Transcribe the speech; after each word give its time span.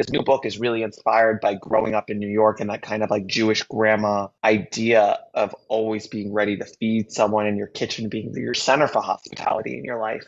this 0.00 0.08
new 0.08 0.22
book 0.22 0.46
is 0.46 0.58
really 0.58 0.82
inspired 0.82 1.42
by 1.42 1.52
growing 1.52 1.94
up 1.94 2.08
in 2.08 2.18
New 2.18 2.26
York 2.26 2.58
and 2.58 2.70
that 2.70 2.80
kind 2.80 3.02
of 3.02 3.10
like 3.10 3.26
Jewish 3.26 3.62
grandma 3.64 4.28
idea 4.42 5.18
of 5.34 5.54
always 5.68 6.06
being 6.06 6.32
ready 6.32 6.56
to 6.56 6.64
feed 6.64 7.12
someone 7.12 7.46
in 7.46 7.54
your 7.54 7.66
kitchen 7.66 8.08
being 8.08 8.32
your 8.34 8.54
center 8.54 8.88
for 8.88 9.02
hospitality 9.02 9.76
in 9.76 9.84
your 9.84 10.00
life. 10.00 10.24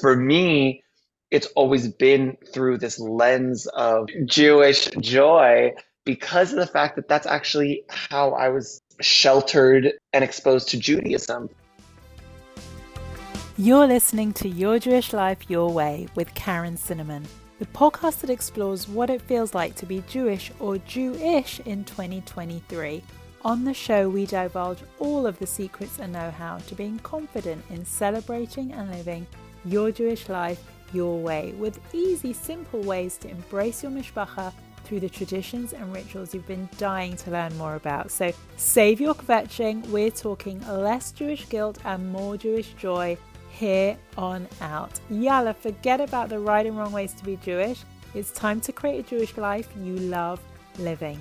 For 0.00 0.14
me, 0.14 0.84
it's 1.32 1.48
always 1.56 1.88
been 1.88 2.36
through 2.54 2.78
this 2.78 3.00
lens 3.00 3.66
of 3.74 4.08
Jewish 4.26 4.88
joy 5.00 5.72
because 6.04 6.52
of 6.52 6.60
the 6.60 6.68
fact 6.68 6.94
that 6.94 7.08
that's 7.08 7.26
actually 7.26 7.82
how 7.88 8.30
I 8.30 8.48
was 8.50 8.80
sheltered 9.00 9.90
and 10.12 10.22
exposed 10.22 10.68
to 10.68 10.78
Judaism. 10.78 11.50
You're 13.58 13.88
listening 13.88 14.34
to 14.34 14.48
Your 14.48 14.78
Jewish 14.78 15.12
Life 15.12 15.50
Your 15.50 15.68
Way 15.72 16.06
with 16.14 16.32
Karen 16.34 16.76
Cinnamon, 16.76 17.26
the 17.58 17.66
podcast 17.66 18.20
that 18.20 18.30
explores 18.30 18.86
what 18.86 19.08
it 19.08 19.22
feels 19.22 19.54
like 19.54 19.74
to 19.76 19.86
be 19.86 20.02
Jewish 20.06 20.52
or 20.60 20.76
Jewish 20.78 21.60
in 21.60 21.84
2023. 21.84 23.02
On 23.44 23.64
the 23.64 23.72
show, 23.72 24.08
we 24.08 24.26
divulge 24.26 24.80
all 24.98 25.26
of 25.26 25.38
the 25.38 25.46
secrets 25.46 25.98
and 25.98 26.12
know 26.12 26.30
how 26.30 26.58
to 26.58 26.74
being 26.74 26.98
confident 26.98 27.64
in 27.70 27.84
celebrating 27.84 28.72
and 28.72 28.90
living 28.90 29.26
your 29.64 29.90
Jewish 29.90 30.28
life 30.28 30.62
your 30.92 31.18
way 31.18 31.52
with 31.58 31.80
easy, 31.94 32.32
simple 32.32 32.80
ways 32.82 33.16
to 33.18 33.30
embrace 33.30 33.82
your 33.82 33.92
mishpacha 33.92 34.52
through 34.84 35.00
the 35.00 35.08
traditions 35.08 35.72
and 35.72 35.92
rituals 35.92 36.34
you've 36.34 36.46
been 36.46 36.68
dying 36.78 37.16
to 37.16 37.30
learn 37.30 37.56
more 37.56 37.74
about. 37.74 38.10
So 38.10 38.32
save 38.56 39.00
your 39.00 39.14
kvetching. 39.14 39.86
We're 39.88 40.10
talking 40.10 40.60
less 40.68 41.10
Jewish 41.10 41.48
guilt 41.48 41.78
and 41.84 42.12
more 42.12 42.36
Jewish 42.36 42.74
joy 42.74 43.16
here 43.56 43.96
on 44.16 44.46
out. 44.60 45.00
Yalla, 45.10 45.54
forget 45.54 46.00
about 46.00 46.28
the 46.28 46.38
right 46.38 46.66
and 46.66 46.76
wrong 46.76 46.92
ways 46.92 47.14
to 47.14 47.24
be 47.24 47.36
Jewish. 47.36 47.82
It's 48.14 48.30
time 48.30 48.60
to 48.62 48.72
create 48.72 49.00
a 49.00 49.08
Jewish 49.08 49.36
life 49.36 49.68
you 49.80 49.96
love 49.96 50.40
living. 50.78 51.18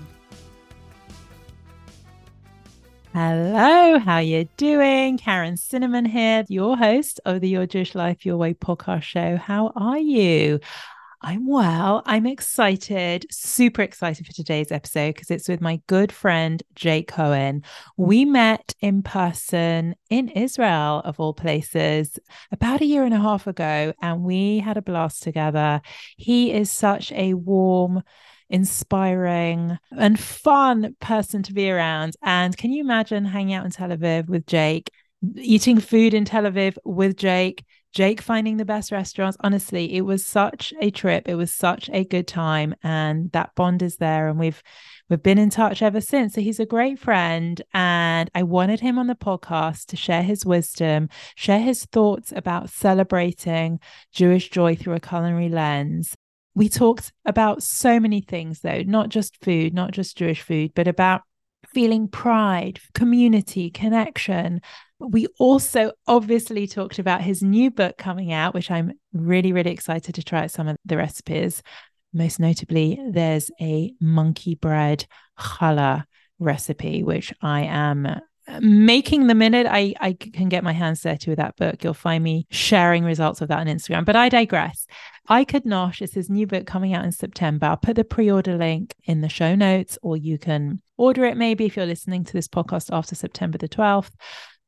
Hello, 3.13 3.98
how 3.98 4.18
you 4.18 4.49
doing? 4.57 5.18
Karen 5.18 5.55
Cinnamon 5.55 6.04
here, 6.04 6.43
your 6.49 6.76
host 6.76 7.21
of 7.23 7.40
the 7.40 7.48
Your 7.48 7.65
Jewish 7.65 7.95
Life 7.95 8.26
Your 8.26 8.35
Way 8.35 8.54
podcast 8.54 9.04
show. 9.04 9.38
How 9.38 9.71
are 9.77 9.98
you? 9.98 10.60
I'm 11.21 11.48
well. 11.48 12.04
I'm 12.05 12.26
excited, 12.26 13.26
super 13.32 13.82
excited 13.82 14.26
for 14.26 14.34
today's 14.34 14.71
episode 14.71 15.16
because 15.16 15.32
it's 15.32 15.48
with 15.48 15.62
my 15.62 15.82
good 15.88 16.12
friend 16.12 16.62
Jake 16.76 17.07
Cohen. 17.07 17.62
Mm. 17.62 17.66
We 17.98 18.26
met 18.26 18.74
in 18.82 19.02
person 19.02 19.96
in 20.10 20.30
Israel, 20.30 21.02
of 21.05 21.20
all 21.20 21.34
places, 21.34 22.20
about 22.52 22.82
a 22.82 22.85
year 22.85 23.04
and 23.04 23.13
a 23.13 23.20
half 23.20 23.48
ago, 23.48 23.94
and 24.02 24.24
we 24.24 24.60
had 24.60 24.77
a 24.77 24.82
blast 24.82 25.24
together. 25.24 25.82
He 26.18 26.52
is 26.52 26.70
such 26.70 27.12
a 27.12 27.34
warm, 27.34 28.04
inspiring 28.50 29.77
and 29.98 30.20
fun 30.20 30.96
person 31.00 31.44
to 31.44 31.54
be 31.54 31.72
around. 31.72 32.13
And 32.22 32.55
can 32.55 32.72
you 32.72 32.84
imagine 32.84 33.26
hanging 33.26 33.55
out 33.55 33.66
in 33.66 33.72
Tel 33.72 33.90
Aviv 33.90 34.27
with 34.27 34.46
Jake, 34.46 34.91
eating 35.38 35.79
food 35.79 36.13
in 36.13 36.26
Tel 36.26 36.44
Aviv 36.44 36.77
with 36.84 37.18
Jake? 37.18 37.66
Jake 37.96 38.21
finding 38.21 38.57
the 38.57 38.65
best 38.65 38.91
restaurants. 38.91 39.38
Honestly, 39.40 39.96
it 39.96 40.01
was 40.01 40.26
such 40.26 40.74
a 40.82 40.91
trip. 40.91 41.29
It 41.29 41.35
was 41.35 41.54
such 41.54 41.90
a 41.93 42.04
good 42.04 42.27
time. 42.27 42.76
And 42.84 43.32
that 43.32 43.55
bond 43.55 43.82
is 43.82 43.96
there. 43.96 44.27
And 44.27 44.38
we've 44.38 44.62
we've 45.10 45.24
been 45.24 45.38
in 45.40 45.49
touch 45.49 45.82
ever 45.82 46.01
since. 46.01 46.34
So 46.34 46.41
he's 46.41 46.60
a 46.60 46.66
great 46.66 46.99
friend. 46.99 47.62
And 47.73 48.29
I 48.35 48.43
wanted 48.43 48.82
him 48.82 48.99
on 48.99 49.07
the 49.07 49.16
podcast 49.16 49.85
to 49.88 49.96
share 49.96 50.23
his 50.23 50.46
wisdom, 50.46 51.07
share 51.35 51.62
his 51.62 51.85
thoughts 51.85 52.34
about 52.35 52.70
celebrating 52.70 53.79
Jewish 54.12 54.49
joy 54.49 54.76
through 54.76 54.93
a 54.93 54.99
culinary 54.99 55.49
lens 55.49 56.16
we 56.55 56.70
talked 56.70 57.12
about 57.26 57.62
so 57.62 57.99
many 57.99 58.21
things, 58.21 58.62
though, 58.62 58.82
not 58.84 59.10
just 59.10 59.43
food, 59.43 59.73
not 59.73 59.91
just 59.91 60.18
Jewish 60.18 60.41
food, 60.41 60.71
but 60.73 60.88
about 60.88 61.23
feeling 61.73 62.07
pride, 62.07 62.79
community, 62.93 63.70
connection. 63.70 64.62
We 65.00 65.28
also 65.40 65.91
obviously 66.07 66.67
talked 66.67 67.00
about 67.00 67.22
his 67.22 67.44
new 67.44 67.69
book 67.69 67.97
coming 67.97 68.31
out, 68.31 68.53
which 68.53 68.72
I'm 68.72 68.94
really, 69.13 69.51
really 69.51 69.72
excited 69.72 70.16
to 70.16 70.23
try 70.23 70.47
some 70.47 70.67
of 70.67 70.78
the 70.85 70.97
recipes. 70.97 71.61
Most 72.13 72.39
notably, 72.39 73.00
there's 73.11 73.51
a 73.59 73.94
monkey 74.00 74.56
bread 74.56 75.06
challah 75.38 76.06
recipe, 76.39 77.03
which 77.03 77.33
I 77.41 77.63
am 77.63 78.06
uh, 78.47 78.59
making 78.61 79.28
the 79.28 79.35
minute 79.35 79.67
I, 79.69 79.95
I 80.00 80.13
can 80.13 80.50
get 80.50 80.63
my 80.63 80.72
hands 80.72 81.01
dirty 81.01 81.31
with 81.31 81.38
that 81.38 81.56
book. 81.56 81.83
You'll 81.83 81.94
find 81.94 82.23
me 82.23 82.47
sharing 82.50 83.03
results 83.03 83.41
of 83.41 83.47
that 83.50 83.59
on 83.59 83.67
Instagram. 83.67 84.06
But 84.06 84.16
I 84.16 84.29
digress. 84.29 84.85
I 85.27 85.44
Could 85.44 85.63
Nosh 85.63 86.01
is 86.01 86.13
his 86.13 86.29
new 86.29 86.45
book 86.45 86.67
coming 86.67 86.94
out 86.94 87.03
in 87.03 87.12
September. 87.12 87.66
I'll 87.66 87.77
put 87.77 87.95
the 87.95 88.03
pre-order 88.03 88.56
link 88.57 88.94
in 89.06 89.22
the 89.22 89.29
show 89.29 89.56
notes, 89.56 89.97
or 90.03 90.16
you 90.16 90.38
can 90.38 90.81
order 90.97 91.25
it 91.25 91.35
maybe 91.35 91.66
if 91.66 91.75
you're 91.75 91.85
listening 91.88 92.23
to 92.23 92.33
this 92.33 92.47
podcast 92.47 92.95
after 92.95 93.16
September 93.16 93.57
the 93.57 93.67
12th. 93.67 94.12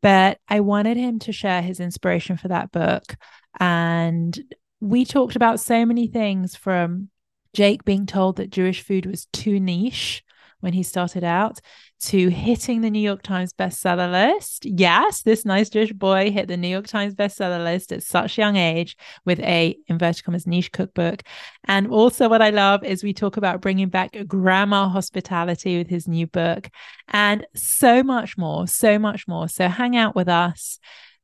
But 0.01 0.39
I 0.47 0.59
wanted 0.59 0.97
him 0.97 1.19
to 1.19 1.31
share 1.31 1.61
his 1.61 1.79
inspiration 1.79 2.37
for 2.37 2.47
that 2.49 2.71
book. 2.71 3.15
And 3.59 4.37
we 4.79 5.05
talked 5.05 5.35
about 5.35 5.59
so 5.59 5.85
many 5.85 6.07
things 6.07 6.55
from 6.55 7.09
Jake 7.53 7.83
being 7.83 8.05
told 8.05 8.35
that 8.35 8.51
Jewish 8.51 8.81
food 8.81 9.05
was 9.05 9.25
too 9.33 9.59
niche 9.59 10.23
when 10.59 10.73
he 10.73 10.83
started 10.83 11.23
out 11.23 11.59
to 11.99 12.29
hitting 12.29 12.81
the 12.81 12.89
New 12.89 12.99
York 12.99 13.21
Times 13.23 13.53
bestseller 13.53 14.11
list. 14.11 14.65
Yes, 14.65 15.21
this 15.23 15.45
nice 15.45 15.69
Jewish 15.69 15.93
boy 15.93 16.31
hit 16.31 16.47
the 16.47 16.57
New 16.57 16.67
York 16.67 16.87
Times 16.87 17.15
bestseller 17.15 17.63
list 17.63 17.91
at 17.91 18.03
such 18.03 18.37
young 18.37 18.55
age 18.55 18.95
with 19.25 19.39
a 19.39 19.77
inverted 19.87 20.23
commas 20.23 20.47
niche 20.47 20.71
cookbook. 20.71 21.23
And 21.65 21.87
also, 21.87 22.29
what 22.29 22.41
I 22.41 22.51
love 22.51 22.83
is 22.83 23.03
we 23.03 23.13
talk 23.13 23.37
about 23.37 23.61
bringing 23.61 23.89
back 23.89 24.15
grandma 24.27 24.87
hospitality 24.87 25.77
with 25.77 25.89
his 25.89 26.07
new 26.07 26.27
book, 26.27 26.69
and 27.07 27.45
so 27.55 28.03
much 28.03 28.37
more, 28.37 28.67
so 28.67 28.99
much 28.99 29.27
more. 29.27 29.47
So 29.47 29.67
hang 29.67 29.95
out 29.95 30.15
with 30.15 30.27
us 30.27 30.79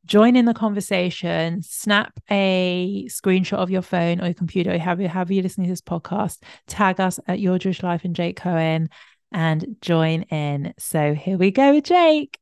join 0.06 0.36
in 0.36 0.46
the 0.46 0.54
conversation, 0.54 1.62
snap 1.62 2.20
a 2.30 3.06
screenshot 3.08 3.58
of 3.58 3.70
your 3.70 3.82
phone 3.82 4.20
or 4.20 4.26
your 4.26 4.34
computer, 4.34 4.78
however, 4.78 5.02
you're 5.34 5.44
listening 5.44 5.68
to 5.68 5.72
this 5.72 5.82
podcast, 5.82 6.40
tag 6.68 7.00
us 7.00 7.20
at 7.28 7.40
Your 7.40 7.58
Jewish 7.58 7.84
Life 7.84 8.04
and 8.04 8.16
Jake 8.16 8.36
Cohen, 8.36 8.90
and 9.34 9.76
join 9.82 10.24
in. 10.24 10.74
So 10.78 11.14
here 11.14 11.38
we 11.38 11.52
go, 11.52 11.80
Jake. 11.80 12.40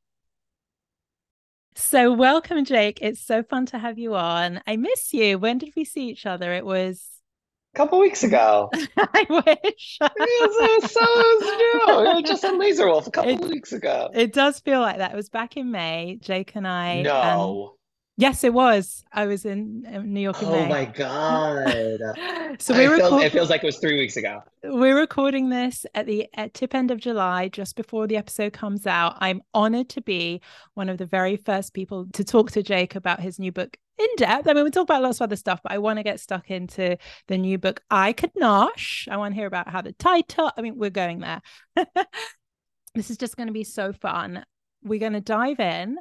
So 1.76 2.14
welcome, 2.14 2.66
Jake. 2.66 3.00
It's 3.02 3.22
so 3.22 3.44
fun 3.44 3.66
to 3.68 3.80
have 3.80 3.98
you 3.98 4.16
on. 4.16 4.62
I 4.68 4.76
miss 4.76 5.14
you. 5.14 5.40
When 5.40 5.58
did 5.58 5.74
we 5.76 5.86
see 5.86 6.10
each 6.10 6.26
other? 6.26 6.54
It 6.54 6.66
was 6.66 7.02
a 7.74 7.78
couple 7.78 8.00
weeks 8.00 8.24
ago. 8.24 8.70
I 8.98 9.26
wish. 9.30 9.98
it 10.02 10.82
was, 10.82 10.92
so 10.92 11.00
it 11.02 12.08
was, 12.08 12.18
you 12.18 12.24
just 12.24 12.44
on 12.44 12.60
Laser 12.60 12.88
Wolf 12.88 13.08
a 13.08 13.12
couple 13.12 13.32
it, 13.32 13.50
weeks 13.50 13.72
ago. 13.72 14.10
It 14.14 14.34
does 14.34 14.60
feel 14.60 14.82
like 14.82 14.98
that. 14.98 15.14
It 15.14 15.16
was 15.16 15.30
back 15.30 15.56
in 15.56 15.72
May. 15.72 16.18
Jake 16.22 16.56
and 16.56 16.68
I. 16.68 17.00
Um, 17.00 17.04
no. 17.04 17.76
Yes, 18.22 18.44
it 18.44 18.54
was. 18.54 19.04
I 19.12 19.26
was 19.26 19.46
in 19.46 19.82
New 20.06 20.20
York. 20.20 20.44
oh 20.44 20.52
May. 20.52 20.70
my 20.70 20.86
god! 20.86 22.60
so 22.62 22.78
we 22.78 22.86
record- 22.86 23.24
it 23.24 23.32
feels 23.32 23.50
like 23.50 23.64
it 23.64 23.66
was 23.66 23.80
three 23.80 23.98
weeks 23.98 24.16
ago. 24.16 24.44
We're 24.64 24.96
recording 24.96 25.50
this 25.50 25.88
at 25.96 26.06
the 26.06 26.28
at 26.36 26.54
tip 26.54 26.76
end 26.76 26.92
of 26.92 27.00
July, 27.00 27.48
just 27.48 27.76
before 27.76 28.06
the 28.06 28.18
episode 28.18 28.54
comes 28.54 28.86
out. 28.86 29.18
I'm 29.20 29.42
honored 29.56 29.90
to 29.90 30.02
be 30.02 30.40
one 30.76 30.88
of 30.88 31.00
the 31.00 31.08
very 31.08 31.36
first 31.36 31.74
people 31.74 32.10
to 32.14 32.24
talk 32.24 32.52
to 32.52 32.62
Jake 32.62 32.94
about 32.94 33.22
his 33.22 33.40
new 33.40 33.52
book 33.52 33.76
in 33.98 34.08
depth. 34.18 34.48
I 34.48 34.54
mean, 34.54 34.66
we 34.66 34.70
talk 34.70 34.84
about 34.84 35.02
lots 35.02 35.18
of 35.18 35.24
other 35.24 35.36
stuff, 35.36 35.62
but 35.64 35.72
I 35.72 35.80
want 35.80 35.98
to 35.98 36.04
get 36.04 36.20
stuck 36.20 36.52
into 36.52 36.98
the 37.28 37.40
new 37.40 37.58
book. 37.58 37.82
I 37.90 38.14
could 38.14 38.36
nosh. 38.40 39.08
I 39.08 39.18
want 39.18 39.34
to 39.34 39.36
hear 39.36 39.48
about 39.48 39.68
how 39.68 39.82
the 39.82 39.94
title. 39.94 40.52
I 40.56 40.62
mean, 40.62 40.78
we're 40.78 40.92
going 40.92 41.22
there. 41.22 41.42
this 42.94 43.10
is 43.10 43.18
just 43.18 43.36
going 43.36 43.48
to 43.48 43.54
be 43.54 43.64
so 43.64 43.92
fun. 43.94 44.46
We're 44.84 45.00
going 45.00 45.14
to 45.14 45.22
dive 45.22 45.60
in 45.60 45.98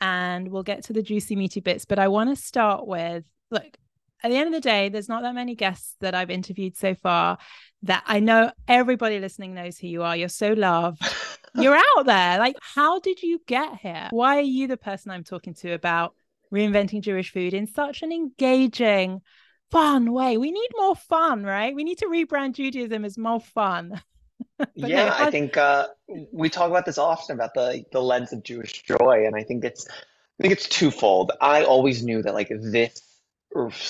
and 0.00 0.48
we'll 0.48 0.62
get 0.62 0.84
to 0.84 0.92
the 0.92 1.02
juicy, 1.02 1.36
meaty 1.36 1.60
bits. 1.60 1.84
But 1.84 1.98
I 1.98 2.08
want 2.08 2.30
to 2.30 2.36
start 2.36 2.86
with 2.86 3.24
look, 3.50 3.76
at 4.22 4.30
the 4.30 4.36
end 4.36 4.48
of 4.48 4.52
the 4.54 4.60
day, 4.60 4.88
there's 4.88 5.08
not 5.08 5.22
that 5.22 5.34
many 5.34 5.54
guests 5.54 5.96
that 6.00 6.14
I've 6.14 6.30
interviewed 6.30 6.76
so 6.76 6.94
far 6.94 7.38
that 7.82 8.04
I 8.06 8.20
know 8.20 8.52
everybody 8.68 9.18
listening 9.18 9.54
knows 9.54 9.78
who 9.78 9.88
you 9.88 10.02
are. 10.02 10.16
You're 10.16 10.28
so 10.28 10.52
loved. 10.52 11.02
You're 11.54 11.76
out 11.76 12.06
there. 12.06 12.38
Like, 12.38 12.56
how 12.60 13.00
did 13.00 13.22
you 13.22 13.40
get 13.46 13.76
here? 13.76 14.08
Why 14.10 14.38
are 14.38 14.42
you 14.42 14.68
the 14.68 14.76
person 14.76 15.10
I'm 15.10 15.24
talking 15.24 15.54
to 15.54 15.72
about 15.72 16.14
reinventing 16.52 17.02
Jewish 17.02 17.32
food 17.32 17.52
in 17.52 17.66
such 17.66 18.02
an 18.02 18.12
engaging, 18.12 19.20
fun 19.70 20.12
way? 20.12 20.38
We 20.38 20.52
need 20.52 20.70
more 20.76 20.96
fun, 20.96 21.44
right? 21.44 21.74
We 21.74 21.84
need 21.84 21.98
to 21.98 22.06
rebrand 22.06 22.54
Judaism 22.54 23.04
as 23.04 23.18
more 23.18 23.40
fun. 23.40 24.00
yeah, 24.74 25.06
no, 25.06 25.14
I 25.14 25.30
think 25.30 25.56
uh, 25.56 25.88
we 26.32 26.48
talk 26.48 26.70
about 26.70 26.86
this 26.86 26.98
often 26.98 27.34
about 27.34 27.54
the 27.54 27.84
the 27.92 28.00
lens 28.00 28.32
of 28.32 28.42
Jewish 28.42 28.82
joy, 28.82 29.24
and 29.26 29.34
I 29.36 29.42
think 29.42 29.64
it's 29.64 29.86
I 29.88 30.42
think 30.42 30.52
it's 30.52 30.68
twofold. 30.68 31.32
I 31.40 31.64
always 31.64 32.02
knew 32.02 32.22
that 32.22 32.34
like 32.34 32.48
this 32.48 33.00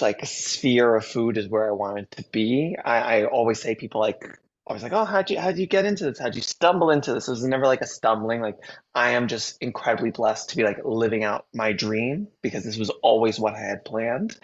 like 0.00 0.24
sphere 0.24 0.96
of 0.96 1.04
food 1.04 1.38
is 1.38 1.48
where 1.48 1.68
I 1.68 1.72
wanted 1.72 2.10
to 2.12 2.24
be. 2.32 2.76
I, 2.84 3.20
I 3.20 3.24
always 3.24 3.60
say 3.60 3.74
people 3.74 4.00
like 4.00 4.38
I 4.68 4.72
was 4.72 4.82
like, 4.82 4.92
oh, 4.92 5.04
how'd 5.04 5.30
you 5.30 5.40
how'd 5.40 5.58
you 5.58 5.66
get 5.66 5.84
into 5.84 6.04
this? 6.04 6.18
How'd 6.18 6.36
you 6.36 6.42
stumble 6.42 6.90
into 6.90 7.12
this? 7.12 7.28
It 7.28 7.32
was 7.32 7.44
never 7.44 7.66
like 7.66 7.80
a 7.80 7.86
stumbling. 7.86 8.40
Like 8.40 8.58
I 8.94 9.10
am 9.10 9.28
just 9.28 9.60
incredibly 9.60 10.10
blessed 10.10 10.50
to 10.50 10.56
be 10.56 10.64
like 10.64 10.78
living 10.84 11.24
out 11.24 11.46
my 11.52 11.72
dream 11.72 12.28
because 12.42 12.64
this 12.64 12.76
was 12.76 12.90
always 13.02 13.38
what 13.38 13.54
I 13.54 13.60
had 13.60 13.84
planned, 13.84 14.36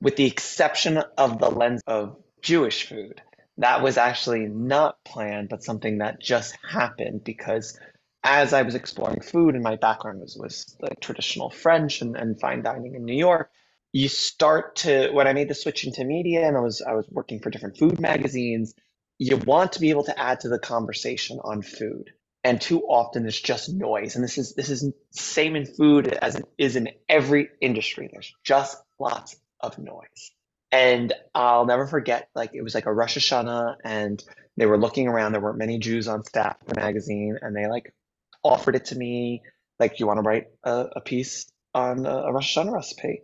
with 0.00 0.16
the 0.16 0.26
exception 0.26 0.98
of 0.98 1.38
the 1.38 1.50
lens 1.50 1.82
of 1.86 2.16
Jewish 2.42 2.86
food 2.86 3.22
that 3.58 3.82
was 3.82 3.96
actually 3.96 4.46
not 4.46 5.02
planned, 5.04 5.48
but 5.48 5.62
something 5.62 5.98
that 5.98 6.20
just 6.20 6.56
happened 6.68 7.22
because 7.24 7.78
as 8.24 8.52
I 8.52 8.62
was 8.62 8.74
exploring 8.74 9.20
food 9.20 9.54
and 9.54 9.62
my 9.62 9.76
background 9.76 10.20
was, 10.20 10.36
was 10.36 10.76
like 10.80 11.00
traditional 11.00 11.50
French 11.50 12.00
and, 12.00 12.16
and 12.16 12.40
fine 12.40 12.62
dining 12.62 12.94
in 12.94 13.04
New 13.04 13.16
York, 13.16 13.50
you 13.92 14.08
start 14.08 14.76
to 14.76 15.10
when 15.12 15.28
I 15.28 15.34
made 15.34 15.48
the 15.48 15.54
switch 15.54 15.86
into 15.86 16.04
media 16.04 16.48
and 16.48 16.56
I 16.56 16.60
was 16.60 16.82
I 16.82 16.94
was 16.94 17.06
working 17.10 17.38
for 17.38 17.50
different 17.50 17.78
food 17.78 18.00
magazines, 18.00 18.74
you 19.18 19.36
want 19.36 19.72
to 19.72 19.80
be 19.80 19.90
able 19.90 20.04
to 20.04 20.18
add 20.18 20.40
to 20.40 20.48
the 20.48 20.58
conversation 20.58 21.38
on 21.44 21.62
food. 21.62 22.10
And 22.42 22.60
too 22.60 22.82
often 22.82 23.26
it's 23.26 23.40
just 23.40 23.72
noise. 23.72 24.16
And 24.16 24.24
this 24.24 24.36
is 24.36 24.54
this 24.54 24.68
is 24.68 24.90
same 25.12 25.54
in 25.54 25.64
food 25.66 26.08
as 26.08 26.36
it 26.36 26.44
is 26.58 26.76
in 26.76 26.88
every 27.08 27.50
industry. 27.60 28.08
There's 28.10 28.34
just 28.42 28.76
lots 28.98 29.36
of 29.60 29.78
noise. 29.78 30.32
And 30.74 31.12
I'll 31.36 31.66
never 31.66 31.86
forget, 31.86 32.28
like 32.34 32.50
it 32.52 32.62
was 32.62 32.74
like 32.74 32.86
a 32.86 32.92
Rosh 32.92 33.16
Hashanah, 33.16 33.76
and 33.84 34.20
they 34.56 34.66
were 34.66 34.76
looking 34.76 35.06
around. 35.06 35.30
There 35.30 35.40
weren't 35.40 35.56
many 35.56 35.78
Jews 35.78 36.08
on 36.08 36.24
staff 36.24 36.56
at 36.60 36.66
the 36.66 36.80
magazine, 36.80 37.38
and 37.40 37.54
they 37.54 37.68
like 37.68 37.94
offered 38.42 38.74
it 38.74 38.86
to 38.86 38.96
me, 38.96 39.42
like, 39.78 40.00
you 40.00 40.08
want 40.08 40.18
to 40.18 40.28
write 40.28 40.48
a, 40.64 40.86
a 40.96 41.00
piece 41.00 41.46
on 41.74 42.04
a, 42.06 42.10
a 42.10 42.32
Rosh 42.32 42.58
Hashanah 42.58 42.72
recipe?" 42.72 43.22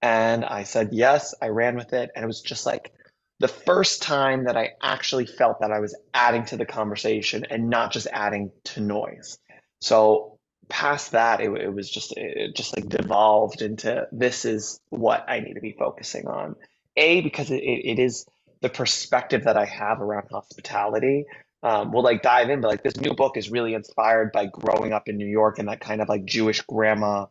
And 0.00 0.44
I 0.44 0.62
said 0.62 0.90
yes. 0.92 1.34
I 1.42 1.48
ran 1.48 1.74
with 1.74 1.92
it, 1.92 2.10
and 2.14 2.22
it 2.22 2.26
was 2.28 2.40
just 2.40 2.66
like 2.66 2.92
the 3.40 3.48
first 3.48 4.02
time 4.02 4.44
that 4.44 4.56
I 4.56 4.70
actually 4.80 5.26
felt 5.26 5.58
that 5.60 5.72
I 5.72 5.80
was 5.80 5.96
adding 6.14 6.44
to 6.46 6.56
the 6.56 6.66
conversation 6.66 7.44
and 7.50 7.68
not 7.68 7.90
just 7.90 8.06
adding 8.12 8.52
to 8.66 8.80
noise. 8.80 9.38
So 9.80 10.38
past 10.68 11.10
that, 11.12 11.40
it, 11.40 11.50
it 11.50 11.74
was 11.74 11.90
just 11.90 12.16
it 12.16 12.54
just 12.54 12.76
like 12.76 12.88
devolved 12.88 13.60
into 13.60 14.06
this 14.12 14.44
is 14.44 14.78
what 14.90 15.24
I 15.28 15.40
need 15.40 15.54
to 15.54 15.60
be 15.60 15.74
focusing 15.76 16.28
on. 16.28 16.54
A, 16.96 17.20
because 17.20 17.50
it, 17.50 17.62
it 17.62 17.98
is 17.98 18.26
the 18.60 18.68
perspective 18.68 19.44
that 19.44 19.56
I 19.56 19.64
have 19.64 20.00
around 20.00 20.28
hospitality. 20.30 21.26
Um, 21.62 21.92
we'll 21.92 22.02
like 22.02 22.22
dive 22.22 22.50
in, 22.50 22.60
but 22.60 22.68
like 22.68 22.82
this 22.82 22.96
new 22.96 23.14
book 23.14 23.36
is 23.36 23.50
really 23.50 23.74
inspired 23.74 24.32
by 24.32 24.46
growing 24.46 24.92
up 24.92 25.08
in 25.08 25.16
New 25.16 25.26
York 25.26 25.58
and 25.58 25.68
that 25.68 25.80
kind 25.80 26.00
of 26.00 26.08
like 26.08 26.24
Jewish 26.24 26.60
grandma 26.62 27.26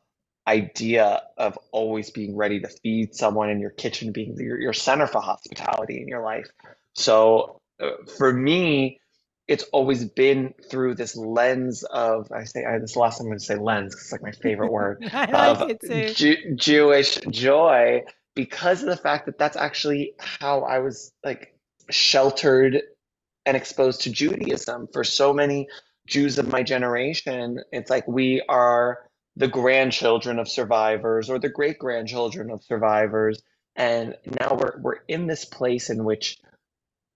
idea 0.47 1.21
of 1.37 1.57
always 1.71 2.09
being 2.09 2.35
ready 2.35 2.59
to 2.59 2.67
feed 2.67 3.13
someone 3.13 3.49
in 3.49 3.59
your 3.59 3.69
kitchen 3.69 4.11
being 4.11 4.35
your, 4.37 4.59
your 4.59 4.73
center 4.73 5.07
for 5.07 5.21
hospitality 5.21 6.01
in 6.01 6.07
your 6.07 6.23
life. 6.23 6.47
So 6.93 7.61
uh, 7.81 7.91
for 8.17 8.31
me, 8.31 8.99
it's 9.47 9.63
always 9.73 10.05
been 10.05 10.53
through 10.69 10.95
this 10.95 11.15
lens 11.15 11.83
of 11.83 12.31
I 12.31 12.45
say 12.45 12.63
I, 12.63 12.79
this 12.79 12.95
last 12.95 13.17
time 13.17 13.25
I'm 13.25 13.31
going 13.31 13.39
to 13.39 13.45
say 13.45 13.57
lens 13.57 13.93
it's 13.93 14.11
like 14.11 14.21
my 14.21 14.31
favorite 14.31 14.71
word 14.71 15.03
of 15.13 15.71
Jew, 16.15 16.55
Jewish 16.55 17.19
joy 17.29 18.03
because 18.35 18.81
of 18.81 18.89
the 18.89 18.97
fact 18.97 19.25
that 19.25 19.37
that's 19.37 19.57
actually 19.57 20.13
how 20.19 20.61
I 20.61 20.79
was 20.79 21.11
like 21.23 21.55
sheltered 21.89 22.81
and 23.45 23.57
exposed 23.57 24.01
to 24.01 24.11
Judaism 24.11 24.87
for 24.93 25.03
so 25.03 25.33
many 25.33 25.67
Jews 26.07 26.37
of 26.37 26.51
my 26.51 26.63
generation. 26.63 27.59
It's 27.71 27.89
like 27.89 28.07
we 28.07 28.41
are 28.47 28.99
the 29.35 29.47
grandchildren 29.47 30.39
of 30.39 30.49
survivors 30.49 31.29
or 31.29 31.39
the 31.39 31.49
great 31.49 31.79
grandchildren 31.79 32.51
of 32.51 32.63
survivors. 32.63 33.41
And 33.75 34.15
now 34.39 34.57
we're 34.59 34.79
we're 34.81 34.99
in 35.07 35.27
this 35.27 35.45
place 35.45 35.89
in 35.89 36.03
which 36.03 36.37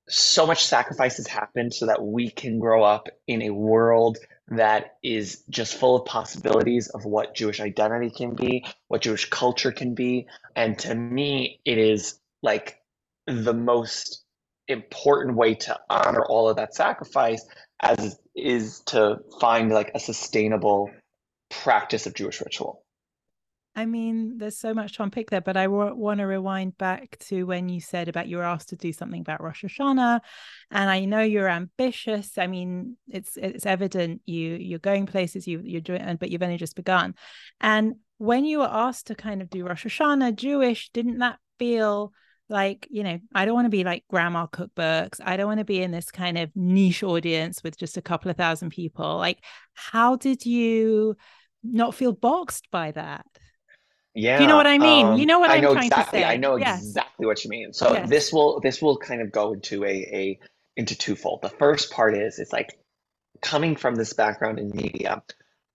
so 0.07 0.45
much 0.45 0.65
sacrifice 0.65 1.17
has 1.17 1.27
happened 1.27 1.73
so 1.73 1.87
that 1.87 2.03
we 2.03 2.29
can 2.29 2.59
grow 2.59 2.83
up 2.83 3.07
in 3.27 3.41
a 3.41 3.49
world 3.49 4.17
that 4.49 4.97
is 5.03 5.43
just 5.49 5.75
full 5.75 5.95
of 5.95 6.05
possibilities 6.05 6.87
of 6.89 7.05
what 7.05 7.35
Jewish 7.35 7.59
identity 7.59 8.11
can 8.11 8.35
be, 8.35 8.65
what 8.87 9.01
Jewish 9.01 9.29
culture 9.29 9.71
can 9.71 9.95
be. 9.95 10.27
And 10.55 10.77
to 10.79 10.93
me, 10.93 11.59
it 11.65 11.77
is 11.77 12.19
like 12.43 12.79
the 13.25 13.53
most 13.53 14.23
important 14.67 15.35
way 15.35 15.55
to 15.55 15.79
honor 15.89 16.23
all 16.25 16.49
of 16.49 16.57
that 16.57 16.75
sacrifice 16.75 17.45
as 17.81 18.19
is 18.35 18.81
to 18.81 19.19
find 19.39 19.71
like 19.71 19.91
a 19.93 19.99
sustainable 19.99 20.91
practice 21.49 22.05
of 22.05 22.13
Jewish 22.13 22.41
ritual. 22.41 22.84
I 23.77 23.85
mean, 23.85 24.37
there's 24.37 24.57
so 24.57 24.73
much 24.73 24.93
to 24.93 25.03
unpick 25.03 25.29
there, 25.29 25.41
but 25.41 25.57
I 25.57 25.65
w- 25.65 25.93
want 25.93 26.19
to 26.19 26.25
rewind 26.25 26.77
back 26.77 27.17
to 27.27 27.43
when 27.43 27.67
you 27.67 27.81
said 27.81 28.07
about 28.07 28.29
you 28.29 28.37
were 28.37 28.43
asked 28.43 28.69
to 28.69 28.77
do 28.77 28.93
something 28.93 29.19
about 29.19 29.43
Rosh 29.43 29.65
Hashanah, 29.65 30.21
and 30.71 30.89
I 30.89 31.03
know 31.03 31.21
you're 31.21 31.49
ambitious. 31.49 32.37
I 32.37 32.47
mean, 32.47 32.95
it's 33.09 33.35
it's 33.35 33.65
evident 33.65 34.21
you 34.25 34.55
you're 34.55 34.79
going 34.79 35.05
places 35.05 35.45
you 35.45 35.61
you're 35.63 35.81
doing, 35.81 36.15
but 36.17 36.31
you've 36.31 36.43
only 36.43 36.57
just 36.57 36.77
begun. 36.77 37.15
And 37.59 37.95
when 38.17 38.45
you 38.45 38.59
were 38.59 38.69
asked 38.71 39.07
to 39.07 39.15
kind 39.15 39.41
of 39.41 39.49
do 39.49 39.65
Rosh 39.65 39.85
Hashanah 39.85 40.35
Jewish, 40.35 40.89
didn't 40.91 41.19
that 41.19 41.39
feel 41.59 42.13
like 42.47 42.87
you 42.91 43.03
know 43.03 43.17
i 43.33 43.43
don't 43.43 43.55
want 43.55 43.65
to 43.65 43.71
be 43.71 43.83
like 43.83 44.03
grandma 44.07 44.45
cookbooks 44.45 45.19
i 45.25 45.35
don't 45.35 45.47
want 45.47 45.57
to 45.57 45.65
be 45.65 45.81
in 45.81 45.89
this 45.89 46.11
kind 46.11 46.37
of 46.37 46.51
niche 46.53 47.01
audience 47.01 47.63
with 47.63 47.75
just 47.75 47.97
a 47.97 48.03
couple 48.03 48.29
of 48.29 48.37
thousand 48.37 48.69
people 48.69 49.17
like 49.17 49.43
how 49.73 50.15
did 50.15 50.45
you 50.45 51.15
not 51.63 51.95
feel 51.95 52.11
boxed 52.11 52.69
by 52.69 52.91
that 52.91 53.25
yeah. 54.15 54.37
Do 54.37 54.43
you 54.43 54.47
know 54.47 54.55
what 54.55 54.65
I 54.65 54.77
mean? 54.77 55.05
Um, 55.05 55.17
you 55.17 55.25
know 55.25 55.39
what 55.39 55.51
I 55.51 55.57
I'm 55.57 55.61
know 55.61 55.73
trying 55.73 55.87
exactly. 55.87 56.19
to 56.19 56.25
say. 56.25 56.29
I 56.29 56.37
know 56.37 56.55
yes. 56.55 56.81
exactly 56.81 57.25
what 57.25 57.43
you 57.43 57.49
mean. 57.49 57.73
So 57.73 57.93
yes. 57.93 58.09
this 58.09 58.33
will 58.33 58.61
this 58.61 58.81
will 58.81 58.97
kind 58.97 59.21
of 59.21 59.31
go 59.31 59.53
into 59.53 59.83
a 59.83 59.89
a 59.89 60.39
into 60.77 60.97
twofold. 60.97 61.41
The 61.41 61.49
first 61.49 61.91
part 61.91 62.17
is 62.17 62.39
it's 62.39 62.53
like 62.53 62.79
coming 63.41 63.75
from 63.75 63.95
this 63.95 64.13
background 64.13 64.57
in 64.57 64.71
media, 64.73 65.21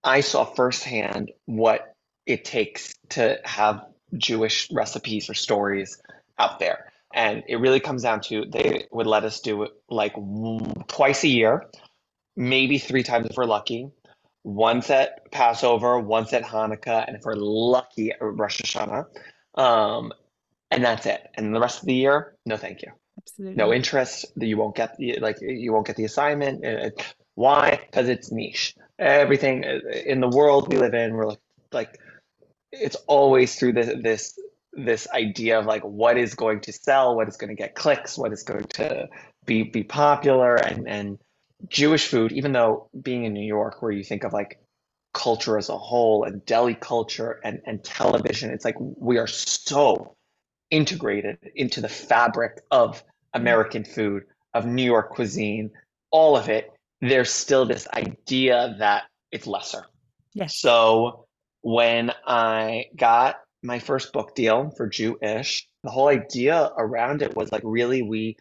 I 0.02 0.20
saw 0.20 0.44
firsthand 0.44 1.32
what 1.44 1.94
it 2.26 2.44
takes 2.44 2.94
to 3.10 3.38
have 3.44 3.84
Jewish 4.16 4.70
recipes 4.72 5.28
or 5.28 5.34
stories 5.34 6.00
out 6.38 6.58
there. 6.58 6.90
And 7.12 7.42
it 7.46 7.56
really 7.56 7.80
comes 7.80 8.02
down 8.02 8.20
to 8.22 8.46
they 8.46 8.86
would 8.90 9.06
let 9.06 9.24
us 9.24 9.40
do 9.40 9.64
it 9.64 9.72
like 9.90 10.14
twice 10.86 11.24
a 11.24 11.28
year, 11.28 11.66
maybe 12.36 12.78
three 12.78 13.02
times 13.02 13.26
if 13.28 13.36
we're 13.36 13.44
lucky 13.44 13.90
once 14.44 14.90
at 14.90 15.30
Passover, 15.30 15.98
once 15.98 16.32
at 16.32 16.42
Hanukkah, 16.42 17.06
and 17.06 17.16
if 17.16 17.22
we're 17.24 17.34
lucky, 17.34 18.12
at 18.12 18.18
Rosh 18.20 18.60
Hashanah. 18.60 19.06
Um, 19.54 20.12
and 20.70 20.84
that's 20.84 21.06
it. 21.06 21.20
And 21.34 21.54
the 21.54 21.60
rest 21.60 21.80
of 21.80 21.86
the 21.86 21.94
year, 21.94 22.36
no, 22.46 22.56
thank 22.56 22.82
you. 22.82 22.92
Absolutely. 23.18 23.56
No 23.56 23.72
interest. 23.72 24.26
That 24.36 24.46
you 24.46 24.56
won't 24.56 24.76
get 24.76 24.96
the 24.96 25.18
like. 25.20 25.36
You 25.40 25.72
won't 25.72 25.86
get 25.86 25.96
the 25.96 26.04
assignment. 26.04 26.64
Uh, 26.64 26.86
uh, 26.86 26.90
why? 27.34 27.80
Because 27.84 28.08
it's 28.08 28.32
niche. 28.32 28.74
Everything 28.98 29.64
uh, 29.64 29.80
in 30.06 30.20
the 30.20 30.28
world 30.28 30.72
we 30.72 30.78
live 30.78 30.94
in, 30.94 31.12
we're 31.14 31.26
like, 31.26 31.40
like 31.72 31.98
it's 32.72 32.96
always 33.06 33.56
through 33.56 33.74
this 33.74 33.90
this 34.02 34.38
this 34.72 35.08
idea 35.12 35.58
of 35.58 35.66
like 35.66 35.82
what 35.82 36.16
is 36.16 36.34
going 36.34 36.60
to 36.60 36.72
sell, 36.72 37.16
what 37.16 37.28
is 37.28 37.36
going 37.36 37.50
to 37.50 37.56
get 37.56 37.74
clicks, 37.74 38.16
what 38.16 38.32
is 38.32 38.42
going 38.42 38.64
to 38.64 39.08
be 39.44 39.64
be 39.64 39.82
popular, 39.82 40.54
and 40.54 40.88
and 40.88 41.18
Jewish 41.68 42.06
food, 42.06 42.32
even 42.32 42.52
though 42.52 42.88
being 43.00 43.24
in 43.24 43.32
New 43.32 43.46
York, 43.46 43.82
where 43.82 43.92
you 43.92 44.04
think 44.04 44.24
of 44.24 44.32
like 44.32 44.60
culture 45.12 45.58
as 45.58 45.68
a 45.68 45.76
whole 45.76 46.24
and 46.24 46.44
deli 46.46 46.74
culture 46.74 47.40
and, 47.44 47.60
and 47.66 47.82
television, 47.82 48.50
it's 48.50 48.64
like 48.64 48.76
we 48.78 49.18
are 49.18 49.26
so 49.26 50.16
integrated 50.70 51.38
into 51.54 51.80
the 51.80 51.88
fabric 51.88 52.60
of 52.70 53.02
American 53.34 53.84
food, 53.84 54.24
of 54.54 54.66
New 54.66 54.84
York 54.84 55.10
cuisine, 55.10 55.70
all 56.10 56.36
of 56.36 56.48
it. 56.48 56.72
There's 57.00 57.30
still 57.30 57.64
this 57.64 57.88
idea 57.94 58.76
that 58.78 59.04
it's 59.32 59.46
lesser. 59.46 59.86
Yes. 60.34 60.56
So 60.56 61.26
when 61.62 62.12
I 62.26 62.86
got 62.96 63.36
my 63.62 63.78
first 63.78 64.12
book 64.12 64.34
deal 64.34 64.72
for 64.76 64.88
Jewish, 64.88 65.68
the 65.82 65.90
whole 65.90 66.08
idea 66.08 66.70
around 66.76 67.22
it 67.22 67.36
was 67.36 67.52
like 67.52 67.62
really 67.64 68.02
we 68.02 68.36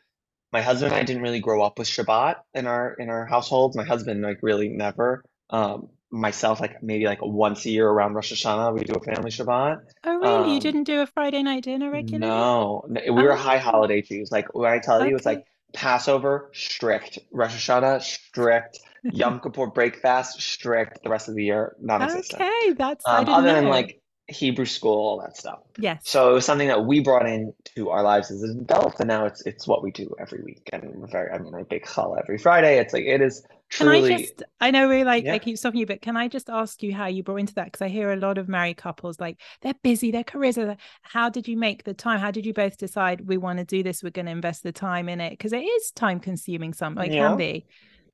my 0.52 0.62
husband 0.62 0.92
and 0.92 1.00
I 1.00 1.04
didn't 1.04 1.22
really 1.22 1.40
grow 1.40 1.62
up 1.62 1.78
with 1.78 1.88
Shabbat 1.88 2.36
in 2.54 2.68
our 2.68 2.94
in 2.94 3.10
our 3.10 3.26
household. 3.26 3.76
My 3.76 3.84
husband 3.84 4.22
like 4.22 4.40
really 4.42 4.70
never. 4.70 5.24
Um, 5.50 5.90
myself 6.12 6.60
like 6.60 6.82
maybe 6.82 7.06
like 7.06 7.20
once 7.22 7.66
a 7.66 7.70
year 7.70 7.88
around 7.88 8.14
Rosh 8.14 8.34
Hashanah 8.34 8.74
we 8.74 8.84
do 8.84 8.94
a 8.94 9.02
family 9.02 9.30
Shabbat. 9.30 9.82
Oh 10.06 10.18
really? 10.18 10.34
Um, 10.34 10.50
you 10.50 10.60
didn't 10.60 10.86
do 10.86 11.02
a 11.02 11.08
Friday 11.08 11.44
night 11.44 11.64
dinner 11.64 11.92
regularly? 11.92 12.28
No, 12.28 12.84
we 12.88 13.10
oh. 13.10 13.14
were 13.14 13.36
high 13.36 13.60
holiday 13.60 14.02
Jews. 14.02 14.32
Like 14.32 14.54
when 14.54 14.72
I 14.72 14.80
tell 14.80 15.00
okay. 15.00 15.10
you, 15.10 15.16
it's 15.16 15.26
like 15.26 15.46
Passover 15.74 16.50
strict, 16.54 17.20
Rosh 17.32 17.56
Hashanah 17.56 18.02
strict, 18.02 18.80
Yom 19.04 19.40
Kippur 19.40 19.68
break 19.68 19.98
fast 19.98 20.42
strict. 20.42 21.04
The 21.04 21.10
rest 21.10 21.30
of 21.30 21.36
the 21.36 21.44
year 21.44 21.76
non-existent. 21.80 22.42
Okay, 22.42 22.74
that's 22.74 23.06
um, 23.08 23.30
other 23.30 23.48
know. 23.48 23.54
than 23.54 23.66
like 23.70 23.99
Hebrew 24.30 24.66
school, 24.66 24.96
all 24.96 25.22
that 25.22 25.36
stuff. 25.36 25.60
Yes. 25.78 26.02
So 26.04 26.30
it 26.30 26.34
was 26.34 26.46
something 26.46 26.68
that 26.68 26.86
we 26.86 27.00
brought 27.00 27.28
into 27.28 27.90
our 27.90 28.04
lives 28.04 28.32
as 28.32 28.44
adults, 28.44 29.00
and 29.00 29.08
now 29.08 29.26
it's 29.26 29.42
it's 29.46 29.68
what 29.68 29.84
we 29.84 29.92
do 29.92 30.14
every 30.20 30.42
week. 30.44 30.70
And 30.72 30.84
we're 30.96 31.08
very, 31.08 31.32
I 31.32 31.40
mean, 31.40 31.56
I 31.56 31.64
bake 31.64 31.86
challah 31.86 32.20
every 32.20 32.38
Friday. 32.38 32.78
It's 32.78 32.94
like 32.94 33.04
it 33.04 33.22
is 33.22 33.44
truly. 33.70 34.02
Can 34.02 34.12
I 34.12 34.18
just? 34.22 34.44
I 34.62 34.72
know 34.72 34.88
we 34.88 35.04
like 35.04 35.26
yeah. 35.26 35.34
I 35.34 35.40
keep 35.40 35.58
stopping 35.58 35.80
you, 35.80 35.86
but 35.86 36.02
can 36.02 36.16
I 36.16 36.28
just 36.28 36.50
ask 36.50 36.84
you 36.84 36.94
how 36.94 37.08
you 37.08 37.24
brought 37.24 37.38
into 37.38 37.56
that? 37.56 37.66
Because 37.66 37.82
I 37.82 37.88
hear 37.88 38.12
a 38.12 38.18
lot 38.18 38.38
of 38.38 38.48
married 38.48 38.78
couples 38.78 39.20
like 39.20 39.40
they're 39.62 39.74
busy, 39.82 40.12
their 40.12 40.24
careers 40.24 40.58
are. 40.58 40.78
How 41.02 41.30
did 41.30 41.48
you 41.48 41.58
make 41.58 41.84
the 41.84 41.94
time? 41.94 42.20
How 42.20 42.32
did 42.32 42.46
you 42.46 42.54
both 42.54 42.78
decide 42.78 43.28
we 43.28 43.38
want 43.38 43.60
to 43.60 43.66
do 43.66 43.84
this? 43.84 44.04
We're 44.04 44.12
going 44.12 44.28
to 44.28 44.32
invest 44.32 44.64
the 44.64 44.72
time 44.72 45.10
in 45.10 45.22
it 45.22 45.32
because 45.32 45.54
it 45.54 45.64
is 45.64 45.92
time 45.92 46.20
consuming. 46.20 46.74
Some 46.74 46.96
like 46.96 47.12
yeah. 47.12 47.30
can 47.30 47.38
be. 47.38 47.66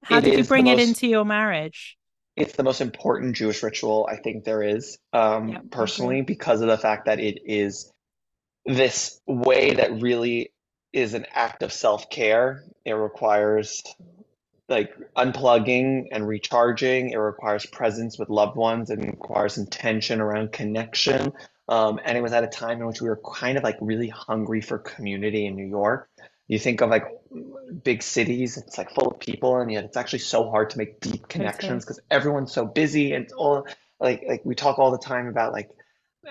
How 0.03 0.19
it 0.19 0.21
did 0.21 0.37
you 0.37 0.43
bring 0.43 0.67
it 0.67 0.77
most... 0.77 0.87
into 0.87 1.07
your 1.07 1.25
marriage? 1.25 1.97
It's 2.35 2.53
the 2.53 2.63
most 2.63 2.81
important 2.81 3.35
Jewish 3.35 3.63
ritual 3.63 4.07
I 4.11 4.17
think 4.17 4.43
there 4.43 4.61
is, 4.61 4.97
um, 5.13 5.49
yeah, 5.49 5.59
personally, 5.71 6.21
because 6.21 6.61
of 6.61 6.67
the 6.67 6.77
fact 6.77 7.05
that 7.05 7.19
it 7.19 7.39
is 7.45 7.91
this 8.65 9.19
way 9.25 9.75
that 9.75 10.01
really 10.01 10.51
is 10.91 11.13
an 11.13 11.25
act 11.33 11.63
of 11.63 11.71
self-care. 11.71 12.63
It 12.83 12.93
requires 12.93 13.83
like 14.67 14.93
unplugging 15.15 16.05
and 16.11 16.27
recharging. 16.27 17.11
It 17.11 17.17
requires 17.17 17.65
presence 17.65 18.17
with 18.17 18.29
loved 18.29 18.55
ones. 18.55 18.89
It 18.89 18.99
requires 18.99 19.57
intention 19.57 20.21
around 20.21 20.51
connection. 20.51 21.33
Um, 21.67 21.99
and 22.03 22.17
it 22.17 22.21
was 22.21 22.33
at 22.33 22.43
a 22.43 22.47
time 22.47 22.79
in 22.79 22.87
which 22.87 23.01
we 23.01 23.09
were 23.09 23.21
kind 23.33 23.57
of 23.57 23.63
like 23.63 23.77
really 23.81 24.07
hungry 24.07 24.61
for 24.61 24.77
community 24.77 25.45
in 25.45 25.55
New 25.55 25.67
York. 25.67 26.09
You 26.47 26.59
think 26.59 26.81
of 26.81 26.89
like 26.89 27.05
big 27.83 28.01
cities, 28.01 28.57
it's 28.57 28.77
like 28.77 28.91
full 28.91 29.07
of 29.07 29.19
people, 29.19 29.57
and 29.57 29.71
yet 29.71 29.83
it's 29.83 29.97
actually 29.97 30.19
so 30.19 30.49
hard 30.49 30.69
to 30.71 30.77
make 30.77 30.99
deep 30.99 31.27
connections 31.27 31.83
because 31.83 31.99
everyone's 32.09 32.51
so 32.51 32.65
busy 32.65 33.13
and 33.13 33.31
all 33.33 33.67
like 33.99 34.23
like 34.27 34.41
we 34.45 34.55
talk 34.55 34.79
all 34.79 34.91
the 34.91 34.97
time 34.97 35.27
about 35.27 35.53
like 35.53 35.69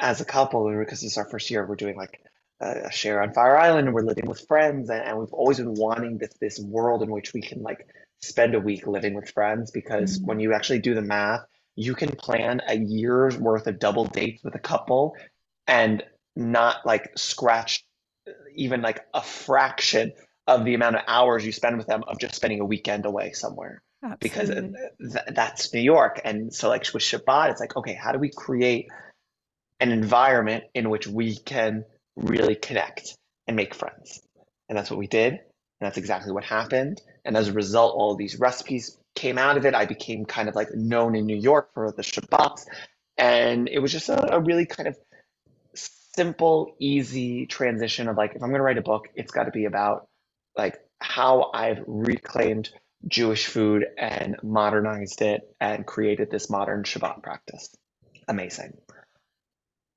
as 0.00 0.20
a 0.20 0.24
couple 0.24 0.68
because 0.78 1.00
this 1.00 1.12
is 1.12 1.18
our 1.18 1.24
first 1.24 1.50
year 1.50 1.64
we're 1.66 1.76
doing 1.76 1.96
like 1.96 2.20
a 2.60 2.90
share 2.90 3.22
on 3.22 3.32
Fire 3.32 3.56
Island 3.56 3.88
and 3.88 3.94
we're 3.94 4.02
living 4.02 4.26
with 4.26 4.46
friends 4.46 4.88
and, 4.88 5.02
and 5.02 5.18
we've 5.18 5.32
always 5.32 5.58
been 5.58 5.74
wanting 5.74 6.18
this 6.18 6.32
this 6.40 6.58
world 6.58 7.02
in 7.02 7.10
which 7.10 7.32
we 7.34 7.42
can 7.42 7.62
like 7.62 7.86
spend 8.22 8.54
a 8.54 8.60
week 8.60 8.86
living 8.86 9.14
with 9.14 9.30
friends 9.30 9.70
because 9.70 10.18
mm-hmm. 10.18 10.26
when 10.26 10.40
you 10.40 10.52
actually 10.52 10.78
do 10.78 10.94
the 10.94 11.02
math, 11.02 11.44
you 11.76 11.94
can 11.94 12.10
plan 12.10 12.60
a 12.68 12.76
year's 12.76 13.36
worth 13.36 13.66
of 13.66 13.78
double 13.78 14.06
dates 14.06 14.42
with 14.42 14.54
a 14.54 14.60
couple 14.60 15.16
and 15.66 16.02
not 16.36 16.84
like 16.86 17.10
scratch 17.16 17.84
even 18.54 18.80
like 18.80 19.04
a 19.12 19.22
fraction 19.22 20.12
of 20.46 20.64
the 20.64 20.74
amount 20.74 20.96
of 20.96 21.02
hours 21.06 21.44
you 21.44 21.52
spend 21.52 21.78
with 21.78 21.86
them 21.86 22.04
of 22.06 22.18
just 22.18 22.34
spending 22.34 22.60
a 22.60 22.64
weekend 22.64 23.06
away 23.06 23.32
somewhere. 23.32 23.82
Absolutely. 24.02 24.28
Because 24.28 25.12
th- 25.12 25.34
that's 25.34 25.72
New 25.72 25.80
York. 25.80 26.20
And 26.24 26.52
so, 26.52 26.68
like 26.68 26.86
with 26.92 27.02
Shabbat, 27.02 27.50
it's 27.50 27.60
like, 27.60 27.76
okay, 27.76 27.94
how 27.94 28.12
do 28.12 28.18
we 28.18 28.30
create 28.30 28.88
an 29.80 29.90
environment 29.90 30.64
in 30.74 30.90
which 30.90 31.06
we 31.06 31.36
can 31.36 31.84
really 32.16 32.54
connect 32.54 33.16
and 33.46 33.56
make 33.56 33.74
friends? 33.74 34.20
And 34.68 34.76
that's 34.76 34.90
what 34.90 34.98
we 34.98 35.06
did. 35.06 35.32
And 35.32 35.40
that's 35.80 35.96
exactly 35.96 36.32
what 36.32 36.44
happened. 36.44 37.00
And 37.24 37.36
as 37.36 37.48
a 37.48 37.52
result, 37.52 37.94
all 37.96 38.14
these 38.14 38.38
recipes 38.38 38.98
came 39.14 39.38
out 39.38 39.56
of 39.56 39.64
it. 39.64 39.74
I 39.74 39.86
became 39.86 40.26
kind 40.26 40.48
of 40.48 40.54
like 40.54 40.74
known 40.74 41.16
in 41.16 41.24
New 41.24 41.36
York 41.36 41.70
for 41.72 41.90
the 41.90 42.02
Shabbats. 42.02 42.66
And 43.16 43.68
it 43.68 43.78
was 43.78 43.92
just 43.92 44.08
a, 44.10 44.34
a 44.34 44.40
really 44.40 44.66
kind 44.66 44.88
of 44.88 44.98
simple, 45.74 46.74
easy 46.78 47.46
transition 47.46 48.08
of 48.08 48.16
like, 48.16 48.34
if 48.34 48.42
I'm 48.42 48.50
going 48.50 48.58
to 48.58 48.64
write 48.64 48.78
a 48.78 48.82
book, 48.82 49.08
it's 49.14 49.32
got 49.32 49.44
to 49.44 49.50
be 49.50 49.64
about 49.64 50.06
like 50.56 50.78
how 51.00 51.50
I've 51.52 51.82
reclaimed 51.86 52.70
Jewish 53.06 53.46
food 53.46 53.84
and 53.98 54.36
modernized 54.42 55.22
it 55.22 55.42
and 55.60 55.86
created 55.86 56.30
this 56.30 56.48
modern 56.48 56.84
Shabbat 56.84 57.22
practice. 57.22 57.74
Amazing. 58.28 58.76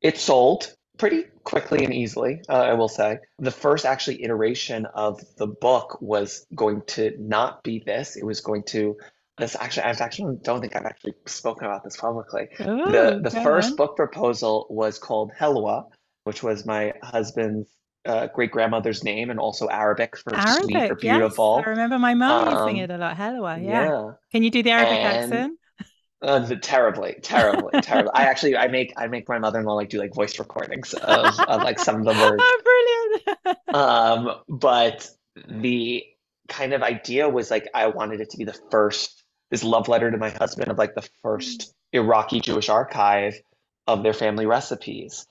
It 0.02 0.18
sold 0.18 0.74
pretty 0.98 1.24
quickly 1.44 1.86
and 1.86 1.94
easily, 1.94 2.42
uh, 2.50 2.54
I 2.54 2.74
will 2.74 2.90
say. 2.90 3.20
The 3.40 3.52
first 3.52 3.86
actually 3.86 4.24
iteration 4.24 4.86
of 4.86 5.22
the 5.38 5.48
book 5.48 6.02
was 6.02 6.46
going 6.54 6.82
to 6.88 7.14
not 7.20 7.64
be 7.64 7.82
this. 7.86 8.16
It 8.16 8.26
was 8.26 8.42
going 8.42 8.64
to 8.70 8.98
this 9.38 9.56
actually 9.56 9.84
I 9.84 9.90
actually 9.92 10.38
don't 10.42 10.62
think 10.62 10.76
I've 10.76 10.86
actually 10.86 11.14
spoken 11.28 11.68
about 11.68 11.84
this 11.84 11.96
publicly. 11.96 12.48
Ooh, 12.62 12.92
the 12.92 13.20
the 13.24 13.30
first 13.30 13.72
on. 13.72 13.76
book 13.76 13.96
proposal 13.96 14.66
was 14.70 14.98
called 14.98 15.32
Helwa, 15.40 15.86
which 16.24 16.42
was 16.42 16.66
my 16.66 16.94
husband's 17.04 17.70
uh, 18.08 18.28
great 18.28 18.52
grandmother's 18.52 19.04
name 19.04 19.30
and 19.30 19.40
also 19.40 19.68
Arabic 19.68 20.18
for 20.18 20.34
Arabic, 20.34 20.64
sweet 20.64 20.92
or 20.92 20.96
beautiful. 20.96 21.58
Yes. 21.58 21.68
I 21.68 21.70
remember 21.72 22.00
my 22.00 22.14
mom 22.14 22.48
um, 22.48 22.54
using 22.58 22.78
it 22.78 22.90
a 22.90 22.98
lot. 22.98 23.18
Helwa, 23.18 23.62
yeah. 23.62 23.84
yeah. 23.84 24.12
Can 24.32 24.44
you 24.44 24.50
do 24.50 24.64
the 24.64 24.72
Arabic 24.72 24.98
and, 24.98 25.34
accent? 25.34 25.60
Uh, 26.22 26.56
terribly, 26.62 27.16
terribly, 27.22 27.70
terribly. 27.82 28.12
I 28.14 28.24
actually, 28.24 28.58
I 28.58 28.68
make, 28.68 28.94
I 28.98 29.08
make 29.08 29.30
my 29.30 29.38
mother-in-law 29.38 29.76
like 29.76 29.90
do 29.90 30.00
like 30.00 30.16
voice 30.16 30.40
recordings 30.40 30.94
of, 30.94 31.40
of 31.40 31.64
like 31.64 31.80
some 31.80 31.98
of 31.98 32.06
the 32.06 32.12
words. 32.22 32.42
Oh, 32.44 33.24
brilliant. 33.44 33.58
um, 33.76 34.36
but 34.48 35.10
the 35.48 36.04
kind 36.48 36.74
of 36.74 36.82
idea 36.82 37.30
was 37.30 37.52
like 37.52 37.70
I 37.74 37.88
wanted 37.88 38.22
it 38.22 38.32
to 38.32 38.38
be 38.38 38.46
the 38.46 38.58
first, 38.72 39.24
this 39.52 39.64
love 39.64 39.88
letter 39.90 40.10
to 40.10 40.18
my 40.18 40.30
husband 40.30 40.72
of 40.72 40.78
like 40.78 40.96
the 40.96 41.08
first 41.22 41.74
Iraqi 41.94 42.40
Jewish 42.40 42.70
archive 42.70 43.40
of 43.86 44.02
their 44.02 44.14
family 44.14 44.46
recipes, 44.46 45.28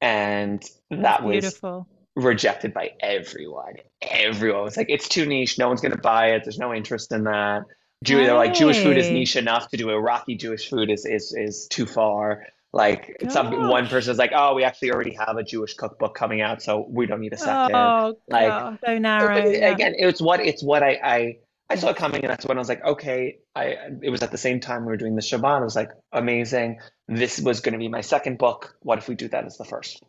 and 0.00 0.60
That's 0.90 1.02
that 1.02 1.24
was 1.24 1.32
beautiful. 1.32 1.88
Rejected 2.18 2.74
by 2.74 2.92
everyone. 3.00 3.74
Everyone 4.02 4.64
was 4.64 4.76
like, 4.76 4.90
it's 4.90 5.08
too 5.08 5.26
niche. 5.26 5.58
No 5.58 5.68
one's 5.68 5.80
gonna 5.80 5.96
buy 5.96 6.32
it. 6.32 6.42
There's 6.44 6.58
no 6.58 6.74
interest 6.74 7.12
in 7.12 7.24
that. 7.24 7.62
Jew, 8.04 8.24
they're 8.24 8.34
like 8.34 8.54
Jewish 8.54 8.80
food 8.82 8.96
is 8.96 9.10
niche 9.10 9.36
enough 9.36 9.68
to 9.70 9.76
do 9.76 9.90
Iraqi 9.90 10.36
Jewish 10.36 10.68
food 10.68 10.90
is 10.90 11.04
is 11.04 11.34
is 11.36 11.66
too 11.68 11.86
far. 11.86 12.44
Like 12.72 13.16
Gosh. 13.20 13.32
some 13.32 13.68
one 13.68 13.86
person's 13.86 14.18
like, 14.18 14.32
oh, 14.34 14.54
we 14.54 14.62
actually 14.62 14.92
already 14.92 15.14
have 15.14 15.36
a 15.36 15.42
Jewish 15.42 15.74
cookbook 15.74 16.14
coming 16.14 16.40
out, 16.40 16.62
so 16.62 16.86
we 16.88 17.06
don't 17.06 17.20
need 17.20 17.32
a 17.32 17.38
second. 17.38 17.74
Oh, 17.74 18.18
like 18.28 18.78
so 18.84 18.98
narrow. 18.98 19.48
Yeah. 19.48 19.70
Again, 19.70 19.94
it's 19.96 20.20
what 20.20 20.40
it's 20.40 20.62
what 20.62 20.82
I 20.82 20.98
I 21.02 21.36
I 21.70 21.76
saw 21.76 21.90
it 21.90 21.96
coming, 21.96 22.22
and 22.22 22.30
that's 22.30 22.46
when 22.46 22.58
I 22.58 22.60
was 22.60 22.68
like, 22.68 22.84
okay. 22.84 23.38
I 23.54 23.76
it 24.02 24.10
was 24.10 24.22
at 24.22 24.30
the 24.30 24.38
same 24.38 24.60
time 24.60 24.82
we 24.82 24.88
were 24.88 24.96
doing 24.96 25.16
the 25.16 25.22
Shabbat. 25.22 25.60
I 25.60 25.64
was 25.64 25.74
like, 25.74 25.90
amazing. 26.12 26.78
This 27.08 27.40
was 27.40 27.60
going 27.60 27.72
to 27.72 27.78
be 27.78 27.88
my 27.88 28.02
second 28.02 28.38
book. 28.38 28.76
What 28.82 28.98
if 28.98 29.08
we 29.08 29.14
do 29.14 29.28
that 29.28 29.44
as 29.44 29.56
the 29.56 29.64
first? 29.64 30.02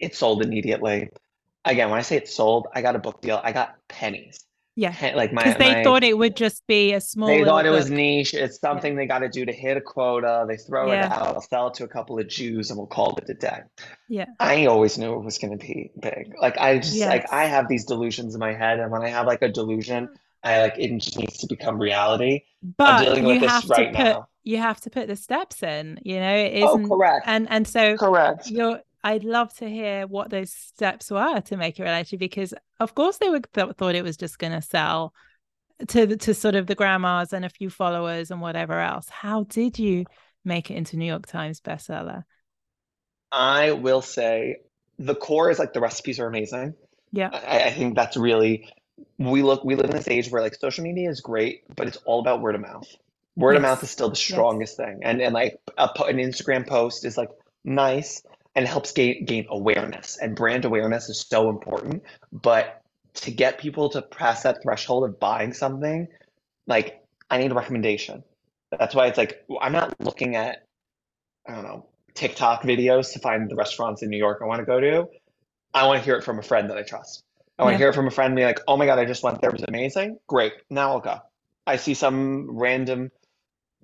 It 0.00 0.16
sold 0.16 0.42
immediately. 0.42 1.10
Again, 1.64 1.90
when 1.90 1.98
I 1.98 2.02
say 2.02 2.16
it 2.16 2.28
sold, 2.28 2.66
I 2.74 2.82
got 2.82 2.96
a 2.96 2.98
book 2.98 3.20
deal. 3.20 3.40
I 3.42 3.52
got 3.52 3.76
pennies. 3.88 4.44
Yeah. 4.74 4.94
Like 5.14 5.32
my 5.32 5.42
because 5.42 5.58
they 5.58 5.74
my, 5.74 5.84
thought 5.84 6.02
it 6.02 6.16
would 6.16 6.34
just 6.34 6.66
be 6.66 6.94
a 6.94 7.00
small. 7.00 7.28
They 7.28 7.44
thought 7.44 7.66
it 7.66 7.68
book. 7.68 7.78
was 7.78 7.90
niche. 7.90 8.32
It's 8.32 8.58
something 8.58 8.94
yeah. 8.94 9.00
they 9.00 9.06
got 9.06 9.18
to 9.18 9.28
do 9.28 9.44
to 9.44 9.52
hit 9.52 9.76
a 9.76 9.80
quota. 9.80 10.46
They 10.48 10.56
throw 10.56 10.90
yeah. 10.90 11.06
it 11.06 11.12
out. 11.12 11.44
Sell 11.44 11.68
it 11.68 11.74
to 11.74 11.84
a 11.84 11.88
couple 11.88 12.18
of 12.18 12.26
Jews, 12.26 12.70
and 12.70 12.78
we'll 12.78 12.86
call 12.86 13.14
it 13.16 13.28
a 13.28 13.34
day. 13.34 13.60
Yeah. 14.08 14.26
I 14.40 14.66
always 14.66 14.96
knew 14.96 15.12
it 15.14 15.24
was 15.24 15.38
going 15.38 15.58
to 15.58 15.62
be 15.64 15.90
big. 16.00 16.34
Like 16.40 16.56
I 16.56 16.78
just 16.78 16.94
yes. 16.94 17.08
like 17.08 17.32
I 17.32 17.44
have 17.44 17.68
these 17.68 17.84
delusions 17.84 18.34
in 18.34 18.40
my 18.40 18.54
head, 18.54 18.80
and 18.80 18.90
when 18.90 19.02
I 19.02 19.08
have 19.08 19.26
like 19.26 19.42
a 19.42 19.48
delusion, 19.48 20.08
I 20.42 20.62
like 20.62 20.74
it 20.78 20.98
just 20.98 21.18
needs 21.18 21.38
to 21.38 21.46
become 21.46 21.78
reality. 21.78 22.40
But 22.62 22.88
I'm 22.88 23.04
dealing 23.04 23.24
with 23.24 23.40
this 23.42 23.66
right 23.66 23.94
put, 23.94 24.04
now. 24.04 24.28
You 24.42 24.56
have 24.56 24.80
to 24.80 24.90
put 24.90 25.06
the 25.06 25.16
steps 25.16 25.62
in. 25.62 26.00
You 26.02 26.18
know, 26.18 26.34
it 26.34 26.62
oh, 26.62 26.78
isn't. 26.78 26.90
Oh, 26.90 26.96
correct. 26.96 27.24
And 27.26 27.46
and 27.50 27.68
so 27.68 27.98
correct. 27.98 28.50
You're 28.50 28.80
I'd 29.04 29.24
love 29.24 29.52
to 29.56 29.68
hear 29.68 30.06
what 30.06 30.30
those 30.30 30.52
steps 30.52 31.10
were 31.10 31.40
to 31.40 31.56
make 31.56 31.78
it 31.78 31.82
reality 31.82 32.16
because 32.16 32.54
of 32.78 32.94
course 32.94 33.18
they 33.18 33.28
would 33.28 33.46
th- 33.52 33.72
thought 33.76 33.94
it 33.94 34.04
was 34.04 34.16
just 34.16 34.38
going 34.38 34.52
to 34.52 34.62
sell 34.62 35.12
to 35.88 36.16
to 36.16 36.34
sort 36.34 36.54
of 36.54 36.66
the 36.66 36.74
grandmas 36.74 37.32
and 37.32 37.44
a 37.44 37.48
few 37.48 37.70
followers 37.70 38.30
and 38.30 38.40
whatever 38.40 38.78
else. 38.78 39.08
How 39.08 39.44
did 39.44 39.78
you 39.78 40.04
make 40.44 40.70
it 40.70 40.74
into 40.74 40.96
New 40.96 41.06
York 41.06 41.26
Times 41.26 41.60
bestseller? 41.60 42.22
I 43.30 43.72
will 43.72 44.02
say 44.02 44.56
the 44.98 45.14
core 45.14 45.50
is 45.50 45.58
like 45.58 45.72
the 45.72 45.80
recipes 45.80 46.20
are 46.20 46.26
amazing. 46.26 46.74
Yeah, 47.10 47.30
I, 47.32 47.64
I 47.64 47.70
think 47.70 47.94
that's 47.94 48.16
really 48.16 48.68
we 49.18 49.42
look 49.42 49.64
we 49.64 49.74
live 49.74 49.86
in 49.86 49.96
this 49.96 50.08
age 50.08 50.30
where 50.30 50.42
like 50.42 50.54
social 50.54 50.84
media 50.84 51.10
is 51.10 51.20
great, 51.20 51.62
but 51.74 51.88
it's 51.88 51.98
all 52.04 52.20
about 52.20 52.40
word 52.40 52.54
of 52.54 52.60
mouth. 52.60 52.86
Word 53.34 53.52
yes. 53.52 53.58
of 53.58 53.62
mouth 53.62 53.82
is 53.82 53.90
still 53.90 54.10
the 54.10 54.16
strongest 54.16 54.76
yes. 54.78 54.86
thing, 54.86 55.00
and 55.02 55.20
and 55.20 55.34
like 55.34 55.58
a, 55.76 55.88
an 56.04 56.18
Instagram 56.18 56.66
post 56.66 57.04
is 57.04 57.16
like 57.16 57.30
nice 57.64 58.22
and 58.54 58.66
helps 58.66 58.92
gain 58.92 59.24
gain 59.24 59.46
awareness, 59.48 60.18
and 60.20 60.36
brand 60.36 60.64
awareness 60.64 61.08
is 61.08 61.20
so 61.20 61.48
important. 61.48 62.02
But 62.32 62.82
to 63.14 63.30
get 63.30 63.58
people 63.58 63.88
to 63.90 64.02
pass 64.02 64.42
that 64.42 64.62
threshold 64.62 65.04
of 65.04 65.18
buying 65.20 65.52
something, 65.52 66.08
like 66.66 67.02
I 67.30 67.38
need 67.38 67.50
a 67.50 67.54
recommendation. 67.54 68.24
That's 68.70 68.94
why 68.94 69.06
it's 69.06 69.18
like 69.18 69.44
I'm 69.60 69.72
not 69.72 69.94
looking 70.00 70.36
at 70.36 70.64
I 71.46 71.54
don't 71.54 71.64
know 71.64 71.86
TikTok 72.14 72.62
videos 72.62 73.12
to 73.14 73.18
find 73.18 73.50
the 73.50 73.56
restaurants 73.56 74.02
in 74.02 74.10
New 74.10 74.18
York 74.18 74.40
I 74.42 74.46
want 74.46 74.60
to 74.60 74.66
go 74.66 74.80
to. 74.80 75.08
I 75.74 75.86
want 75.86 76.00
to 76.00 76.04
hear 76.04 76.16
it 76.16 76.24
from 76.24 76.38
a 76.38 76.42
friend 76.42 76.68
that 76.70 76.76
I 76.76 76.82
trust. 76.82 77.24
I 77.58 77.64
want 77.64 77.74
yeah. 77.74 77.78
to 77.78 77.82
hear 77.82 77.90
it 77.90 77.94
from 77.94 78.06
a 78.06 78.10
friend 78.10 78.34
be 78.36 78.44
like, 78.44 78.60
oh 78.68 78.76
my 78.76 78.86
God, 78.86 78.98
I 78.98 79.04
just 79.04 79.22
went 79.22 79.40
there. 79.40 79.50
It 79.50 79.54
was 79.54 79.64
amazing. 79.66 80.18
Great. 80.26 80.52
Now 80.68 80.92
I'll 80.92 81.00
go. 81.00 81.18
I 81.66 81.76
see 81.76 81.94
some 81.94 82.58
random 82.58 83.10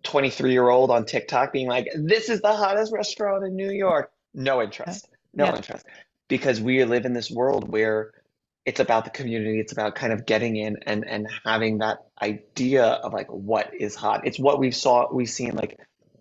23 0.03 0.53
year 0.53 0.69
old 0.69 0.91
on 0.91 1.05
TikTok 1.05 1.53
being 1.53 1.69
like, 1.69 1.89
this 1.95 2.29
is 2.29 2.41
the 2.41 2.53
hottest 2.53 2.93
restaurant 2.93 3.45
in 3.45 3.57
New 3.57 3.71
York. 3.71 4.11
No 4.35 4.63
interest. 4.63 5.09
No 5.35 5.47
yeah. 5.47 5.57
interest. 5.57 5.87
Because 6.29 6.61
we 6.61 6.85
live 6.85 7.05
in 7.05 7.13
this 7.13 7.31
world 7.31 7.69
where 7.69 8.13
it's 8.69 8.81
about 8.81 9.05
the 9.05 9.11
community 9.11 9.59
it's 9.59 9.73
about 9.73 9.95
kind 9.95 10.13
of 10.13 10.27
getting 10.27 10.57
in 10.57 10.77
and 10.85 11.09
and 11.09 11.27
having 11.43 11.79
that 11.79 12.01
idea 12.21 12.85
of 12.85 13.15
like 13.15 13.29
what 13.29 13.73
is 13.75 13.95
hot 13.95 14.27
it's 14.27 14.39
what 14.39 14.59
we've 14.59 14.77
saw 14.77 15.11
we've 15.11 15.31
seen 15.31 15.57
like 15.57 15.81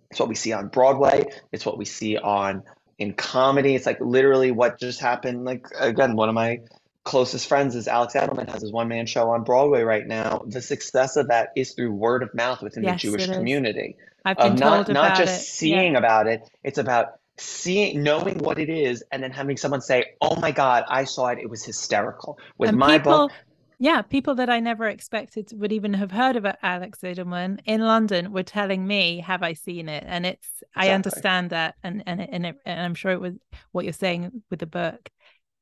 it's 0.10 0.18
what 0.18 0.30
we 0.30 0.36
see 0.36 0.54
on 0.54 0.70
broadway 0.70 1.26
it's 1.52 1.66
what 1.66 1.78
we 1.78 1.84
see 1.84 2.16
on 2.16 2.64
in 2.98 3.12
comedy 3.12 3.76
it's 3.76 3.86
like 3.86 4.00
literally 4.00 4.52
what 4.52 4.80
just 4.80 5.02
happened 5.02 5.44
like 5.44 5.68
again 5.78 6.16
one 6.16 6.30
of 6.30 6.36
my 6.36 6.62
closest 7.04 7.50
friends 7.50 7.76
is 7.76 7.86
alex 7.86 8.14
edelman 8.14 8.50
has 8.50 8.62
his 8.62 8.72
one-man 8.72 9.06
show 9.06 9.30
on 9.32 9.44
broadway 9.44 9.82
right 9.82 10.08
now 10.08 10.42
the 10.48 10.62
success 10.62 11.18
of 11.18 11.28
that 11.28 11.50
is 11.58 11.74
through 11.74 11.92
word 11.92 12.24
of 12.24 12.34
mouth 12.34 12.62
within 12.62 12.84
yes, 12.84 13.02
the 13.02 13.10
jewish 13.10 13.28
community 13.28 13.98
I've 14.24 14.38
been 14.38 14.54
of 14.54 14.60
not, 14.60 14.86
told 14.86 14.94
not 14.94 15.18
just 15.18 15.42
it. 15.42 15.46
seeing 15.46 15.94
yeah. 15.94 16.00
about 16.00 16.28
it 16.28 16.50
it's 16.64 16.78
about 16.78 17.20
seeing 17.38 18.02
knowing 18.02 18.38
what 18.40 18.60
it 18.60 18.70
is 18.70 19.04
and 19.12 19.22
then 19.22 19.32
having 19.32 19.58
someone 19.58 19.82
say 19.82 20.04
oh 20.22 20.36
my 20.40 20.52
god 20.52 20.84
i 20.88 21.04
saw 21.04 21.28
it. 21.28 21.40
It 21.40 21.50
was 21.50 21.64
hysterical. 21.64 22.38
With 22.58 22.70
and 22.70 22.78
my 22.78 22.98
people, 22.98 23.28
book 23.28 23.32
yeah 23.80 24.02
people 24.02 24.36
that 24.36 24.50
i 24.50 24.60
never 24.60 24.88
expected 24.88 25.52
would 25.54 25.72
even 25.72 25.94
have 25.94 26.12
heard 26.12 26.36
of 26.36 26.46
alex 26.64 27.00
edelman 27.04 27.60
in 27.66 27.82
london 27.82 28.32
were 28.32 28.44
telling 28.44 28.88
me 28.88 29.20
have 29.20 29.44
i 29.44 29.54
seen 29.54 29.88
it? 29.88 30.04
And 30.08 30.26
it's 30.26 30.48
exactly. 30.62 30.90
i 30.90 30.94
understand 30.94 31.50
that 31.52 31.76
and 31.84 32.04
and 32.08 32.22
and, 32.22 32.46
it, 32.46 32.56
and 32.66 32.82
i'm 32.82 32.96
sure 32.96 33.12
it 33.12 33.22
was 33.22 33.36
what 33.72 33.86
you're 33.86 33.94
saying 33.94 34.44
with 34.50 34.60
the 34.60 34.66
book 34.66 35.10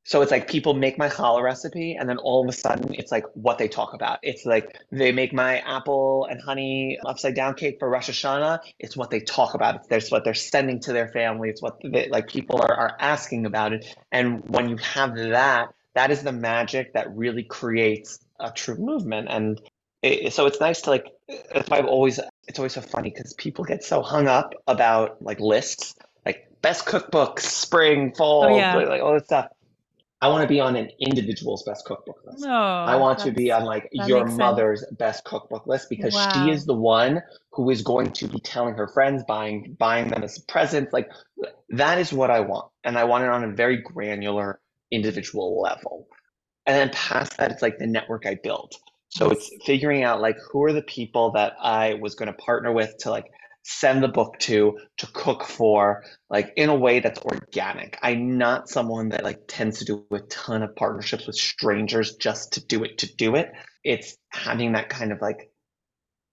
So 0.06 0.22
it's 0.22 0.30
like 0.30 0.46
people 0.46 0.72
make 0.72 0.98
my 0.98 1.08
challah 1.08 1.42
recipe, 1.42 1.96
and 1.96 2.08
then 2.08 2.18
all 2.18 2.40
of 2.40 2.48
a 2.48 2.52
sudden 2.52 2.94
it's 2.94 3.10
like 3.10 3.24
what 3.34 3.58
they 3.58 3.66
talk 3.66 3.92
about. 3.92 4.20
It's 4.22 4.46
like 4.46 4.78
they 4.92 5.10
make 5.10 5.32
my 5.32 5.58
apple 5.58 6.28
and 6.30 6.40
honey 6.40 6.96
upside 7.04 7.34
down 7.34 7.54
cake 7.54 7.78
for 7.80 7.90
Rosh 7.90 8.08
Hashanah. 8.08 8.60
It's 8.78 8.96
what 8.96 9.10
they 9.10 9.18
talk 9.18 9.54
about. 9.54 9.84
It's 9.90 10.12
what 10.12 10.22
they're 10.22 10.32
sending 10.32 10.78
to 10.82 10.92
their 10.92 11.08
family. 11.08 11.48
It's 11.48 11.60
what 11.60 11.80
they, 11.82 12.08
like 12.08 12.28
people 12.28 12.62
are, 12.62 12.72
are 12.72 12.96
asking 13.00 13.46
about 13.46 13.72
it. 13.72 13.84
And 14.12 14.48
when 14.48 14.68
you 14.68 14.76
have 14.76 15.16
that, 15.16 15.74
that 15.94 16.12
is 16.12 16.22
the 16.22 16.30
magic 16.30 16.92
that 16.92 17.10
really 17.16 17.42
creates 17.42 18.20
a 18.38 18.52
true 18.52 18.76
movement. 18.76 19.26
And 19.28 19.60
it, 20.02 20.32
so 20.32 20.46
it's 20.46 20.60
nice 20.60 20.82
to 20.82 20.90
like. 20.90 21.06
That's 21.52 21.68
why 21.68 21.78
I've 21.78 21.86
always. 21.86 22.20
It's 22.46 22.60
always 22.60 22.74
so 22.74 22.80
funny 22.80 23.10
because 23.10 23.32
people 23.32 23.64
get 23.64 23.82
so 23.82 24.02
hung 24.02 24.28
up 24.28 24.54
about 24.68 25.20
like 25.20 25.40
lists, 25.40 25.96
like 26.24 26.46
best 26.62 26.86
cookbooks, 26.86 27.40
spring, 27.40 28.14
fall, 28.14 28.44
oh, 28.44 28.56
yeah. 28.56 28.76
like 28.76 29.02
all 29.02 29.14
this 29.14 29.24
stuff 29.24 29.48
I 30.22 30.28
want 30.28 30.42
to 30.42 30.48
be 30.48 30.60
on 30.60 30.76
an 30.76 30.90
individual's 30.98 31.62
best 31.64 31.84
cookbook 31.84 32.20
list. 32.24 32.44
Oh, 32.46 32.50
I 32.50 32.96
want 32.96 33.18
to 33.20 33.30
be 33.30 33.52
on 33.52 33.64
like 33.64 33.88
your 33.92 34.24
mother's 34.24 34.80
sense. 34.80 34.96
best 34.96 35.24
cookbook 35.24 35.66
list 35.66 35.90
because 35.90 36.14
wow. 36.14 36.32
she 36.32 36.50
is 36.50 36.64
the 36.64 36.74
one 36.74 37.22
who 37.52 37.68
is 37.68 37.82
going 37.82 38.12
to 38.12 38.28
be 38.28 38.40
telling 38.40 38.74
her 38.74 38.88
friends, 38.88 39.24
buying 39.28 39.76
buying 39.78 40.08
them 40.08 40.22
as 40.22 40.38
presents. 40.38 40.92
Like 40.92 41.10
that 41.70 41.98
is 41.98 42.12
what 42.12 42.30
I 42.30 42.40
want, 42.40 42.70
and 42.82 42.96
I 42.96 43.04
want 43.04 43.24
it 43.24 43.30
on 43.30 43.44
a 43.44 43.52
very 43.52 43.76
granular, 43.76 44.60
individual 44.90 45.60
level. 45.60 46.08
And 46.64 46.74
then 46.76 46.90
past 46.90 47.36
that, 47.36 47.52
it's 47.52 47.62
like 47.62 47.78
the 47.78 47.86
network 47.86 48.26
I 48.26 48.38
built. 48.42 48.74
So 49.10 49.30
it's 49.30 49.50
figuring 49.64 50.02
out 50.02 50.20
like 50.20 50.36
who 50.50 50.64
are 50.64 50.72
the 50.72 50.82
people 50.82 51.32
that 51.32 51.54
I 51.60 51.94
was 51.94 52.14
going 52.14 52.26
to 52.26 52.38
partner 52.38 52.72
with 52.72 52.96
to 52.98 53.10
like 53.10 53.26
send 53.68 54.00
the 54.00 54.08
book 54.08 54.38
to 54.38 54.78
to 54.96 55.08
cook 55.08 55.42
for 55.42 56.04
like 56.30 56.52
in 56.56 56.68
a 56.68 56.74
way 56.74 57.00
that's 57.00 57.18
organic. 57.20 57.98
I'm 58.00 58.38
not 58.38 58.68
someone 58.68 59.08
that 59.08 59.24
like 59.24 59.40
tends 59.48 59.80
to 59.80 59.84
do 59.84 60.06
a 60.12 60.20
ton 60.20 60.62
of 60.62 60.76
partnerships 60.76 61.26
with 61.26 61.34
strangers 61.34 62.14
just 62.14 62.52
to 62.52 62.64
do 62.64 62.84
it 62.84 62.98
to 62.98 63.12
do 63.16 63.34
it. 63.34 63.50
It's 63.82 64.16
having 64.28 64.72
that 64.72 64.88
kind 64.88 65.10
of 65.10 65.20
like 65.20 65.50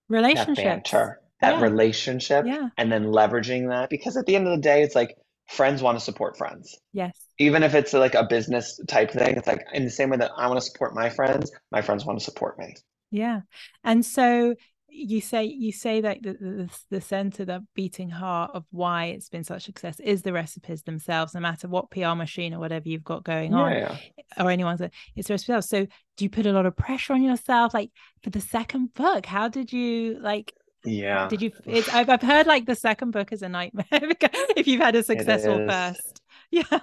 relationship 0.09 0.57
that 0.57 0.63
banter 0.63 1.21
that 1.41 1.55
yeah. 1.55 1.61
relationship 1.61 2.45
yeah. 2.45 2.69
and 2.77 2.91
then 2.91 3.05
leveraging 3.05 3.69
that. 3.69 3.89
Because 3.89 4.15
at 4.15 4.27
the 4.27 4.35
end 4.35 4.47
of 4.47 4.55
the 4.55 4.61
day 4.61 4.83
it's 4.83 4.95
like 4.95 5.15
friends 5.49 5.81
want 5.81 5.97
to 5.97 6.05
support 6.05 6.37
friends. 6.37 6.77
Yes. 6.93 7.17
Even 7.39 7.63
if 7.63 7.73
it's 7.73 7.93
like 7.93 8.13
a 8.13 8.27
business 8.27 8.79
type 8.87 9.09
thing 9.09 9.37
it's 9.37 9.47
like 9.47 9.65
in 9.73 9.85
the 9.85 9.89
same 9.89 10.11
way 10.11 10.17
that 10.17 10.31
i 10.37 10.45
want 10.47 10.59
to 10.59 10.65
support 10.65 10.93
my 10.93 11.09
friends 11.09 11.51
my 11.71 11.81
friends 11.81 12.05
want 12.05 12.19
to 12.19 12.23
support 12.25 12.59
me. 12.59 12.75
Yeah. 13.09 13.41
And 13.83 14.05
so 14.05 14.55
you 14.95 15.21
say 15.21 15.43
you 15.43 15.71
say 15.71 16.01
that 16.01 16.21
the, 16.21 16.33
the, 16.33 16.69
the 16.91 17.01
center 17.01 17.43
the 17.43 17.65
beating 17.73 18.09
heart 18.09 18.51
of 18.53 18.63
why 18.71 19.05
it's 19.05 19.29
been 19.29 19.43
such 19.43 19.65
success 19.65 19.99
is 19.99 20.21
the 20.21 20.31
recipes 20.31 20.83
themselves 20.83 21.33
no 21.33 21.39
matter 21.39 21.67
what 21.67 21.89
pr 21.89 22.05
machine 22.13 22.53
or 22.53 22.59
whatever 22.59 22.87
you've 22.87 23.03
got 23.03 23.23
going 23.23 23.51
yeah, 23.51 23.97
on 24.37 24.45
or 24.45 24.51
anyone's 24.51 24.81
it's 25.15 25.27
the 25.27 25.33
recipes 25.33 25.67
so 25.67 25.87
do 26.17 26.25
you 26.25 26.29
put 26.29 26.45
a 26.45 26.51
lot 26.51 26.65
of 26.65 26.75
pressure 26.75 27.13
on 27.13 27.23
yourself 27.23 27.73
like 27.73 27.91
for 28.23 28.29
the 28.29 28.41
second 28.41 28.93
book? 28.93 29.25
How 29.25 29.47
did 29.47 29.73
you 29.73 30.19
like 30.19 30.53
yeah. 30.85 31.27
did 31.27 31.41
you 31.41 31.51
it's 31.65 31.89
I've, 31.89 32.09
I've 32.09 32.21
heard 32.21 32.45
like 32.45 32.65
the 32.65 32.75
second 32.75 33.11
book 33.11 33.31
is 33.31 33.41
a 33.41 33.49
nightmare 33.49 33.85
if 33.91 34.67
you've 34.67 34.81
had 34.81 34.95
a 34.95 35.03
successful 35.03 35.67
first. 35.67 36.21
Yeah. 36.51 36.81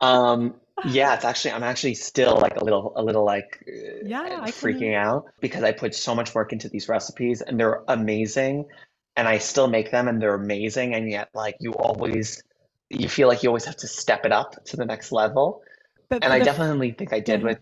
Um 0.00 0.54
yeah 0.86 1.14
it's 1.14 1.24
actually 1.24 1.52
i'm 1.52 1.62
actually 1.62 1.94
still 1.94 2.36
like 2.36 2.56
a 2.56 2.64
little 2.64 2.92
a 2.96 3.02
little 3.02 3.24
like 3.24 3.62
uh, 3.68 4.04
yeah 4.04 4.40
freaking 4.46 4.94
out 4.94 5.26
because 5.40 5.62
i 5.62 5.72
put 5.72 5.94
so 5.94 6.14
much 6.14 6.34
work 6.34 6.52
into 6.52 6.68
these 6.68 6.88
recipes 6.88 7.40
and 7.40 7.58
they're 7.58 7.82
amazing 7.88 8.64
and 9.16 9.28
i 9.28 9.38
still 9.38 9.68
make 9.68 9.90
them 9.90 10.08
and 10.08 10.20
they're 10.20 10.34
amazing 10.34 10.94
and 10.94 11.10
yet 11.10 11.28
like 11.34 11.56
you 11.60 11.72
always 11.72 12.42
you 12.92 13.08
feel 13.08 13.28
like 13.28 13.42
you 13.42 13.48
always 13.48 13.64
have 13.64 13.76
to 13.76 13.88
step 13.88 14.24
it 14.24 14.32
up 14.32 14.62
to 14.66 14.76
the 14.76 14.84
next 14.84 15.12
level. 15.12 15.62
But 16.08 16.24
and 16.24 16.32
i 16.32 16.38
the... 16.38 16.44
definitely 16.44 16.92
think 16.92 17.12
i 17.12 17.20
did 17.20 17.42
with 17.42 17.58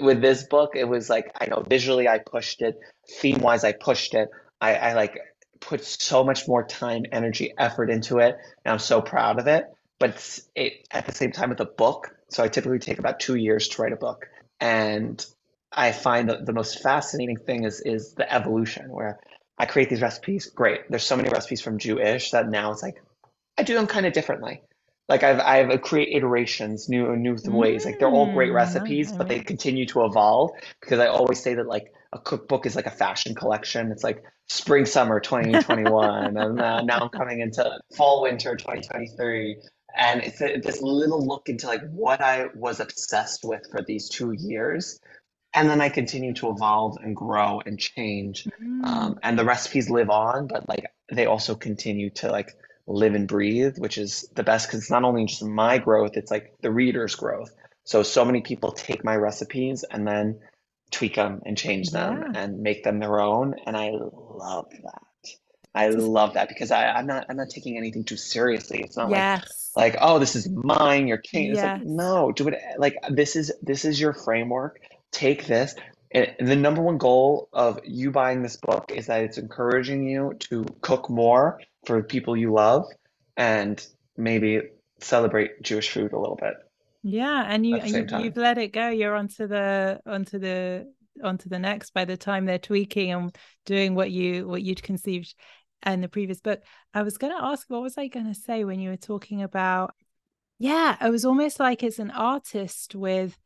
with 0.00 0.20
this 0.20 0.44
book 0.44 0.72
it 0.74 0.84
was 0.84 1.10
like 1.10 1.32
i 1.40 1.46
know 1.46 1.64
visually 1.68 2.08
i 2.08 2.18
pushed 2.18 2.62
it 2.62 2.78
theme 3.20 3.40
wise 3.40 3.64
i 3.64 3.72
pushed 3.72 4.14
it 4.14 4.28
i 4.60 4.74
i 4.74 4.92
like 4.94 5.18
put 5.60 5.84
so 5.84 6.22
much 6.22 6.46
more 6.46 6.64
time 6.64 7.04
energy 7.10 7.52
effort 7.58 7.90
into 7.90 8.18
it 8.18 8.36
and 8.64 8.72
i'm 8.72 8.78
so 8.78 9.00
proud 9.00 9.40
of 9.40 9.46
it 9.46 9.64
but 9.98 10.40
it, 10.54 10.86
at 10.90 11.06
the 11.06 11.12
same 11.12 11.32
time 11.32 11.50
with 11.50 11.60
a 11.60 11.66
book. 11.66 12.14
So 12.28 12.42
I 12.42 12.48
typically 12.48 12.78
take 12.78 12.98
about 12.98 13.20
two 13.20 13.36
years 13.36 13.68
to 13.68 13.82
write 13.82 13.92
a 13.92 13.96
book. 13.96 14.28
And 14.60 15.24
I 15.72 15.92
find 15.92 16.28
that 16.28 16.46
the 16.46 16.52
most 16.52 16.82
fascinating 16.82 17.36
thing 17.36 17.64
is 17.64 17.80
is 17.80 18.14
the 18.14 18.32
evolution 18.32 18.90
where 18.90 19.18
I 19.58 19.66
create 19.66 19.90
these 19.90 20.02
recipes. 20.02 20.46
Great. 20.46 20.90
There's 20.90 21.04
so 21.04 21.16
many 21.16 21.28
recipes 21.28 21.60
from 21.60 21.78
Jewish 21.78 22.30
that 22.30 22.48
now 22.48 22.72
it's 22.72 22.82
like 22.82 23.02
I 23.58 23.62
do 23.62 23.74
them 23.74 23.86
kind 23.86 24.06
of 24.06 24.12
differently. 24.12 24.62
Like 25.08 25.22
I've 25.22 25.40
I've 25.40 25.82
create 25.82 26.16
iterations, 26.16 26.88
new 26.88 27.14
new 27.16 27.36
ways. 27.46 27.84
Like 27.84 27.98
they're 27.98 28.08
all 28.08 28.32
great 28.32 28.52
mm, 28.52 28.54
recipes, 28.54 29.12
but 29.12 29.28
they 29.28 29.40
continue 29.40 29.86
to 29.86 30.04
evolve 30.04 30.52
because 30.80 30.98
I 30.98 31.06
always 31.08 31.40
say 31.42 31.54
that 31.54 31.66
like 31.66 31.92
a 32.12 32.18
cookbook 32.18 32.64
is 32.64 32.74
like 32.74 32.86
a 32.86 32.90
fashion 32.90 33.34
collection. 33.34 33.92
It's 33.92 34.04
like 34.04 34.24
spring 34.48 34.86
summer 34.86 35.20
2021 35.20 36.36
and 36.36 36.60
uh, 36.60 36.82
now 36.82 37.00
I'm 37.00 37.08
coming 37.08 37.40
into 37.40 37.78
fall 37.96 38.22
winter 38.22 38.56
2023 38.56 39.56
and 39.96 40.22
it's 40.22 40.40
a, 40.40 40.58
this 40.58 40.82
little 40.82 41.24
look 41.24 41.48
into 41.48 41.66
like 41.66 41.82
what 41.90 42.20
I 42.20 42.46
was 42.54 42.80
obsessed 42.80 43.44
with 43.44 43.62
for 43.70 43.82
these 43.82 44.08
two 44.08 44.32
years. 44.32 44.98
And 45.56 45.70
then 45.70 45.80
I 45.80 45.88
continue 45.88 46.34
to 46.34 46.50
evolve 46.50 46.96
and 47.00 47.14
grow 47.14 47.62
and 47.64 47.78
change. 47.78 48.48
Mm. 48.60 48.84
Um, 48.84 49.18
and 49.22 49.38
the 49.38 49.44
recipes 49.44 49.88
live 49.88 50.10
on, 50.10 50.48
but 50.48 50.68
like 50.68 50.86
they 51.12 51.26
also 51.26 51.54
continue 51.54 52.10
to 52.10 52.30
like 52.30 52.56
live 52.86 53.14
and 53.14 53.28
breathe, 53.28 53.78
which 53.78 53.96
is 53.96 54.28
the 54.34 54.42
best 54.42 54.66
because 54.66 54.80
it's 54.80 54.90
not 54.90 55.04
only 55.04 55.26
just 55.26 55.44
my 55.44 55.78
growth, 55.78 56.16
it's 56.16 56.30
like 56.30 56.54
the 56.60 56.72
reader's 56.72 57.14
growth. 57.14 57.54
So, 57.84 58.02
so 58.02 58.24
many 58.24 58.40
people 58.40 58.72
take 58.72 59.04
my 59.04 59.14
recipes 59.14 59.84
and 59.88 60.06
then 60.06 60.40
tweak 60.90 61.16
them 61.16 61.42
and 61.44 61.56
change 61.56 61.90
them 61.90 62.32
yeah. 62.34 62.40
and 62.42 62.60
make 62.60 62.82
them 62.82 62.98
their 62.98 63.20
own. 63.20 63.54
And 63.66 63.76
I 63.76 63.90
love 63.90 64.70
that. 64.70 65.02
I 65.74 65.88
love 65.88 66.34
that 66.34 66.48
because 66.48 66.70
I, 66.70 66.86
I'm 66.86 67.06
not 67.06 67.26
I'm 67.28 67.36
not 67.36 67.50
taking 67.50 67.76
anything 67.76 68.04
too 68.04 68.16
seriously. 68.16 68.80
It's 68.80 68.96
not 68.96 69.10
yes. 69.10 69.72
like 69.74 69.94
like 69.94 70.02
oh 70.02 70.18
this 70.18 70.36
is 70.36 70.48
mine, 70.48 71.08
your 71.08 71.18
king. 71.18 71.50
It's 71.50 71.56
yes. 71.56 71.80
like 71.80 71.86
no, 71.86 72.32
do 72.32 72.48
it 72.48 72.60
like 72.78 72.96
this 73.10 73.34
is 73.34 73.52
this 73.62 73.84
is 73.84 74.00
your 74.00 74.12
framework. 74.12 74.80
Take 75.10 75.46
this. 75.46 75.74
And 76.12 76.32
the 76.38 76.54
number 76.54 76.80
one 76.80 76.96
goal 76.96 77.48
of 77.52 77.80
you 77.84 78.12
buying 78.12 78.42
this 78.42 78.56
book 78.56 78.92
is 78.94 79.06
that 79.06 79.24
it's 79.24 79.36
encouraging 79.36 80.06
you 80.08 80.34
to 80.50 80.64
cook 80.80 81.10
more 81.10 81.60
for 81.86 82.00
people 82.04 82.36
you 82.36 82.52
love 82.52 82.84
and 83.36 83.84
maybe 84.16 84.60
celebrate 85.00 85.60
Jewish 85.60 85.90
food 85.90 86.12
a 86.12 86.18
little 86.18 86.36
bit. 86.36 86.54
Yeah, 87.02 87.44
and 87.46 87.66
you, 87.66 87.80
you 87.84 88.06
you've 88.20 88.36
let 88.36 88.58
it 88.58 88.72
go. 88.72 88.88
You're 88.88 89.16
onto 89.16 89.48
the 89.48 90.00
onto 90.06 90.38
the 90.38 90.90
onto 91.22 91.48
the 91.48 91.58
next 91.58 91.94
by 91.94 92.04
the 92.04 92.16
time 92.16 92.44
they're 92.44 92.58
tweaking 92.58 93.12
and 93.12 93.36
doing 93.66 93.94
what 93.94 94.10
you 94.10 94.48
what 94.48 94.62
you'd 94.62 94.82
conceived 94.82 95.34
in 95.92 96.00
the 96.00 96.08
previous 96.08 96.40
book. 96.40 96.62
I 96.92 97.02
was 97.02 97.18
going 97.18 97.36
to 97.36 97.44
ask, 97.44 97.68
what 97.68 97.82
was 97.82 97.98
I 97.98 98.08
going 98.08 98.26
to 98.26 98.34
say 98.34 98.64
when 98.64 98.80
you 98.80 98.90
were 98.90 98.96
talking 98.96 99.42
about? 99.42 99.94
Yeah, 100.58 100.96
it 101.04 101.10
was 101.10 101.24
almost 101.24 101.60
like 101.60 101.82
it's 101.82 101.98
an 101.98 102.10
artist 102.10 102.94
with 102.94 103.38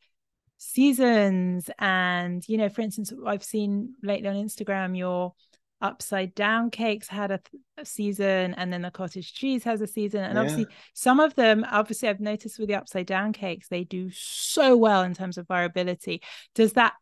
seasons. 0.58 1.70
And, 1.78 2.46
you 2.48 2.58
know, 2.58 2.68
for 2.68 2.82
instance, 2.82 3.12
I've 3.26 3.44
seen 3.44 3.94
lately 4.02 4.28
on 4.28 4.36
Instagram 4.36 4.96
your 4.96 5.34
upside 5.80 6.34
down 6.34 6.70
cakes 6.70 7.08
had 7.08 7.30
a, 7.30 7.40
a, 7.76 7.84
season 7.84 8.52
and 8.54 8.72
then 8.72 8.82
the 8.82 8.90
cottage 8.90 9.32
cheese 9.32 9.62
has 9.62 9.80
a 9.80 9.86
season 9.86 10.24
and 10.24 10.34
yeah. 10.34 10.40
obviously 10.40 10.66
some 10.92 11.20
of 11.20 11.36
them 11.36 11.64
obviously 11.70 12.08
i've 12.08 12.18
noticed 12.18 12.58
with 12.58 12.68
the 12.68 12.74
upside 12.74 13.06
down 13.06 13.32
cakes 13.32 13.68
they 13.68 13.84
do 13.84 14.10
so 14.10 14.76
well 14.76 15.02
in 15.02 15.14
terms 15.14 15.38
of 15.38 15.46
viability 15.46 16.20
does 16.54 16.72
that 16.72 16.94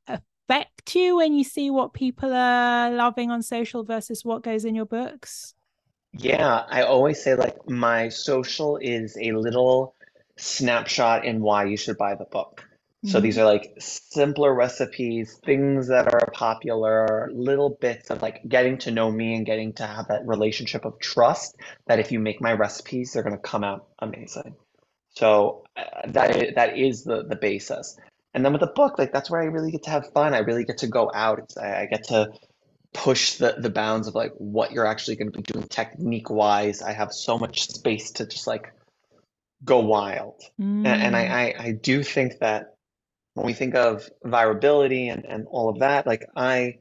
affect 0.48 0.94
you 0.94 1.16
when 1.16 1.34
you 1.34 1.44
see 1.44 1.70
what 1.70 1.92
people 1.92 2.32
are 2.32 2.90
loving 2.90 3.30
on 3.30 3.42
social 3.42 3.84
versus 3.84 4.24
what 4.24 4.42
goes 4.42 4.64
in 4.64 4.74
your 4.74 4.86
books? 4.86 5.54
Yeah, 6.12 6.64
I 6.68 6.82
always 6.82 7.22
say 7.22 7.34
like 7.34 7.68
my 7.68 8.08
social 8.08 8.78
is 8.78 9.16
a 9.20 9.32
little 9.32 9.94
snapshot 10.36 11.24
in 11.24 11.40
why 11.40 11.64
you 11.64 11.76
should 11.76 11.98
buy 11.98 12.14
the 12.14 12.24
book. 12.24 12.64
So 13.04 13.20
these 13.20 13.36
mm-hmm. 13.36 13.46
are 13.46 13.52
like 13.52 13.74
simpler 13.78 14.52
recipes, 14.52 15.38
things 15.44 15.88
that 15.88 16.12
are 16.12 16.30
popular, 16.32 17.30
little 17.32 17.70
bits 17.80 18.10
of 18.10 18.20
like 18.20 18.40
getting 18.48 18.78
to 18.78 18.90
know 18.90 19.12
me 19.12 19.34
and 19.36 19.46
getting 19.46 19.74
to 19.74 19.86
have 19.86 20.08
that 20.08 20.26
relationship 20.26 20.84
of 20.84 20.98
trust 20.98 21.56
that 21.86 22.00
if 22.00 22.10
you 22.10 22.18
make 22.18 22.40
my 22.40 22.52
recipes, 22.52 23.12
they're 23.12 23.22
going 23.22 23.36
to 23.36 23.40
come 23.40 23.62
out 23.62 23.86
amazing. 24.00 24.56
So 25.10 25.64
uh, 25.76 25.82
that 26.08 26.36
is, 26.36 26.54
that 26.56 26.78
is 26.78 27.04
the 27.04 27.22
the 27.22 27.36
basis. 27.36 27.96
And 28.36 28.44
then 28.44 28.52
with 28.52 28.60
the 28.60 28.66
book, 28.66 28.98
like 28.98 29.14
that's 29.14 29.30
where 29.30 29.40
I 29.40 29.46
really 29.46 29.70
get 29.70 29.84
to 29.84 29.90
have 29.90 30.12
fun. 30.12 30.34
I 30.34 30.40
really 30.40 30.64
get 30.64 30.76
to 30.78 30.86
go 30.86 31.10
out. 31.12 31.54
I, 31.58 31.82
I 31.82 31.86
get 31.86 32.04
to 32.08 32.28
push 32.92 33.36
the 33.36 33.56
the 33.58 33.70
bounds 33.70 34.08
of 34.08 34.14
like 34.14 34.32
what 34.36 34.72
you're 34.72 34.86
actually 34.86 35.16
going 35.16 35.32
to 35.32 35.38
be 35.38 35.42
doing 35.42 35.66
technique 35.68 36.28
wise. 36.28 36.82
I 36.82 36.92
have 36.92 37.12
so 37.12 37.38
much 37.38 37.66
space 37.68 38.10
to 38.12 38.26
just 38.26 38.46
like 38.46 38.74
go 39.64 39.80
wild. 39.80 40.42
Mm. 40.60 40.86
And, 40.86 41.02
and 41.02 41.16
I, 41.16 41.22
I 41.22 41.54
I 41.58 41.72
do 41.72 42.02
think 42.02 42.34
that 42.40 42.74
when 43.32 43.46
we 43.46 43.54
think 43.54 43.74
of 43.74 44.06
viability 44.22 45.08
and 45.08 45.24
and 45.24 45.46
all 45.50 45.70
of 45.70 45.78
that, 45.78 46.06
like 46.06 46.26
I 46.36 46.74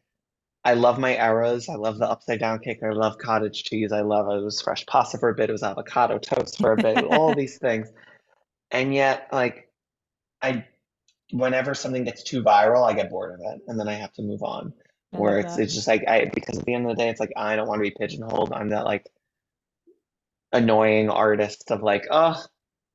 I 0.65 0.73
love 0.73 0.99
my 0.99 1.15
eras. 1.15 1.69
I 1.69 1.75
love 1.75 1.99
the 1.99 2.09
upside 2.09 2.41
down 2.41 2.59
cake. 2.59 2.79
I 2.83 2.89
love 2.89 3.17
cottage 3.17 3.63
cheese. 3.63 3.93
I 3.93 4.01
love 4.01 4.27
it 4.29 4.43
was 4.43 4.61
fresh 4.61 4.85
pasta 4.87 5.19
for 5.19 5.29
a 5.29 5.35
bit. 5.35 5.49
It 5.49 5.53
was 5.53 5.63
avocado 5.63 6.17
toast 6.17 6.57
for 6.57 6.73
a 6.73 6.75
bit. 6.75 7.05
all 7.05 7.33
these 7.41 7.57
things. 7.59 7.87
And 8.71 8.93
yet, 8.93 9.29
like 9.31 9.69
I 10.41 10.65
whenever 11.37 11.73
something 11.73 12.03
gets 12.03 12.23
too 12.23 12.43
viral, 12.43 12.87
I 12.89 12.93
get 12.93 13.09
bored 13.09 13.33
of 13.33 13.39
it 13.41 13.61
and 13.67 13.79
then 13.79 13.87
I 13.87 13.93
have 13.93 14.13
to 14.13 14.21
move 14.21 14.41
on. 14.43 14.73
I 15.13 15.17
Where 15.19 15.39
it's 15.39 15.55
that. 15.55 15.63
it's 15.63 15.73
just 15.73 15.87
like 15.87 16.03
I 16.07 16.25
because 16.33 16.57
at 16.59 16.65
the 16.65 16.73
end 16.73 16.89
of 16.89 16.95
the 16.95 17.01
day, 17.03 17.09
it's 17.09 17.19
like 17.19 17.33
I 17.37 17.55
don't 17.55 17.67
want 17.67 17.79
to 17.79 17.83
be 17.83 17.95
pigeonholed. 17.97 18.53
I'm 18.53 18.69
that 18.69 18.85
like 18.85 19.05
annoying 20.51 21.09
artist 21.09 21.71
of 21.71 21.81
like, 21.83 22.05
oh, 22.11 22.41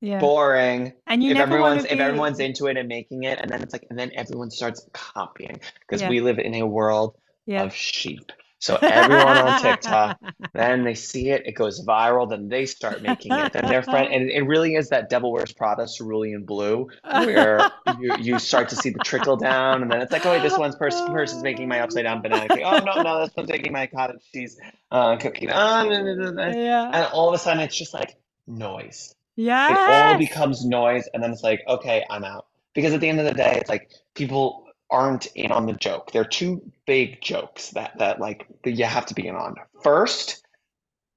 Yeah. 0.01 0.19
boring. 0.19 0.93
And 1.07 1.23
you 1.23 1.31
If 1.31 1.37
never 1.37 1.59
want 1.59 1.81
everyone's 1.81 1.83
to 1.85 1.93
if 1.93 1.99
everyone's 1.99 2.39
into 2.39 2.67
it 2.67 2.77
and 2.77 2.87
making 2.87 3.23
it, 3.23 3.39
and 3.39 3.49
then 3.51 3.61
it's 3.61 3.73
like, 3.73 3.85
and 3.89 3.97
then 3.99 4.11
everyone 4.15 4.49
starts 4.51 4.87
copying 4.93 5.59
because 5.81 6.01
yeah, 6.01 6.09
we 6.09 6.21
live 6.21 6.39
in 6.39 6.55
a 6.55 6.65
world 6.65 7.17
yeah. 7.45 7.63
of 7.63 7.73
sheep. 7.75 8.31
So 8.61 8.77
everyone 8.79 9.39
on 9.39 9.59
TikTok, 9.59 10.19
then 10.53 10.83
they 10.83 10.93
see 10.93 11.29
it, 11.29 11.47
it 11.47 11.53
goes 11.53 11.83
viral, 11.83 12.29
then 12.29 12.47
they 12.47 12.67
start 12.67 13.01
making 13.01 13.33
it. 13.33 13.53
Then 13.53 13.65
their 13.65 13.81
friend, 13.81 14.13
and 14.13 14.29
it 14.29 14.43
really 14.43 14.75
is 14.75 14.89
that 14.89 15.09
Devil 15.09 15.31
Wears 15.31 15.51
Prada 15.51 15.87
cerulean 15.87 16.45
blue, 16.45 16.87
where 17.03 17.71
you 17.99 18.15
you 18.19 18.39
start 18.39 18.69
to 18.69 18.75
see 18.75 18.91
the 18.91 18.99
trickle 18.99 19.35
down, 19.35 19.81
and 19.81 19.91
then 19.91 19.99
it's 19.99 20.11
like, 20.11 20.27
oh 20.27 20.31
wait, 20.31 20.43
this 20.43 20.57
one's 20.59 20.75
person 20.75 21.07
person's 21.07 21.41
making 21.41 21.67
my 21.67 21.79
upside 21.79 22.03
down 22.03 22.21
banana 22.21 22.47
cake. 22.47 22.63
Oh 22.63 22.77
no, 22.77 23.01
no, 23.01 23.25
this 23.25 23.35
one's 23.35 23.49
making 23.49 23.73
my 23.73 23.87
cottage 23.87 24.21
cheese 24.31 24.59
uh, 24.91 25.17
cookie. 25.17 25.49
Oh, 25.49 25.89
no, 25.89 26.03
no, 26.03 26.13
no, 26.13 26.31
no. 26.31 26.47
Yeah. 26.47 26.91
And 26.93 27.05
all 27.13 27.29
of 27.29 27.33
a 27.33 27.39
sudden, 27.39 27.61
it's 27.63 27.75
just 27.75 27.95
like 27.95 28.15
noise. 28.45 29.15
Yeah. 29.35 29.71
It 29.71 30.13
all 30.13 30.19
becomes 30.19 30.63
noise, 30.65 31.09
and 31.13 31.23
then 31.23 31.31
it's 31.31 31.43
like, 31.43 31.61
okay, 31.67 32.05
I'm 32.09 32.23
out. 32.23 32.45
Because 32.73 32.93
at 32.93 33.01
the 33.01 33.09
end 33.09 33.19
of 33.19 33.25
the 33.25 33.33
day, 33.33 33.57
it's 33.59 33.69
like 33.69 33.89
people 34.13 34.67
aren't 34.91 35.27
in 35.27 35.51
on 35.51 35.65
the 35.65 35.73
joke. 35.73 36.11
There 36.11 36.21
are 36.21 36.25
two 36.25 36.61
big 36.85 37.21
jokes 37.21 37.69
that 37.69 37.97
that 37.97 38.19
like 38.19 38.45
that 38.63 38.71
you 38.71 38.85
have 38.85 39.05
to 39.07 39.13
be 39.13 39.27
in 39.27 39.35
on. 39.35 39.55
First, 39.83 40.45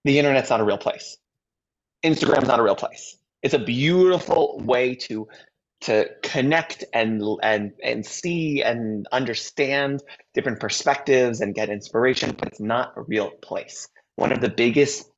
the 0.04 0.18
internet's 0.18 0.50
not 0.50 0.60
a 0.60 0.64
real 0.64 0.78
place. 0.78 1.18
Instagram's 2.04 2.48
not 2.48 2.60
a 2.60 2.62
real 2.62 2.76
place. 2.76 3.16
It's 3.42 3.54
a 3.54 3.58
beautiful 3.58 4.60
way 4.64 4.94
to 4.94 5.28
to 5.82 6.08
connect 6.22 6.84
and 6.94 7.22
and 7.42 7.72
and 7.82 8.06
see 8.06 8.62
and 8.62 9.06
understand 9.12 10.02
different 10.32 10.60
perspectives 10.60 11.40
and 11.40 11.54
get 11.54 11.68
inspiration, 11.68 12.34
but 12.38 12.48
it's 12.48 12.60
not 12.60 12.92
a 12.96 13.02
real 13.02 13.30
place. 13.42 13.88
One 14.16 14.32
of 14.32 14.40
the 14.40 14.48
biggest 14.48 15.10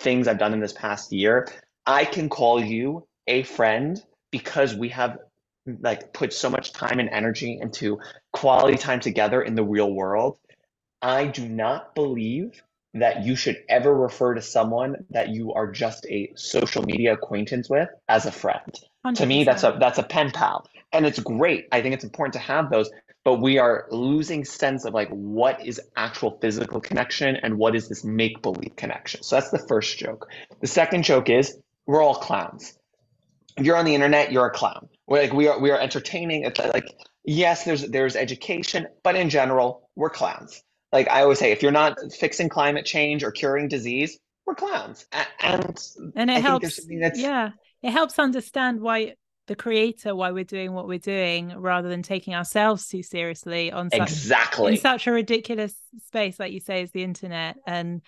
things 0.00 0.28
I've 0.28 0.38
done 0.38 0.52
in 0.52 0.60
this 0.60 0.74
past 0.74 1.12
year, 1.12 1.48
I 1.86 2.04
can 2.04 2.28
call 2.28 2.62
you 2.62 3.06
a 3.26 3.42
friend 3.44 4.00
because 4.30 4.74
we 4.74 4.88
have 4.90 5.18
like 5.66 6.12
put 6.12 6.32
so 6.32 6.50
much 6.50 6.72
time 6.72 6.98
and 6.98 7.08
energy 7.08 7.58
into 7.60 8.00
quality 8.32 8.76
time 8.76 9.00
together 9.00 9.42
in 9.42 9.54
the 9.54 9.64
real 9.64 9.92
world. 9.92 10.38
I 11.00 11.26
do 11.26 11.48
not 11.48 11.94
believe 11.94 12.62
that 12.94 13.24
you 13.24 13.36
should 13.36 13.62
ever 13.68 13.94
refer 13.94 14.34
to 14.34 14.42
someone 14.42 15.04
that 15.10 15.30
you 15.30 15.52
are 15.54 15.70
just 15.70 16.06
a 16.06 16.32
social 16.36 16.82
media 16.82 17.14
acquaintance 17.14 17.68
with 17.68 17.88
as 18.08 18.26
a 18.26 18.32
friend. 18.32 18.78
To 19.14 19.26
me, 19.26 19.44
that's 19.44 19.64
a 19.64 19.76
that's 19.80 19.98
a 19.98 20.02
pen 20.02 20.30
pal, 20.30 20.68
and 20.92 21.06
it's 21.06 21.18
great. 21.18 21.66
I 21.72 21.80
think 21.80 21.94
it's 21.94 22.04
important 22.04 22.34
to 22.34 22.38
have 22.38 22.70
those, 22.70 22.90
but 23.24 23.40
we 23.40 23.58
are 23.58 23.86
losing 23.90 24.44
sense 24.44 24.84
of 24.84 24.94
like 24.94 25.08
what 25.08 25.64
is 25.64 25.80
actual 25.96 26.38
physical 26.40 26.80
connection 26.80 27.36
and 27.36 27.58
what 27.58 27.74
is 27.74 27.88
this 27.88 28.04
make 28.04 28.42
believe 28.42 28.76
connection. 28.76 29.22
So 29.22 29.36
that's 29.36 29.50
the 29.50 29.58
first 29.58 29.98
joke. 29.98 30.28
The 30.60 30.66
second 30.66 31.02
joke 31.02 31.30
is 31.30 31.56
we're 31.86 32.02
all 32.02 32.14
clowns. 32.14 32.78
If 33.56 33.66
you're 33.66 33.76
on 33.76 33.84
the 33.84 33.94
internet, 33.94 34.32
you're 34.32 34.46
a 34.46 34.50
clown. 34.50 34.88
We're 35.06 35.22
like 35.22 35.32
we 35.32 35.48
are 35.48 35.58
we 35.58 35.70
are 35.70 35.78
entertaining. 35.78 36.44
It's 36.44 36.58
like 36.58 36.94
yes, 37.24 37.64
there's 37.64 37.88
there's 37.88 38.16
education, 38.16 38.86
but 39.02 39.16
in 39.16 39.30
general, 39.30 39.88
we're 39.96 40.10
clowns. 40.10 40.62
Like 40.92 41.08
I 41.08 41.22
always 41.22 41.38
say, 41.38 41.52
if 41.52 41.62
you're 41.62 41.72
not 41.72 41.96
fixing 42.12 42.48
climate 42.48 42.84
change 42.84 43.24
or 43.24 43.30
curing 43.30 43.68
disease, 43.68 44.18
we're 44.46 44.54
clowns. 44.54 45.06
And 45.40 45.78
And 46.14 46.30
it 46.30 46.36
I 46.36 46.40
helps, 46.40 46.80
yeah, 47.14 47.50
it 47.82 47.90
helps 47.90 48.18
understand 48.18 48.80
why 48.80 49.14
the 49.48 49.56
creator, 49.56 50.14
why 50.14 50.30
we're 50.30 50.44
doing 50.44 50.72
what 50.72 50.86
we're 50.86 50.98
doing, 50.98 51.52
rather 51.56 51.88
than 51.88 52.02
taking 52.02 52.34
ourselves 52.34 52.86
too 52.86 53.02
seriously 53.02 53.72
on 53.72 53.90
such 53.90 54.10
in 54.68 54.76
such 54.76 55.06
a 55.06 55.12
ridiculous 55.12 55.74
space, 56.06 56.38
like 56.38 56.52
you 56.52 56.60
say, 56.60 56.82
is 56.82 56.92
the 56.92 57.02
internet. 57.02 57.56
And 57.66 58.02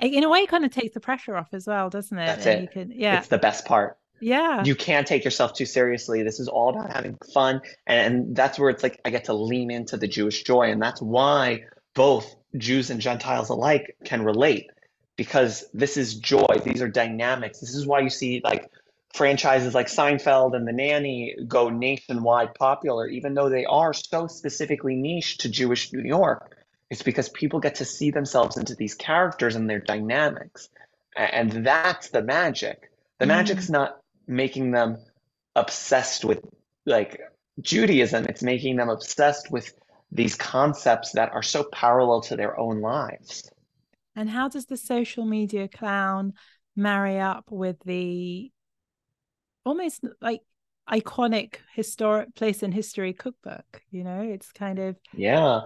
in 0.00 0.24
a 0.24 0.28
way, 0.28 0.40
it 0.40 0.48
kind 0.48 0.64
of 0.64 0.72
takes 0.72 0.94
the 0.94 1.00
pressure 1.00 1.36
off 1.36 1.48
as 1.52 1.66
well, 1.66 1.88
doesn't 1.88 2.18
it? 2.18 2.26
that's 2.26 2.46
And 2.46 2.64
it. 2.64 2.72
can, 2.72 2.92
yeah, 2.92 3.18
It's 3.18 3.28
the 3.28 3.38
best 3.38 3.64
part. 3.64 3.98
Yeah, 4.22 4.64
You 4.64 4.74
can't 4.74 5.06
take 5.06 5.24
yourself 5.24 5.54
too 5.54 5.66
seriously. 5.66 6.22
This 6.22 6.40
is 6.40 6.48
all 6.48 6.70
about 6.70 6.92
having 6.92 7.18
fun. 7.34 7.60
And, 7.86 8.14
and 8.14 8.36
that's 8.36 8.58
where 8.58 8.70
it's 8.70 8.82
like 8.82 9.00
I 9.04 9.10
get 9.10 9.24
to 9.24 9.34
lean 9.34 9.70
into 9.70 9.96
the 9.96 10.08
Jewish 10.08 10.44
joy. 10.44 10.70
And 10.70 10.80
that's 10.80 11.02
why 11.02 11.64
both 11.94 12.34
Jews 12.56 12.90
and 12.90 13.00
Gentiles 13.00 13.48
alike 13.50 13.96
can 14.04 14.22
relate 14.24 14.70
because 15.16 15.64
this 15.74 15.96
is 15.96 16.14
joy. 16.14 16.60
These 16.64 16.80
are 16.82 16.88
dynamics. 16.88 17.60
This 17.60 17.74
is 17.74 17.86
why 17.86 18.00
you 18.00 18.10
see 18.10 18.40
like 18.44 18.70
franchises 19.14 19.74
like 19.74 19.88
Seinfeld 19.88 20.56
and 20.56 20.66
The 20.66 20.72
Nanny 20.72 21.36
go 21.46 21.68
nationwide 21.68 22.54
popular, 22.54 23.08
even 23.08 23.34
though 23.34 23.48
they 23.50 23.64
are 23.64 23.92
so 23.92 24.26
specifically 24.26 24.94
niche 24.96 25.38
to 25.38 25.48
Jewish 25.48 25.92
New 25.92 26.02
York. 26.02 26.56
It's 26.90 27.02
because 27.02 27.28
people 27.30 27.58
get 27.60 27.76
to 27.76 27.84
see 27.84 28.10
themselves 28.10 28.56
into 28.56 28.74
these 28.74 28.94
characters 28.94 29.56
and 29.56 29.68
their 29.68 29.80
dynamics. 29.80 30.68
And 31.16 31.50
that's 31.66 32.10
the 32.10 32.22
magic. 32.22 32.90
The 33.18 33.24
Mm. 33.26 33.28
magic's 33.28 33.68
not 33.70 33.98
making 34.26 34.70
them 34.70 34.98
obsessed 35.56 36.24
with 36.24 36.40
like 36.86 37.20
Judaism, 37.60 38.26
it's 38.26 38.42
making 38.42 38.76
them 38.76 38.88
obsessed 38.88 39.50
with 39.50 39.72
these 40.10 40.34
concepts 40.34 41.12
that 41.12 41.32
are 41.32 41.42
so 41.42 41.64
parallel 41.64 42.20
to 42.22 42.36
their 42.36 42.58
own 42.58 42.80
lives. 42.80 43.50
And 44.14 44.28
how 44.28 44.48
does 44.48 44.66
the 44.66 44.76
social 44.76 45.24
media 45.24 45.68
clown 45.68 46.34
marry 46.76 47.18
up 47.18 47.50
with 47.50 47.78
the 47.84 48.50
almost 49.64 50.04
like 50.20 50.42
iconic 50.90 51.56
historic 51.74 52.34
place 52.34 52.62
in 52.62 52.72
history 52.72 53.12
cookbook? 53.12 53.82
You 53.90 54.04
know, 54.04 54.20
it's 54.22 54.52
kind 54.52 54.78
of 54.78 54.96
Yeah. 55.12 55.60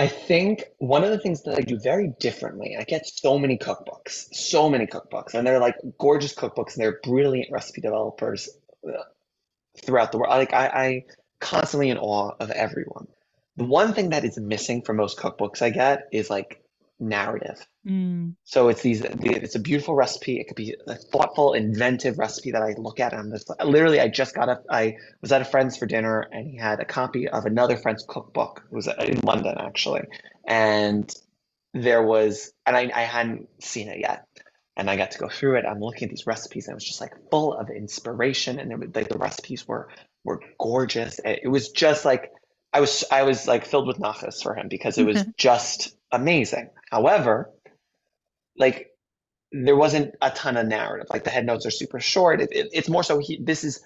I 0.00 0.06
think 0.06 0.64
one 0.78 1.04
of 1.04 1.10
the 1.10 1.18
things 1.18 1.42
that 1.42 1.58
I 1.58 1.60
do 1.60 1.78
very 1.78 2.14
differently, 2.20 2.74
I 2.74 2.84
get 2.84 3.06
so 3.06 3.38
many 3.38 3.58
cookbooks, 3.58 4.34
so 4.34 4.70
many 4.70 4.86
cookbooks, 4.86 5.34
and 5.34 5.46
they're 5.46 5.58
like 5.58 5.76
gorgeous 5.98 6.34
cookbooks, 6.34 6.72
and 6.72 6.82
they're 6.82 7.00
brilliant 7.02 7.52
recipe 7.52 7.82
developers 7.82 8.48
uh, 8.88 9.02
throughout 9.84 10.10
the 10.10 10.16
world. 10.16 10.30
Like 10.30 10.54
I, 10.54 10.66
I 10.68 11.04
constantly 11.38 11.90
in 11.90 11.98
awe 11.98 12.30
of 12.40 12.50
everyone. 12.50 13.08
The 13.58 13.64
one 13.64 13.92
thing 13.92 14.08
that 14.08 14.24
is 14.24 14.38
missing 14.38 14.80
from 14.80 14.96
most 14.96 15.18
cookbooks 15.18 15.60
I 15.60 15.68
get 15.68 16.08
is 16.12 16.30
like 16.30 16.64
narrative. 17.00 17.66
mm, 17.86 18.34
So 18.44 18.68
it's 18.68 18.82
these, 18.82 19.00
it's 19.02 19.54
a 19.54 19.60
beautiful 19.60 19.94
recipe. 19.94 20.38
It 20.38 20.48
could 20.48 20.56
be 20.56 20.76
a 20.86 20.94
thoughtful, 20.94 21.54
inventive 21.54 22.18
recipe 22.18 22.52
that 22.52 22.62
I 22.62 22.74
look 22.76 23.00
at 23.00 23.12
and 23.12 23.20
I'm 23.22 23.30
just 23.30 23.50
literally, 23.64 24.00
I 24.00 24.08
just 24.08 24.34
got 24.34 24.48
a, 24.48 24.60
I 24.70 24.96
was 25.22 25.32
at 25.32 25.40
a 25.40 25.46
friend's 25.46 25.76
for 25.76 25.86
dinner 25.86 26.20
and 26.20 26.46
he 26.46 26.56
had 26.56 26.80
a 26.80 26.84
copy 26.84 27.28
of 27.28 27.46
another 27.46 27.76
friend's 27.76 28.04
cookbook. 28.06 28.62
It 28.70 28.74
was 28.74 28.86
in 28.86 29.20
London 29.20 29.56
actually. 29.58 30.02
And 30.46 31.12
there 31.72 32.02
was, 32.02 32.52
and 32.66 32.76
I, 32.76 32.90
I 32.94 33.02
hadn't 33.02 33.48
seen 33.62 33.88
it 33.88 34.00
yet. 34.00 34.26
And 34.76 34.88
I 34.90 34.96
got 34.96 35.10
to 35.12 35.18
go 35.18 35.28
through 35.28 35.56
it. 35.56 35.64
I'm 35.66 35.80
looking 35.80 36.04
at 36.04 36.10
these 36.10 36.26
recipes 36.26 36.66
and 36.66 36.72
it 36.72 36.76
was 36.76 36.84
just 36.84 37.00
like 37.00 37.14
full 37.30 37.54
of 37.54 37.70
inspiration. 37.70 38.58
And 38.58 38.94
like 38.94 39.08
the 39.08 39.18
recipes 39.18 39.66
were, 39.66 39.88
were 40.24 40.40
gorgeous. 40.58 41.18
It, 41.18 41.40
it 41.44 41.48
was 41.48 41.70
just 41.70 42.04
like, 42.04 42.32
I 42.72 42.80
was, 42.80 43.04
I 43.10 43.24
was 43.24 43.46
like 43.48 43.66
filled 43.66 43.88
with 43.88 43.98
nachas 43.98 44.42
for 44.42 44.54
him 44.54 44.68
because 44.68 44.96
it 44.96 45.04
was 45.04 45.24
just 45.36 45.96
amazing. 46.12 46.70
However, 46.90 47.50
like 48.58 48.88
there 49.52 49.76
wasn't 49.76 50.14
a 50.22 50.30
ton 50.30 50.56
of 50.56 50.66
narrative. 50.66 51.06
Like 51.10 51.24
the 51.24 51.30
head 51.30 51.46
notes 51.46 51.66
are 51.66 51.70
super 51.70 52.00
short. 52.00 52.40
It, 52.40 52.50
it, 52.52 52.68
it's 52.72 52.88
more 52.88 53.02
so 53.04 53.18
he, 53.18 53.40
this 53.42 53.64
is 53.64 53.80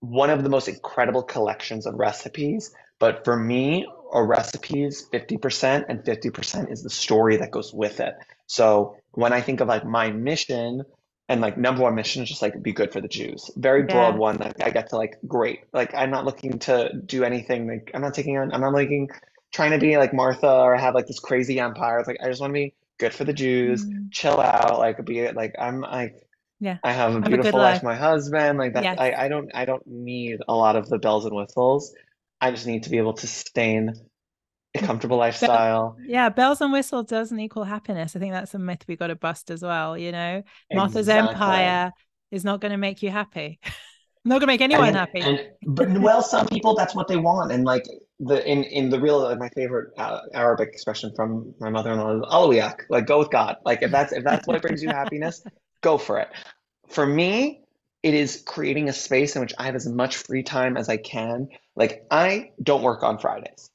one 0.00 0.30
of 0.30 0.42
the 0.42 0.50
most 0.50 0.68
incredible 0.68 1.22
collections 1.22 1.86
of 1.86 1.94
recipes. 1.94 2.72
But 3.00 3.24
for 3.24 3.36
me, 3.36 3.86
a 4.12 4.22
recipe 4.24 4.84
is 4.84 5.08
50% 5.12 5.86
and 5.88 6.00
50% 6.00 6.72
is 6.72 6.82
the 6.82 6.90
story 6.90 7.38
that 7.38 7.50
goes 7.50 7.72
with 7.74 8.00
it. 8.00 8.14
So 8.46 8.96
when 9.12 9.32
I 9.32 9.40
think 9.40 9.60
of 9.60 9.68
like 9.68 9.84
my 9.84 10.10
mission 10.10 10.82
and 11.28 11.40
like 11.40 11.58
number 11.58 11.82
one 11.82 11.94
mission 11.96 12.22
is 12.22 12.28
just 12.28 12.42
like 12.42 12.62
be 12.62 12.72
good 12.72 12.92
for 12.92 13.00
the 13.00 13.08
Jews. 13.08 13.50
Very 13.56 13.84
broad 13.84 14.16
Yeah. 14.16 14.18
one 14.18 14.38
that 14.38 14.56
I 14.62 14.70
get 14.70 14.90
to 14.90 14.96
like 14.96 15.16
great. 15.26 15.60
Like 15.72 15.94
I'm 15.94 16.10
not 16.10 16.24
looking 16.24 16.58
to 16.60 16.92
do 17.06 17.24
anything 17.24 17.68
like 17.68 17.90
I'm 17.94 18.02
not 18.02 18.14
taking 18.14 18.38
on 18.38 18.52
I'm 18.52 18.60
not 18.62 18.72
looking 18.74 19.08
trying 19.52 19.70
to 19.72 19.78
be 19.78 19.96
like 19.98 20.12
Martha 20.14 20.50
or 20.50 20.76
have 20.76 20.94
like 20.94 21.06
this 21.06 21.18
crazy 21.20 21.60
empire. 21.60 21.98
It's 21.98 22.08
like 22.08 22.18
I 22.22 22.28
just 22.28 22.40
want 22.40 22.50
to 22.50 22.54
be 22.54 22.74
good 22.98 23.12
for 23.14 23.24
the 23.24 23.32
Jews, 23.32 23.84
Mm. 23.84 24.10
chill 24.10 24.40
out, 24.40 24.78
like 24.78 25.04
be 25.04 25.30
like 25.32 25.54
I'm 25.58 25.80
like 25.80 26.14
Yeah. 26.60 26.78
I 26.84 26.92
have 26.92 27.14
a 27.14 27.18
a 27.18 27.20
beautiful 27.20 27.52
good 27.52 27.58
life, 27.58 27.74
life. 27.76 27.82
my 27.82 27.94
husband, 27.96 28.58
like 28.58 28.74
that 28.74 28.84
Yes. 28.84 28.98
I, 28.98 29.12
I 29.12 29.28
don't 29.28 29.50
I 29.54 29.64
don't 29.64 29.86
need 29.86 30.38
a 30.48 30.54
lot 30.54 30.76
of 30.76 30.88
the 30.88 30.98
bells 30.98 31.24
and 31.26 31.34
whistles. 31.34 31.92
I 32.40 32.50
just 32.50 32.66
need 32.66 32.82
to 32.84 32.90
be 32.90 32.98
able 32.98 33.14
to 33.14 33.26
sustain 33.26 33.92
a 34.74 34.78
comfortable 34.78 35.18
lifestyle. 35.18 35.96
Yeah, 36.06 36.28
bells 36.30 36.60
and 36.62 36.72
whistles 36.72 37.06
doesn't 37.06 37.38
equal 37.38 37.64
happiness. 37.64 38.16
I 38.16 38.18
think 38.20 38.32
that's 38.32 38.54
a 38.54 38.58
myth 38.58 38.84
we 38.88 38.96
got 38.96 39.08
to 39.08 39.16
bust 39.16 39.50
as 39.50 39.62
well. 39.62 39.98
You 39.98 40.12
know, 40.12 40.42
Martha's 40.72 41.08
Exactly. 41.08 41.34
Empire 41.34 41.92
is 42.30 42.42
not 42.44 42.60
going 42.62 42.72
to 42.72 42.78
make 42.78 43.02
you 43.02 43.10
happy. 43.10 43.60
not 44.24 44.34
going 44.40 44.40
to 44.42 44.46
make 44.46 44.60
anyone 44.62 44.84
then- 44.86 44.94
happy. 44.94 45.20
And 45.20 45.40
but 45.66 45.90
well, 46.00 46.22
some 46.22 46.46
people 46.46 46.74
that's 46.74 46.94
what 46.94 47.06
they 47.06 47.16
want, 47.16 47.52
and 47.52 47.64
like 47.64 47.84
the 48.24 48.48
in 48.48 48.62
in 48.64 48.90
the 48.90 49.00
real 49.00 49.20
like 49.20 49.38
my 49.38 49.48
favorite 49.50 49.92
uh, 49.98 50.20
Arabic 50.32 50.68
expression 50.68 51.12
from 51.14 51.54
my 51.58 51.70
mother-in-law 51.70 52.16
is 52.16 52.22
alawiyak, 52.22 52.82
like 52.88 53.06
go 53.06 53.18
with 53.18 53.30
God. 53.30 53.56
Like 53.64 53.82
if 53.82 53.90
that's 53.90 54.12
if 54.12 54.22
that's 54.22 54.46
what 54.46 54.62
brings 54.62 54.82
you 54.82 54.88
happiness, 54.88 55.42
go 55.80 55.98
for 55.98 56.18
it. 56.20 56.28
For 56.88 57.04
me, 57.04 57.62
it 58.02 58.14
is 58.14 58.42
creating 58.46 58.88
a 58.88 58.92
space 58.92 59.34
in 59.34 59.42
which 59.42 59.54
I 59.58 59.64
have 59.64 59.74
as 59.74 59.88
much 59.88 60.16
free 60.16 60.44
time 60.44 60.76
as 60.76 60.88
I 60.88 60.98
can. 60.98 61.48
Like 61.74 62.04
I 62.10 62.50
don't 62.62 62.82
work 62.82 63.02
on 63.02 63.18
Fridays 63.18 63.70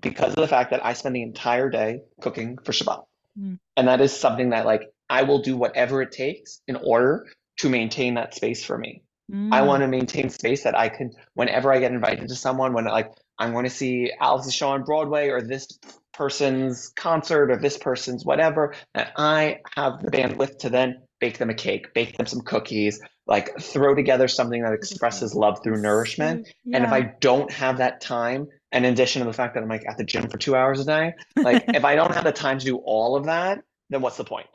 because 0.00 0.30
of 0.34 0.40
the 0.40 0.48
fact 0.48 0.70
that 0.70 0.84
I 0.84 0.92
spend 0.92 1.16
the 1.16 1.22
entire 1.22 1.68
day 1.68 2.02
cooking 2.20 2.58
for 2.58 2.72
Shabbat. 2.72 3.04
Mm. 3.38 3.58
And 3.76 3.88
that 3.88 4.00
is 4.00 4.16
something 4.16 4.50
that 4.50 4.66
like 4.66 4.82
I 5.08 5.22
will 5.22 5.42
do 5.42 5.56
whatever 5.56 6.00
it 6.02 6.12
takes 6.12 6.60
in 6.68 6.76
order 6.76 7.26
to 7.58 7.68
maintain 7.68 8.14
that 8.14 8.34
space 8.34 8.64
for 8.64 8.78
me. 8.78 9.02
Mm. 9.32 9.52
I 9.52 9.62
want 9.62 9.82
to 9.82 9.88
maintain 9.88 10.30
space 10.30 10.62
that 10.62 10.78
I 10.78 10.88
can 10.88 11.12
whenever 11.34 11.72
I 11.72 11.80
get 11.80 11.92
invited 11.92 12.28
to 12.28 12.34
someone 12.36 12.72
when 12.72 12.84
like 12.84 13.10
I'm 13.40 13.52
going 13.52 13.64
to 13.64 13.70
see 13.70 14.12
Alex's 14.20 14.54
show 14.54 14.68
on 14.68 14.84
Broadway 14.84 15.28
or 15.28 15.40
this 15.40 15.66
person's 16.12 16.88
concert 16.94 17.50
or 17.50 17.56
this 17.56 17.78
person's 17.78 18.24
whatever, 18.24 18.74
that 18.94 19.12
I 19.16 19.60
have 19.74 20.02
the 20.02 20.10
bandwidth 20.10 20.58
to 20.58 20.68
then 20.68 21.02
bake 21.18 21.38
them 21.38 21.50
a 21.50 21.54
cake, 21.54 21.94
bake 21.94 22.16
them 22.16 22.26
some 22.26 22.42
cookies, 22.42 23.00
like 23.26 23.58
throw 23.60 23.94
together 23.94 24.28
something 24.28 24.62
that 24.62 24.74
expresses 24.74 25.34
love 25.34 25.60
through 25.62 25.80
nourishment. 25.80 26.48
Yeah. 26.64 26.76
And 26.76 26.86
if 26.86 26.92
I 26.92 27.12
don't 27.20 27.50
have 27.50 27.78
that 27.78 28.00
time, 28.00 28.48
and 28.72 28.84
in 28.84 28.92
addition 28.92 29.20
to 29.20 29.26
the 29.26 29.32
fact 29.32 29.54
that 29.54 29.62
I'm 29.62 29.68
like 29.68 29.84
at 29.88 29.96
the 29.96 30.04
gym 30.04 30.28
for 30.28 30.38
two 30.38 30.54
hours 30.54 30.78
a 30.80 30.84
day, 30.84 31.14
like 31.36 31.64
if 31.68 31.84
I 31.84 31.96
don't 31.96 32.14
have 32.14 32.24
the 32.24 32.32
time 32.32 32.58
to 32.58 32.64
do 32.64 32.76
all 32.76 33.16
of 33.16 33.24
that, 33.24 33.60
then 33.88 34.02
what's 34.02 34.16
the 34.16 34.24
point? 34.24 34.46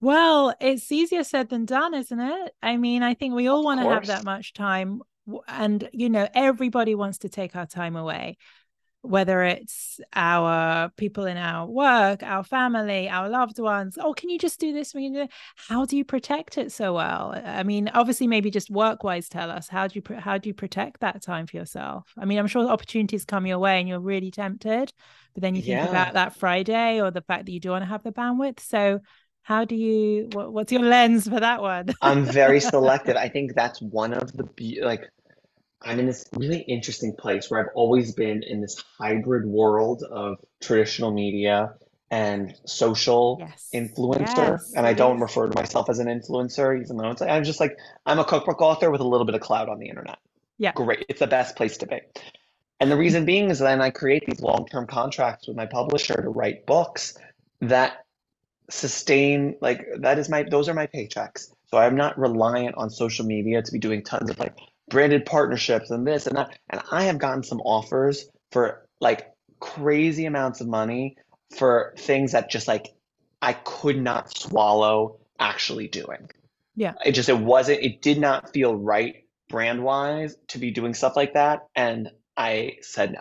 Well, 0.00 0.54
it's 0.60 0.90
easier 0.92 1.24
said 1.24 1.48
than 1.48 1.64
done, 1.64 1.94
isn't 1.94 2.20
it? 2.20 2.54
I 2.62 2.76
mean, 2.76 3.02
I 3.02 3.14
think 3.14 3.34
we 3.34 3.46
all 3.46 3.64
want 3.64 3.80
to 3.80 3.88
have 3.88 4.06
that 4.06 4.24
much 4.24 4.52
time. 4.52 5.00
And, 5.48 5.88
you 5.92 6.08
know, 6.08 6.28
everybody 6.34 6.94
wants 6.94 7.18
to 7.18 7.28
take 7.28 7.56
our 7.56 7.66
time 7.66 7.96
away 7.96 8.36
whether 9.04 9.42
it's 9.42 10.00
our 10.14 10.88
people 10.96 11.26
in 11.26 11.36
our 11.36 11.66
work, 11.66 12.22
our 12.22 12.42
family, 12.42 13.06
our 13.06 13.28
loved 13.28 13.58
ones. 13.58 13.98
Oh, 14.00 14.14
can 14.14 14.30
you 14.30 14.38
just 14.38 14.58
do 14.58 14.72
this? 14.72 14.94
How 15.56 15.84
do 15.84 15.98
you 15.98 16.06
protect 16.06 16.56
it 16.56 16.72
so 16.72 16.94
well? 16.94 17.38
I 17.44 17.64
mean, 17.64 17.90
obviously, 17.92 18.26
maybe 18.26 18.50
just 18.50 18.70
work 18.70 19.04
wise, 19.04 19.28
tell 19.28 19.50
us 19.50 19.68
how 19.68 19.88
do 19.88 20.00
you 20.00 20.16
how 20.16 20.38
do 20.38 20.48
you 20.48 20.54
protect 20.54 21.00
that 21.00 21.22
time 21.22 21.46
for 21.46 21.58
yourself? 21.58 22.10
I 22.18 22.24
mean, 22.24 22.38
I'm 22.38 22.46
sure 22.46 22.66
opportunities 22.66 23.26
come 23.26 23.46
your 23.46 23.58
way 23.58 23.78
and 23.78 23.86
you're 23.86 24.00
really 24.00 24.30
tempted, 24.30 24.90
but 25.34 25.42
then 25.42 25.54
you 25.54 25.60
think 25.60 25.74
yeah. 25.74 25.88
about 25.90 26.14
that 26.14 26.36
Friday 26.36 27.02
or 27.02 27.10
the 27.10 27.20
fact 27.20 27.44
that 27.44 27.52
you 27.52 27.60
do 27.60 27.70
want 27.70 27.82
to 27.82 27.88
have 27.88 28.02
the 28.02 28.12
bandwidth. 28.12 28.60
So, 28.60 29.00
how 29.44 29.66
do 29.66 29.76
you? 29.76 30.30
What, 30.32 30.52
what's 30.52 30.72
your 30.72 30.82
lens 30.82 31.28
for 31.28 31.38
that 31.38 31.60
one? 31.60 31.94
I'm 32.02 32.24
very 32.24 32.60
selective. 32.60 33.16
I 33.16 33.28
think 33.28 33.54
that's 33.54 33.80
one 33.80 34.14
of 34.14 34.32
the 34.32 34.44
be- 34.44 34.80
like 34.82 35.02
I'm 35.82 36.00
in 36.00 36.06
this 36.06 36.26
really 36.32 36.60
interesting 36.60 37.14
place 37.14 37.50
where 37.50 37.60
I've 37.60 37.74
always 37.74 38.12
been 38.12 38.42
in 38.42 38.62
this 38.62 38.82
hybrid 38.98 39.44
world 39.44 40.02
of 40.02 40.38
traditional 40.62 41.12
media 41.12 41.74
and 42.10 42.54
social 42.64 43.36
yes. 43.38 43.68
influencer. 43.74 44.52
Yes. 44.52 44.72
And 44.74 44.86
I 44.86 44.94
don't 44.94 45.20
refer 45.20 45.46
to 45.46 45.54
myself 45.54 45.90
as 45.90 45.98
an 45.98 46.06
influencer, 46.06 46.80
even 46.80 46.96
though 46.96 47.10
it's 47.10 47.20
like, 47.20 47.30
I'm 47.30 47.44
just 47.44 47.60
like, 47.60 47.76
I'm 48.06 48.18
a 48.18 48.24
cookbook 48.24 48.62
author 48.62 48.90
with 48.90 49.02
a 49.02 49.06
little 49.06 49.26
bit 49.26 49.34
of 49.34 49.42
cloud 49.42 49.68
on 49.68 49.78
the 49.78 49.88
internet. 49.88 50.18
Yeah. 50.56 50.72
Great. 50.72 51.04
It's 51.10 51.20
the 51.20 51.26
best 51.26 51.54
place 51.54 51.76
to 51.78 51.86
be. 51.86 52.00
And 52.80 52.90
the 52.90 52.96
reason 52.96 53.20
mm-hmm. 53.20 53.26
being 53.26 53.50
is 53.50 53.58
then 53.58 53.82
I 53.82 53.90
create 53.90 54.24
these 54.26 54.40
long 54.40 54.66
term 54.66 54.86
contracts 54.86 55.48
with 55.48 55.56
my 55.56 55.66
publisher 55.66 56.22
to 56.22 56.30
write 56.30 56.64
books 56.64 57.18
that 57.60 58.03
sustain, 58.70 59.56
like, 59.60 59.86
that 60.00 60.18
is 60.18 60.28
my, 60.28 60.42
those 60.42 60.68
are 60.68 60.74
my 60.74 60.86
paychecks. 60.86 61.48
So 61.74 61.78
I'm 61.78 61.96
not 61.96 62.18
reliant 62.18 62.76
on 62.76 62.88
social 62.88 63.26
media 63.26 63.62
to 63.62 63.72
be 63.72 63.78
doing 63.78 64.04
tons 64.04 64.30
of 64.30 64.38
like 64.38 64.56
branded 64.88 65.26
partnerships 65.26 65.90
and 65.90 66.06
this 66.06 66.26
and 66.26 66.36
that. 66.36 66.56
And 66.70 66.80
I 66.92 67.04
have 67.04 67.18
gotten 67.18 67.42
some 67.42 67.60
offers 67.62 68.28
for 68.52 68.86
like 69.00 69.32
crazy 69.60 70.26
amounts 70.26 70.60
of 70.60 70.68
money 70.68 71.16
for 71.56 71.94
things 71.98 72.32
that 72.32 72.50
just 72.50 72.68
like 72.68 72.94
I 73.42 73.54
could 73.54 74.00
not 74.00 74.36
swallow 74.36 75.18
actually 75.38 75.88
doing. 75.88 76.30
Yeah. 76.76 76.94
It 77.04 77.12
just 77.12 77.28
it 77.28 77.38
wasn't 77.38 77.82
it 77.82 78.02
did 78.02 78.20
not 78.20 78.52
feel 78.52 78.74
right 78.74 79.24
brand 79.48 79.82
wise 79.82 80.36
to 80.48 80.58
be 80.58 80.70
doing 80.70 80.94
stuff 80.94 81.16
like 81.16 81.34
that 81.34 81.66
and 81.74 82.10
I 82.36 82.76
said 82.82 83.12
no. 83.12 83.20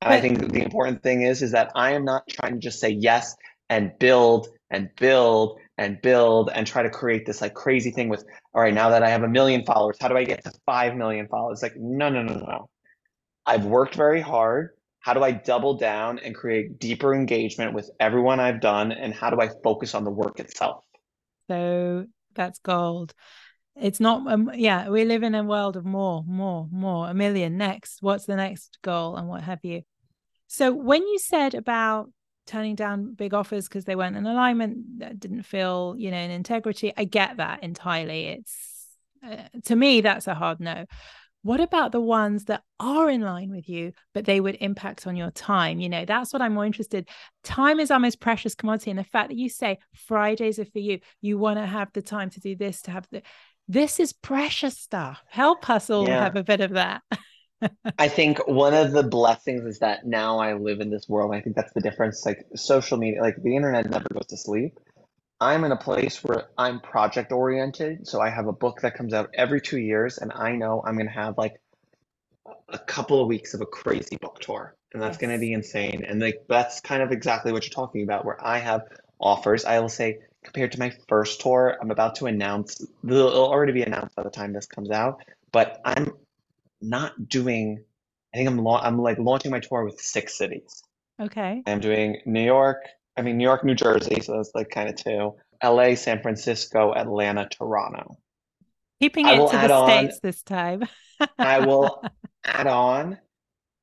And 0.00 0.12
I 0.12 0.20
think 0.20 0.52
the 0.52 0.62
important 0.62 1.02
thing 1.02 1.22
is 1.22 1.42
is 1.42 1.52
that 1.52 1.72
I 1.74 1.92
am 1.92 2.04
not 2.04 2.28
trying 2.28 2.54
to 2.54 2.58
just 2.60 2.80
say 2.80 2.90
yes 2.90 3.36
and 3.68 3.92
build 3.98 4.48
and 4.70 4.88
build 4.96 5.58
and 5.78 6.00
build 6.02 6.50
and 6.54 6.66
try 6.66 6.82
to 6.82 6.90
create 6.90 7.26
this 7.26 7.40
like 7.40 7.54
crazy 7.54 7.90
thing 7.90 8.08
with 8.08 8.24
all 8.54 8.62
right 8.62 8.74
now 8.74 8.90
that 8.90 9.02
i 9.02 9.10
have 9.10 9.22
a 9.22 9.28
million 9.28 9.64
followers 9.64 9.96
how 10.00 10.08
do 10.08 10.16
i 10.16 10.24
get 10.24 10.42
to 10.44 10.52
5 10.66 10.96
million 10.96 11.28
followers? 11.28 11.62
Like 11.62 11.76
no 11.76 12.08
no 12.08 12.22
no 12.22 12.34
no. 12.34 12.68
I've 13.46 13.64
worked 13.66 13.94
very 13.94 14.20
hard. 14.20 14.70
How 15.00 15.12
do 15.12 15.22
i 15.22 15.32
double 15.32 15.74
down 15.74 16.18
and 16.18 16.34
create 16.34 16.78
deeper 16.78 17.14
engagement 17.14 17.74
with 17.74 17.90
everyone 18.00 18.40
i've 18.40 18.60
done 18.60 18.92
and 18.92 19.12
how 19.12 19.30
do 19.30 19.40
i 19.40 19.48
focus 19.62 19.94
on 19.94 20.04
the 20.04 20.10
work 20.10 20.40
itself? 20.40 20.84
So 21.48 22.06
that's 22.34 22.58
gold. 22.60 23.14
It's 23.76 24.00
not 24.00 24.26
um, 24.32 24.50
yeah 24.54 24.88
we 24.88 25.04
live 25.04 25.22
in 25.22 25.34
a 25.34 25.42
world 25.42 25.76
of 25.76 25.84
more 25.84 26.24
more 26.26 26.68
more 26.70 27.10
a 27.10 27.14
million. 27.14 27.56
Next 27.58 27.98
what's 28.00 28.26
the 28.26 28.36
next 28.36 28.78
goal 28.82 29.16
and 29.16 29.28
what 29.28 29.42
have 29.42 29.60
you? 29.62 29.82
So 30.46 30.72
when 30.72 31.02
you 31.02 31.18
said 31.18 31.54
about 31.54 32.10
turning 32.46 32.74
down 32.74 33.14
big 33.14 33.34
offers 33.34 33.68
because 33.68 33.84
they 33.84 33.96
weren't 33.96 34.16
in 34.16 34.26
alignment 34.26 35.00
that 35.00 35.18
didn't 35.18 35.42
feel 35.42 35.94
you 35.98 36.10
know 36.10 36.18
in 36.18 36.30
integrity. 36.30 36.92
I 36.96 37.04
get 37.04 37.38
that 37.38 37.62
entirely. 37.62 38.26
It's 38.26 38.86
uh, 39.26 39.48
to 39.64 39.76
me 39.76 40.00
that's 40.00 40.26
a 40.26 40.34
hard 40.34 40.60
no. 40.60 40.86
What 41.42 41.60
about 41.60 41.92
the 41.92 42.00
ones 42.00 42.46
that 42.46 42.62
are 42.80 43.10
in 43.10 43.20
line 43.20 43.50
with 43.50 43.68
you 43.68 43.92
but 44.14 44.24
they 44.24 44.40
would 44.40 44.56
impact 44.60 45.06
on 45.06 45.16
your 45.16 45.30
time? 45.30 45.78
You 45.78 45.88
know 45.88 46.04
that's 46.04 46.32
what 46.32 46.42
i'm 46.42 46.54
more 46.54 46.66
interested. 46.66 47.08
Time 47.42 47.80
is 47.80 47.90
our 47.90 48.00
most 48.00 48.20
precious 48.20 48.54
commodity 48.54 48.90
and 48.90 48.98
the 48.98 49.04
fact 49.04 49.28
that 49.28 49.38
you 49.38 49.48
say 49.48 49.78
fridays 49.94 50.58
are 50.58 50.64
for 50.64 50.78
you 50.78 51.00
you 51.20 51.38
want 51.38 51.58
to 51.58 51.66
have 51.66 51.92
the 51.92 52.02
time 52.02 52.30
to 52.30 52.40
do 52.40 52.56
this 52.56 52.82
to 52.82 52.90
have 52.90 53.06
the 53.10 53.22
this 53.66 53.98
is 53.98 54.12
precious 54.12 54.78
stuff. 54.78 55.22
Help 55.28 55.70
us 55.70 55.88
all 55.88 56.06
yeah. 56.06 56.22
have 56.22 56.36
a 56.36 56.44
bit 56.44 56.60
of 56.60 56.72
that 56.72 57.02
I 57.98 58.08
think 58.08 58.46
one 58.46 58.74
of 58.74 58.92
the 58.92 59.02
blessings 59.02 59.64
is 59.64 59.78
that 59.80 60.06
now 60.06 60.38
I 60.38 60.54
live 60.54 60.80
in 60.80 60.90
this 60.90 61.08
world. 61.08 61.34
I 61.34 61.40
think 61.40 61.56
that's 61.56 61.72
the 61.72 61.80
difference. 61.80 62.24
Like 62.24 62.46
social 62.56 62.98
media, 62.98 63.22
like 63.22 63.42
the 63.42 63.56
internet 63.56 63.88
never 63.88 64.06
goes 64.12 64.26
to 64.26 64.36
sleep. 64.36 64.78
I'm 65.40 65.64
in 65.64 65.72
a 65.72 65.76
place 65.76 66.22
where 66.22 66.44
I'm 66.56 66.80
project 66.80 67.32
oriented. 67.32 68.06
So 68.06 68.20
I 68.20 68.30
have 68.30 68.46
a 68.46 68.52
book 68.52 68.80
that 68.82 68.94
comes 68.94 69.12
out 69.12 69.30
every 69.34 69.60
two 69.60 69.78
years, 69.78 70.18
and 70.18 70.32
I 70.32 70.52
know 70.52 70.82
I'm 70.84 70.94
going 70.94 71.06
to 71.06 71.12
have 71.12 71.36
like 71.36 71.60
a 72.68 72.78
couple 72.78 73.20
of 73.20 73.28
weeks 73.28 73.54
of 73.54 73.60
a 73.60 73.66
crazy 73.66 74.16
book 74.16 74.40
tour, 74.40 74.74
and 74.92 75.02
that's 75.02 75.14
yes. 75.14 75.20
going 75.20 75.32
to 75.32 75.38
be 75.38 75.52
insane. 75.52 76.04
And 76.06 76.20
like 76.20 76.44
that's 76.48 76.80
kind 76.80 77.02
of 77.02 77.12
exactly 77.12 77.52
what 77.52 77.64
you're 77.64 77.74
talking 77.74 78.02
about, 78.02 78.24
where 78.24 78.44
I 78.44 78.58
have 78.58 78.82
offers. 79.20 79.64
I 79.64 79.80
will 79.80 79.88
say, 79.88 80.18
compared 80.42 80.72
to 80.72 80.78
my 80.78 80.92
first 81.08 81.40
tour, 81.40 81.76
I'm 81.80 81.90
about 81.90 82.16
to 82.16 82.26
announce, 82.26 82.80
it'll 83.04 83.30
already 83.30 83.72
be 83.72 83.82
announced 83.82 84.14
by 84.14 84.22
the 84.22 84.30
time 84.30 84.52
this 84.52 84.66
comes 84.66 84.90
out, 84.90 85.22
but 85.52 85.80
I'm 85.84 86.12
not 86.88 87.28
doing. 87.28 87.84
I 88.32 88.38
think 88.38 88.48
I'm 88.48 88.58
la- 88.58 88.82
I'm 88.82 89.00
like 89.00 89.18
launching 89.18 89.50
my 89.50 89.60
tour 89.60 89.84
with 89.84 90.00
six 90.00 90.36
cities. 90.36 90.82
Okay. 91.20 91.62
I'm 91.66 91.80
doing 91.80 92.20
New 92.26 92.44
York. 92.44 92.84
I 93.16 93.22
mean 93.22 93.38
New 93.38 93.44
York, 93.44 93.64
New 93.64 93.74
Jersey, 93.74 94.20
so 94.20 94.36
that's 94.36 94.52
like 94.54 94.70
kind 94.70 94.88
of 94.88 94.96
two. 94.96 95.34
L.A., 95.60 95.94
San 95.94 96.20
Francisco, 96.20 96.92
Atlanta, 96.94 97.48
Toronto. 97.48 98.18
Keeping 99.00 99.26
it 99.28 99.36
to 99.36 99.56
the 99.56 99.72
on, 99.72 99.88
states 99.88 100.20
this 100.20 100.42
time. 100.42 100.84
I 101.38 101.60
will 101.60 102.02
add 102.44 102.66
on 102.66 103.18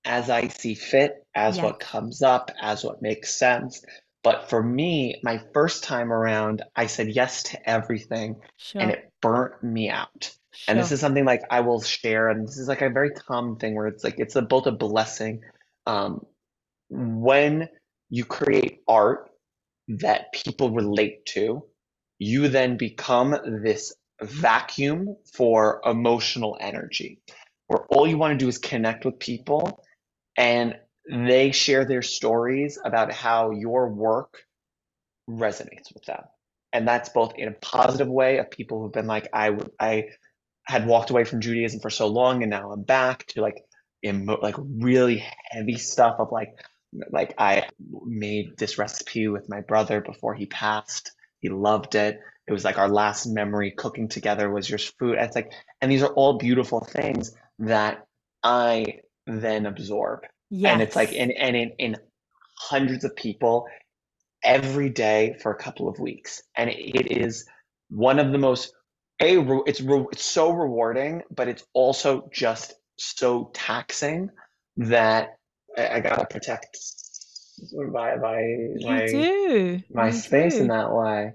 as 0.03 0.29
I 0.29 0.47
see 0.47 0.75
fit, 0.75 1.25
as 1.35 1.59
what 1.59 1.79
comes 1.79 2.21
up, 2.21 2.51
as 2.61 2.83
what 2.83 3.01
makes 3.01 3.33
sense. 3.33 3.83
But 4.23 4.49
for 4.49 4.61
me, 4.61 5.19
my 5.23 5.41
first 5.53 5.83
time 5.83 6.11
around, 6.11 6.63
I 6.75 6.87
said 6.87 7.09
yes 7.09 7.43
to 7.43 7.69
everything 7.69 8.35
sure. 8.57 8.81
and 8.81 8.91
it 8.91 9.11
burnt 9.21 9.63
me 9.63 9.89
out. 9.89 10.35
Sure. 10.53 10.71
And 10.71 10.79
this 10.79 10.91
is 10.91 10.99
something 10.99 11.25
like 11.25 11.43
I 11.49 11.61
will 11.61 11.81
share, 11.81 12.29
and 12.29 12.47
this 12.47 12.57
is 12.57 12.67
like 12.67 12.81
a 12.81 12.89
very 12.89 13.11
common 13.11 13.55
thing 13.55 13.75
where 13.75 13.87
it's 13.87 14.03
like 14.03 14.15
it's 14.19 14.35
a, 14.35 14.41
both 14.41 14.67
a 14.67 14.71
blessing. 14.71 15.41
Um, 15.87 16.25
when 16.89 17.69
you 18.09 18.25
create 18.25 18.81
art 18.87 19.29
that 19.87 20.33
people 20.33 20.71
relate 20.71 21.25
to, 21.27 21.63
you 22.19 22.49
then 22.49 22.77
become 22.77 23.35
this 23.63 23.93
vacuum 24.21 25.15
for 25.33 25.81
emotional 25.85 26.57
energy, 26.59 27.21
where 27.67 27.85
all 27.89 28.05
you 28.05 28.17
want 28.17 28.37
to 28.37 28.43
do 28.43 28.49
is 28.49 28.57
connect 28.57 29.05
with 29.05 29.19
people, 29.19 29.83
and 30.37 30.75
they 31.09 31.51
share 31.51 31.85
their 31.85 32.01
stories 32.01 32.77
about 32.83 33.11
how 33.11 33.51
your 33.51 33.89
work 33.89 34.43
resonates 35.29 35.93
with 35.93 36.03
them 36.05 36.23
and 36.73 36.87
that's 36.87 37.09
both 37.09 37.33
in 37.35 37.47
a 37.47 37.51
positive 37.51 38.07
way 38.07 38.37
of 38.37 38.49
people 38.49 38.81
who've 38.81 38.91
been 38.91 39.07
like 39.07 39.27
i 39.33 39.55
i 39.79 40.05
had 40.71 40.87
walked 40.87 41.09
away 41.09 41.25
from 41.25 41.41
Judaism 41.41 41.81
for 41.81 41.89
so 41.89 42.07
long, 42.07 42.43
and 42.43 42.49
now 42.49 42.71
I'm 42.71 42.83
back 42.83 43.25
to 43.27 43.41
like 43.41 43.61
emo- 44.05 44.39
like 44.41 44.55
really 44.57 45.21
heavy 45.49 45.77
stuff 45.77 46.15
of 46.17 46.31
like 46.31 46.53
like 47.11 47.33
I 47.37 47.67
made 48.05 48.57
this 48.57 48.77
recipe 48.77 49.27
with 49.27 49.49
my 49.49 49.59
brother 49.59 49.99
before 49.99 50.33
he 50.33 50.45
passed. 50.45 51.11
He 51.39 51.49
loved 51.49 51.95
it. 51.95 52.21
It 52.47 52.53
was 52.53 52.63
like 52.63 52.77
our 52.77 52.87
last 52.87 53.25
memory 53.25 53.71
cooking 53.71 54.07
together 54.07 54.49
was 54.49 54.69
your 54.69 54.79
food. 54.79 55.17
It's 55.19 55.35
like, 55.35 55.51
and 55.81 55.91
these 55.91 56.03
are 56.03 56.13
all 56.13 56.37
beautiful 56.37 56.79
things 56.79 57.35
that 57.59 58.05
I 58.41 59.01
then 59.27 59.65
absorb. 59.65 60.21
Yes. 60.49 60.73
And 60.73 60.81
it's 60.81 60.95
like, 60.95 61.13
and, 61.13 61.31
and 61.31 61.55
in, 61.55 61.71
in 61.79 61.97
hundreds 62.57 63.03
of 63.03 63.15
people 63.15 63.67
every 64.43 64.89
day 64.89 65.35
for 65.41 65.51
a 65.51 65.57
couple 65.57 65.87
of 65.87 65.99
weeks. 65.99 66.43
And 66.55 66.69
it, 66.69 66.95
it 66.95 67.11
is 67.11 67.45
one 67.89 68.19
of 68.19 68.31
the 68.31 68.37
most 68.37 68.73
a 69.21 69.61
it's 69.65 69.81
it's 69.81 70.23
so 70.23 70.51
rewarding, 70.51 71.23
but 71.33 71.47
it's 71.47 71.63
also 71.73 72.29
just 72.31 72.73
so 72.97 73.51
taxing 73.53 74.29
that 74.77 75.37
I, 75.77 75.87
I 75.87 75.99
gotta 75.99 76.25
protect 76.25 76.77
my 77.73 78.15
my 78.15 78.39
You 78.39 78.77
my 78.81 79.05
do. 79.07 79.81
my 79.91 80.07
You 80.07 80.11
space 80.11 80.55
in 80.55 80.67
that 80.67 80.91
way. 80.91 81.33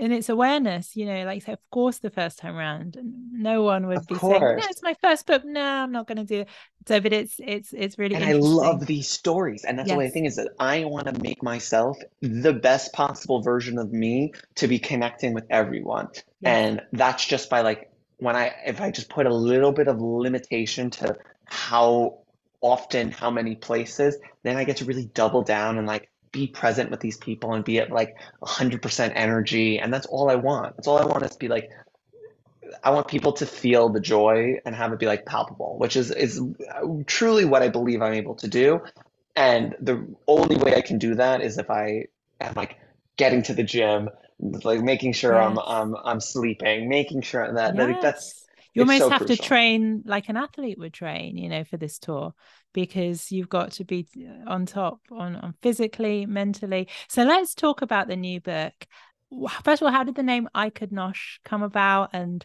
And 0.00 0.12
it's 0.12 0.28
awareness, 0.28 0.96
you 0.96 1.06
know, 1.06 1.24
like, 1.24 1.42
so 1.42 1.52
of 1.52 1.70
course, 1.70 1.98
the 1.98 2.10
first 2.10 2.38
time 2.38 2.56
around 2.56 2.96
no 3.32 3.62
one 3.62 3.86
would 3.88 4.06
Of 4.06 4.06
be 4.06 4.18
saying, 4.18 4.54
"No, 4.54 4.62
it's 4.68 4.82
my 4.82 4.94
first 5.02 5.26
book. 5.26 5.44
No, 5.44 5.60
I'm 5.60 5.92
not 5.92 6.06
going 6.06 6.18
to 6.18 6.24
do 6.24 6.40
it." 6.42 6.48
So, 6.88 7.00
but 7.00 7.12
it's 7.12 7.36
it's 7.38 7.72
it's 7.72 7.98
really 7.98 8.14
And 8.14 8.24
I 8.24 8.32
love 8.32 8.86
these 8.86 9.08
stories. 9.08 9.64
And 9.64 9.78
that's 9.78 9.90
the 9.90 9.96
way 9.96 10.06
I 10.06 10.10
Yes, 10.10 10.22
is 10.26 10.36
that 10.36 10.50
I 10.58 10.84
want 10.84 11.06
to 11.06 11.22
make 11.22 11.42
myself 11.42 11.96
the 12.20 12.52
best 12.52 12.92
possible 12.92 13.40
version 13.42 13.78
of 13.78 13.92
me 13.92 14.32
to 14.56 14.66
be 14.66 14.78
connecting 14.80 15.32
with 15.32 15.44
everyone. 15.50 16.08
yes, 16.40 16.64
And 16.68 16.82
that's 16.92 17.24
just 17.24 17.48
by 17.50 17.60
like 17.60 17.90
when 18.18 18.34
I 18.36 18.52
if 18.66 18.80
I 18.80 18.90
just 18.90 19.08
put 19.10 19.26
a 19.26 19.34
little 19.34 19.72
bit 19.72 19.86
of 19.88 20.00
limitation 20.00 20.90
to 20.90 21.16
how 21.44 22.18
often, 22.60 23.10
how 23.12 23.30
many 23.30 23.54
places, 23.54 24.18
then 24.42 24.56
I 24.56 24.64
get 24.64 24.78
to 24.78 24.84
really 24.84 25.06
double 25.14 25.42
down 25.42 25.78
and 25.78 25.86
like 25.86 26.09
be 26.32 26.46
present 26.46 26.90
with 26.90 27.00
these 27.00 27.16
people 27.16 27.54
and 27.54 27.64
be 27.64 27.78
at 27.78 27.90
like 27.90 28.16
100% 28.42 29.12
energy. 29.14 29.78
And 29.78 29.92
that's 29.92 30.06
all 30.06 30.30
I 30.30 30.36
want. 30.36 30.76
That's 30.76 30.88
all 30.88 30.98
I 30.98 31.04
want 31.04 31.24
is 31.24 31.32
to 31.32 31.38
be 31.38 31.48
like 31.48 31.70
I 32.84 32.90
want 32.90 33.08
people 33.08 33.32
to 33.34 33.46
feel 33.46 33.88
the 33.88 34.00
joy 34.00 34.58
and 34.64 34.74
have 34.74 34.92
it 34.92 34.98
be 34.98 35.06
like 35.06 35.26
palpable, 35.26 35.76
which 35.78 35.96
is 35.96 36.10
is 36.10 36.40
uh, 36.40 36.86
truly 37.06 37.44
what 37.44 37.62
I 37.62 37.68
believe 37.68 38.02
I'm 38.02 38.14
able 38.14 38.34
to 38.36 38.48
do. 38.48 38.80
And 39.36 39.74
the 39.80 40.06
only 40.26 40.56
way 40.56 40.74
I 40.74 40.80
can 40.80 40.98
do 40.98 41.14
that 41.16 41.40
is 41.40 41.58
if 41.58 41.70
I 41.70 42.06
am 42.40 42.54
like 42.54 42.78
getting 43.16 43.42
to 43.44 43.54
the 43.54 43.62
gym, 43.62 44.08
like 44.38 44.82
making 44.82 45.12
sure 45.12 45.40
I'm 45.40 45.58
I'm 45.58 45.96
I'm 46.04 46.20
sleeping, 46.20 46.88
making 46.88 47.22
sure 47.22 47.52
that, 47.52 47.76
that 47.76 48.00
that's 48.00 48.26
yes. 48.26 48.39
You 48.74 48.82
it's 48.82 48.90
almost 48.90 49.04
so 49.04 49.10
have 49.10 49.26
to 49.26 49.36
train 49.36 50.02
like 50.06 50.28
an 50.28 50.36
athlete 50.36 50.78
would 50.78 50.92
train, 50.92 51.36
you 51.36 51.48
know, 51.48 51.64
for 51.64 51.76
this 51.76 51.98
tour 51.98 52.34
because 52.72 53.32
you've 53.32 53.48
got 53.48 53.72
to 53.72 53.84
be 53.84 54.06
uh, 54.18 54.50
on 54.50 54.66
top 54.66 55.00
on, 55.10 55.36
on 55.36 55.54
physically, 55.60 56.26
mentally. 56.26 56.88
So 57.08 57.24
let's 57.24 57.54
talk 57.54 57.82
about 57.82 58.08
the 58.08 58.16
new 58.16 58.40
book. 58.40 58.74
First 59.64 59.82
of 59.82 59.86
all, 59.86 59.92
how 59.92 60.04
did 60.04 60.14
the 60.14 60.22
name 60.22 60.48
I 60.54 60.70
Could 60.70 60.90
Nosh 60.90 61.38
come 61.44 61.62
about? 61.62 62.10
And 62.12 62.44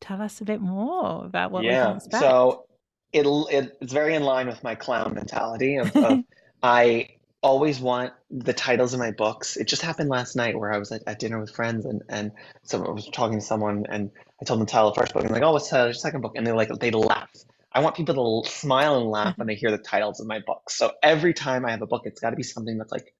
tell 0.00 0.20
us 0.20 0.40
a 0.40 0.44
bit 0.44 0.60
more 0.60 1.24
about 1.24 1.50
what 1.50 1.62
we 1.62 1.68
can 1.68 1.76
Yeah. 1.76 1.96
expect. 1.96 2.20
So 2.20 2.64
it'll 3.12 3.46
it, 3.48 3.76
it's 3.80 3.92
very 3.92 4.14
in 4.14 4.22
line 4.22 4.46
with 4.46 4.62
my 4.62 4.74
clown 4.74 5.14
mentality 5.14 5.76
of 5.76 5.94
of 5.96 6.20
I 6.62 7.08
always 7.42 7.80
want 7.80 8.12
the 8.30 8.52
titles 8.52 8.94
of 8.94 9.00
my 9.00 9.10
books. 9.10 9.56
It 9.56 9.66
just 9.66 9.82
happened 9.82 10.08
last 10.08 10.36
night 10.36 10.58
where 10.58 10.72
I 10.72 10.78
was 10.78 10.92
at, 10.92 11.02
at 11.06 11.18
dinner 11.18 11.40
with 11.40 11.50
friends 11.50 11.84
and 11.84 12.02
and 12.08 12.32
someone 12.62 12.90
I 12.90 12.92
was 12.92 13.08
talking 13.08 13.38
to 13.38 13.44
someone 13.44 13.86
and 13.88 14.10
I 14.40 14.44
told 14.44 14.60
them 14.60 14.66
the 14.66 14.70
title 14.70 14.88
of 14.88 14.94
the 14.94 15.00
first 15.00 15.12
book 15.12 15.22
and 15.22 15.30
they're 15.30 15.40
like, 15.40 15.48
oh, 15.48 15.52
what's 15.52 15.68
the 15.68 15.72
title 15.72 15.86
of 15.86 15.88
your 15.88 15.94
second 15.94 16.20
book? 16.20 16.32
And 16.36 16.46
they're 16.46 16.56
like 16.56 16.68
they 16.78 16.90
laugh. 16.90 17.30
I 17.72 17.80
want 17.80 17.96
people 17.96 18.42
to 18.42 18.50
smile 18.50 19.00
and 19.00 19.10
laugh 19.10 19.38
when 19.38 19.46
they 19.46 19.54
hear 19.54 19.70
the 19.70 19.78
titles 19.78 20.20
of 20.20 20.26
my 20.26 20.40
books. 20.46 20.74
So 20.74 20.92
every 21.02 21.34
time 21.34 21.64
I 21.64 21.70
have 21.70 21.82
a 21.82 21.86
book, 21.86 22.02
it's 22.04 22.20
got 22.20 22.30
to 22.30 22.36
be 22.36 22.42
something 22.42 22.78
that's 22.78 22.92
like 22.92 23.14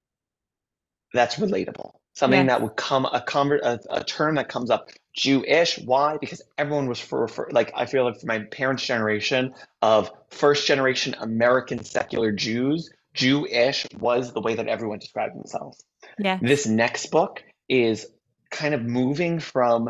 that's 1.13 1.35
relatable. 1.35 1.91
Something 2.15 2.41
Yes, 2.41 2.47
that 2.47 2.61
would 2.61 2.75
come 2.75 3.05
a 3.05 3.21
convert 3.21 3.61
a, 3.63 3.79
a 3.89 4.03
term 4.03 4.35
that 4.35 4.47
comes 4.47 4.69
up 4.69 4.89
Jewish. 5.13 5.79
Why? 5.79 6.17
Because 6.17 6.43
everyone 6.57 6.87
was 6.87 6.99
for, 6.99 7.27
for 7.27 7.49
like 7.51 7.71
I 7.75 7.87
feel 7.87 8.05
like 8.05 8.19
for 8.19 8.27
my 8.27 8.39
parents' 8.39 8.85
generation 8.85 9.53
of 9.81 10.11
first 10.29 10.67
generation 10.67 11.15
American 11.19 11.83
secular 11.83 12.31
Jews, 12.31 12.91
Jewish 13.13 13.85
was 13.99 14.33
the 14.33 14.41
way 14.41 14.55
that 14.55 14.67
everyone 14.67 14.99
described 14.99 15.35
themselves. 15.35 15.83
Yeah. 16.17 16.39
This 16.41 16.65
next 16.65 17.11
book 17.11 17.43
is 17.69 18.07
kind 18.49 18.73
of 18.73 18.83
moving 18.83 19.39
from 19.39 19.89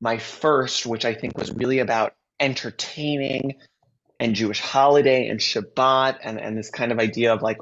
my 0.00 0.18
first, 0.18 0.86
which 0.86 1.04
I 1.04 1.14
think 1.14 1.36
was 1.38 1.52
really 1.52 1.78
about 1.78 2.14
entertaining 2.40 3.56
and 4.18 4.34
Jewish 4.34 4.60
holiday 4.60 5.28
and 5.28 5.40
Shabbat 5.40 6.18
and, 6.22 6.40
and 6.40 6.56
this 6.56 6.70
kind 6.70 6.92
of 6.92 6.98
idea 6.98 7.34
of 7.34 7.42
like 7.42 7.58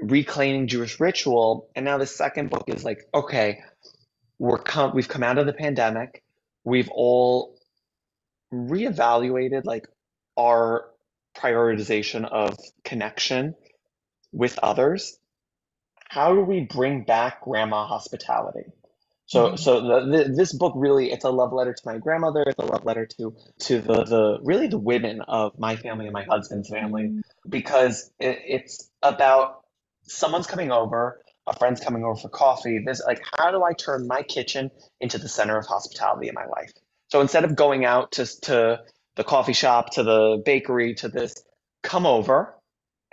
reclaiming 0.00 0.66
Jewish 0.66 1.00
ritual. 1.00 1.68
And 1.74 1.84
now 1.84 1.98
the 1.98 2.06
second 2.06 2.50
book 2.50 2.64
is 2.68 2.84
like, 2.84 3.00
okay, 3.12 3.62
we're 4.38 4.58
come 4.58 4.94
we've 4.94 5.08
come 5.08 5.22
out 5.22 5.38
of 5.38 5.46
the 5.46 5.52
pandemic. 5.52 6.22
We've 6.64 6.90
all 6.92 7.56
reevaluated 8.52 9.64
like 9.64 9.86
our 10.36 10.86
prioritization 11.36 12.24
of 12.24 12.56
connection 12.84 13.54
with 14.34 14.58
others. 14.62 15.18
How 16.08 16.34
do 16.34 16.40
we 16.42 16.60
bring 16.60 17.04
back 17.04 17.42
grandma 17.42 17.86
hospitality? 17.86 18.66
So, 19.26 19.52
Mhm. 19.52 19.58
so 19.58 19.80
the, 19.80 20.24
the, 20.24 20.24
this 20.34 20.52
book 20.52 20.74
really, 20.76 21.10
it's 21.10 21.24
a 21.24 21.30
love 21.30 21.52
letter 21.52 21.72
to 21.72 21.82
my 21.86 21.98
grandmother. 21.98 22.42
It's 22.46 22.58
a 22.58 22.66
love 22.66 22.84
letter 22.84 23.06
to 23.18 23.34
to 23.60 23.80
the 23.80 24.04
the 24.04 24.38
really 24.42 24.66
the 24.66 24.78
women 24.78 25.22
of 25.22 25.58
my 25.58 25.76
family 25.76 26.04
and 26.06 26.12
my 26.12 26.24
husband's 26.24 26.68
family, 26.68 27.04
Mm, 27.04 27.22
because 27.48 28.10
it, 28.20 28.38
it's 28.46 28.90
about 29.02 29.64
someone's 30.02 30.46
coming 30.46 30.70
over, 30.70 31.22
a 31.46 31.56
friend's 31.56 31.80
coming 31.80 32.04
over 32.04 32.16
for 32.20 32.28
coffee. 32.28 32.80
This 32.84 33.02
like, 33.06 33.22
how 33.38 33.50
do 33.50 33.62
I 33.64 33.72
turn 33.72 34.06
my 34.06 34.22
kitchen 34.22 34.70
into 35.00 35.16
the 35.18 35.28
center 35.28 35.56
of 35.56 35.66
hospitality 35.66 36.28
in 36.28 36.34
my 36.34 36.44
life? 36.46 36.72
So 37.08 37.22
instead 37.22 37.44
of 37.44 37.56
going 37.56 37.86
out 37.86 38.12
to 38.12 38.26
to 38.42 38.80
the 39.16 39.24
coffee 39.24 39.54
shop, 39.54 39.90
to 39.92 40.02
the 40.02 40.42
bakery, 40.44 40.94
to 40.96 41.08
this, 41.08 41.34
come 41.82 42.04
over, 42.04 42.54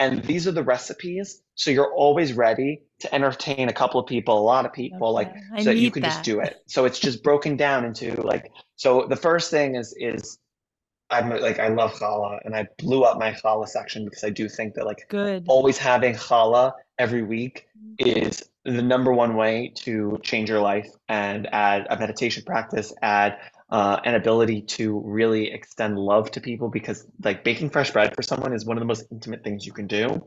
and 0.01 0.23
these 0.23 0.47
are 0.47 0.51
the 0.51 0.63
recipes. 0.63 1.41
So 1.55 1.69
you're 1.69 1.93
always 1.93 2.33
ready 2.33 2.81
to 2.99 3.13
entertain 3.13 3.69
a 3.69 3.73
couple 3.73 3.99
of 3.99 4.07
people, 4.07 4.37
a 4.37 4.41
lot 4.41 4.65
of 4.65 4.73
people, 4.73 5.13
like. 5.13 5.31
I 5.53 5.59
so 5.59 5.65
that 5.65 5.77
you 5.77 5.91
can 5.91 6.03
just 6.03 6.23
do 6.23 6.39
it. 6.39 6.61
So 6.67 6.85
it's 6.85 6.99
just 6.99 7.23
broken 7.23 7.55
down 7.55 7.85
into 7.85 8.19
like 8.21 8.51
so 8.75 9.05
the 9.07 9.15
first 9.15 9.51
thing 9.51 9.75
is 9.75 9.93
is 9.97 10.39
I'm 11.11 11.29
like 11.29 11.59
I 11.59 11.67
love 11.67 11.93
challah 11.93 12.39
and 12.43 12.55
I 12.55 12.67
blew 12.79 13.03
up 13.03 13.19
my 13.19 13.31
challah 13.33 13.67
section 13.67 14.05
because 14.05 14.23
I 14.23 14.29
do 14.29 14.49
think 14.49 14.73
that 14.75 14.85
like 14.85 15.05
Good. 15.09 15.45
always 15.47 15.77
having 15.77 16.15
challah 16.15 16.73
every 16.97 17.21
week 17.21 17.67
mm-hmm. 17.77 18.25
is 18.25 18.43
the 18.63 18.81
number 18.81 19.11
one 19.11 19.35
way 19.35 19.73
to 19.75 20.19
change 20.23 20.49
your 20.49 20.61
life 20.61 20.89
and 21.09 21.47
add 21.53 21.87
a 21.89 21.99
meditation 21.99 22.43
practice, 22.45 22.93
add 23.01 23.37
uh, 23.71 23.99
an 24.03 24.15
ability 24.15 24.61
to 24.61 24.99
really 25.05 25.51
extend 25.51 25.97
love 25.97 26.29
to 26.31 26.41
people 26.41 26.69
because 26.69 27.05
like 27.23 27.43
baking 27.43 27.69
fresh 27.69 27.91
bread 27.91 28.13
for 28.15 28.21
someone 28.21 28.53
is 28.53 28.65
one 28.65 28.77
of 28.77 28.81
the 28.81 28.85
most 28.85 29.05
intimate 29.11 29.43
things 29.43 29.65
you 29.65 29.71
can 29.71 29.87
do. 29.87 30.21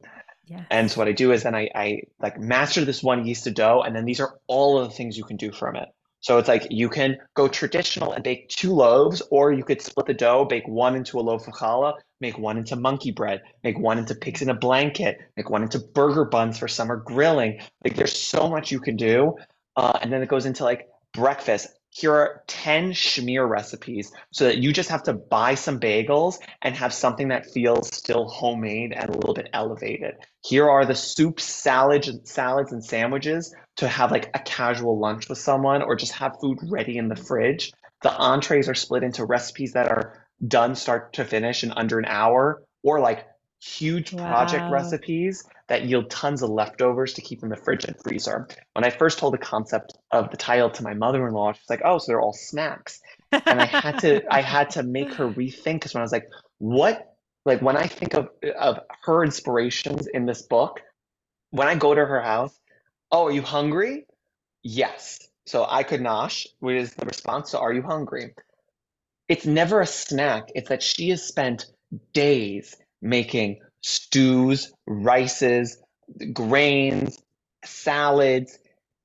And 0.70 0.90
so 0.90 1.00
what 1.00 1.08
I 1.08 1.12
do 1.12 1.32
is 1.32 1.42
then 1.42 1.54
I, 1.54 1.70
I 1.74 2.02
like 2.20 2.38
master 2.38 2.84
this 2.84 3.02
one 3.02 3.26
yeast 3.26 3.46
of 3.46 3.54
dough, 3.54 3.82
and 3.82 3.94
then 3.96 4.04
these 4.04 4.20
are 4.20 4.38
all 4.46 4.78
of 4.78 4.88
the 4.88 4.94
things 4.94 5.16
you 5.16 5.24
can 5.24 5.36
do 5.36 5.52
from 5.52 5.76
it. 5.76 5.88
So 6.20 6.38
it's 6.38 6.48
like 6.48 6.66
you 6.70 6.88
can 6.88 7.18
go 7.34 7.48
traditional 7.48 8.12
and 8.12 8.24
bake 8.24 8.48
two 8.48 8.72
loaves, 8.72 9.22
or 9.30 9.52
you 9.52 9.62
could 9.62 9.82
split 9.82 10.06
the 10.06 10.14
dough, 10.14 10.46
bake 10.46 10.66
one 10.66 10.96
into 10.96 11.18
a 11.18 11.22
loaf 11.22 11.46
of 11.46 11.54
challah, 11.54 11.94
make 12.20 12.38
one 12.38 12.56
into 12.56 12.76
monkey 12.76 13.10
bread, 13.10 13.42
make 13.62 13.78
one 13.78 13.98
into 13.98 14.14
pigs 14.14 14.40
in 14.40 14.48
a 14.48 14.54
blanket, 14.54 15.18
make 15.36 15.50
one 15.50 15.62
into 15.62 15.78
burger 15.78 16.24
buns 16.24 16.58
for 16.58 16.66
summer 16.66 16.96
grilling. 16.96 17.60
Like 17.84 17.96
there's 17.96 18.18
so 18.18 18.48
much 18.48 18.72
you 18.72 18.80
can 18.80 18.96
do. 18.96 19.36
Uh, 19.76 19.98
and 20.00 20.10
then 20.10 20.22
it 20.22 20.28
goes 20.28 20.46
into 20.46 20.64
like 20.64 20.88
breakfast. 21.12 21.68
Here 21.96 22.12
are 22.12 22.42
10 22.48 22.90
schmear 22.90 23.48
recipes 23.48 24.10
so 24.32 24.46
that 24.46 24.58
you 24.58 24.72
just 24.72 24.88
have 24.88 25.04
to 25.04 25.12
buy 25.12 25.54
some 25.54 25.78
bagels 25.78 26.38
and 26.60 26.74
have 26.74 26.92
something 26.92 27.28
that 27.28 27.46
feels 27.52 27.94
still 27.94 28.28
homemade 28.28 28.92
and 28.92 29.08
a 29.10 29.16
little 29.16 29.32
bit 29.32 29.48
elevated. 29.52 30.16
Here 30.44 30.68
are 30.68 30.84
the 30.84 30.96
soups, 30.96 31.44
salads, 31.44 32.08
and 32.08 32.26
salads 32.26 32.72
and 32.72 32.84
sandwiches 32.84 33.54
to 33.76 33.86
have 33.86 34.10
like 34.10 34.28
a 34.34 34.40
casual 34.40 34.98
lunch 34.98 35.28
with 35.28 35.38
someone 35.38 35.82
or 35.82 35.94
just 35.94 36.14
have 36.14 36.40
food 36.40 36.58
ready 36.68 36.98
in 36.98 37.06
the 37.06 37.14
fridge. 37.14 37.72
The 38.02 38.12
entrees 38.12 38.68
are 38.68 38.74
split 38.74 39.04
into 39.04 39.24
recipes 39.24 39.74
that 39.74 39.88
are 39.88 40.26
done 40.48 40.74
start 40.74 41.12
to 41.12 41.24
finish 41.24 41.62
in 41.62 41.70
under 41.70 42.00
an 42.00 42.06
hour 42.06 42.64
or 42.82 42.98
like 42.98 43.24
huge 43.60 44.16
project 44.16 44.64
Wow. 44.64 44.72
recipes 44.72 45.44
that 45.68 45.84
yield 45.84 46.10
tons 46.10 46.42
of 46.42 46.50
leftovers 46.50 47.14
to 47.14 47.22
keep 47.22 47.42
in 47.42 47.48
the 47.48 47.56
fridge 47.56 47.84
and 47.84 47.96
freezer. 48.02 48.46
When 48.74 48.84
I 48.84 48.90
first 48.90 49.18
told 49.18 49.32
the 49.34 49.38
concept 49.38 49.96
of 50.10 50.30
the 50.30 50.36
title 50.36 50.70
to 50.70 50.82
my 50.82 50.94
mother-in-law, 50.94 51.52
she's 51.52 51.70
like, 51.70 51.82
"Oh, 51.84 51.98
so 51.98 52.12
they're 52.12 52.20
all 52.20 52.34
snacks." 52.34 53.00
And 53.32 53.60
I 53.60 53.64
had 53.64 53.98
to 54.00 54.22
I 54.32 54.42
had 54.42 54.70
to 54.70 54.82
make 54.82 55.14
her 55.14 55.28
rethink 55.28 55.74
because 55.74 55.94
when 55.94 56.02
I 56.02 56.04
was 56.04 56.12
like, 56.12 56.28
"What?" 56.58 57.10
Like 57.44 57.62
when 57.62 57.76
I 57.76 57.86
think 57.86 58.14
of 58.14 58.28
of 58.58 58.80
her 59.02 59.24
inspirations 59.24 60.06
in 60.06 60.26
this 60.26 60.42
book, 60.42 60.80
when 61.50 61.68
I 61.68 61.74
go 61.74 61.94
to 61.94 62.04
her 62.04 62.20
house, 62.20 62.58
"Oh, 63.10 63.26
are 63.26 63.32
you 63.32 63.42
hungry?" 63.42 64.06
Yes. 64.62 65.18
So 65.46 65.66
I 65.68 65.82
could 65.82 66.00
nosh, 66.00 66.46
which 66.60 66.80
is 66.80 66.94
the 66.94 67.06
response 67.06 67.50
to 67.52 67.58
"Are 67.58 67.72
you 67.72 67.82
hungry?" 67.82 68.34
It's 69.28 69.46
never 69.46 69.80
a 69.80 69.86
snack. 69.86 70.50
It's 70.54 70.68
that 70.68 70.82
she 70.82 71.08
has 71.10 71.22
spent 71.22 71.66
days 72.12 72.76
making 73.00 73.60
stews, 73.84 74.72
rices, 74.86 75.76
grains, 76.32 77.22
salads, 77.66 78.58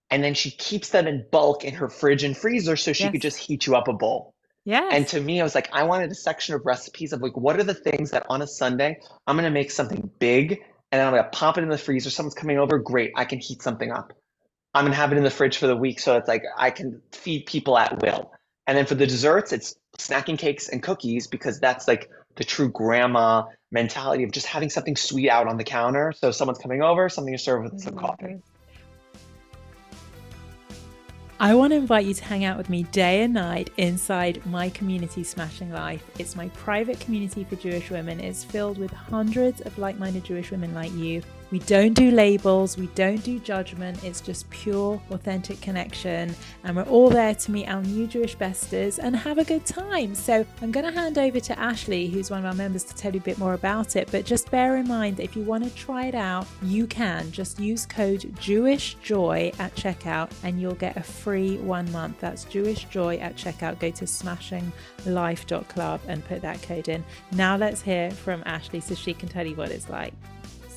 and 0.10 0.24
then 0.24 0.34
she 0.34 0.52
keeps 0.52 0.90
them 0.90 1.06
in 1.06 1.26
bulk 1.32 1.66
in 1.66 1.74
her 1.74 1.90
fridge 1.90 2.24
and 2.24 2.36
freezer 2.36 2.78
so 2.78 2.94
she 2.94 3.10
could 3.10 3.22
just 3.22 3.38
heat 3.38 3.68
you 3.68 3.76
up 3.76 3.90
a 3.90 3.94
bowl. 3.94 4.34
Yeah. 4.64 4.88
And 4.90 5.06
to 5.10 5.20
me, 5.20 5.42
I 5.42 5.44
was 5.44 5.54
like, 5.54 5.70
I 5.74 5.84
wanted 5.84 6.10
a 6.12 6.16
section 6.16 6.56
of 6.56 6.66
recipes 6.66 7.12
of 7.12 7.22
like, 7.22 7.36
what 7.36 7.60
are 7.60 7.64
the 7.64 7.74
things 7.74 8.12
that 8.12 8.26
on 8.30 8.42
a 8.42 8.48
Sunday 8.48 8.98
I'm 9.28 9.36
gonna 9.36 9.52
make 9.52 9.70
something 9.70 10.10
big 10.18 10.54
and 10.92 11.00
then 11.00 11.06
I'm 11.08 11.14
gonna 11.14 11.28
pop 11.30 11.58
it 11.58 11.64
in 11.64 11.70
the 11.70 11.78
freezer. 11.78 12.10
Someone's 12.10 12.36
coming 12.36 12.58
over, 12.58 12.80
great, 12.80 13.12
I 13.18 13.26
can 13.26 13.40
heat 13.40 13.62
something 13.62 13.92
up. 13.92 14.14
I'm 14.74 14.86
gonna 14.86 14.96
have 14.96 15.12
it 15.12 15.18
in 15.18 15.26
the 15.26 15.30
fridge 15.30 15.58
for 15.58 15.68
the 15.68 15.76
week 15.76 16.00
so 16.00 16.16
it's 16.16 16.30
like 16.30 16.44
I 16.58 16.72
can 16.72 17.02
feed 17.12 17.48
people 17.48 17.78
at 17.78 18.02
will. 18.02 18.32
And 18.66 18.78
then 18.78 18.86
for 18.86 18.96
the 18.96 19.08
desserts, 19.08 19.52
it's 19.52 19.76
snacking 20.00 20.38
cakes 20.38 20.70
and 20.70 20.82
cookies 20.82 21.28
because 21.28 21.60
that's 21.60 21.88
like 21.88 22.10
the 22.36 22.44
true 22.44 22.70
grandma 22.70 23.44
mentality 23.72 24.24
of 24.24 24.32
just 24.32 24.46
having 24.46 24.70
something 24.70 24.96
sweet 24.96 25.30
out 25.30 25.48
on 25.48 25.58
the 25.58 25.64
counter. 25.64 26.14
So 26.14 26.32
someone's 26.32 26.60
coming 26.60 26.82
over, 26.82 27.10
something 27.10 27.34
to 27.34 27.38
serve 27.38 27.64
with 27.64 27.80
some 27.82 27.94
mm-hmm. 27.94 28.06
coffee. 28.06 28.42
I 31.42 31.56
want 31.56 31.72
to 31.72 31.78
invite 31.78 32.06
you 32.06 32.14
to 32.14 32.24
hang 32.26 32.44
out 32.44 32.58
with 32.58 32.70
me 32.70 32.84
day 32.84 33.22
and 33.22 33.34
night 33.34 33.70
inside 33.78 34.46
my 34.46 34.70
community, 34.70 35.24
Smashing 35.24 35.72
Life. 35.72 36.04
It's 36.20 36.36
my 36.36 36.50
private 36.50 37.00
community 37.00 37.46
for 37.46 37.56
Jewish 37.56 37.90
women. 37.90 38.20
It's 38.20 38.44
filled 38.44 38.78
with 38.78 38.92
hundreds 38.92 39.62
of 39.62 39.78
like 39.78 39.98
minded 39.98 40.26
Jewish 40.26 40.52
women 40.52 40.74
like 40.74 40.92
you 40.92 41.22
we 41.52 41.60
don't 41.60 41.94
do 41.94 42.12
labels, 42.12 42.78
we 42.78 42.88
don't 42.88 43.24
do 43.24 43.40
judgment, 43.40 44.04
it's 44.04 44.22
just 44.22 44.50
pure, 44.50 45.02
authentic 45.12 45.60
connection. 45.62 46.36
And 46.64 46.76
we're 46.76 46.84
all 46.84 47.10
there 47.10 47.34
to 47.34 47.52
meet 47.52 47.68
our 47.68 47.82
new 47.82 48.06
Jewish 48.08 48.36
besters 48.36 49.00
and 49.00 49.16
have 49.16 49.38
a 49.38 49.44
good 49.44 49.66
time. 49.66 50.14
So 50.16 50.46
I'm 50.62 50.72
going 50.72 50.86
to 50.86 50.92
hand 50.92 51.18
over 51.18 51.40
to 51.40 51.58
Ashley, 51.58 52.08
who's 52.08 52.30
one 52.30 52.40
of 52.40 52.46
our 52.46 52.54
members, 52.54 52.84
to 52.86 52.96
tell 52.96 53.14
you 53.14 53.20
a 53.20 53.24
bit 53.24 53.38
more 53.40 53.54
about 53.54 53.96
it. 53.96 54.10
But 54.12 54.26
just 54.26 54.52
bear 54.52 54.78
in 54.78 54.88
mind 54.88 55.18
that 55.18 55.24
if 55.24 55.36
you 55.36 55.44
want 55.44 55.64
to 55.64 55.70
try 55.76 56.06
it 56.06 56.16
out, 56.16 56.46
you 56.62 56.86
can. 56.88 57.32
Just 57.32 57.60
use 57.60 57.86
code 57.86 58.32
Jewish 58.40 58.96
Joy 58.96 59.52
at 59.60 59.76
checkout 59.76 60.32
and 60.44 60.62
you'll 60.62 60.76
get 60.76 60.98
a 60.98 61.04
free 61.04 61.58
one 61.58 61.92
month. 61.92 62.20
That's 62.20 62.44
Jewish 62.46 62.86
Joy 62.86 63.18
at 63.18 63.36
checkout. 63.36 63.80
Go 63.80 63.90
to 63.92 64.06
smashinglife.club 64.06 66.02
and 66.08 66.26
put 66.26 66.42
that 66.42 66.62
code 66.62 66.90
in. 66.90 67.04
Now 67.32 67.58
let's 67.58 67.82
hear 67.82 68.12
from 68.12 68.44
Ashley 68.46 68.80
so 68.82 68.96
she 68.96 69.14
can 69.14 69.30
tell 69.30 69.46
you 69.46 69.56
what 69.56 69.72
it's 69.72 69.90
like. 69.90 70.14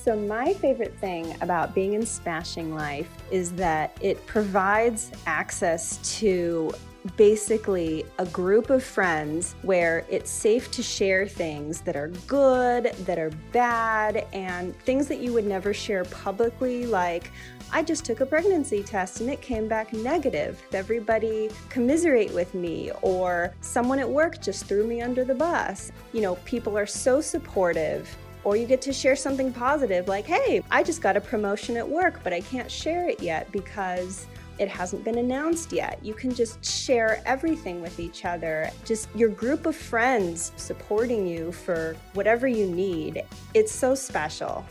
So, 0.03 0.17
my 0.17 0.53
favorite 0.55 0.93
thing 0.99 1.33
about 1.39 1.73
being 1.73 1.93
in 1.93 2.05
Smashing 2.05 2.75
Life 2.75 3.09
is 3.31 3.53
that 3.53 3.97
it 4.01 4.25
provides 4.27 5.11
access 5.25 5.97
to 6.19 6.73
basically 7.15 8.03
a 8.19 8.25
group 8.25 8.69
of 8.69 8.83
friends 8.83 9.55
where 9.61 10.05
it's 10.09 10.29
safe 10.29 10.69
to 10.71 10.83
share 10.83 11.25
things 11.25 11.79
that 11.81 11.95
are 11.95 12.09
good, 12.27 12.93
that 13.05 13.17
are 13.17 13.29
bad, 13.53 14.27
and 14.33 14.77
things 14.81 15.07
that 15.07 15.19
you 15.19 15.31
would 15.31 15.45
never 15.45 15.73
share 15.73 16.03
publicly, 16.03 16.85
like, 16.85 17.31
I 17.71 17.81
just 17.81 18.03
took 18.03 18.19
a 18.19 18.25
pregnancy 18.25 18.83
test 18.83 19.21
and 19.21 19.29
it 19.29 19.41
came 19.41 19.69
back 19.69 19.93
negative. 19.93 20.61
Everybody 20.73 21.49
commiserate 21.69 22.33
with 22.33 22.53
me, 22.53 22.91
or 23.01 23.55
someone 23.61 23.99
at 23.99 24.09
work 24.09 24.41
just 24.41 24.65
threw 24.65 24.85
me 24.85 25.01
under 25.01 25.23
the 25.23 25.33
bus. 25.33 25.93
You 26.11 26.19
know, 26.19 26.35
people 26.43 26.77
are 26.77 26.85
so 26.85 27.21
supportive 27.21 28.13
or 28.43 28.55
you 28.55 28.65
get 28.65 28.81
to 28.83 28.93
share 28.93 29.15
something 29.15 29.51
positive 29.51 30.07
like, 30.07 30.25
hey, 30.25 30.61
I 30.71 30.83
just 30.83 31.01
got 31.01 31.17
a 31.17 31.21
promotion 31.21 31.77
at 31.77 31.87
work, 31.87 32.19
but 32.23 32.33
I 32.33 32.41
can't 32.41 32.69
share 32.69 33.07
it 33.07 33.21
yet 33.21 33.51
because 33.51 34.27
it 34.59 34.67
hasn't 34.69 35.03
been 35.03 35.17
announced 35.17 35.71
yet. 35.71 35.97
You 36.03 36.13
can 36.13 36.33
just 36.33 36.63
share 36.63 37.21
everything 37.25 37.81
with 37.81 37.99
each 37.99 38.25
other. 38.25 38.69
Just 38.85 39.09
your 39.15 39.29
group 39.29 39.65
of 39.65 39.75
friends 39.75 40.51
supporting 40.57 41.25
you 41.25 41.51
for 41.51 41.95
whatever 42.13 42.47
you 42.47 42.67
need. 42.67 43.23
It's 43.53 43.71
so 43.71 43.95
special. 43.95 44.65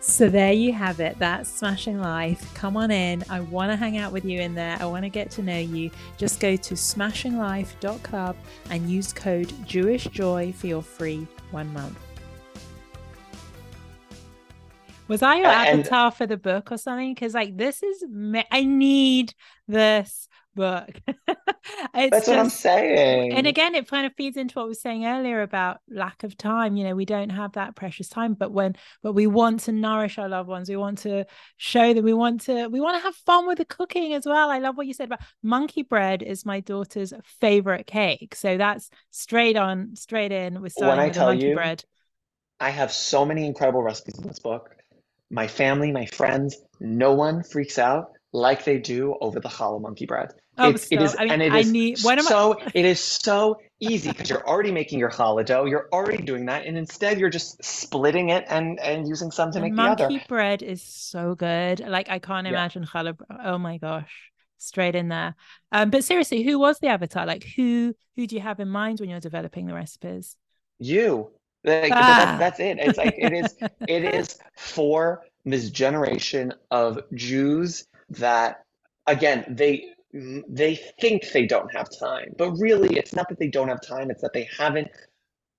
So 0.00 0.28
there 0.28 0.52
you 0.52 0.72
have 0.72 1.00
it. 1.00 1.18
That's 1.18 1.50
Smashing 1.50 2.00
Life. 2.00 2.54
Come 2.54 2.76
on 2.76 2.92
in. 2.92 3.24
I 3.28 3.40
want 3.40 3.72
to 3.72 3.76
hang 3.76 3.98
out 3.98 4.12
with 4.12 4.24
you 4.24 4.40
in 4.40 4.54
there. 4.54 4.76
I 4.80 4.86
want 4.86 5.02
to 5.02 5.08
get 5.08 5.32
to 5.32 5.42
know 5.42 5.58
you. 5.58 5.90
Just 6.16 6.38
go 6.38 6.54
to 6.54 6.74
smashinglife.club 6.74 8.36
and 8.70 8.88
use 8.88 9.12
code 9.12 9.52
Jewish 9.66 10.04
Joy 10.04 10.52
for 10.52 10.68
your 10.68 10.82
free 10.82 11.26
one 11.50 11.72
month. 11.72 11.98
Was 15.08 15.22
I 15.22 15.36
your 15.36 15.46
uh, 15.46 15.52
avatar 15.52 16.10
for 16.10 16.26
the 16.26 16.36
book 16.36 16.72
or 16.72 16.78
something? 16.78 17.14
Because 17.14 17.34
like 17.34 17.56
this 17.56 17.82
is 17.82 18.04
me- 18.08 18.46
I 18.50 18.64
need 18.64 19.34
this 19.68 20.28
book. 20.56 21.00
that's 21.26 22.10
just, 22.10 22.28
what 22.28 22.38
I'm 22.38 22.50
saying. 22.50 23.32
And 23.32 23.46
again, 23.46 23.76
it 23.76 23.88
kind 23.88 24.06
of 24.06 24.14
feeds 24.14 24.36
into 24.36 24.54
what 24.56 24.64
we 24.64 24.70
were 24.70 24.74
saying 24.74 25.06
earlier 25.06 25.42
about 25.42 25.78
lack 25.88 26.24
of 26.24 26.36
time. 26.36 26.76
You 26.76 26.84
know, 26.84 26.96
we 26.96 27.04
don't 27.04 27.30
have 27.30 27.52
that 27.52 27.76
precious 27.76 28.08
time, 28.08 28.34
but 28.34 28.50
when 28.50 28.74
but 29.02 29.12
we 29.12 29.28
want 29.28 29.60
to 29.60 29.72
nourish 29.72 30.18
our 30.18 30.28
loved 30.28 30.48
ones, 30.48 30.68
we 30.68 30.76
want 30.76 30.98
to 30.98 31.26
show 31.56 31.94
that 31.94 32.02
we 32.02 32.12
want 32.12 32.40
to 32.42 32.66
we 32.66 32.80
want 32.80 32.96
to 32.96 33.02
have 33.02 33.14
fun 33.14 33.46
with 33.46 33.58
the 33.58 33.64
cooking 33.64 34.14
as 34.14 34.26
well. 34.26 34.50
I 34.50 34.58
love 34.58 34.76
what 34.76 34.88
you 34.88 34.94
said 34.94 35.06
about 35.06 35.20
monkey 35.42 35.82
bread 35.82 36.22
is 36.22 36.44
my 36.44 36.60
daughter's 36.60 37.12
favorite 37.40 37.86
cake. 37.86 38.34
So 38.34 38.56
that's 38.56 38.90
straight 39.10 39.56
on, 39.56 39.94
straight 39.94 40.32
in 40.32 40.60
with 40.60 40.72
starting 40.72 40.88
when 40.88 40.98
I 40.98 41.08
with 41.08 41.14
tell 41.14 41.28
monkey 41.28 41.46
you, 41.46 41.54
bread. 41.54 41.84
I 42.58 42.70
have 42.70 42.90
so 42.90 43.24
many 43.24 43.46
incredible 43.46 43.82
recipes 43.82 44.18
in 44.18 44.26
this 44.26 44.38
book 44.38 44.75
my 45.30 45.48
family, 45.48 45.92
my 45.92 46.06
friends, 46.06 46.56
no 46.80 47.12
one 47.12 47.42
freaks 47.42 47.78
out 47.78 48.12
like 48.32 48.64
they 48.64 48.78
do 48.78 49.16
over 49.20 49.40
the 49.40 49.48
challah 49.48 49.80
monkey 49.80 50.06
bread. 50.06 50.32
Oh, 50.58 50.70
it's, 50.70 50.90
it 50.90 51.02
is, 51.02 51.14
I 51.18 51.24
mean, 51.24 51.32
and 51.32 51.42
it 51.42 51.52
I 51.52 51.58
is 51.58 51.70
need, 51.70 51.98
so 51.98 52.58
I... 52.58 52.70
it 52.72 52.84
is 52.86 52.98
so 52.98 53.58
easy 53.78 54.10
because 54.10 54.30
you're 54.30 54.46
already 54.46 54.72
making 54.72 54.98
your 54.98 55.10
challah 55.10 55.44
dough. 55.44 55.66
You're 55.66 55.88
already 55.92 56.22
doing 56.22 56.46
that, 56.46 56.64
and 56.64 56.78
instead 56.78 57.18
you're 57.18 57.30
just 57.30 57.62
splitting 57.62 58.30
it 58.30 58.44
and 58.48 58.80
and 58.80 59.06
using 59.06 59.30
some 59.30 59.50
to 59.52 59.58
the 59.58 59.62
make 59.62 59.76
the 59.76 59.82
other. 59.82 60.08
Monkey 60.08 60.24
bread 60.28 60.62
is 60.62 60.82
so 60.82 61.34
good. 61.34 61.80
Like 61.80 62.08
I 62.08 62.18
can't 62.18 62.46
imagine 62.46 62.82
yeah. 62.82 62.88
challah. 62.88 63.16
Oh 63.44 63.58
my 63.58 63.76
gosh, 63.76 64.30
straight 64.56 64.94
in 64.94 65.08
there. 65.08 65.34
Um, 65.72 65.90
but 65.90 66.04
seriously, 66.04 66.42
who 66.42 66.58
was 66.58 66.78
the 66.78 66.88
avatar? 66.88 67.26
Like 67.26 67.44
who 67.44 67.94
who 68.16 68.26
do 68.26 68.34
you 68.34 68.40
have 68.40 68.58
in 68.58 68.68
mind 68.68 69.00
when 69.00 69.10
you're 69.10 69.20
developing 69.20 69.66
the 69.66 69.74
recipes? 69.74 70.36
You. 70.78 71.32
Like, 71.66 71.92
ah. 71.92 72.36
that's 72.38 72.60
it. 72.60 72.78
It's 72.78 72.96
like 72.96 73.16
it 73.18 73.32
is. 73.32 73.54
it 73.88 74.14
is 74.14 74.38
for 74.56 75.24
this 75.44 75.68
generation 75.70 76.54
of 76.70 77.00
Jews 77.12 77.86
that, 78.10 78.64
again, 79.06 79.44
they 79.48 79.88
they 80.12 80.76
think 81.00 81.30
they 81.32 81.44
don't 81.44 81.72
have 81.74 81.88
time, 81.98 82.34
but 82.38 82.52
really, 82.52 82.96
it's 82.96 83.12
not 83.12 83.28
that 83.28 83.38
they 83.38 83.48
don't 83.48 83.68
have 83.68 83.82
time. 83.82 84.10
It's 84.10 84.22
that 84.22 84.32
they 84.32 84.48
haven't 84.56 84.88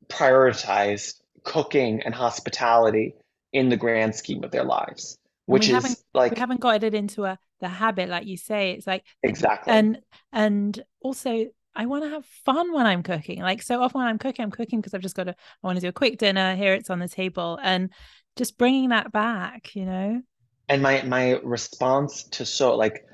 prioritized 0.07 1.21
cooking 1.43 2.01
and 2.03 2.15
hospitality 2.15 3.13
in 3.53 3.69
the 3.69 3.77
grand 3.77 4.15
scheme 4.15 4.43
of 4.43 4.51
their 4.51 4.63
lives, 4.63 5.17
which 5.45 5.69
is 5.69 6.03
like 6.13 6.31
we 6.31 6.39
haven't 6.39 6.61
got 6.61 6.83
it 6.83 6.93
into 6.93 7.25
a 7.25 7.37
the 7.59 7.67
habit, 7.67 8.07
like 8.09 8.25
you 8.25 8.37
say. 8.37 8.71
It's 8.71 8.87
like 8.87 9.03
exactly, 9.23 9.73
and 9.73 9.99
and 10.31 10.81
also 11.01 11.47
I 11.77 11.85
want 11.85 12.03
to 12.03 12.09
have 12.09 12.25
fun 12.43 12.73
when 12.73 12.87
I'm 12.87 13.03
cooking. 13.03 13.41
Like 13.41 13.61
so 13.61 13.81
often 13.81 13.99
when 13.99 14.07
I'm 14.07 14.17
cooking, 14.17 14.43
I'm 14.43 14.51
cooking 14.51 14.81
because 14.81 14.95
I've 14.95 15.01
just 15.01 15.15
got 15.15 15.25
to, 15.25 15.31
I 15.31 15.67
want 15.67 15.77
to 15.77 15.81
do 15.81 15.89
a 15.89 15.93
quick 15.93 16.17
dinner. 16.17 16.55
Here 16.55 16.73
it's 16.73 16.89
on 16.89 16.97
the 16.97 17.07
table. 17.07 17.59
And 17.61 17.91
just 18.35 18.57
bringing 18.57 18.89
that 18.89 19.11
back, 19.11 19.75
you 19.75 19.85
know? 19.85 20.21
And 20.67 20.81
my, 20.81 21.03
my 21.03 21.39
response 21.43 22.23
to 22.31 22.45
so 22.45 22.75
like, 22.75 23.05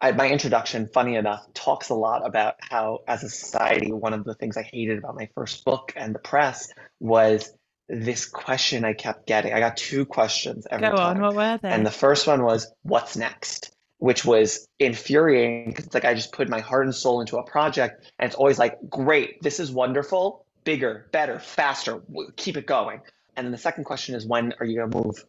I, 0.00 0.12
my 0.12 0.28
introduction, 0.28 0.88
funny 0.94 1.16
enough, 1.16 1.42
talks 1.52 1.88
a 1.88 1.94
lot 1.94 2.24
about 2.24 2.54
how, 2.60 3.00
as 3.08 3.24
a 3.24 3.28
society, 3.28 3.92
one 3.92 4.12
of 4.12 4.24
the 4.24 4.34
things 4.34 4.56
I 4.56 4.62
hated 4.62 4.98
about 4.98 5.16
my 5.16 5.28
first 5.34 5.64
book 5.64 5.92
and 5.96 6.14
the 6.14 6.20
press 6.20 6.72
was 7.00 7.52
this 7.88 8.26
question 8.26 8.84
I 8.84 8.92
kept 8.92 9.26
getting. 9.26 9.52
I 9.52 9.58
got 9.58 9.76
two 9.76 10.04
questions 10.04 10.66
every 10.70 10.86
time. 10.86 10.92
Go 10.92 11.02
time. 11.02 11.16
on, 11.16 11.22
what 11.22 11.34
were 11.34 11.58
they? 11.60 11.70
And 11.70 11.84
the 11.84 11.90
first 11.90 12.26
one 12.26 12.42
was, 12.42 12.70
"What's 12.82 13.16
next?" 13.16 13.75
Which 13.98 14.24
was 14.24 14.66
infuriating 14.78 15.70
because 15.70 15.92
like 15.94 16.04
I 16.04 16.14
just 16.14 16.32
put 16.32 16.48
my 16.48 16.60
heart 16.60 16.84
and 16.84 16.94
soul 16.94 17.20
into 17.20 17.38
a 17.38 17.42
project 17.42 18.12
and 18.18 18.28
it's 18.28 18.36
always 18.36 18.58
like, 18.58 18.78
great, 18.88 19.42
this 19.42 19.58
is 19.58 19.70
wonderful, 19.70 20.44
bigger, 20.64 21.06
better, 21.12 21.38
faster, 21.38 22.02
keep 22.36 22.56
it 22.56 22.66
going. 22.66 23.00
And 23.36 23.46
then 23.46 23.52
the 23.52 23.58
second 23.58 23.84
question 23.84 24.14
is, 24.14 24.26
when 24.26 24.52
are 24.60 24.66
you 24.66 24.78
going 24.78 24.90
to 24.90 25.04
move? 25.04 25.24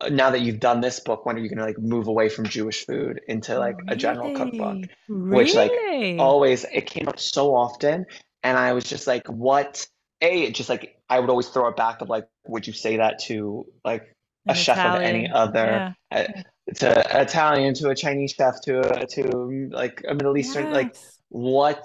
Uh, 0.00 0.08
now 0.10 0.30
that 0.30 0.40
you've 0.40 0.60
done 0.60 0.80
this 0.80 1.00
book, 1.00 1.26
when 1.26 1.36
are 1.36 1.38
you 1.38 1.48
going 1.48 1.58
to 1.58 1.64
like 1.64 1.78
move 1.78 2.06
away 2.08 2.28
from 2.28 2.46
Jewish 2.46 2.86
food 2.86 3.20
into 3.28 3.58
like 3.58 3.76
really? 3.78 3.92
a 3.92 3.96
general 3.96 4.34
cookbook? 4.34 4.84
Really? 5.08 5.36
Which 5.36 5.54
like 5.54 5.72
always, 6.18 6.64
it 6.64 6.86
came 6.86 7.08
up 7.08 7.18
so 7.18 7.54
often. 7.54 8.06
And 8.42 8.58
I 8.58 8.72
was 8.72 8.84
just 8.84 9.06
like, 9.06 9.26
what? 9.28 9.86
A, 10.22 10.44
it 10.44 10.54
just 10.54 10.68
like, 10.68 10.98
I 11.08 11.20
would 11.20 11.30
always 11.30 11.48
throw 11.48 11.68
it 11.68 11.76
back 11.76 12.00
of 12.00 12.08
like, 12.08 12.26
would 12.46 12.66
you 12.66 12.72
say 12.72 12.96
that 12.98 13.20
to 13.24 13.66
like 13.84 14.14
a 14.48 14.54
chef 14.54 14.78
of 14.78 15.02
any 15.02 15.28
other? 15.30 15.94
Yeah. 16.10 16.26
Uh, 16.36 16.42
to 16.74 17.20
Italian, 17.20 17.74
to 17.74 17.90
a 17.90 17.94
Chinese 17.94 18.32
chef, 18.32 18.60
to 18.62 19.02
a, 19.02 19.06
to 19.06 19.68
like 19.70 20.02
a 20.06 20.14
Middle 20.14 20.36
Eastern, 20.36 20.66
yes. 20.66 20.74
like 20.74 20.96
what 21.28 21.84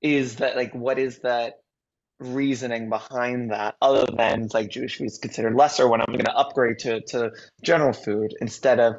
is 0.00 0.36
that? 0.36 0.56
Like 0.56 0.74
what 0.74 0.98
is 0.98 1.18
that 1.20 1.54
reasoning 2.18 2.88
behind 2.88 3.50
that? 3.50 3.76
Other 3.82 4.06
than 4.16 4.48
like 4.54 4.70
Jewish 4.70 4.98
food 4.98 5.06
is 5.06 5.18
considered 5.18 5.54
lesser 5.54 5.88
when 5.88 6.00
I'm 6.00 6.12
going 6.12 6.24
to 6.24 6.36
upgrade 6.36 6.78
to 6.80 7.00
to 7.08 7.32
general 7.62 7.92
food 7.92 8.34
instead 8.40 8.80
of 8.80 8.96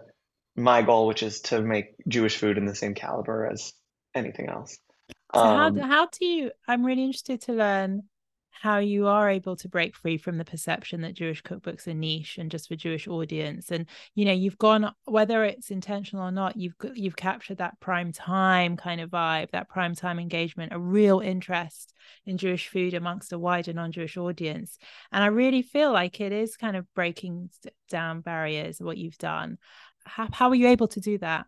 my 0.55 0.81
goal, 0.81 1.07
which 1.07 1.23
is 1.23 1.41
to 1.41 1.61
make 1.61 1.95
Jewish 2.07 2.37
food 2.37 2.57
in 2.57 2.65
the 2.65 2.75
same 2.75 2.93
caliber 2.93 3.45
as 3.51 3.73
anything 4.13 4.49
else. 4.49 4.77
So 5.33 5.41
um, 5.41 5.77
how 5.77 5.87
how 5.87 6.07
do 6.07 6.25
you? 6.25 6.51
I'm 6.67 6.85
really 6.85 7.03
interested 7.03 7.41
to 7.41 7.53
learn 7.53 8.03
how 8.61 8.77
you 8.77 9.07
are 9.07 9.29
able 9.29 9.55
to 9.57 9.67
break 9.67 9.95
free 9.95 10.17
from 10.17 10.37
the 10.37 10.45
perception 10.45 11.01
that 11.01 11.13
Jewish 11.13 11.43
cookbooks 11.43 11.87
are 11.87 11.93
niche 11.93 12.37
and 12.37 12.49
just 12.49 12.69
for 12.69 12.75
Jewish 12.75 13.07
audience. 13.07 13.69
And 13.69 13.85
you 14.13 14.23
know, 14.23 14.31
you've 14.31 14.57
gone 14.57 14.93
whether 15.03 15.43
it's 15.43 15.71
intentional 15.71 16.25
or 16.25 16.31
not, 16.31 16.55
you've 16.55 16.75
you've 16.93 17.17
captured 17.17 17.57
that 17.57 17.79
prime 17.79 18.11
time 18.11 18.77
kind 18.77 19.01
of 19.01 19.09
vibe, 19.09 19.51
that 19.51 19.67
prime 19.67 19.93
time 19.93 20.19
engagement, 20.19 20.73
a 20.73 20.79
real 20.79 21.19
interest 21.19 21.93
in 22.25 22.37
Jewish 22.37 22.69
food 22.69 22.93
amongst 22.93 23.33
a 23.33 23.39
wider 23.39 23.73
non-Jewish 23.73 24.15
audience. 24.17 24.77
And 25.11 25.23
I 25.23 25.27
really 25.27 25.61
feel 25.61 25.91
like 25.91 26.21
it 26.21 26.31
is 26.31 26.55
kind 26.55 26.77
of 26.77 26.91
breaking 26.93 27.49
down 27.89 28.21
barriers 28.21 28.79
what 28.79 28.97
you've 28.97 29.17
done. 29.17 29.57
How 30.05 30.29
how 30.31 30.49
are 30.49 30.55
you 30.55 30.69
able 30.69 30.87
to 30.89 31.01
do 31.01 31.17
that? 31.17 31.45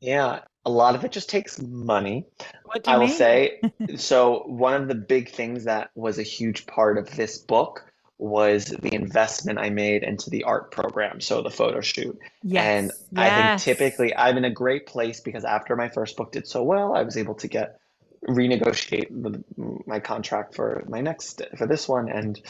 Yeah, 0.00 0.40
a 0.64 0.70
lot 0.70 0.94
of 0.94 1.04
it 1.04 1.12
just 1.12 1.28
takes 1.28 1.60
money. 1.60 2.26
What 2.64 2.84
do 2.84 2.90
you 2.90 2.96
I 2.96 2.98
will 2.98 3.06
mean? 3.06 3.16
say, 3.16 3.60
so 3.96 4.44
one 4.46 4.74
of 4.74 4.88
the 4.88 4.94
big 4.94 5.30
things 5.30 5.64
that 5.64 5.90
was 5.94 6.18
a 6.18 6.22
huge 6.22 6.66
part 6.66 6.98
of 6.98 7.10
this 7.16 7.38
book 7.38 7.84
was 8.18 8.66
the 8.66 8.94
investment 8.94 9.58
I 9.58 9.70
made 9.70 10.04
into 10.04 10.30
the 10.30 10.44
art 10.44 10.70
program, 10.70 11.20
so 11.20 11.42
the 11.42 11.50
photo 11.50 11.80
shoot. 11.80 12.16
And 12.54 12.86
Yes, 12.86 13.00
I 13.16 13.30
think 13.30 13.60
typically 13.62 14.16
I'm 14.16 14.36
in 14.36 14.44
a 14.44 14.50
great 14.50 14.86
place 14.86 15.20
because 15.20 15.44
after 15.44 15.74
my 15.74 15.88
first 15.88 16.16
book 16.16 16.30
did 16.30 16.46
so 16.46 16.62
well, 16.62 16.94
I 16.94 17.02
was 17.02 17.16
able 17.16 17.34
to 17.36 17.48
get 17.48 17.80
renegotiate 18.28 19.08
the, 19.10 19.42
my 19.86 19.98
contract 19.98 20.54
for 20.54 20.84
my 20.88 21.00
next 21.00 21.42
for 21.58 21.66
this 21.66 21.88
one, 21.88 22.08
and 22.08 22.40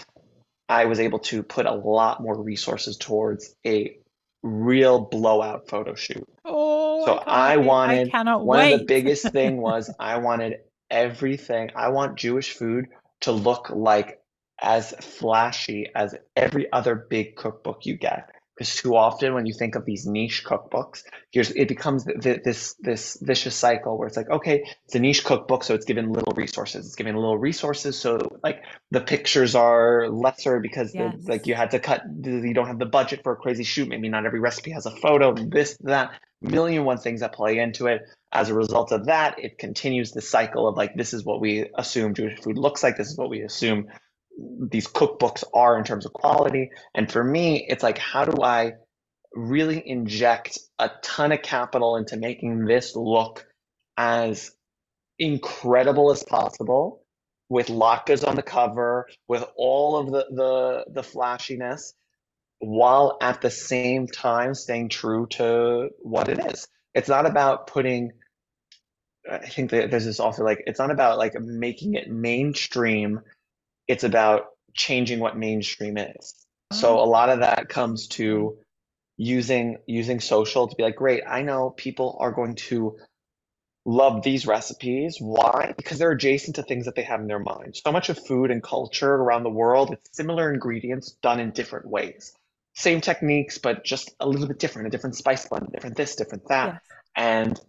I 0.68 0.84
was 0.84 1.00
able 1.00 1.20
to 1.20 1.42
put 1.42 1.64
a 1.64 1.74
lot 1.74 2.22
more 2.22 2.38
resources 2.40 2.98
towards 2.98 3.54
a 3.64 3.96
real 4.42 5.00
blowout 5.00 5.68
photo 5.68 5.94
shoot. 5.94 6.28
Oh, 6.44 6.72
So 7.07 7.14
can't 7.14 7.24
oh, 7.26 7.30
I 7.30 7.57
wait. 7.57 7.64
I 7.64 7.66
wanted 7.66 8.11
cannot 8.11 8.44
one 8.44 8.72
of 8.72 8.80
the 8.80 8.84
biggest 8.84 9.28
thing 9.32 9.59
was 9.59 9.90
I 9.98 10.18
wanted 10.18 10.61
everything. 10.90 11.70
I 11.74 11.88
want 11.88 12.18
Jewish 12.18 12.53
food 12.53 12.86
to 13.22 13.32
look 13.32 13.70
like 13.70 14.20
as 14.61 14.92
flashy 15.00 15.90
as 15.94 16.14
every 16.36 16.70
other 16.72 16.94
big 16.94 17.36
cookbook 17.36 17.86
you 17.86 17.96
get. 17.96 18.30
Because 18.55 18.74
too 18.74 18.96
often 18.96 19.32
when 19.32 19.46
you 19.46 19.55
think 19.55 19.76
of 19.76 19.86
these 19.86 20.07
niche 20.07 20.44
cookbooks, 20.44 21.05
here's 21.30 21.50
it 21.53 21.68
becomes 21.68 22.05
th 22.05 22.20
th 22.20 22.42
this 22.44 22.74
this 22.80 23.16
vicious 23.22 23.57
cycle 23.57 23.96
where 23.96 24.07
it's 24.07 24.16
like, 24.16 24.28
okay, 24.28 24.62
it's 24.84 24.94
a 24.94 24.98
niche 24.98 25.24
cookbook, 25.24 25.64
so 25.64 25.74
it's 25.74 25.86
given 25.86 26.12
little 26.12 26.34
resources. 26.36 26.86
It's 26.86 26.94
given 26.94 27.14
little 27.14 27.38
resources, 27.38 27.98
so 27.98 28.18
like 28.44 28.62
the 28.90 29.00
pictures 29.00 29.55
are 29.55 30.09
lesser 30.11 30.61
because 30.61 30.92
the, 30.92 31.12
like 31.26 31.46
you 31.46 31.55
had 31.55 31.70
to 31.70 31.78
cut, 31.78 32.03
you 32.22 32.53
don't 32.53 32.66
have 32.66 32.78
the 32.78 32.86
budget 32.86 33.22
for 33.22 33.32
a 33.32 33.36
crazy 33.36 33.64
shoot. 33.64 33.88
Maybe 33.88 34.09
not 34.11 34.26
every 34.26 34.40
recipe 34.40 34.72
has 34.72 34.84
a 34.84 34.94
photo, 34.96 35.34
this, 35.34 35.78
that, 35.80 36.11
million 36.42 36.84
one 36.84 36.98
things 36.98 37.20
that 37.20 37.32
play 37.32 37.59
into 37.59 37.86
it. 37.86 38.03
As 38.32 38.48
a 38.48 38.55
result 38.55 38.92
of 38.92 39.07
that, 39.07 39.38
it 39.38 39.59
continues 39.59 40.12
the 40.12 40.22
cycle 40.22 40.66
of 40.66 40.76
like, 40.76 40.94
this 40.94 41.12
is 41.12 41.24
what 41.24 41.40
we 41.40 41.68
assume 41.76 42.14
Jewish 42.14 42.38
food 42.40 42.57
looks 42.59 42.82
like. 42.82 42.96
This 42.96 43.09
is 43.09 43.16
what 43.16 43.30
we 43.30 43.42
assume 43.42 43.88
these 44.70 44.87
cookbooks 44.89 45.45
are 45.55 45.78
in 45.78 45.85
terms 45.85 46.07
of 46.07 46.12
quality. 46.12 46.70
And 46.95 47.11
for 47.11 47.22
me, 47.22 47.66
it's 47.68 47.83
like, 47.83 47.99
how 47.99 48.24
do 48.24 48.43
I 48.43 48.74
really 49.35 49.83
inject 49.85 50.59
a 50.78 50.91
ton 51.03 51.33
of 51.33 51.43
capital 51.43 51.97
into 51.97 52.16
making 52.16 52.64
this 52.64 52.95
look 52.97 53.47
as 53.97 54.51
incredible 55.18 56.11
as 56.11 56.22
possible 56.22 57.05
with 57.49 57.68
latkes 57.68 58.26
on 58.26 58.37
the 58.37 58.43
cover, 58.43 59.07
with 59.28 59.45
all 59.57 59.99
of 59.99 60.11
the 60.11 60.26
the 60.30 60.85
the 60.93 61.03
flashiness, 61.03 61.95
while 62.59 63.18
at 63.20 63.41
the 63.43 63.51
same 63.51 64.07
time 64.07 64.55
staying 64.55 64.89
true 64.89 65.26
to 65.26 65.91
what 66.01 66.28
it 66.28 66.39
is. 66.53 66.66
It's 66.95 67.09
not 67.09 67.26
about 67.26 67.66
putting, 67.66 68.12
I 69.30 69.39
think 69.49 69.70
that 69.70 69.91
there's 69.91 70.05
this 70.05 70.20
also 70.20 70.45
like, 70.45 70.62
it's 70.66 70.78
not 70.78 70.91
about 70.91 71.18
like 71.18 71.35
making 71.41 71.95
it 71.95 72.11
mainstream. 72.11 73.20
It's 73.89 74.05
about 74.05 74.47
changing 74.74 75.20
what 75.20 75.37
mainstream 75.37 75.99
is. 75.99 76.35
So 76.72 76.99
oh. 76.99 77.01
a 77.01 77.03
Oh, 77.03 77.09
lot 77.09 77.28
of 77.28 77.41
that 77.41 77.68
comes 77.68 78.09
to 78.09 78.59
using 79.16 79.78
using 79.87 80.20
social 80.20 80.68
to 80.68 80.76
be 80.76 80.83
like, 80.83 80.97
great, 80.97 81.22
I 81.26 81.43
know 81.43 81.70
people 81.70 82.16
are 82.20 82.33
going 82.33 82.57
to 82.57 82.97
love 83.85 84.22
these 84.22 84.47
recipes. 84.47 85.16
Why? 85.20 85.74
Because 85.76 85.99
they're 85.99 86.12
adjacent 86.12 86.57
to 86.57 86.62
things 86.62 86.87
that 86.87 86.95
they 86.95 87.03
have 87.03 87.20
in 87.20 87.26
their 87.26 87.39
mind. 87.39 87.76
So 87.85 87.93
much 87.93 88.09
of 88.09 88.24
food 88.26 88.51
and 88.51 88.62
culture 88.62 89.12
around 89.12 89.43
the 89.43 89.51
world, 89.51 89.93
it's 89.93 90.16
similar 90.16 90.53
ingredients 90.53 91.12
done 91.22 91.41
in 91.41 91.51
different 91.51 91.87
ways. 91.87 92.33
Same 92.74 93.01
techniques, 93.01 93.59
but 93.59 93.85
just 93.85 94.14
a 94.20 94.26
little 94.26 94.47
bit 94.47 94.59
different, 94.59 94.89
a 94.89 94.91
different 94.91 95.16
spice 95.16 95.47
blend, 95.47 95.70
different 95.72 95.97
this, 95.97 96.16
different 96.16 96.49
that. 96.49 96.74
Yes. 96.74 96.80
And 97.14 97.61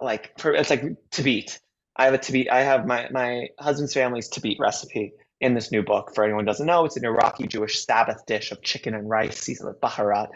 like 0.00 0.38
for 0.38 0.52
it's 0.52 0.70
like 0.70 0.82
T'bit. 1.10 1.58
I 1.94 2.06
have 2.06 2.14
a 2.14 2.18
T'bit, 2.18 2.50
I 2.50 2.62
have 2.62 2.86
my 2.86 3.08
my 3.10 3.48
husband's 3.58 3.94
family's 3.94 4.28
T'bit 4.28 4.58
recipe 4.58 5.12
in 5.40 5.54
this 5.54 5.72
new 5.72 5.82
book. 5.82 6.14
For 6.14 6.24
anyone 6.24 6.44
who 6.44 6.46
doesn't 6.46 6.66
know, 6.66 6.84
it's 6.84 6.96
an 6.96 7.04
Iraqi 7.04 7.46
Jewish 7.46 7.84
Sabbath 7.84 8.24
dish 8.26 8.52
of 8.52 8.62
chicken 8.62 8.94
and 8.94 9.08
rice 9.08 9.38
seasoned 9.38 9.68
with 9.68 9.80
baharat. 9.80 10.28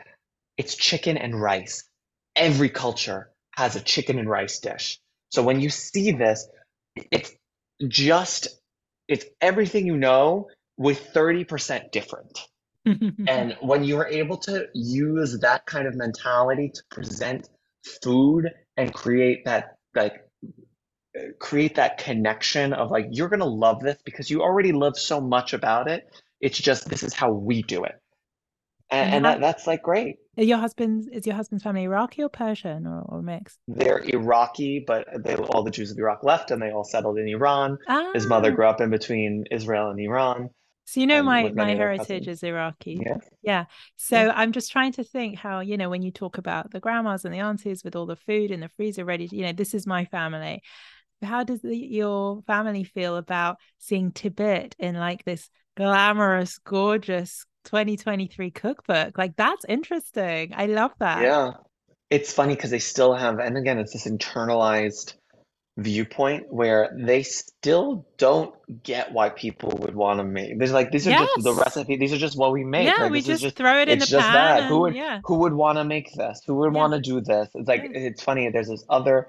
It's 0.57 0.75
chicken 0.75 1.17
and 1.17 1.41
rice. 1.41 1.85
Every 2.37 2.71
culture 2.71 3.31
has 3.53 3.77
a 3.77 3.81
chicken 3.81 4.19
and 4.19 4.29
rice 4.29 4.59
dish. 4.59 4.99
So 5.31 5.43
when 5.43 5.61
you 5.61 5.71
see 5.71 6.13
this, 6.13 6.49
it's 7.11 7.33
just 7.89 8.49
it's 9.09 9.27
everything 9.41 9.87
you 9.87 9.97
know 9.97 10.49
with 10.77 11.13
30% 11.13 11.91
different. 11.91 12.39
And 13.27 13.57
when 13.63 13.83
you 13.83 13.97
are 13.97 14.07
able 14.07 14.37
to 14.39 14.67
use 14.75 15.39
that 15.41 15.65
kind 15.65 15.87
of 15.89 15.95
mentality 15.95 16.71
to 16.75 16.83
present 16.91 17.49
food 18.03 18.51
and 18.77 18.93
create 18.93 19.47
that 19.47 19.77
like 19.95 20.24
create 21.39 21.77
that 21.77 21.99
connection 21.99 22.73
of 22.73 22.91
like 22.91 23.07
you're 23.11 23.29
gonna 23.29 23.45
love 23.45 23.81
this 23.81 23.99
because 24.05 24.31
you 24.31 24.43
already 24.43 24.73
love 24.73 24.99
so 24.99 25.21
much 25.21 25.53
about 25.53 25.89
it. 25.89 26.05
It's 26.41 26.59
just 26.59 26.89
this 26.89 27.03
is 27.03 27.15
how 27.15 27.33
we 27.33 27.63
do 27.63 27.85
it. 27.85 28.01
And, 28.91 29.15
And 29.15 29.25
that 29.25 29.41
that's 29.41 29.67
like 29.67 29.83
great. 29.83 30.17
your 30.37 30.59
husband's 30.59 31.07
is 31.09 31.27
your 31.27 31.37
husband's 31.37 31.63
family 31.63 31.85
Iraqi 31.85 32.23
or 32.23 32.29
Persian 32.29 32.87
or, 32.87 33.03
or 33.09 33.23
mixed? 33.23 33.59
They're 33.67 34.03
Iraqi, 34.05 34.85
but 34.87 35.07
they 35.25 35.37
all 35.37 35.63
the 35.63 35.71
Jews 35.71 35.91
of 35.91 35.99
Iraq 35.99 36.23
left 36.23 36.51
and 36.51 36.61
they 36.61 36.71
all 36.71 36.85
settled 36.85 37.19
in 37.19 37.29
Iran. 37.29 37.79
His 38.13 38.27
mother 38.27 38.53
Ah, 38.53 38.55
grew 38.55 38.67
up 38.67 38.81
in 38.81 38.91
between 38.91 39.45
Israel 39.51 39.91
and 39.91 39.99
Iran 40.01 40.51
so 40.87 41.01
you 41.01 41.07
know 41.07 41.23
my 41.23 41.45
my 41.45 41.51
many 41.51 41.73
of 41.73 41.79
their 41.79 41.89
heritage 41.89 42.29
is 42.29 42.43
Iraqi. 42.43 43.01
Yeah, 43.05 43.17
Yeah. 43.43 43.65
So 43.97 44.27
yeah. 44.27 44.33
I'm 44.35 44.53
just 44.53 44.71
trying 44.71 44.93
to 44.93 45.05
think 45.05 45.39
how, 45.39 45.61
you 45.61 45.77
know, 45.79 45.89
when 45.89 46.03
you 46.03 46.11
talk 46.11 46.37
about 46.39 46.71
the 46.73 46.81
grandmas 46.81 47.25
and 47.25 47.33
the 47.33 47.39
aunties 47.39 47.83
with 47.83 47.97
all 47.97 48.07
the 48.07 48.17
food 48.17 48.51
in 48.51 48.61
the 48.61 48.69
freezer 48.69 49.05
ready 49.05 49.27
to, 49.27 49.35
you 49.35 49.45
know, 49.45 49.53
this 49.53 49.73
is 49.73 49.87
my 49.87 50.05
family. 50.05 50.63
How 51.25 51.45
does 51.45 51.61
the, 51.63 51.77
your 51.77 52.43
family 52.47 52.85
feel 52.85 53.17
about 53.17 53.59
seeing 53.79 54.13
T'bit 54.13 54.75
in 54.79 54.95
like 54.95 55.25
this 55.25 55.49
glamorous, 55.77 56.59
gorgeous 56.59 57.47
2023 57.65 58.51
cookbook? 58.51 59.19
Like 59.19 59.37
that's 59.37 59.65
interesting. 59.69 60.53
I 60.55 60.67
love 60.67 60.93
that. 60.99 61.23
Yeah. 61.23 61.53
It's 62.11 62.33
funny 62.33 62.55
because 62.55 62.71
they 62.71 62.79
still 62.79 63.15
have, 63.15 63.39
and 63.39 63.57
again, 63.57 63.79
it's 63.79 63.93
this 63.93 64.07
internalized 64.07 65.15
viewpoint 65.77 66.45
where 66.51 66.95
they 66.97 67.23
still 67.23 68.07
don't 68.17 68.55
get 68.85 69.13
why 69.13 69.29
people 69.29 69.71
would 69.81 69.95
want 69.95 70.19
to 70.21 70.25
make. 70.25 70.59
There's 70.59 70.73
like 70.73 70.91
these 70.91 71.09
are 71.09 71.13
just 71.13 71.43
the 71.43 71.53
recipe. 71.55 71.97
These 71.97 72.13
are 72.13 72.19
just 72.19 72.39
what 72.39 72.53
we 72.53 72.65
make. 72.65 72.87
Yeah, 72.87 73.05
Like 73.05 73.13
we 73.13 73.23
just 73.23 73.43
just 73.43 73.57
throw 73.57 73.81
it 73.81 73.89
in 73.89 73.99
the 73.99 74.07
pan 74.07 74.33
that. 74.33 74.69
Who 74.69 74.81
would 74.81 74.95
yeah, 74.95 75.21
who 75.25 75.39
would 75.39 75.53
want 75.53 75.79
to 75.79 75.85
make 75.85 76.13
this? 76.15 76.41
Who 76.47 76.55
would 76.57 76.73
yeah, 76.73 76.81
want 76.81 76.93
to 76.93 77.01
do 77.01 77.21
this? 77.21 77.49
It's 77.55 77.69
like 77.69 77.83
yeah. 77.83 78.01
it's 78.01 78.23
funny. 78.23 78.49
There's 78.51 78.69
this 78.69 78.85
other. 78.89 79.29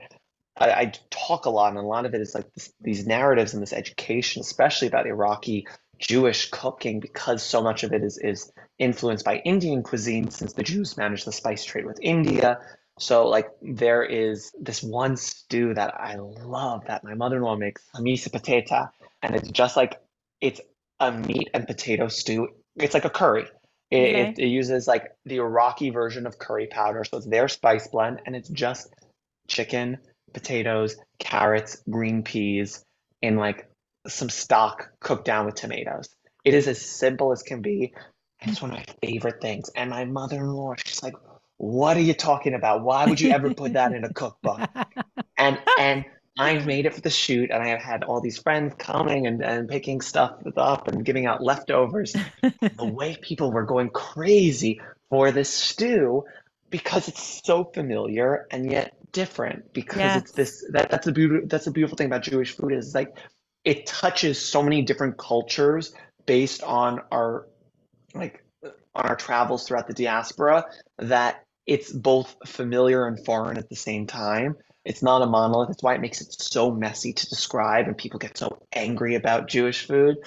I, 0.58 0.72
I 0.72 0.93
talk 1.10 1.45
a 1.45 1.49
lot, 1.49 1.70
and 1.70 1.78
a 1.78 1.82
lot 1.82 2.06
of 2.06 2.14
it 2.14 2.22
is 2.22 2.34
like 2.34 2.51
this, 2.53 2.74
these 2.82 3.06
narratives 3.06 3.53
and 3.53 3.62
this 3.62 3.74
education, 3.74 4.41
especially 4.41 4.88
about 4.88 5.08
Iraqi 5.08 5.68
Jewish 5.99 6.49
cooking, 6.51 6.99
because 6.99 7.43
so 7.43 7.62
much 7.62 7.84
of 7.84 7.93
it 7.93 8.03
is 8.03 8.18
is 8.18 8.51
influenced 8.80 9.26
by 9.26 9.38
Indian 9.38 9.84
cuisine, 9.84 10.30
since 10.30 10.53
the 10.53 10.64
Jews 10.64 10.97
managed 10.97 11.26
the 11.26 11.32
spice 11.32 11.64
trade 11.64 11.86
with 11.86 11.99
India. 12.01 12.60
So 12.99 13.28
like 13.28 13.49
there 13.62 14.03
is 14.03 14.51
this 14.60 14.82
one 14.82 15.18
stew 15.18 15.74
that 15.74 15.93
I 15.99 16.16
love 16.16 16.86
that 16.88 17.03
my 17.03 17.14
mother-in-law 17.14 17.58
makes, 17.58 17.84
hamisa 17.93 18.30
patata, 18.30 18.89
and 19.22 19.36
it's 19.36 19.49
just 19.49 19.76
like 19.76 19.99
it's 20.41 20.62
a 20.99 21.12
meat 21.12 21.49
and 21.53 21.68
potato 21.68 22.08
stew. 22.08 22.47
It's 22.78 22.93
like 22.93 23.06
a 23.06 23.10
curry. 23.10 23.43
It, 23.91 23.97
Okay. 23.97 24.22
it, 24.22 24.39
it 24.39 24.47
uses 24.47 24.88
like 24.88 25.12
the 25.26 25.38
Iraqi 25.38 25.91
version 25.91 26.26
of 26.26 26.39
curry 26.39 26.68
powder, 26.68 27.03
so 27.03 27.18
it's 27.18 27.28
their 27.28 27.47
spice 27.47 27.88
blend, 27.88 28.22
and 28.26 28.36
it's 28.36 28.49
just 28.49 28.93
chicken, 29.47 29.99
potatoes, 30.36 30.96
carrots, 31.18 31.82
green 31.90 32.22
peas, 32.22 32.86
and 33.24 33.40
like 33.40 33.68
some 34.08 34.30
stock 34.30 34.92
cooked 35.00 35.26
down 35.26 35.48
with 35.48 35.56
tomatoes. 35.56 36.10
It 36.44 36.54
is 36.54 36.68
as 36.68 36.80
simple 36.80 37.32
as 37.32 37.42
can 37.42 37.62
be, 37.62 37.94
and 38.40 38.52
it's 38.52 38.62
one 38.62 38.72
of 38.72 38.78
my 38.78 38.86
favorite 39.02 39.42
things. 39.42 39.70
And 39.76 39.90
my 39.90 40.06
mother-in-law, 40.06 40.76
she's 40.86 41.02
like, 41.02 41.16
"What 41.58 41.98
are 41.98 42.02
you 42.02 42.14
talking 42.14 42.54
about? 42.54 42.84
Why 42.84 43.08
would 43.08 43.20
you 43.20 43.32
ever 43.32 43.52
put 43.54 43.74
that 43.74 43.94
in 43.94 44.04
a 44.04 44.14
cookbook?" 44.14 44.60
And 45.38 45.60
and 45.78 46.06
I've 46.38 46.66
made 46.66 46.86
it 46.86 46.94
for 46.94 47.02
the 47.02 47.10
shoot, 47.10 47.52
and 47.52 47.62
I 47.62 47.68
have 47.68 47.82
had 47.82 48.04
all 48.04 48.22
these 48.22 48.38
friends 48.38 48.74
coming 48.78 49.28
and, 49.28 49.44
and 49.44 49.68
picking 49.68 50.00
stuff 50.00 50.34
up 50.56 50.88
and 50.88 51.04
giving 51.04 51.26
out 51.26 51.44
leftovers. 51.44 52.16
The 52.78 52.86
way 52.86 53.18
people 53.22 53.52
were 53.52 53.64
going 53.64 53.90
crazy 53.90 54.82
for 55.10 55.32
this 55.32 55.50
stew 55.50 56.24
because 56.70 57.08
it's 57.08 57.42
so 57.46 57.64
familiar 57.64 58.48
and 58.52 58.70
yet 58.70 58.94
different 59.16 59.74
because 59.74 60.16
it's 60.18 60.32
this 60.34 60.66
that 60.72 60.91
that's 60.91 61.07
a 61.07 61.11
beautiful 61.13 61.47
that's 61.47 61.68
a 61.68 61.72
beautiful 61.72 61.95
thing 61.95 62.07
about 62.07 62.22
Jewish 62.22 62.55
food 62.55 62.74
is 62.74 62.93
like 62.93 63.18
it 63.63 63.86
touches 63.86 64.39
so 64.39 64.61
many 64.61 64.82
different 64.82 65.18
cultures 65.18 65.93
based 66.26 66.61
on 66.63 66.99
our 67.13 67.47
like 68.13 68.43
on 68.93 69.05
our 69.05 69.16
travels 69.16 69.66
throughout 69.66 69.88
the 69.88 69.93
diaspora 69.93 70.66
that 70.99 71.43
it's 71.66 71.91
both 71.93 72.36
familiar 72.45 73.07
and 73.07 73.24
foreign 73.26 73.57
at 73.57 73.70
the 73.70 73.76
same 73.76 74.05
time. 74.05 74.55
It's 74.84 75.01
not 75.01 75.22
a 75.22 75.26
monolith. 75.26 75.70
That's 75.70 75.82
why 75.82 75.95
it 75.95 76.01
makes 76.01 76.20
it 76.22 76.32
so 76.34 76.70
messy 76.70 77.13
to 77.13 77.30
describe 77.30 77.88
and 77.88 77.97
people 77.97 78.20
get 78.20 78.38
so 78.38 78.59
angry 78.74 79.16
about 79.16 79.47
Jewish 79.47 79.88
food. 79.88 80.18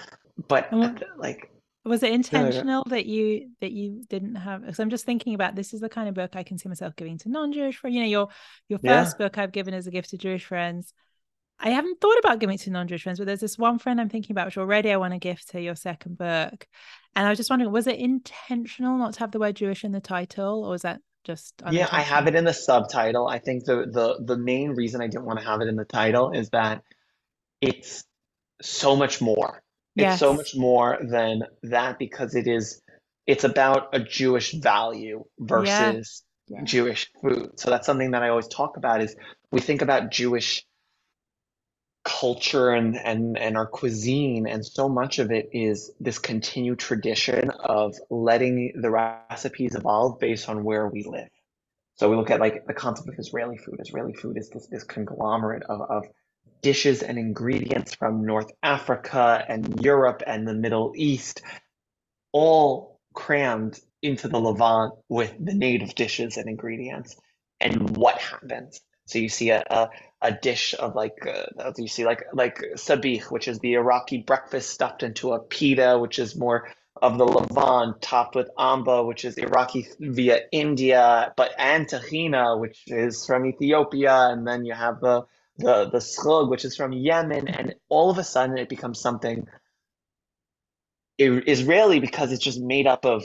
But 0.49 0.73
And 0.73 0.83
at 0.83 0.91
what, 0.93 0.99
the- 1.01 1.07
like 1.23 1.51
Was 1.89 2.03
it 2.03 2.13
intentional 2.13 2.85
that 2.89 3.07
you 3.07 3.51
that 3.61 3.73
you 3.73 4.05
didn't 4.09 4.37
have? 4.37 4.63
Because 4.63 4.79
I'm 4.79 4.91
just 4.91 5.07
thinking 5.07 5.35
about 5.35 5.55
this 5.55 5.73
is 5.73 5.81
the 5.81 5.89
kind 5.89 6.09
of 6.09 6.15
book 6.15 6.33
I 6.35 6.43
can 6.43 6.59
see 6.59 6.69
myself 6.69 6.95
giving 6.97 7.19
to 7.19 7.29
non-Jewish 7.29 7.77
friends. 7.77 7.95
You 7.97 8.03
know, 8.03 8.09
your 8.09 8.29
your 8.69 8.79
first 8.79 9.17
yeah. 9.19 9.27
book 9.27 9.39
I've 9.39 9.53
given 9.53 9.75
as 9.75 9.87
a 9.87 9.91
gift 9.91 10.11
to 10.11 10.19
Jewish 10.19 10.45
friends. 10.45 10.93
I 11.61 11.71
haven't 11.71 12.01
thought 12.01 12.19
about 12.19 12.39
giving 12.39 12.55
it 12.55 12.61
to 12.63 12.71
non-Jewish 12.71 13.03
friends, 13.03 13.19
but 13.19 13.27
there's 13.27 13.41
this 13.41 13.59
one 13.59 13.79
friend 13.79 14.01
I'm 14.01 14.09
thinking 14.09 14.33
about, 14.33 14.47
which 14.47 14.59
already 14.59 14.93
I 14.93 14.97
want 14.97 15.15
to 15.15 15.19
give 15.19 15.45
to 15.47 15.61
your 15.61 15.75
second 15.75 16.17
book. 16.17 16.69
And 17.17 17.27
I 17.27 17.31
was 17.31 17.39
just 17.39 17.51
wondering, 17.51 17.73
was 17.73 17.89
it 17.89 17.99
intentional 17.99 18.97
not 18.97 19.15
to 19.15 19.21
have 19.21 19.33
the 19.33 19.41
word 19.41 19.57
Jewish 19.57 19.83
in 19.83 19.91
the 19.91 20.01
title, 20.01 20.65
or 20.65 20.71
was 20.71 20.83
that 20.83 21.01
just 21.25 21.55
yeah? 21.71 21.89
I 21.91 22.03
have 22.03 22.29
it 22.29 22.37
in 22.37 22.45
the 22.45 22.55
subtitle. 22.55 23.27
I 23.27 23.39
think 23.39 23.65
the 23.65 23.87
the 23.91 24.23
the 24.25 24.37
main 24.37 24.71
reason 24.71 25.01
I 25.01 25.09
didn't 25.09 25.25
want 25.25 25.41
to 25.41 25.45
have 25.47 25.61
it 25.61 25.69
in 25.69 25.77
the 25.77 25.85
title 25.85 26.31
is 26.31 26.51
that 26.51 26.83
it's 27.61 28.05
so 28.63 28.95
much 28.95 29.21
more. 29.21 29.63
Yes. 29.99 30.15
It's 30.15 30.21
so 30.21 30.33
much 30.33 30.55
more 30.57 30.99
than 31.01 31.43
that 31.65 31.99
because 31.99 32.35
it 32.35 32.47
is. 32.47 32.81
It's 33.27 33.45
about 33.45 33.95
a 33.95 34.01
Jewish 34.01 34.53
value 34.53 35.25
versus 35.39 36.23
yeah. 36.47 36.59
Yeah. 36.59 36.65
Jewish 36.65 37.11
food. 37.21 37.61
So 37.61 37.69
that's 37.69 37.85
something 37.85 38.13
that 38.13 38.23
I 38.23 38.31
always 38.31 38.49
talk 38.49 38.77
about. 38.79 39.03
Is 39.03 39.15
we 39.53 39.61
think 39.61 39.83
about 39.83 40.11
Jewish 40.11 40.65
culture 42.09 42.71
and, 42.71 42.97
and, 42.97 43.37
and 43.37 43.57
our 43.57 43.67
cuisine. 43.67 44.47
And 44.47 44.65
so 44.65 44.89
much 44.89 45.19
of 45.19 45.31
it 45.31 45.51
is 45.53 45.93
this 46.01 46.19
continued 46.19 46.79
tradition 46.79 47.51
of 47.51 47.97
letting 48.09 48.81
the 48.81 48.91
recipes 48.91 49.75
evolve 49.75 50.19
based 50.19 50.49
on 50.49 50.65
where 50.65 50.89
we 50.89 51.05
live. 51.05 51.29
So 51.97 52.09
we 52.09 52.17
look 52.17 52.31
at 52.31 52.41
like 52.41 52.67
the 52.67 52.73
concept 52.73 53.09
of 53.09 53.15
Israeli 53.19 53.59
food. 53.59 53.77
Israeli 53.81 54.15
food 54.15 54.39
is 54.39 54.49
this, 54.49 54.69
this 54.69 54.85
conglomerate 54.85 55.65
of, 55.65 55.83
of 55.83 56.05
dishes 56.61 57.03
and 57.03 57.19
ingredients 57.19 57.95
from 57.95 58.25
North 58.25 58.51
Africa 58.63 59.45
and 59.49 59.81
Europe 59.83 60.23
and 60.27 60.47
the 60.47 60.55
Middle 60.55 60.93
East, 60.97 61.43
all 62.33 63.01
crammed 63.15 63.79
into 64.03 64.29
the 64.29 64.39
Levant 64.39 64.95
with 65.09 65.35
the 65.39 65.55
native 65.55 65.95
dishes 65.95 66.37
and 66.37 66.49
ingredients. 66.49 67.17
And 67.61 67.97
what 67.97 68.19
happens? 68.19 68.81
So 69.07 69.19
you 69.19 69.29
see 69.29 69.51
a, 69.51 69.65
a, 69.71 69.89
a 70.21 70.33
dish 70.33 70.75
of 70.79 70.95
like 70.95 71.27
uh, 71.27 71.73
you 71.79 71.89
see 71.89 72.05
like 72.05 72.25
like 72.35 72.59
sabich, 72.77 73.31
which 73.31 73.49
is 73.49 73.59
the 73.59 73.75
Iraqi 73.75 74.19
breakfast 74.19 74.71
stuffed 74.71 75.03
into 75.03 75.33
a 75.33 75.41
pita, 75.41 75.99
which 75.99 76.19
is 76.19 76.37
more 76.37 76.69
of 77.01 77.17
the 77.17 77.25
Levant, 77.25 78.03
topped 78.03 78.35
with 78.35 78.51
amba, 78.59 79.03
which 79.05 79.25
is 79.25 79.39
Iraqi 79.39 79.87
via 79.99 80.41
India, 80.53 81.33
but 81.37 81.53
and 81.59 81.89
tahina, 81.89 82.61
which 82.61 82.85
is 82.87 83.25
from 83.25 83.47
Ethiopia, 83.47 84.29
and 84.31 84.47
then 84.47 84.65
you 84.65 84.75
have 84.75 85.01
the 85.01 85.25
the 85.59 85.91
the 85.91 85.99
schug, 85.99 86.49
which 86.49 86.65
is 86.65 86.77
from 86.77 86.93
Yemen, 86.93 87.49
and 87.49 87.75
all 87.89 88.11
of 88.11 88.19
a 88.19 88.25
sudden 88.25 88.59
it 88.59 88.69
becomes 88.69 89.01
something 89.01 89.47
Israeli 91.19 91.99
because 91.99 92.33
it's 92.33 92.45
just 92.45 92.61
made 92.61 92.87
up 92.87 93.05
of 93.05 93.25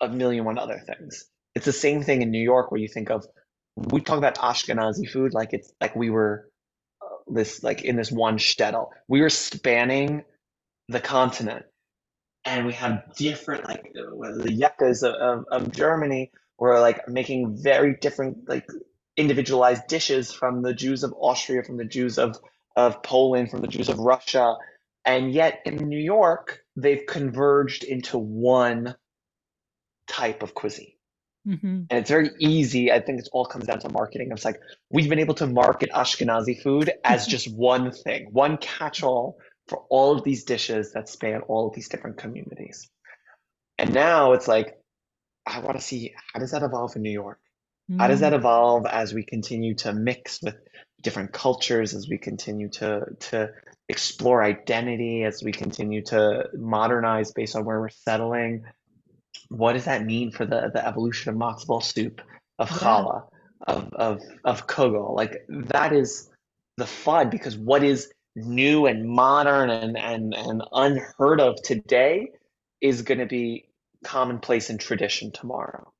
a 0.00 0.08
million 0.08 0.44
one 0.44 0.58
other 0.58 0.80
things. 0.86 1.26
It's 1.54 1.66
the 1.66 1.72
same 1.72 2.02
thing 2.02 2.22
in 2.22 2.30
New 2.30 2.42
York 2.42 2.70
where 2.70 2.80
you 2.80 2.88
think 2.88 3.10
of 3.10 3.26
we 3.76 4.00
talk 4.00 4.18
about 4.18 4.36
Ashkenazi 4.36 5.08
food 5.08 5.34
like 5.34 5.52
it's 5.52 5.72
like 5.80 5.94
we 5.94 6.10
were 6.10 6.48
uh, 7.02 7.32
this 7.32 7.62
like 7.62 7.82
in 7.82 7.96
this 7.96 8.10
one 8.10 8.38
shtetl. 8.38 8.88
We 9.08 9.20
were 9.20 9.30
spanning 9.30 10.24
the 10.88 11.00
continent, 11.00 11.66
and 12.44 12.66
we 12.66 12.72
have 12.74 13.14
different 13.16 13.68
like 13.68 13.92
the 13.94 14.50
Yekkes 14.50 15.02
of, 15.02 15.14
of, 15.14 15.44
of 15.50 15.72
Germany 15.72 16.30
were 16.58 16.80
like 16.80 17.08
making 17.08 17.58
very 17.60 17.96
different 18.00 18.48
like 18.48 18.66
individualized 19.16 19.86
dishes 19.86 20.32
from 20.32 20.62
the 20.62 20.74
Jews 20.74 21.04
of 21.04 21.14
Austria, 21.18 21.62
from 21.62 21.76
the 21.76 21.84
Jews 21.84 22.18
of 22.18 22.38
of 22.76 23.02
Poland, 23.02 23.50
from 23.50 23.60
the 23.60 23.68
Jews 23.68 23.88
of 23.88 23.98
Russia, 23.98 24.56
and 25.04 25.32
yet 25.32 25.60
in 25.64 25.76
New 25.76 25.98
York 25.98 26.60
they've 26.76 27.06
converged 27.06 27.84
into 27.84 28.18
one 28.18 28.96
type 30.08 30.42
of 30.42 30.54
cuisine. 30.54 30.92
Mm-hmm. 31.46 31.82
And 31.90 31.92
it's 31.92 32.10
very 32.10 32.30
easy. 32.38 32.90
I 32.90 33.00
think 33.00 33.20
it 33.20 33.28
all 33.32 33.44
comes 33.44 33.66
down 33.66 33.78
to 33.80 33.90
marketing. 33.90 34.30
It's 34.32 34.44
like 34.44 34.58
we've 34.90 35.08
been 35.08 35.18
able 35.18 35.34
to 35.34 35.46
market 35.46 35.90
Ashkenazi 35.90 36.62
food 36.62 36.90
as 37.04 37.26
just 37.34 37.54
one 37.54 37.92
thing, 37.92 38.28
one 38.32 38.56
catch 38.56 39.02
all 39.02 39.36
for 39.68 39.84
all 39.90 40.16
of 40.16 40.24
these 40.24 40.44
dishes 40.44 40.92
that 40.92 41.08
span 41.08 41.42
all 41.42 41.68
of 41.68 41.74
these 41.74 41.88
different 41.88 42.16
communities. 42.16 42.90
And 43.78 43.92
now 43.92 44.32
it's 44.32 44.48
like, 44.48 44.78
I 45.46 45.60
want 45.60 45.78
to 45.78 45.84
see 45.84 46.14
how 46.32 46.40
does 46.40 46.52
that 46.52 46.62
evolve 46.62 46.96
in 46.96 47.02
New 47.02 47.10
York? 47.10 47.38
Mm-hmm. 47.90 48.00
How 48.00 48.08
does 48.08 48.20
that 48.20 48.32
mm. 48.32 48.36
evolve 48.36 48.86
as 48.86 49.12
we 49.12 49.22
continue 49.24 49.74
to 49.76 49.92
mix 49.92 50.40
with 50.42 50.56
different 51.02 51.32
cultures, 51.32 51.94
as 51.94 52.08
we 52.08 52.18
continue 52.18 52.68
to 52.70 53.04
to 53.20 53.50
explore 53.88 54.42
identity, 54.42 55.24
as 55.24 55.42
we 55.42 55.52
continue 55.52 56.02
to 56.02 56.48
modernize 56.54 57.32
based 57.32 57.54
on 57.54 57.64
where 57.64 57.80
we're 57.80 57.90
settling, 57.90 58.64
what 59.48 59.74
does 59.74 59.84
that 59.84 60.04
mean 60.04 60.30
for 60.30 60.46
the 60.46 60.70
the 60.72 60.86
evolution 60.86 61.30
of 61.30 61.36
matzo 61.36 61.66
ball 61.66 61.80
soup, 61.80 62.22
of 62.58 62.70
challah, 62.70 63.24
of 63.66 63.92
of 63.92 64.20
of 64.44 64.66
kugel? 64.66 65.14
Like 65.14 65.44
that 65.48 65.92
is 65.92 66.30
the 66.76 66.86
fun 66.86 67.30
because 67.30 67.56
what 67.56 67.84
is 67.84 68.10
new 68.34 68.86
and 68.86 69.08
modern 69.08 69.70
and 69.70 69.96
and 69.96 70.34
and 70.34 70.62
unheard 70.72 71.40
of 71.40 71.62
today 71.62 72.28
is 72.80 73.02
going 73.02 73.20
to 73.20 73.26
be 73.26 73.68
commonplace 74.04 74.70
and 74.70 74.80
tradition 74.80 75.30
tomorrow. 75.32 75.92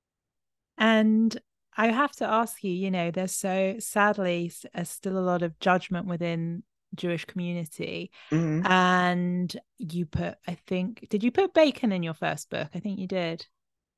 And 0.76 1.36
I 1.76 1.88
have 1.88 2.12
to 2.16 2.26
ask 2.26 2.62
you, 2.62 2.70
you 2.70 2.90
know, 2.90 3.10
there's 3.10 3.34
so 3.34 3.76
sadly 3.78 4.52
still 4.84 5.18
a 5.18 5.20
lot 5.20 5.42
of 5.42 5.58
judgment 5.58 6.06
within 6.06 6.62
Jewish 6.94 7.24
community. 7.24 8.10
Mm-hmm. 8.30 8.66
And 8.70 9.60
you 9.78 10.06
put, 10.06 10.36
I 10.46 10.56
think, 10.66 11.06
did 11.10 11.24
you 11.24 11.30
put 11.30 11.54
bacon 11.54 11.90
in 11.92 12.02
your 12.02 12.14
first 12.14 12.50
book? 12.50 12.68
I 12.74 12.78
think 12.78 12.98
you 12.98 13.06
did. 13.06 13.46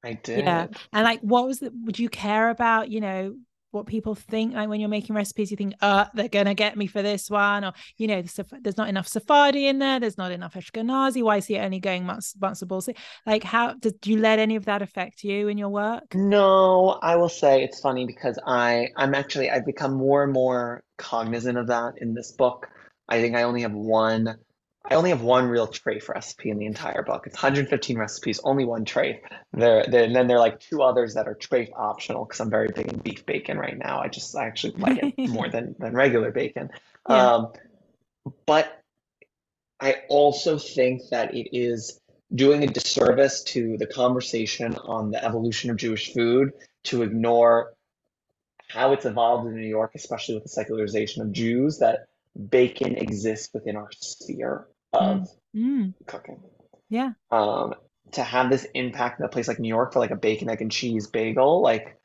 I 0.03 0.15
did. 0.15 0.45
Yeah. 0.45 0.69
And 0.93 1.05
like, 1.05 1.21
what 1.21 1.47
was 1.47 1.59
the, 1.59 1.73
would 1.85 1.99
you 1.99 2.09
care 2.09 2.49
about, 2.49 2.89
you 2.89 3.01
know, 3.01 3.37
what 3.77 3.87
people 3.87 4.15
think 4.15 4.55
like 4.55 4.69
when 4.69 4.81
you're 4.81 4.89
making 4.89 5.15
recipes 5.15 5.51
you 5.51 5.57
think 5.57 5.75
uh 5.83 6.07
they're 6.15 6.29
gonna 6.29 6.55
get 6.55 6.77
me 6.77 6.87
for 6.87 7.03
this 7.03 7.29
one 7.29 7.65
or 7.65 7.73
you 7.97 8.07
know 8.07 8.23
there's 8.63 8.77
not 8.77 8.89
enough 8.89 9.07
Sephardi 9.07 9.67
in 9.67 9.79
there 9.79 10.01
there's 10.01 10.19
not 10.19 10.33
enough 10.33 10.55
Ashkenazi 10.55 11.23
why 11.23 11.37
is 11.37 11.47
he 11.47 11.59
only 11.59 11.79
going 11.81 12.05
matzo 12.05 12.67
ball 12.67 12.83
like 13.27 13.43
how 13.45 13.75
did 13.75 13.95
you 14.07 14.19
let 14.19 14.39
any 14.39 14.57
of 14.57 14.65
that 14.67 14.83
affect 14.83 15.25
you 15.25 15.49
in 15.49 15.59
your 15.59 15.69
work? 15.69 16.15
No 16.15 16.99
I 17.03 17.17
will 17.17 17.29
say 17.29 17.63
it's 17.63 17.81
funny 17.81 18.07
because 18.07 18.39
I 18.47 18.89
I'm 18.97 19.15
actually 19.15 19.51
I've 19.51 19.67
become 19.67 19.95
more 19.95 20.23
and 20.23 20.33
more 20.33 20.83
cognizant 20.97 21.59
of 21.59 21.69
that 21.69 21.95
in 21.99 22.15
this 22.15 22.33
book. 22.33 22.69
I 23.09 23.21
think 23.21 23.37
I 23.37 23.43
only 23.43 23.63
have 23.63 23.73
one 23.73 24.37
I 24.89 24.95
only 24.95 25.11
have 25.11 25.23
one 25.23 25.49
real 25.49 25.67
treif 25.67 26.09
recipe 26.09 26.51
in 26.51 26.59
the 26.59 26.67
entire 26.67 27.03
book. 27.03 27.27
It's 27.27 27.35
115 27.35 27.99
recipes, 27.99 28.41
only 28.45 28.65
one 28.65 28.85
treif. 28.85 29.19
There, 29.53 29.85
there, 29.89 30.05
and 30.05 30.15
then 30.15 30.29
there 30.29 30.37
are 30.37 30.41
like 30.41 30.61
two 30.61 30.83
others 30.83 31.15
that 31.15 31.27
are 31.27 31.35
treif 31.35 31.71
optional 31.75 32.25
because 32.25 32.41
I'm 32.41 32.51
very 32.51 32.69
big 32.69 32.87
in 32.87 32.99
beef 32.99 33.27
bacon 33.27 33.59
right 33.59 33.77
now. 33.77 34.01
I 34.01 34.09
just 34.09 34.37
I 34.37 34.47
actually 34.47 34.75
like 34.79 34.99
it 35.03 35.19
more 35.31 35.49
than 35.49 35.75
than 35.79 35.95
regular 35.95 36.31
bacon. 36.31 36.71
Yeah. 37.09 37.35
Um, 37.35 37.53
but 38.47 38.81
I 39.81 39.97
also 40.09 40.59
think 40.59 41.03
that 41.11 41.35
it 41.35 41.57
is 41.57 42.01
doing 42.35 42.63
a 42.63 42.67
disservice 42.67 43.43
to 43.43 43.77
the 43.79 43.87
conversation 43.87 44.77
on 44.77 45.11
the 45.11 45.25
evolution 45.25 45.71
of 45.71 45.77
Jewish 45.77 46.13
food 46.13 46.53
to 46.85 47.03
ignore 47.03 47.73
how 48.69 48.93
it's 48.93 49.05
evolved 49.05 49.47
in 49.49 49.57
New 49.57 49.67
York, 49.67 49.93
especially 49.95 50.35
with 50.35 50.45
the 50.45 50.49
secularization 50.49 51.23
of 51.23 51.33
Jews, 51.33 51.79
that 51.79 52.07
bacon 52.51 52.97
exists 52.97 53.53
within 53.55 53.77
our 53.77 53.89
sphere 53.93 54.67
of 55.01 55.29
mm. 55.55 55.95
cooking. 56.07 56.41
Yeah. 56.89 57.13
Um, 57.31 57.75
to 58.13 58.23
have 58.23 58.51
this 58.51 58.67
impact 58.75 59.21
in 59.21 59.27
a 59.27 59.29
place 59.29 59.49
like 59.49 59.59
New 59.59 59.69
York 59.69 59.93
for 59.93 59.99
like 59.99 60.11
a 60.11 60.17
bacon, 60.17 60.49
egg, 60.49 60.63
and 60.63 60.71
cheese 60.71 61.07
bagel, 61.07 61.61
like 61.61 61.99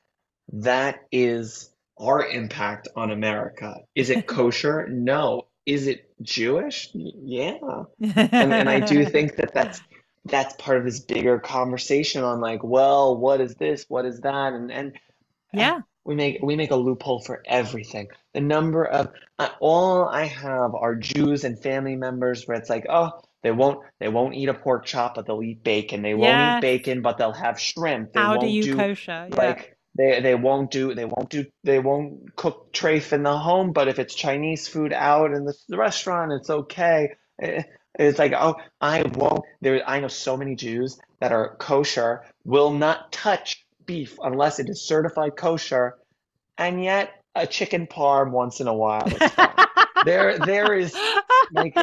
that 0.54 1.02
is 1.12 1.70
our 2.00 2.26
impact 2.26 2.88
on 2.96 3.12
America. 3.12 3.78
Is 3.96 4.10
it 4.10 4.28
kosher? 4.28 4.88
no. 4.90 5.48
Is 5.68 5.86
it 5.86 6.10
Jewish? 6.24 6.90
Yeah. 6.94 7.58
and, 8.00 8.52
and 8.52 8.70
I 8.70 8.80
do 8.80 9.06
think 9.16 9.36
that 9.36 9.54
that's 9.54 9.80
that's 10.26 10.56
part 10.56 10.78
of 10.78 10.84
this 10.84 11.00
bigger 11.00 11.40
conversation 11.40 12.24
on 12.24 12.42
like, 12.42 12.64
well, 12.64 13.16
what 13.16 13.42
is 13.42 13.56
this? 13.56 13.86
What 13.88 14.06
is 14.06 14.22
that? 14.22 14.54
And 14.54 14.72
and 14.72 14.98
yeah, 15.54 15.82
we 16.04 16.16
make 16.16 16.40
we 16.42 16.56
make 16.56 16.72
a 16.72 16.76
loophole 16.76 17.20
for 17.20 17.44
everything. 17.46 18.08
The 18.34 18.42
number 18.42 18.86
of 18.86 19.12
uh, 19.38 19.50
all 19.60 20.08
I 20.08 20.26
have 20.26 20.74
are 20.74 20.96
Jews 20.96 21.44
and 21.44 21.62
family 21.62 21.96
members 21.96 22.48
where 22.48 22.58
it's 22.58 22.70
like, 22.70 22.86
oh, 22.90 23.22
they 23.44 23.52
won't 23.52 23.80
they 24.00 24.08
won't 24.08 24.36
eat 24.36 24.50
a 24.50 24.54
pork 24.54 24.86
chop, 24.86 25.16
but 25.16 25.26
they'll 25.26 25.44
eat 25.44 25.64
bacon. 25.64 26.02
They 26.02 26.14
won't 26.14 26.58
eat 26.58 26.62
bacon, 26.62 27.02
but 27.02 27.18
they'll 27.18 27.34
have 27.34 27.60
shrimp. 27.60 28.14
They 28.14 28.20
How 28.20 28.38
do 28.38 28.48
you 28.48 28.64
do, 28.64 28.76
kosher? 28.76 29.28
Yeah. 29.30 29.36
Like 29.36 29.78
they 29.98 30.22
they 30.22 30.36
won't 30.36 30.72
do 30.72 30.94
they 30.96 31.06
won't 31.06 31.30
do 31.30 31.46
they 31.64 31.80
won't 31.80 32.36
cook 32.36 32.74
treif 32.74 33.14
in 33.14 33.24
the 33.24 33.38
home, 33.38 33.72
but 33.74 33.88
if 33.88 34.00
it's 34.00 34.16
Chinese 34.16 34.68
food 34.68 34.94
out 34.94 35.34
in 35.34 35.46
the, 35.46 35.54
the 35.70 35.78
restaurant, 35.78 36.32
it's 36.32 36.50
okay. 36.50 37.14
Eh, 37.42 37.64
it's 38.00 38.20
like, 38.20 38.34
oh, 38.34 38.56
I 38.80 39.04
won't. 39.04 39.44
There, 39.60 39.88
I 39.88 40.00
know 40.00 40.08
so 40.08 40.38
many 40.38 40.56
Jews 40.56 40.98
that 41.20 41.32
are 41.32 41.56
kosher 41.58 42.24
will 42.46 42.72
not 42.72 43.12
touch 43.12 43.66
beef 43.86 44.18
unless 44.22 44.60
it 44.60 44.70
is 44.70 44.88
certified 44.88 45.36
kosher, 45.38 45.96
and 46.58 46.84
yet 46.84 47.12
a 47.36 47.48
chicken 47.48 47.88
parm 47.88 48.32
once 48.32 48.60
in 48.62 48.68
a 48.68 48.74
while. 48.74 49.08
there, 50.06 50.40
there 50.40 50.74
is 50.74 50.96
like 51.52 51.76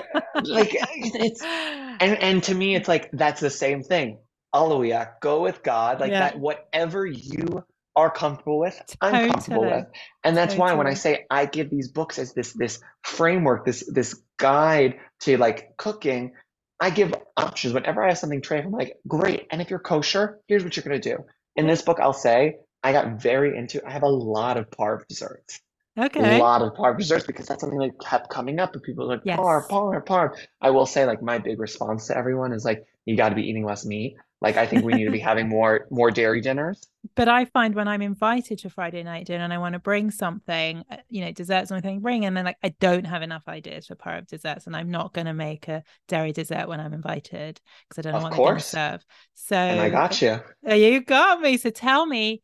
like 0.43 0.71
it's 0.73 1.43
and 1.43 2.23
and 2.23 2.43
to 2.45 2.55
me 2.55 2.75
it's 2.75 2.89
like 2.89 3.11
that's 3.13 3.41
the 3.41 3.51
same 3.51 3.83
thing. 3.83 4.19
Hallelujah. 4.55 5.15
Go 5.21 5.43
with 5.43 5.63
God. 5.63 6.01
Like 6.01 6.13
Yeah. 6.13 6.21
that 6.21 6.39
whatever 6.39 7.07
you 7.07 7.65
are 7.97 8.11
comfortable 8.11 8.59
with, 8.61 8.81
I'm 9.01 9.13
comfortable 9.31 9.67
with. 9.67 9.87
And 10.25 10.37
that's 10.37 10.57
why 10.57 10.75
when 10.75 10.87
I 10.87 10.95
say 10.95 11.27
I 11.31 11.47
give 11.47 11.71
these 11.71 11.89
books 11.91 12.19
as 12.19 12.35
this 12.35 12.53
this 12.53 12.81
framework, 13.05 13.67
this 13.67 13.85
this 13.93 14.21
guide 14.39 14.97
to 15.21 15.37
like 15.39 15.77
cooking, 15.77 16.33
I 16.81 16.91
give 16.91 17.15
options. 17.37 17.75
Whenever 17.75 18.03
I 18.03 18.09
have 18.09 18.19
something 18.19 18.41
treif, 18.43 18.65
I'm 18.65 18.73
like, 18.73 18.95
great. 19.07 19.47
And 19.51 19.61
if 19.61 19.71
you're 19.71 19.81
kosher, 19.81 20.41
here's 20.47 20.65
what 20.65 20.77
you're 20.77 20.85
gonna 20.85 21.01
do. 21.01 21.19
In 21.59 21.67
this 21.67 21.83
book, 21.83 21.99
I'll 22.01 22.13
say 22.13 22.59
I 22.85 22.93
got 22.93 23.21
very 23.21 23.59
into. 23.59 23.85
I 23.85 23.91
have 23.91 24.05
a 24.05 24.09
lot 24.09 24.57
of 24.57 24.71
parve 24.71 25.07
desserts, 25.09 25.61
Okay. 25.99 26.39
a 26.39 26.39
lot 26.39 26.63
of 26.63 26.75
parve 26.77 26.97
desserts 26.97 27.27
because 27.27 27.47
that's 27.47 27.61
something 27.61 27.81
that 27.81 27.99
kept 28.01 28.31
coming 28.31 28.61
up, 28.61 28.75
and 28.75 28.83
people 28.83 29.05
are 29.05 29.17
like 29.17 29.23
Yes. 29.25 29.37
parve, 29.37 29.69
parve, 29.69 30.05
parv. 30.05 30.39
I 30.61 30.71
will 30.71 30.87
say, 30.87 31.05
like, 31.05 31.21
my 31.21 31.39
big 31.39 31.59
response 31.59 32.07
to 32.07 32.17
everyone 32.17 32.53
is 32.53 32.65
like, 32.65 32.85
you 33.07 33.17
got 33.17 33.31
to 33.31 33.35
be 33.35 33.43
eating 33.43 33.65
less 33.67 33.85
meat. 33.85 34.17
Like, 34.41 34.57
I 34.57 34.67
think 34.67 34.85
we 34.85 34.95
need 34.95 35.05
to 35.07 35.11
be 35.11 35.19
having 35.19 35.49
more 35.49 35.87
more 35.91 36.11
dairy 36.11 36.41
dinners. 36.41 36.87
But 37.17 37.29
I 37.29 37.45
find 37.47 37.75
when 37.75 37.89
I'm 37.89 38.03
invited 38.03 38.59
to 38.61 38.71
Friday 38.71 39.03
night 39.03 39.27
dinner 39.27 39.45
and 39.45 39.53
I 39.53 39.59
want 39.59 39.73
to 39.73 39.79
bring 39.79 40.11
something, 40.11 40.85
uh, 40.91 40.97
you 41.09 41.25
know, 41.25 41.33
desserts 41.33 41.71
and 41.71 41.79
everything, 41.79 42.01
bring, 42.01 42.25
and 42.25 42.37
then 42.37 42.45
like 42.45 42.59
I 42.63 42.71
don't 42.81 43.07
have 43.07 43.23
enough 43.23 43.45
ideas 43.49 43.87
for 43.87 43.95
parve 43.95 44.27
desserts, 44.27 44.67
and 44.67 44.77
I'm 44.77 44.91
not 44.91 45.13
going 45.13 45.27
to 45.27 45.35
make 45.35 45.69
a 45.69 45.83
dairy 46.07 46.33
dessert 46.33 46.69
when 46.69 46.81
I'm 46.81 46.93
invited 46.93 47.61
because 47.89 47.99
I 47.99 48.03
don't 48.03 48.13
know 48.13 48.19
Of 48.19 48.23
what 48.25 48.33
they're 48.33 48.41
going 48.41 48.57
to 48.57 48.61
serve. 48.61 49.05
So 49.35 49.57
And 49.57 49.81
I 49.81 49.91
got 49.91 50.21
you. 50.23 50.41
Uh, 50.69 50.75
You 50.75 51.01
got 51.03 51.41
me. 51.41 51.57
So 51.57 51.71
tell 51.71 52.07
me, 52.07 52.43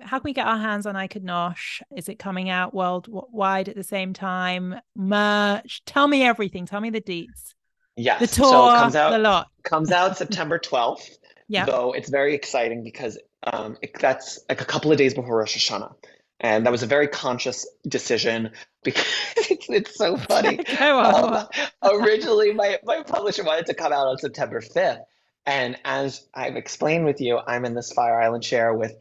how 0.00 0.18
can 0.18 0.24
we 0.24 0.32
get 0.32 0.46
our 0.46 0.58
hands 0.58 0.86
on 0.86 0.96
I 0.96 1.06
Could 1.08 1.24
Nosh? 1.24 1.82
Is 1.96 2.08
it 2.08 2.18
coming 2.18 2.48
out 2.50 2.74
worldwide 2.74 3.68
at 3.68 3.76
the 3.76 3.82
same 3.84 4.12
time? 4.12 4.76
Merch? 4.94 5.82
Tell 5.84 6.06
me 6.08 6.22
everything. 6.24 6.66
Tell 6.66 6.80
me 6.80 6.90
the 6.90 7.00
deets. 7.00 7.54
Yes. 7.98 8.20
The 8.20 8.26
So 8.28 8.42
tour, 8.50 8.74
it 8.74 8.78
comes 8.78 8.94
out 8.96 9.10
the 9.10 9.18
lot. 9.18 9.48
comes 9.64 9.90
out 9.92 10.16
September 10.16 10.58
12th. 10.58 11.10
Yeah. 11.50 11.64
So 11.64 11.94
it's 11.94 12.10
very 12.10 12.34
exciting 12.34 12.84
because 12.84 13.16
um, 13.42 13.78
it, 13.80 13.92
that's 13.98 14.38
like 14.50 14.60
a 14.60 14.66
couple 14.66 14.92
of 14.92 14.98
days 14.98 15.14
before 15.14 15.38
Rosh 15.38 15.56
Hashanah. 15.56 15.94
And 16.40 16.66
that 16.66 16.70
was 16.70 16.82
a 16.82 16.86
very 16.86 17.08
conscious 17.08 17.66
decision 17.88 18.50
because 18.84 19.06
it's, 19.38 19.66
it's 19.70 19.96
so 19.96 20.16
funny. 20.28 20.58
Um, 20.76 21.46
originally, 21.82 22.52
my, 22.52 22.78
my 22.84 23.02
publisher 23.02 23.44
wanted 23.44 23.64
to 23.64 23.72
come 23.74 23.94
out 23.94 24.06
on 24.08 24.18
September 24.18 24.60
5th. 24.60 25.00
And 25.46 25.78
as 25.86 26.26
I've 26.34 26.56
explained 26.56 27.06
with 27.06 27.22
you, 27.22 27.38
I'm 27.38 27.64
in 27.64 27.74
this 27.74 27.92
Fire 27.94 28.20
Island 28.20 28.44
share 28.44 28.74
with 28.74 28.94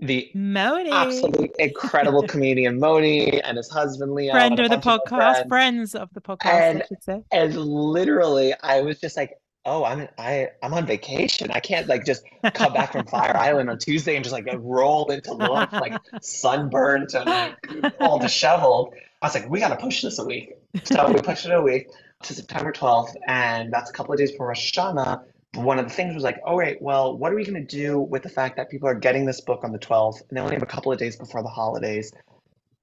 the 0.00 0.30
Moni, 0.34 0.90
absolute 0.90 1.50
incredible 1.58 2.22
comedian 2.26 2.80
Moni 2.80 3.40
and 3.42 3.56
his 3.56 3.68
husband 3.70 4.12
Leo. 4.14 4.32
friend 4.32 4.58
of 4.58 4.70
the 4.70 4.76
podcast, 4.76 5.08
friends. 5.08 5.48
friends 5.48 5.94
of 5.94 6.08
the 6.14 6.20
podcast, 6.20 6.50
And- 6.50 6.82
I 6.82 6.86
should 6.86 7.02
say. 7.02 7.22
And 7.32 7.54
literally, 7.56 8.54
I 8.62 8.80
was 8.80 8.98
just 9.00 9.16
like, 9.16 9.38
"Oh, 9.64 9.84
I'm 9.84 10.08
I 10.18 10.48
I'm 10.62 10.72
on 10.74 10.86
vacation. 10.86 11.50
I 11.50 11.60
can't 11.60 11.86
like 11.86 12.04
just 12.06 12.24
come 12.54 12.72
back 12.72 12.92
from 12.92 13.06
Fire 13.06 13.36
Island 13.48 13.68
on 13.70 13.78
Tuesday 13.78 14.16
and 14.16 14.24
just 14.24 14.32
like 14.32 14.46
roll 14.58 15.10
into 15.10 15.32
lunch 15.34 15.72
like 15.72 15.94
sunburnt 16.22 17.14
and 17.14 17.26
like 17.26 17.94
all 18.00 18.18
disheveled." 18.18 18.94
I 19.22 19.26
was 19.26 19.34
like, 19.34 19.50
"We 19.50 19.60
got 19.60 19.68
to 19.68 19.76
push 19.76 20.00
this 20.02 20.18
a 20.18 20.24
week." 20.24 20.54
So 20.84 21.12
we 21.12 21.20
pushed 21.20 21.44
it 21.44 21.52
a 21.52 21.60
week 21.60 21.88
to 22.22 22.34
September 22.34 22.72
12th, 22.72 23.14
and 23.26 23.72
that's 23.72 23.90
a 23.90 23.92
couple 23.92 24.12
of 24.14 24.18
days 24.18 24.30
before 24.32 24.48
Rosh 24.48 24.72
Hashanah. 24.72 25.22
One 25.54 25.78
of 25.78 25.88
the 25.88 25.94
things 25.94 26.14
was 26.14 26.22
like, 26.22 26.38
"All 26.44 26.56
right, 26.56 26.80
well, 26.80 27.16
what 27.16 27.32
are 27.32 27.34
we 27.34 27.44
going 27.44 27.66
to 27.66 27.76
do 27.76 27.98
with 27.98 28.22
the 28.22 28.28
fact 28.28 28.56
that 28.56 28.70
people 28.70 28.88
are 28.88 28.94
getting 28.94 29.26
this 29.26 29.40
book 29.40 29.64
on 29.64 29.72
the 29.72 29.78
12th, 29.78 30.20
and 30.28 30.36
they 30.36 30.40
only 30.40 30.54
have 30.54 30.62
a 30.62 30.66
couple 30.66 30.92
of 30.92 30.98
days 30.98 31.16
before 31.16 31.42
the 31.42 31.48
holidays?" 31.48 32.12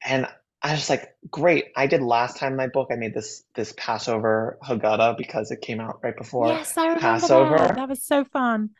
And 0.05 0.27
I 0.61 0.71
was 0.71 0.79
just 0.79 0.89
like, 0.89 1.15
great. 1.29 1.65
I 1.75 1.87
did 1.87 2.01
last 2.01 2.37
time 2.37 2.55
my 2.55 2.67
book. 2.67 2.87
I 2.91 2.95
made 2.95 3.13
this 3.13 3.43
this 3.55 3.73
Passover 3.77 4.57
Haggadah 4.63 5.17
because 5.17 5.51
it 5.51 5.61
came 5.61 5.79
out 5.79 5.99
right 6.03 6.17
before. 6.17 6.47
yes, 6.47 6.77
I 6.77 6.87
remember 6.87 7.01
Passover. 7.01 7.57
that. 7.57 7.75
That 7.75 7.89
was 7.89 8.03
so 8.03 8.25
fun. 8.25 8.71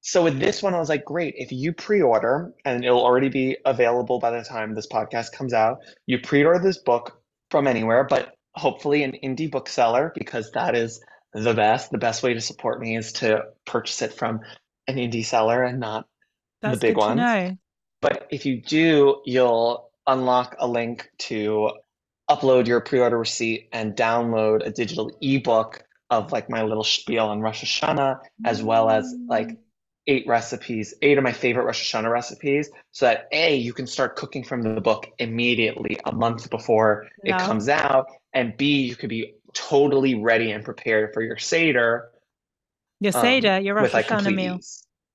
So 0.00 0.22
with 0.22 0.38
this 0.38 0.62
one, 0.62 0.74
I 0.74 0.78
was 0.78 0.90
like, 0.90 1.04
great. 1.04 1.34
If 1.38 1.50
you 1.50 1.72
pre-order, 1.72 2.52
and 2.64 2.84
it'll 2.84 3.02
already 3.02 3.30
be 3.30 3.56
available 3.64 4.18
by 4.20 4.30
the 4.30 4.44
time 4.44 4.74
this 4.74 4.86
podcast 4.86 5.32
comes 5.32 5.54
out, 5.54 5.78
you 6.06 6.18
pre-order 6.18 6.62
this 6.62 6.78
book 6.78 7.20
from 7.50 7.66
anywhere, 7.66 8.04
but 8.04 8.34
hopefully 8.54 9.02
an 9.02 9.14
indie 9.24 9.50
bookseller 9.50 10.12
because 10.14 10.50
that 10.52 10.76
is 10.76 11.00
the 11.34 11.54
best. 11.54 11.90
The 11.90 11.98
best 11.98 12.22
way 12.22 12.34
to 12.34 12.40
support 12.40 12.80
me 12.80 12.96
is 12.96 13.12
to 13.14 13.44
purchase 13.66 14.00
it 14.02 14.14
from 14.14 14.40
an 14.86 14.96
indie 14.96 15.24
seller 15.24 15.62
and 15.64 15.80
not 15.80 16.06
That's 16.62 16.78
big 16.78 16.94
good 16.94 17.00
to 17.00 17.06
ones. 17.06 17.18
But 18.00 18.26
if 18.30 18.46
you 18.46 18.60
do, 18.60 19.22
you'll 19.24 19.90
unlock 20.06 20.56
a 20.58 20.68
link 20.68 21.08
to 21.18 21.70
upload 22.30 22.66
your 22.66 22.80
pre-order 22.80 23.18
receipt 23.18 23.68
and 23.72 23.94
download 23.96 24.66
a 24.66 24.70
digital 24.70 25.10
ebook 25.20 25.82
of 26.10 26.32
like 26.32 26.48
my 26.48 26.62
little 26.62 26.84
spiel 26.84 27.26
on 27.26 27.40
Rosh 27.40 27.64
Hashanah, 27.64 28.20
as 28.44 28.62
well 28.62 28.90
as 28.90 29.14
like 29.26 29.58
eight 30.06 30.26
recipes, 30.26 30.94
eight 31.00 31.16
of 31.16 31.24
my 31.24 31.32
favorite 31.32 31.64
Rosh 31.64 31.94
Hashanah 31.94 32.10
recipes, 32.10 32.70
so 32.92 33.06
that 33.06 33.26
A, 33.32 33.56
you 33.56 33.72
can 33.72 33.86
start 33.86 34.16
cooking 34.16 34.44
from 34.44 34.62
the 34.62 34.80
book 34.80 35.06
immediately 35.18 35.98
a 36.04 36.12
month 36.12 36.50
before 36.50 37.06
it 37.22 37.36
comes 37.38 37.68
out, 37.68 38.06
and 38.34 38.56
B, 38.56 38.82
you 38.82 38.96
could 38.96 39.08
be 39.08 39.34
totally 39.54 40.14
ready 40.14 40.50
and 40.50 40.64
prepared 40.64 41.14
for 41.14 41.22
your 41.22 41.38
Seder 41.38 42.10
your 43.00 43.14
um, 43.14 43.22
Seder, 43.22 43.60
your 43.60 43.74
Rosh 43.74 43.92
like 43.92 44.08
Hashanah 44.08 44.34
meal. 44.34 44.60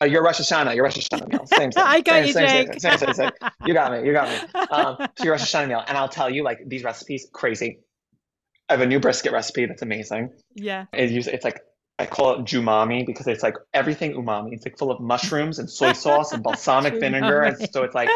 Uh, 0.01 0.05
your 0.05 0.23
Rosh 0.23 0.39
Hashanah, 0.39 0.75
your 0.75 0.83
Rosh 0.85 0.97
Hashanah 0.97 1.27
meal. 1.27 1.45
Same, 1.47 1.71
same. 1.71 1.83
I 1.85 2.01
got 2.01 2.13
same, 2.13 2.25
you, 2.27 2.33
same, 2.33 2.47
Jake. 2.47 2.79
same, 2.79 2.97
same, 2.97 3.13
same. 3.13 3.31
You 3.65 3.73
got 3.73 3.91
me. 3.91 4.07
You 4.07 4.13
got 4.13 4.29
me. 4.29 4.49
Um, 4.71 4.97
so 5.17 5.23
your 5.23 5.33
Rosh 5.33 5.41
Hashanah 5.41 5.67
meal, 5.67 5.83
and 5.87 5.97
I'll 5.97 6.09
tell 6.09 6.29
you, 6.29 6.43
like 6.43 6.59
these 6.67 6.83
recipes, 6.83 7.27
crazy. 7.33 7.79
I 8.69 8.73
have 8.73 8.81
a 8.81 8.85
new 8.85 8.99
brisket 8.99 9.31
recipe 9.31 9.65
that's 9.65 9.81
amazing. 9.81 10.31
yeah. 10.53 10.85
It 10.93 11.11
it's 11.27 11.43
like 11.43 11.61
I 11.97 12.05
call 12.05 12.35
it 12.35 12.45
jumami 12.45 13.05
because 13.05 13.27
it's 13.27 13.41
like 13.41 13.55
everything 13.73 14.13
umami. 14.13 14.53
It's 14.53 14.65
like 14.65 14.77
full 14.77 14.91
of 14.91 14.99
mushrooms 14.99 15.57
and 15.57 15.69
soy 15.69 15.93
sauce 16.05 16.31
and 16.31 16.43
balsamic 16.43 16.99
vinegar, 16.99 17.41
and 17.41 17.57
so 17.71 17.83
it's 17.83 17.95
like 17.95 18.09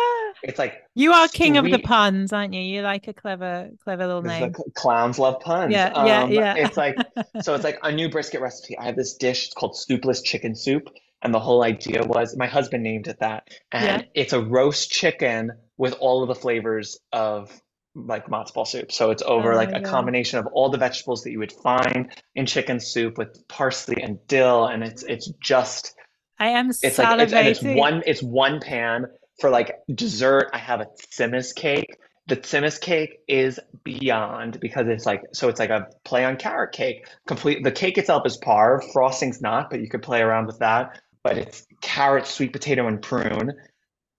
it's 0.43 0.59
like 0.59 0.83
you 0.93 1.11
are 1.13 1.27
king 1.29 1.57
of 1.57 1.65
the 1.65 1.79
puns, 1.79 2.33
aren't 2.33 2.53
you? 2.53 2.61
You 2.61 2.81
like 2.81 3.07
a 3.07 3.13
clever, 3.13 3.69
clever 3.83 4.05
little 4.05 4.21
name. 4.21 4.53
cl- 4.53 4.71
clowns 4.75 5.17
love 5.17 5.39
puns. 5.39 5.71
Yeah, 5.71 6.05
yeah, 6.05 6.23
Um, 6.23 6.31
yeah. 6.31 6.55
It's 6.57 6.77
like 6.77 6.95
so 7.41 7.55
it's 7.55 7.63
like 7.63 7.79
a 7.83 7.91
new 7.91 8.09
brisket 8.09 8.41
recipe. 8.41 8.77
I 8.77 8.85
have 8.85 8.95
this 8.95 9.15
dish. 9.15 9.45
It's 9.45 9.53
called 9.53 9.77
soupless 9.77 10.21
chicken 10.21 10.55
soup, 10.55 10.89
and 11.21 11.33
the 11.33 11.39
whole 11.39 11.63
idea 11.63 12.03
was 12.03 12.35
my 12.37 12.47
husband 12.47 12.83
named 12.83 13.07
it 13.07 13.19
that, 13.19 13.47
and 13.71 14.01
Yeah. 14.03 14.07
it's 14.13 14.33
a 14.33 14.41
roast 14.41 14.91
chicken 14.91 15.51
with 15.77 15.93
all 15.99 16.21
of 16.21 16.27
the 16.27 16.35
flavors 16.35 16.99
of 17.11 17.51
like 17.95 18.25
matzo 18.27 18.53
ball 18.53 18.65
soup. 18.65 18.91
So 18.91 19.11
it's 19.11 19.23
over 19.23 19.53
Oh 19.53 19.55
like 19.55 19.69
a 19.69 19.79
God. 19.79 19.85
combination 19.85 20.39
of 20.39 20.47
all 20.47 20.69
the 20.69 20.77
vegetables 20.77 21.23
that 21.23 21.31
you 21.31 21.39
would 21.39 21.51
find 21.53 22.09
in 22.35 22.45
chicken 22.45 22.79
soup 22.79 23.17
with 23.17 23.47
parsley 23.47 24.01
and 24.01 24.19
dill, 24.27 24.65
and 24.65 24.83
it's 24.83 25.03
it's 25.03 25.31
just 25.41 25.93
I 26.39 26.49
am 26.49 26.69
it's 26.69 26.97
like 26.97 27.19
it's, 27.21 27.31
and 27.33 27.47
it's 27.47 27.61
one 27.63 28.03
it's 28.05 28.21
one 28.23 28.59
pan 28.59 29.05
for 29.39 29.49
like 29.49 29.75
dessert. 29.93 30.49
I 30.53 30.57
have 30.57 30.81
a 30.81 30.87
tzimmus 31.11 31.55
cake. 31.55 31.97
The 32.27 32.37
tzimmus 32.37 32.79
cake 32.79 33.19
is 33.27 33.59
beyond 33.83 34.59
because 34.59 34.87
it's 34.87 35.05
like 35.05 35.23
so 35.33 35.49
it's 35.49 35.59
like 35.59 35.69
a 35.69 35.87
play 36.05 36.23
on 36.23 36.37
carrot 36.37 36.71
cake. 36.71 37.07
Complete 37.27 37.63
the 37.63 37.71
cake 37.71 37.97
itself 37.97 38.25
is 38.25 38.37
parve, 38.37 38.83
frosting's 38.93 39.41
not, 39.41 39.69
but 39.69 39.81
you 39.81 39.89
could 39.89 40.01
play 40.01 40.21
around 40.21 40.47
with 40.47 40.59
that. 40.59 41.01
But 41.23 41.37
it's 41.37 41.65
carrot, 41.81 42.27
sweet 42.27 42.53
potato, 42.53 42.87
and 42.87 43.01
prune. 43.01 43.53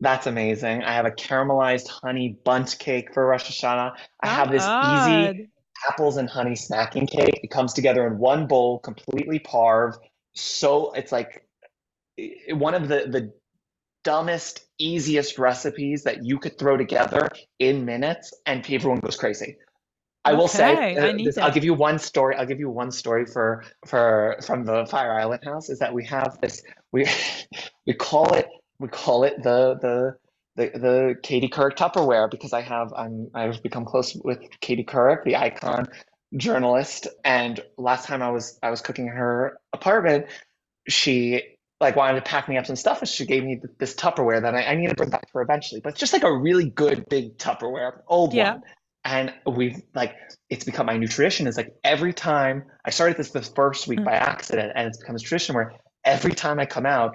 That's 0.01 0.27
amazing. 0.27 0.83
I 0.83 0.95
have 0.95 1.07
a 1.07 1.11
caramelized 1.11 1.89
honey 1.89 2.37
bundt 2.45 2.77
cake 2.79 3.15
for 3.15 3.27
Rosh 3.27 3.51
Hashanah. 3.51 3.93
I 4.21 4.27
have 4.27 4.51
this 4.51 4.63
easy 4.63 5.49
apples 5.89 6.17
and 6.17 6.29
honey 6.29 6.57
snacking 6.57 7.11
cake. 7.11 7.41
It 7.43 7.51
comes 7.51 7.73
together 7.73 8.07
in 8.07 8.19
one 8.19 8.47
bowl, 8.47 8.81
completely 8.81 9.39
parve. 9.39 9.97
So 10.35 10.93
it's 10.93 11.13
like 11.13 11.47
one 12.51 12.75
of 12.75 12.89
the 12.89 13.07
the 13.09 13.33
dumbest, 14.03 14.64
easiest 14.79 15.39
recipes 15.39 16.05
that 16.05 16.25
you 16.25 16.39
could 16.39 16.59
throw 16.59 16.77
together 16.77 17.29
in 17.59 17.85
minutes, 17.85 18.33
and 18.47 18.65
everyone 18.71 19.01
goes 19.01 19.17
crazy. 19.17 19.57
I 20.25 20.33
will 20.33 20.49
say, 20.49 20.73
Okay, 20.73 20.99
I 20.99 21.11
uh, 21.11 21.13
need 21.13 21.27
this, 21.27 21.39
I'll 21.39 21.53
give 21.53 21.65
you 21.65 21.75
one 21.75 21.99
story. 21.99 22.37
I'll 22.37 22.47
give 22.47 22.59
you 22.59 22.71
one 22.71 22.91
story 22.91 23.27
for 23.27 23.65
for 23.87 24.37
from 24.45 24.65
the 24.65 24.87
Fire 24.87 25.13
Island 25.13 25.45
house 25.45 25.69
is 25.69 25.79
that 25.81 25.93
we 25.93 26.05
have 26.07 26.39
this 26.41 26.63
we 26.93 27.07
we 27.87 27.93
call 27.93 28.33
it 28.35 28.49
we 28.79 28.89
call 28.89 29.25
it 29.25 29.43
the 29.43 29.77
the 29.81 30.17
the 30.57 30.79
the 30.79 31.15
Katie 31.23 31.49
Couric 31.49 31.77
Tupperware 31.77 32.31
because 32.31 32.53
I 32.53 32.63
have 32.63 32.93
I'm 32.95 33.31
I've 33.35 33.63
become 33.63 33.85
close 33.85 34.15
with 34.15 34.39
Katie 34.61 34.85
Couric, 34.85 35.25
the 35.25 35.37
icon 35.37 35.89
journalist, 36.37 37.07
and 37.25 37.61
last 37.77 38.07
time 38.07 38.23
I 38.23 38.31
was 38.31 38.59
I 38.63 38.71
was 38.71 38.81
cooking 38.81 39.09
in 39.09 39.13
her 39.13 39.59
apartment, 39.73 40.27
she 40.89 41.54
like 41.85 41.97
wanted 41.97 42.17
to 42.17 42.23
pack 42.29 42.49
me 42.49 42.57
up 42.57 42.67
some 42.67 42.77
stuff 42.77 43.01
and 43.01 43.09
she 43.09 43.25
gave 43.27 43.45
me 43.45 43.61
this 43.79 43.95
Tupperware 43.95 44.41
that 44.43 44.55
I, 44.55 44.63
I 44.65 44.75
need 44.75 44.89
to 44.89 44.95
bring 44.95 45.11
back 45.11 45.23
to 45.23 45.33
her 45.35 45.43
eventually. 45.43 45.81
But 45.83 45.91
it's 45.91 46.01
just 46.01 46.13
like 46.13 46.25
a 46.25 46.33
really 46.37 46.71
good 46.71 47.09
big 47.09 47.37
Tupperware, 47.39 48.01
old 48.09 48.35
Yeah. 48.35 48.55
one. 48.55 48.63
And 49.05 49.35
we've 49.47 49.83
like 49.95 50.15
it's 50.49 50.65
become 50.65 50.87
my 50.87 50.97
new 50.97 51.07
tradition 51.07 51.47
is 51.47 51.57
like 51.57 51.75
every 51.85 52.13
time 52.15 52.65
I 52.85 52.91
started 52.91 53.17
this 53.19 53.31
the 53.31 53.43
first 53.43 53.87
week 53.87 54.01
Mm. 54.01 54.05
by 54.07 54.13
accident 54.15 54.73
and 54.75 54.89
it's 54.89 54.99
become 54.99 55.15
a 55.17 55.19
tradition 55.19 55.55
where 55.55 55.73
every 56.05 56.33
time 56.33 56.59
I 56.59 56.67
come 56.67 56.87
out, 56.87 57.15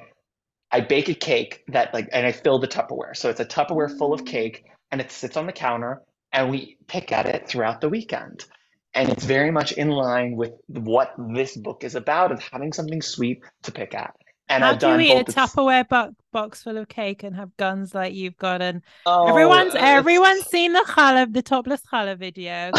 I 0.72 0.82
bake 0.82 1.10
a 1.10 1.16
cake 1.16 1.64
that 1.70 1.94
like 1.94 2.08
and 2.14 2.28
I 2.28 2.32
fill 2.32 2.60
the 2.60 2.68
Tupperware. 2.68 3.16
So 3.18 3.30
it's 3.30 3.40
a 3.40 3.46
Tupperware 3.46 3.98
full 3.98 4.14
of 4.14 4.22
Mm. 4.22 4.28
cake 4.28 4.66
and 4.92 5.02
it 5.02 5.12
sits 5.12 5.36
on 5.36 5.48
the 5.48 5.52
counter 5.52 6.02
and 6.32 6.52
we 6.52 6.78
pick 6.88 7.12
at 7.12 7.26
it 7.26 7.48
throughout 7.48 7.82
the 7.82 7.90
weekend. 7.90 8.46
And 8.94 9.10
it's 9.10 9.24
very 9.24 9.52
much 9.52 9.72
in 9.72 9.90
line 9.90 10.36
with 10.36 10.54
what 10.68 11.14
this 11.18 11.58
book 11.58 11.84
is 11.84 11.96
about 11.96 12.32
of 12.32 12.40
having 12.52 12.72
something 12.74 13.02
sweet 13.02 13.42
to 13.64 13.72
pick 13.72 13.94
at. 13.96 14.16
And 14.50 14.64
How 14.64 14.72
I've 14.72 14.80
do 14.80 14.88
you 14.90 15.00
eat 15.00 15.12
a. 15.18 15.24
Tupperware 15.26 15.88
bo- 15.88 16.14
box 16.32 16.64
full 16.64 16.78
of 16.78 16.88
cake 16.88 17.24
and 17.24 17.36
have 17.36 17.56
guns 17.58 17.94
like 17.94 18.14
you've 18.14 18.38
got? 18.38 18.62
And 18.62 18.82
Oh, 19.06 19.28
everyone's 19.28 19.76
uh, 19.76 19.80
everyone's 19.80 20.46
seen 20.46 20.74
the 20.74 20.86
challah, 20.88 21.32
the 21.32 21.42
topless 21.42 21.82
challah 21.92 22.18
video. 22.18 22.72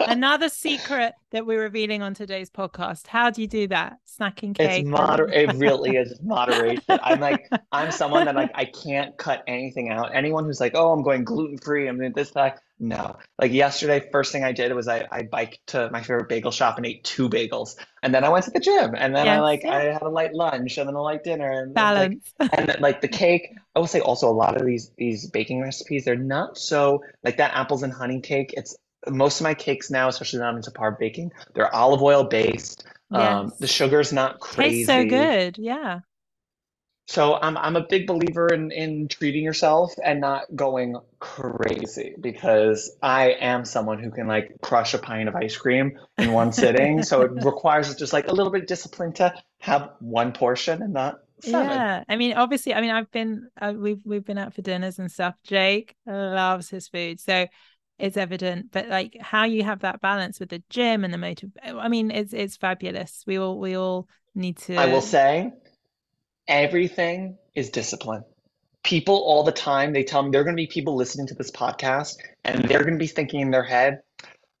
Another 0.08 0.48
secret 0.48 1.14
that 1.30 1.46
we're 1.46 1.62
revealing 1.62 2.02
on 2.02 2.14
today's 2.14 2.50
podcast. 2.50 3.06
How 3.06 3.30
do 3.30 3.40
you 3.40 3.48
do 3.48 3.68
that? 3.68 3.98
Snacking 4.06 4.54
cake. 4.54 4.70
It's 4.70 4.78
and- 4.80 4.90
moder 4.90 5.28
it 5.28 5.52
really 5.54 5.96
is 5.96 6.20
moderation. 6.22 6.82
I'm 6.88 7.20
like, 7.20 7.48
I'm 7.72 7.90
someone 7.90 8.26
that 8.26 8.34
like 8.34 8.50
I 8.54 8.64
can't 8.84 9.16
cut 9.16 9.42
anything 9.46 9.90
out. 9.90 10.14
Anyone 10.14 10.44
who's 10.44 10.60
like, 10.60 10.72
oh, 10.74 10.92
I'm 10.92 11.02
going 11.02 11.24
gluten 11.24 11.58
free, 11.58 11.88
I'm 11.88 11.98
doing 11.98 12.12
this, 12.14 12.30
that. 12.32 12.60
No. 12.78 13.16
Like 13.40 13.52
yesterday, 13.52 14.08
first 14.10 14.32
thing 14.32 14.42
I 14.42 14.50
did 14.50 14.72
was 14.74 14.88
I, 14.88 15.06
I 15.12 15.22
biked 15.22 15.68
to 15.68 15.88
my 15.92 16.00
favorite 16.00 16.28
bagel 16.28 16.50
shop 16.50 16.78
and 16.78 16.84
ate 16.84 17.04
two 17.04 17.28
bagels. 17.30 17.76
And 18.02 18.12
then 18.12 18.24
I 18.24 18.28
went 18.28 18.44
to 18.46 18.50
the 18.50 18.58
gym 18.58 18.94
and 18.96 19.14
then 19.14 19.28
I 19.28 19.38
like 19.38 19.62
yeah. 19.62 19.76
I 19.76 19.80
had 19.84 20.02
a 20.02 20.08
light 20.08 20.34
lunch 20.34 20.76
and 20.78 20.88
then 20.88 20.96
a 20.96 21.00
light 21.00 21.22
dinner 21.22 21.48
and 21.48 21.76
it's 21.76 21.94
like 21.94 22.12
balance. 22.40 22.71
And 22.74 22.82
like 22.82 23.00
the 23.00 23.08
cake, 23.08 23.54
I 23.74 23.78
will 23.78 23.86
say 23.86 24.00
also 24.00 24.28
a 24.28 24.32
lot 24.32 24.60
of 24.60 24.66
these 24.66 24.90
these 24.96 25.28
baking 25.30 25.60
recipes, 25.60 26.04
they're 26.04 26.16
not 26.16 26.58
so 26.58 27.02
like 27.24 27.36
that 27.38 27.54
apples 27.54 27.82
and 27.82 27.92
honey 27.92 28.20
cake. 28.20 28.54
It's 28.56 28.76
most 29.08 29.40
of 29.40 29.44
my 29.44 29.54
cakes 29.54 29.90
now, 29.90 30.08
especially 30.08 30.40
now 30.40 30.46
I'm 30.46 30.56
into 30.56 30.70
par 30.70 30.96
baking, 30.98 31.32
they're 31.54 31.74
olive 31.74 32.02
oil 32.02 32.24
based. 32.24 32.84
Um, 33.10 33.48
Yes. 33.48 33.58
the 33.58 33.66
sugar's 33.66 34.12
not 34.12 34.40
crazy. 34.40 34.86
Tastes 34.86 34.86
so 34.86 35.04
good. 35.04 35.58
Yeah. 35.58 36.00
So 37.08 37.34
I'm 37.34 37.58
I'm 37.58 37.76
a 37.76 37.86
big 37.86 38.06
believer 38.06 38.46
in 38.46 38.70
in 38.70 39.08
treating 39.08 39.44
yourself 39.44 39.92
and 40.02 40.20
not 40.20 40.44
going 40.54 40.96
crazy 41.18 42.14
because 42.20 42.96
I 43.02 43.32
am 43.32 43.64
someone 43.64 43.98
who 43.98 44.10
can 44.10 44.28
like 44.28 44.52
crush 44.62 44.94
a 44.94 44.98
pint 44.98 45.28
of 45.28 45.34
ice 45.34 45.56
cream 45.56 45.98
in 46.16 46.32
one 46.32 46.52
sitting. 46.52 47.02
So 47.02 47.22
it 47.22 47.32
requires 47.44 47.94
just 47.96 48.12
like 48.12 48.28
a 48.28 48.32
little 48.32 48.52
bit 48.52 48.62
of 48.62 48.68
discipline 48.68 49.12
to 49.14 49.34
have 49.60 49.90
one 49.98 50.32
portion 50.32 50.80
and 50.80 50.92
not 50.94 51.20
seven. 51.42 51.68
Yeah, 51.68 52.04
I 52.08 52.16
mean, 52.16 52.34
obviously, 52.34 52.74
I 52.74 52.80
mean, 52.80 52.90
I've 52.90 53.10
been, 53.10 53.48
uh, 53.60 53.74
we've 53.76 54.00
we've 54.04 54.24
been 54.24 54.38
out 54.38 54.54
for 54.54 54.62
dinners 54.62 54.98
and 54.98 55.10
stuff. 55.10 55.34
Jake 55.44 55.96
loves 56.06 56.68
his 56.70 56.88
food, 56.88 57.20
so 57.20 57.46
it's 57.98 58.16
evident. 58.16 58.72
But 58.72 58.88
like, 58.88 59.16
how 59.20 59.44
you 59.44 59.62
have 59.64 59.80
that 59.80 60.00
balance 60.00 60.40
with 60.40 60.50
the 60.50 60.62
gym 60.70 61.04
and 61.04 61.12
the 61.12 61.18
motive, 61.18 61.50
I 61.62 61.88
mean, 61.88 62.10
it's 62.10 62.32
it's 62.32 62.56
fabulous. 62.56 63.24
We 63.26 63.38
all 63.38 63.58
we 63.58 63.76
all 63.76 64.08
need 64.34 64.58
to. 64.58 64.76
I 64.76 64.86
will 64.86 65.00
say 65.00 65.52
everything 66.48 67.38
is 67.54 67.70
discipline. 67.70 68.24
People 68.82 69.14
all 69.14 69.44
the 69.44 69.52
time, 69.52 69.92
they 69.92 70.02
tell 70.02 70.22
me 70.22 70.30
there 70.30 70.40
are 70.40 70.44
going 70.44 70.56
to 70.56 70.60
be 70.60 70.66
people 70.66 70.96
listening 70.96 71.28
to 71.28 71.34
this 71.34 71.52
podcast 71.52 72.16
and 72.44 72.64
they're 72.64 72.82
going 72.82 72.94
to 72.94 72.98
be 72.98 73.06
thinking 73.06 73.40
in 73.40 73.50
their 73.52 73.62
head, 73.62 74.00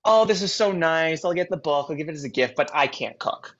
oh, 0.04 0.24
this 0.24 0.42
is 0.42 0.52
so 0.52 0.70
nice. 0.70 1.24
I'll 1.24 1.32
get 1.32 1.50
the 1.50 1.56
book, 1.56 1.86
I'll 1.90 1.96
give 1.96 2.08
it 2.08 2.14
as 2.14 2.22
a 2.22 2.28
gift, 2.28 2.54
but 2.56 2.70
I 2.72 2.86
can't 2.86 3.18
cook. 3.18 3.56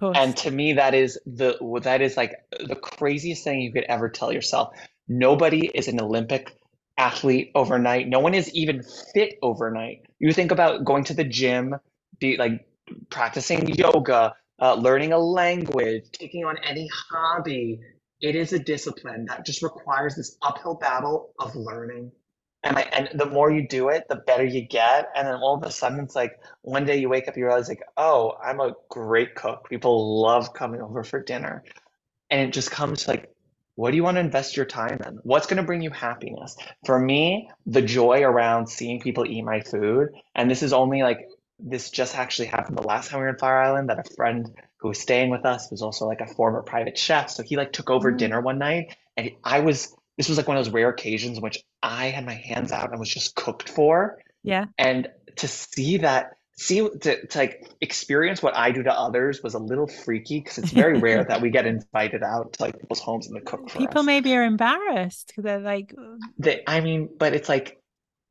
And 0.00 0.36
to 0.38 0.50
me, 0.50 0.74
that 0.74 0.94
is 0.94 1.18
the 1.26 1.56
that 1.82 2.00
is 2.00 2.16
like 2.16 2.34
the 2.60 2.76
craziest 2.76 3.42
thing 3.44 3.60
you 3.60 3.72
could 3.72 3.84
ever 3.84 4.08
tell 4.08 4.32
yourself. 4.32 4.74
Nobody 5.08 5.66
is 5.74 5.88
an 5.88 6.00
Olympic 6.00 6.56
athlete 6.96 7.50
overnight. 7.54 8.08
No 8.08 8.20
one 8.20 8.34
is 8.34 8.52
even 8.54 8.82
fit 8.82 9.38
overnight. 9.42 10.02
You 10.18 10.32
think 10.32 10.50
about 10.50 10.84
going 10.84 11.04
to 11.04 11.14
the 11.14 11.24
gym, 11.24 11.74
be 12.20 12.36
like 12.36 12.66
practicing 13.10 13.68
yoga, 13.74 14.34
uh, 14.60 14.74
learning 14.74 15.12
a 15.12 15.18
language, 15.18 16.04
taking 16.12 16.44
on 16.44 16.58
any 16.58 16.88
hobby. 17.10 17.80
It 18.20 18.34
is 18.34 18.52
a 18.52 18.58
discipline 18.58 19.26
that 19.26 19.46
just 19.46 19.62
requires 19.62 20.16
this 20.16 20.36
uphill 20.42 20.74
battle 20.74 21.32
of 21.38 21.54
learning. 21.54 22.12
And 22.64 22.76
I, 22.76 22.82
and 22.82 23.08
the 23.14 23.26
more 23.26 23.50
you 23.50 23.68
do 23.68 23.88
it, 23.88 24.04
the 24.08 24.16
better 24.16 24.44
you 24.44 24.62
get. 24.62 25.08
And 25.14 25.28
then 25.28 25.36
all 25.36 25.56
of 25.56 25.62
a 25.62 25.70
sudden, 25.70 26.00
it's 26.00 26.16
like 26.16 26.40
one 26.62 26.84
day 26.84 26.98
you 26.98 27.08
wake 27.08 27.28
up, 27.28 27.36
you 27.36 27.46
realize 27.46 27.68
like, 27.68 27.82
oh, 27.96 28.34
I'm 28.44 28.60
a 28.60 28.74
great 28.88 29.34
cook. 29.34 29.68
People 29.68 30.20
love 30.22 30.54
coming 30.54 30.82
over 30.82 31.04
for 31.04 31.22
dinner. 31.22 31.62
And 32.30 32.40
it 32.40 32.52
just 32.52 32.70
comes 32.70 33.04
to 33.04 33.12
like, 33.12 33.32
what 33.76 33.92
do 33.92 33.96
you 33.96 34.02
want 34.02 34.16
to 34.16 34.20
invest 34.20 34.56
your 34.56 34.66
time 34.66 34.98
in? 35.06 35.20
What's 35.22 35.46
going 35.46 35.58
to 35.58 35.62
bring 35.62 35.82
you 35.82 35.90
happiness? 35.90 36.56
For 36.84 36.98
me, 36.98 37.48
the 37.66 37.80
joy 37.80 38.22
around 38.22 38.66
seeing 38.68 39.00
people 39.00 39.24
eat 39.24 39.42
my 39.42 39.60
food, 39.60 40.08
and 40.34 40.50
this 40.50 40.64
is 40.64 40.72
only 40.72 41.02
like 41.02 41.28
this 41.60 41.90
just 41.90 42.16
actually 42.16 42.48
happened 42.48 42.76
the 42.78 42.82
last 42.82 43.10
time 43.10 43.20
we 43.20 43.24
were 43.24 43.30
in 43.30 43.38
Fire 43.38 43.60
Island 43.60 43.88
that 43.90 43.98
a 43.98 44.14
friend 44.14 44.50
who 44.78 44.88
was 44.88 45.00
staying 45.00 45.30
with 45.30 45.44
us 45.44 45.70
was 45.70 45.82
also 45.82 46.06
like 46.06 46.20
a 46.20 46.26
former 46.26 46.62
private 46.62 46.96
chef. 46.96 47.30
So 47.30 47.42
he 47.42 47.56
like 47.56 47.72
took 47.72 47.90
over 47.90 48.12
Mm. 48.12 48.18
dinner 48.18 48.40
one 48.40 48.58
night 48.58 48.96
and 49.16 49.30
I 49.42 49.60
was 49.60 49.96
this 50.18 50.28
was 50.28 50.38
like 50.38 50.48
one 50.48 50.58
of 50.58 50.64
those 50.66 50.74
rare 50.74 50.90
occasions 50.90 51.38
in 51.38 51.44
which 51.44 51.64
I 51.82 52.08
had 52.08 52.26
my 52.26 52.34
hands 52.34 52.72
out 52.72 52.90
and 52.92 53.00
was 53.00 53.10
just 53.10 53.36
cooked 53.36 53.70
for. 53.70 54.20
yeah, 54.42 54.66
And 54.78 55.08
to 55.36 55.48
see 55.48 55.98
that, 55.98 56.36
see 56.58 56.80
to, 56.88 57.26
to 57.28 57.38
like 57.38 57.68
experience 57.80 58.42
what 58.42 58.56
I 58.56 58.72
do 58.72 58.84
to 58.84 58.92
others 58.92 59.42
was 59.42 59.54
a 59.54 59.60
little 59.60 59.88
freaky 59.88 60.40
because 60.40 60.58
it's 60.58 60.72
very 60.72 60.98
rare 60.98 61.24
that 61.24 61.42
we 61.42 61.50
get 61.50 61.66
invited 61.66 62.22
out 62.24 62.54
to 62.54 62.64
like 62.64 62.80
people's 62.80 63.00
homes 63.00 63.28
and 63.28 63.36
they 63.36 63.40
cook 63.40 63.70
for 63.70 63.78
people 63.78 64.02
us. 64.02 64.04
maybe 64.04 64.34
are 64.34 64.44
embarrassed 64.44 65.28
because 65.28 65.44
they're 65.44 65.60
like, 65.60 65.94
They, 66.38 66.62
I 66.66 66.80
mean, 66.80 67.08
but 67.18 67.34
it's 67.34 67.48
like 67.48 67.80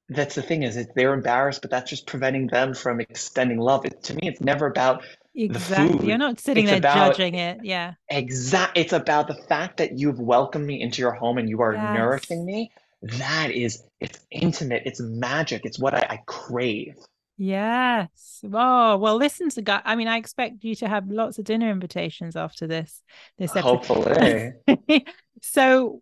that's 0.09 0.35
the 0.35 0.43
thing 0.43 0.63
is 0.63 0.87
they're 0.95 1.13
embarrassed, 1.13 1.61
but 1.61 1.71
that's 1.71 1.89
just 1.89 2.07
preventing 2.07 2.47
them 2.47 2.73
from 2.75 3.01
extending 3.01 3.59
love. 3.59 3.85
It, 3.85 4.03
to 4.05 4.13
me, 4.15 4.21
it's 4.27 4.41
never 4.41 4.67
about 4.67 5.03
exactly. 5.37 6.07
You're 6.07 6.17
not 6.17 6.39
sitting 6.39 6.63
It's 6.65 6.71
there 6.71 6.79
about- 6.79 7.11
judging 7.15 7.35
it. 7.35 7.59
Yeah, 7.63 7.93
exact. 8.09 8.77
It's 8.77 8.93
about 8.93 9.27
the 9.27 9.35
fact 9.35 9.77
that 9.77 9.97
you've 9.97 10.19
welcomed 10.19 10.65
me 10.67 10.81
into 10.81 11.01
your 11.01 11.13
home 11.13 11.37
and 11.37 11.47
you 11.49 11.61
are 11.61 11.73
Yes. 11.73 11.97
nourishing 11.97 12.45
me. 12.45 12.71
That 13.03 13.51
is, 13.51 13.83
it's 13.99 14.19
intimate. 14.31 14.81
It's 14.85 14.99
magic. 14.99 15.61
It's 15.65 15.77
what 15.79 15.93
I, 15.93 15.99
I 16.09 16.19
crave. 16.25 16.95
yes. 17.37 18.39
Oh 18.51 18.97
well, 18.97 19.15
listen 19.17 19.49
to 19.51 19.61
God. 19.61 19.81
I 19.85 19.95
mean, 19.95 20.07
I 20.07 20.17
expect 20.17 20.63
you 20.63 20.75
to 20.75 20.87
have 20.87 21.07
lots 21.09 21.37
of 21.39 21.45
dinner 21.45 21.69
invitations 21.69 22.35
after 22.35 22.65
this 22.67 23.01
this 23.37 23.55
episode. 23.55 23.85
Hopefully. 23.85 24.53
so 25.41 26.01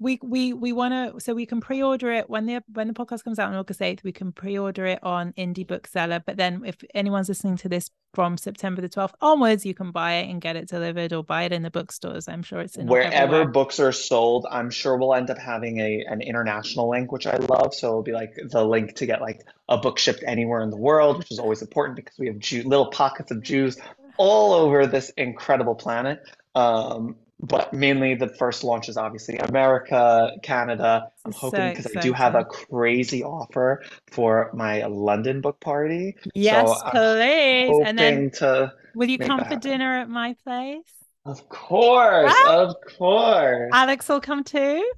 we 0.00 0.18
we 0.22 0.52
we 0.52 0.72
want 0.72 0.92
to 0.92 1.20
so 1.20 1.34
we 1.34 1.46
can 1.46 1.60
pre-order 1.60 2.10
it 2.10 2.28
when 2.28 2.46
the 2.46 2.62
when 2.72 2.88
the 2.88 2.94
podcast 2.94 3.22
comes 3.22 3.38
out 3.38 3.48
on 3.48 3.54
August 3.54 3.80
8th 3.80 4.02
we 4.02 4.12
can 4.12 4.32
pre-order 4.32 4.86
it 4.86 4.98
on 5.02 5.32
indie 5.34 5.66
bookseller 5.66 6.22
but 6.24 6.36
then 6.36 6.62
if 6.64 6.82
anyone's 6.94 7.28
listening 7.28 7.56
to 7.58 7.68
this 7.68 7.90
from 8.14 8.36
September 8.36 8.80
the 8.80 8.88
12th 8.88 9.12
onwards 9.20 9.64
you 9.64 9.74
can 9.74 9.92
buy 9.92 10.14
it 10.14 10.30
and 10.30 10.40
get 10.40 10.56
it 10.56 10.68
delivered 10.68 11.12
or 11.12 11.22
buy 11.22 11.42
it 11.42 11.52
in 11.52 11.62
the 11.62 11.70
bookstores 11.70 12.26
I'm 12.28 12.42
sure 12.42 12.60
it's 12.60 12.76
in 12.76 12.86
Wherever 12.86 13.14
everywhere. 13.14 13.48
books 13.48 13.78
are 13.78 13.92
sold, 13.92 14.46
I'm 14.50 14.70
sure 14.70 14.96
we'll 14.96 15.14
end 15.14 15.30
up 15.30 15.38
having 15.38 15.78
a 15.78 16.04
an 16.08 16.20
international 16.20 16.88
link, 16.88 17.12
which 17.12 17.26
I 17.26 17.36
love. 17.36 17.74
So 17.74 17.88
it'll 17.88 18.02
be 18.02 18.12
like 18.12 18.34
the 18.50 18.64
link 18.64 18.94
to 18.96 19.06
get 19.06 19.20
like 19.20 19.44
a 19.68 19.78
book 19.78 19.98
shipped 19.98 20.24
anywhere 20.26 20.60
in 20.62 20.70
the 20.70 20.76
world, 20.76 21.18
which 21.18 21.30
is 21.30 21.38
always 21.38 21.62
important 21.62 21.96
because 21.96 22.18
we 22.18 22.26
have 22.26 22.38
Jew, 22.38 22.62
little 22.62 22.90
pockets 22.90 23.30
of 23.30 23.42
Jews 23.42 23.76
all 24.16 24.52
over 24.52 24.86
this 24.86 25.10
incredible 25.10 25.74
planet. 25.74 26.22
Um, 26.54 27.16
but 27.42 27.72
mainly 27.72 28.14
the 28.14 28.28
first 28.28 28.64
launch 28.64 28.88
is 28.88 28.96
obviously 28.96 29.38
America, 29.38 30.32
Canada. 30.42 31.10
I'm 31.24 31.32
hoping 31.32 31.70
because 31.70 31.86
I 31.96 32.00
do 32.00 32.12
have 32.12 32.34
a 32.34 32.44
crazy 32.44 33.22
offer 33.22 33.82
for 34.10 34.50
my 34.54 34.84
London 34.86 35.40
book 35.40 35.60
party. 35.60 36.16
yes 36.34 36.68
so 36.68 36.90
please 36.90 37.82
and 37.84 37.98
then 37.98 38.30
to, 38.30 38.72
will 38.94 39.08
you 39.08 39.18
come 39.18 39.44
for 39.44 39.56
dinner 39.56 39.96
at 39.98 40.08
my 40.08 40.34
place 40.44 41.00
of 41.26 41.48
course, 41.50 42.34
of 42.48 42.74
course. 42.96 43.70
Alex 43.74 44.08
will 44.08 44.22
come 44.22 44.42
too 44.42 44.90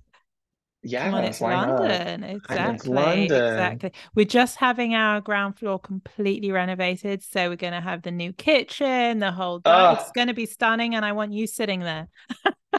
Come 0.91 1.15
on, 1.15 1.25
it's? 1.25 1.41
London. 1.41 2.25
it's 2.25 2.45
Exactly. 2.47 2.91
London. 2.93 3.23
Exactly. 3.53 3.93
We're 4.15 4.25
just 4.27 4.57
having 4.57 4.95
our 4.95 5.21
ground 5.21 5.59
floor 5.59 5.79
completely 5.79 6.51
renovated. 6.51 7.23
So 7.23 7.49
we're 7.49 7.57
going 7.57 7.73
to 7.73 7.81
have 7.81 8.03
the 8.03 8.11
new 8.11 8.33
kitchen, 8.33 9.19
the 9.21 9.31
whole, 9.33 9.61
di- 9.61 9.93
it's 9.95 10.05
Oh. 10.09 10.11
going 10.15 10.29
to 10.29 10.35
be 10.35 10.47
stunning. 10.47 10.95
And 10.95 11.05
I 11.05 11.13
want 11.13 11.33
you 11.33 11.47
sitting 11.47 11.81
there. 11.81 12.09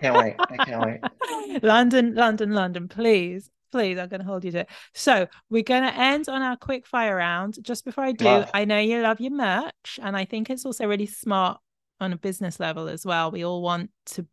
Can't 0.02 0.18
wait. 0.18 0.36
I 0.40 0.66
can't 0.66 0.86
wait. 0.86 1.64
London, 1.64 2.16
London, 2.16 2.52
London, 2.52 2.88
please. 2.88 3.50
Please, 3.72 3.98
I'm 3.98 4.08
going 4.10 4.20
to 4.22 4.28
hold 4.28 4.44
you 4.46 4.52
to 4.52 4.60
it. 4.60 4.70
So 4.94 5.26
we're 5.50 5.64
going 5.64 5.82
to 5.82 5.98
end 5.98 6.30
on 6.30 6.42
our 6.44 6.56
quick 6.58 6.86
fire 6.86 7.16
round. 7.16 7.58
Just 7.64 7.86
before 7.86 8.04
I 8.04 8.12
do, 8.12 8.26
Love. 8.26 8.52
I 8.54 8.66
know 8.66 8.78
you 8.78 9.02
love 9.02 9.20
your 9.20 9.32
merch, 9.32 10.00
and 10.00 10.16
I 10.16 10.26
think 10.26 10.52
it's 10.52 10.64
also 10.66 10.86
really 10.86 11.08
smart 11.08 11.60
on 12.04 12.14
a 12.14 12.18
business 12.18 12.60
level 12.60 12.88
as 12.88 13.06
well. 13.06 13.32
We 13.32 13.44
all 13.46 13.62
want 13.62 13.92
to. 14.08 14.26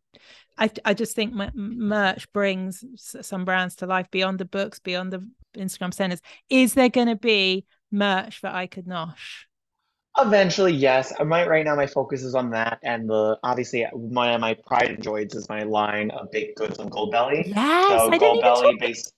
I 0.57 0.69
I 0.85 0.93
just 0.93 1.15
think 1.15 1.33
merch 1.55 2.31
brings 2.33 2.83
some 2.97 3.45
brands 3.45 3.75
to 3.77 3.87
life 3.87 4.09
beyond 4.11 4.39
the 4.39 4.45
books, 4.45 4.79
beyond 4.79 5.11
the 5.13 5.27
Instagram 5.55 5.93
centers. 5.93 6.21
Is 6.49 6.73
there 6.73 6.89
going 6.89 7.07
to 7.07 7.15
be 7.15 7.65
merch 7.91 8.39
for 8.39 8.47
I 8.47 8.67
Could 8.67 8.85
Nosh? 8.85 9.45
Eventually, 10.17 10.73
yes. 10.73 11.13
I 11.19 11.23
might 11.23 11.47
right 11.47 11.63
now 11.63 11.75
my 11.75 11.87
focus 11.87 12.21
is 12.23 12.35
on 12.35 12.49
that 12.51 12.79
and 12.83 13.09
the 13.09 13.37
obviously 13.43 13.85
my 14.11 14.35
my 14.37 14.55
pride 14.65 14.89
and 14.89 15.01
joys 15.01 15.33
is 15.33 15.47
my 15.47 15.63
line 15.63 16.11
of 16.11 16.29
baked 16.31 16.57
goods 16.57 16.79
on 16.79 16.89
Goldbelly. 16.89 17.47
Yes, 17.47 18.01
So 18.01 18.09
I 18.11 18.17
didn't 18.17 18.35
even 18.37 18.53
Goldbelly 18.53 18.61
talk. 18.71 18.79
based. 18.79 19.13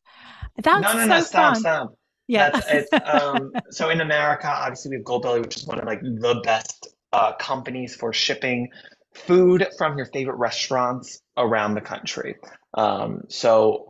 That's 0.62 0.68
No, 0.82 0.94
no, 0.94 1.00
so 1.00 1.06
no, 1.08 1.20
stop, 1.22 1.54
fun. 1.54 1.56
stop. 1.56 1.94
Yeah. 2.28 2.52
Um 3.06 3.52
so 3.72 3.90
in 3.90 4.02
America, 4.02 4.48
obviously 4.48 4.92
we 4.92 4.98
have 4.98 5.06
Goldbelly, 5.06 5.42
which 5.42 5.58
is 5.58 5.66
one 5.66 5.80
of 5.80 5.86
like 5.86 6.02
the 6.02 6.40
best 6.44 6.90
uh 7.14 7.34
companies 7.34 7.96
for 7.96 8.12
shipping 8.12 8.70
food 9.14 9.66
from 9.78 9.98
your 9.98 10.08
favorite 10.08 10.38
restaurants 10.38 11.22
around 11.38 11.76
the 11.76 11.82
country. 11.82 12.36
Um 12.74 13.24
so 13.30 13.90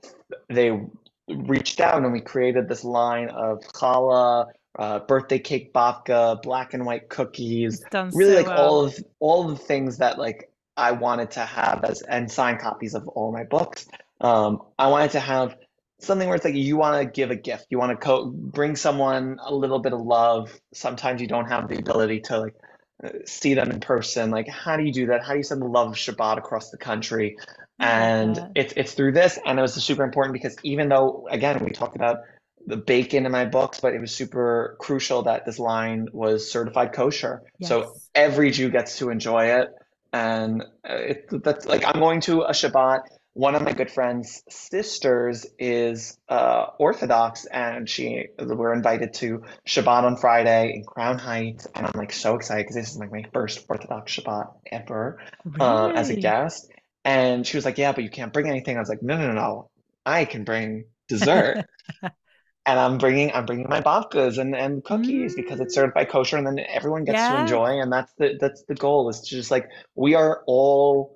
they 0.50 0.80
reached 1.28 1.80
out 1.80 2.04
and 2.04 2.12
we 2.12 2.22
created 2.22 2.68
this 2.68 2.84
line 2.84 3.30
of 3.30 3.60
challah 3.74 4.48
uh, 4.78 5.00
birthday 5.00 5.40
cake 5.40 5.74
babka, 5.74 6.42
black 6.42 6.74
and 6.74 6.86
white 6.86 7.10
cookies, 7.10 7.84
really 7.94 8.34
so 8.34 8.42
like 8.42 8.48
all 8.48 8.86
of 8.86 8.98
all 9.20 9.50
of 9.50 9.58
the 9.58 9.64
things 9.64 9.98
that 9.98 10.18
like 10.18 10.50
I 10.76 10.92
wanted 10.92 11.32
to 11.32 11.42
have 11.42 11.84
as 11.84 12.02
and 12.02 12.32
signed 12.32 12.60
copies 12.60 12.96
of 12.96 13.08
all 13.08 13.32
my 13.32 13.44
books. 13.44 13.86
Um, 14.20 14.62
I 14.80 14.88
wanted 14.88 15.12
to 15.12 15.20
have 15.20 15.56
something 16.00 16.28
where 16.28 16.36
it's 16.36 16.46
like 16.46 16.56
you 16.56 16.78
want 16.78 17.02
to 17.02 17.06
give 17.06 17.30
a 17.30 17.36
gift, 17.36 17.68
you 17.70 17.78
want 17.78 17.92
to 17.92 17.98
co 17.98 18.26
bring 18.26 18.76
someone 18.76 19.38
a 19.46 19.54
little 19.54 19.80
bit 19.80 19.94
of 19.94 20.02
love. 20.02 20.52
Sometimes 20.74 21.22
you 21.22 21.28
don't 21.28 21.50
have 21.50 21.70
the 21.70 21.78
ability 21.78 22.22
to 22.22 22.40
like 22.40 22.56
see 23.26 23.54
them 23.54 23.72
in 23.72 23.80
person. 23.80 24.32
Like, 24.32 24.48
how 24.48 24.78
do 24.78 24.84
you 24.84 24.94
do 24.94 25.08
that? 25.08 25.24
How 25.24 25.34
do 25.34 25.38
you 25.38 25.44
send 25.44 25.62
the 25.62 25.68
love 25.68 25.90
of 25.90 25.96
Shabbat 25.96 26.38
across 26.38 26.70
the 26.70 26.78
country? 26.78 27.38
And 27.80 28.36
that. 28.36 28.52
it's 28.56 28.74
it's 28.78 28.94
through 28.94 29.14
this, 29.14 29.40
and 29.46 29.60
it 29.60 29.62
was 29.62 29.74
super 29.74 30.04
important 30.04 30.34
because 30.34 30.56
even 30.64 30.90
though 30.90 31.28
again 31.30 31.64
we 31.64 31.72
talked 31.72 31.96
about 31.96 32.20
the 32.66 32.78
bacon 32.78 33.26
in 33.26 33.32
my 33.32 33.46
books, 33.46 33.80
but 33.80 33.94
it 33.94 34.00
was 34.00 34.14
super 34.16 34.78
crucial 34.80 35.24
that 35.24 35.46
this 35.46 35.60
line 35.60 36.08
was 36.14 36.50
certified 36.50 36.94
kosher. 36.94 37.42
So 37.62 37.96
every 38.16 38.52
Jew 38.52 38.70
gets 38.70 39.00
to 39.00 39.10
enjoy 39.10 39.46
it. 39.60 39.70
And 40.14 40.62
uh, 40.88 40.94
it, 40.94 41.44
that's 41.44 41.66
like 41.66 41.84
I'm 41.86 42.00
going 42.00 42.22
to 42.22 42.44
a 42.44 42.52
Shabbat. 42.52 43.02
One 43.36 43.56
of 43.56 43.64
my 43.64 43.74
good 43.74 43.90
friends' 43.92 44.44
sisters 44.50 45.46
is 45.58 46.18
uh, 46.30 46.68
Orthodox, 46.78 47.46
and 47.46 47.90
she 47.90 48.28
we're 48.40 48.74
invited 48.74 49.14
to 49.16 49.44
Shabbat 49.68 50.04
on 50.04 50.18
Friday 50.18 50.74
in 50.76 50.84
Crown 50.84 51.18
Heights, 51.18 51.66
and 51.74 51.86
I'm 51.88 51.94
like 51.96 52.12
so 52.12 52.36
excited 52.36 52.64
because 52.64 52.76
this 52.76 52.92
is 52.92 52.98
like 52.98 53.12
my 53.12 53.26
first 53.34 53.66
Orthodox 53.68 54.14
Shabbat 54.16 54.54
ever 54.72 55.20
uh, 55.60 55.92
as 55.96 56.12
a 56.12 56.16
guest. 56.16 56.72
And 57.06 57.46
she 57.46 57.58
was 57.58 57.66
like, 57.66 57.80
"Yeah, 57.80 57.92
but 57.92 58.04
you 58.04 58.10
can't 58.12 58.32
bring 58.32 58.48
anything." 58.48 58.78
I 58.78 58.80
was 58.80 58.90
like, 58.90 59.02
"No, 59.02 59.18
no, 59.18 59.28
no, 59.28 59.34
no. 59.34 59.70
I 60.06 60.26
can 60.26 60.44
bring 60.44 60.86
dessert." 61.08 61.66
And 62.66 62.80
I'm 62.80 62.98
bringing 62.98 63.32
I'm 63.34 63.46
bringing 63.46 63.68
my 63.70 63.82
babkas 63.82 64.38
and, 64.38 64.56
and 64.56 64.84
cookies 64.84 65.36
because 65.36 65.60
it's 65.60 65.74
Mm, 65.74 65.76
certified 65.76 66.10
kosher 66.10 66.38
and 66.38 66.48
then 66.48 66.60
everyone 66.70 67.04
gets 67.04 67.28
to 67.28 67.36
enjoy 67.36 67.80
and 67.82 67.92
that's 67.92 68.14
the 68.18 68.38
that's 68.40 68.64
the 68.64 68.76
goal 68.76 69.10
is 69.10 69.20
to 69.22 69.36
just 69.36 69.52
like 69.52 69.68
we 69.96 70.16
are 70.16 70.44
all 70.48 71.13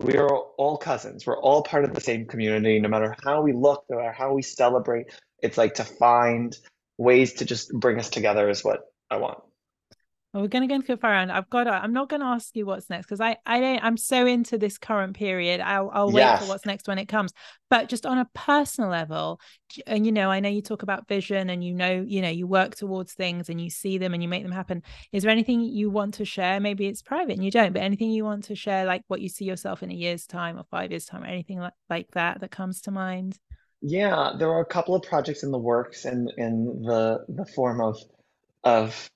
we 0.00 0.16
are 0.16 0.28
all 0.28 0.78
cousins. 0.78 1.26
We're 1.26 1.40
all 1.40 1.62
part 1.62 1.84
of 1.84 1.94
the 1.94 2.00
same 2.00 2.26
community, 2.26 2.80
no 2.80 2.88
matter 2.88 3.14
how 3.24 3.42
we 3.42 3.52
look, 3.52 3.84
no 3.90 3.98
matter 3.98 4.12
how 4.12 4.34
we 4.34 4.42
celebrate. 4.42 5.06
It's 5.42 5.58
like 5.58 5.74
to 5.74 5.84
find 5.84 6.56
ways 6.98 7.34
to 7.34 7.44
just 7.44 7.72
bring 7.72 7.98
us 7.98 8.10
together 8.10 8.48
is 8.48 8.64
what 8.64 8.80
I 9.10 9.18
want. 9.18 9.40
Well, 10.38 10.44
we're 10.44 10.50
going 10.50 10.62
to 10.62 10.68
go 10.68 10.76
into 10.76 10.96
far 10.96 11.10
round. 11.10 11.32
I've 11.32 11.50
got. 11.50 11.64
To, 11.64 11.72
I'm 11.72 11.92
not 11.92 12.08
going 12.08 12.20
to 12.20 12.26
ask 12.26 12.54
you 12.54 12.64
what's 12.64 12.88
next 12.88 13.06
because 13.06 13.20
I, 13.20 13.38
I 13.44 13.58
don't. 13.58 13.82
I'm 13.82 13.96
so 13.96 14.24
into 14.24 14.56
this 14.56 14.78
current 14.78 15.16
period. 15.16 15.60
I'll, 15.60 15.90
I'll 15.92 16.12
wait 16.12 16.38
for 16.38 16.44
what's 16.44 16.64
next 16.64 16.86
when 16.86 16.96
it 16.96 17.06
comes. 17.06 17.32
But 17.68 17.88
just 17.88 18.06
on 18.06 18.18
a 18.18 18.28
personal 18.34 18.88
level, 18.88 19.40
and 19.84 20.06
you 20.06 20.12
know, 20.12 20.30
I 20.30 20.38
know 20.38 20.48
you 20.48 20.62
talk 20.62 20.84
about 20.84 21.08
vision, 21.08 21.50
and 21.50 21.64
you 21.64 21.74
know, 21.74 22.04
you 22.06 22.22
know, 22.22 22.28
you 22.28 22.46
work 22.46 22.76
towards 22.76 23.14
things, 23.14 23.48
and 23.48 23.60
you 23.60 23.68
see 23.68 23.98
them, 23.98 24.14
and 24.14 24.22
you 24.22 24.28
make 24.28 24.44
them 24.44 24.52
happen. 24.52 24.84
Is 25.10 25.24
there 25.24 25.32
anything 25.32 25.60
you 25.60 25.90
want 25.90 26.14
to 26.14 26.24
share? 26.24 26.60
Maybe 26.60 26.86
it's 26.86 27.02
private, 27.02 27.32
and 27.32 27.44
you 27.44 27.50
don't. 27.50 27.72
But 27.72 27.82
anything 27.82 28.12
you 28.12 28.22
want 28.22 28.44
to 28.44 28.54
share, 28.54 28.84
like 28.84 29.02
what 29.08 29.20
you 29.20 29.28
see 29.28 29.44
yourself 29.44 29.82
in 29.82 29.90
a 29.90 29.94
year's 29.94 30.24
time 30.24 30.56
or 30.56 30.62
five 30.70 30.92
years 30.92 31.04
time, 31.04 31.24
or 31.24 31.26
anything 31.26 31.58
like 31.58 31.74
like 31.90 32.12
that 32.12 32.42
that 32.42 32.52
comes 32.52 32.82
to 32.82 32.92
mind? 32.92 33.40
Yeah, 33.80 34.34
there 34.38 34.50
are 34.50 34.60
a 34.60 34.66
couple 34.66 34.94
of 34.94 35.02
projects 35.02 35.42
in 35.42 35.50
the 35.50 35.58
works 35.58 36.04
in 36.04 36.28
in 36.36 36.82
the 36.84 37.24
the 37.28 37.44
form 37.44 37.80
of 37.80 37.98
of 38.62 39.10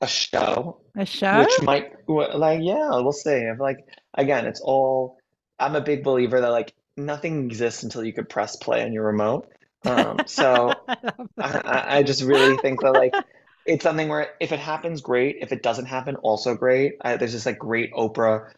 a 0.00 0.06
show 0.06 0.80
A 0.96 1.06
show? 1.06 1.40
which 1.40 1.62
might 1.62 1.92
like 2.08 2.60
yeah 2.62 2.90
we'll 2.90 3.12
see. 3.12 3.30
If 3.30 3.58
like 3.58 3.86
again 4.14 4.46
it's 4.46 4.60
all 4.60 5.18
i'm 5.58 5.74
a 5.74 5.80
big 5.80 6.04
believer 6.04 6.40
that 6.40 6.50
like 6.50 6.74
nothing 6.96 7.46
exists 7.46 7.82
until 7.82 8.04
you 8.04 8.12
could 8.12 8.28
press 8.28 8.56
play 8.56 8.82
on 8.84 8.92
your 8.92 9.04
remote. 9.04 9.48
Um 9.84 10.18
so 10.26 10.72
I 10.88 10.96
love 11.18 11.30
I, 11.38 11.52
that. 11.52 11.66
I 11.66 11.96
I 11.98 12.02
just 12.02 12.22
really 12.22 12.56
think 12.58 12.80
that 12.82 12.92
like 12.92 13.14
it's 13.66 13.82
something 13.82 14.08
where 14.08 14.28
if 14.40 14.52
it 14.52 14.60
happens 14.60 15.00
great. 15.00 15.36
If 15.40 15.52
it 15.52 15.62
doesn't 15.62 15.86
happen 15.86 16.16
also 16.16 16.54
great. 16.54 16.96
I, 17.00 17.16
there's 17.16 17.32
this 17.32 17.46
like 17.46 17.58
great 17.58 17.92
Oprah 17.92 18.52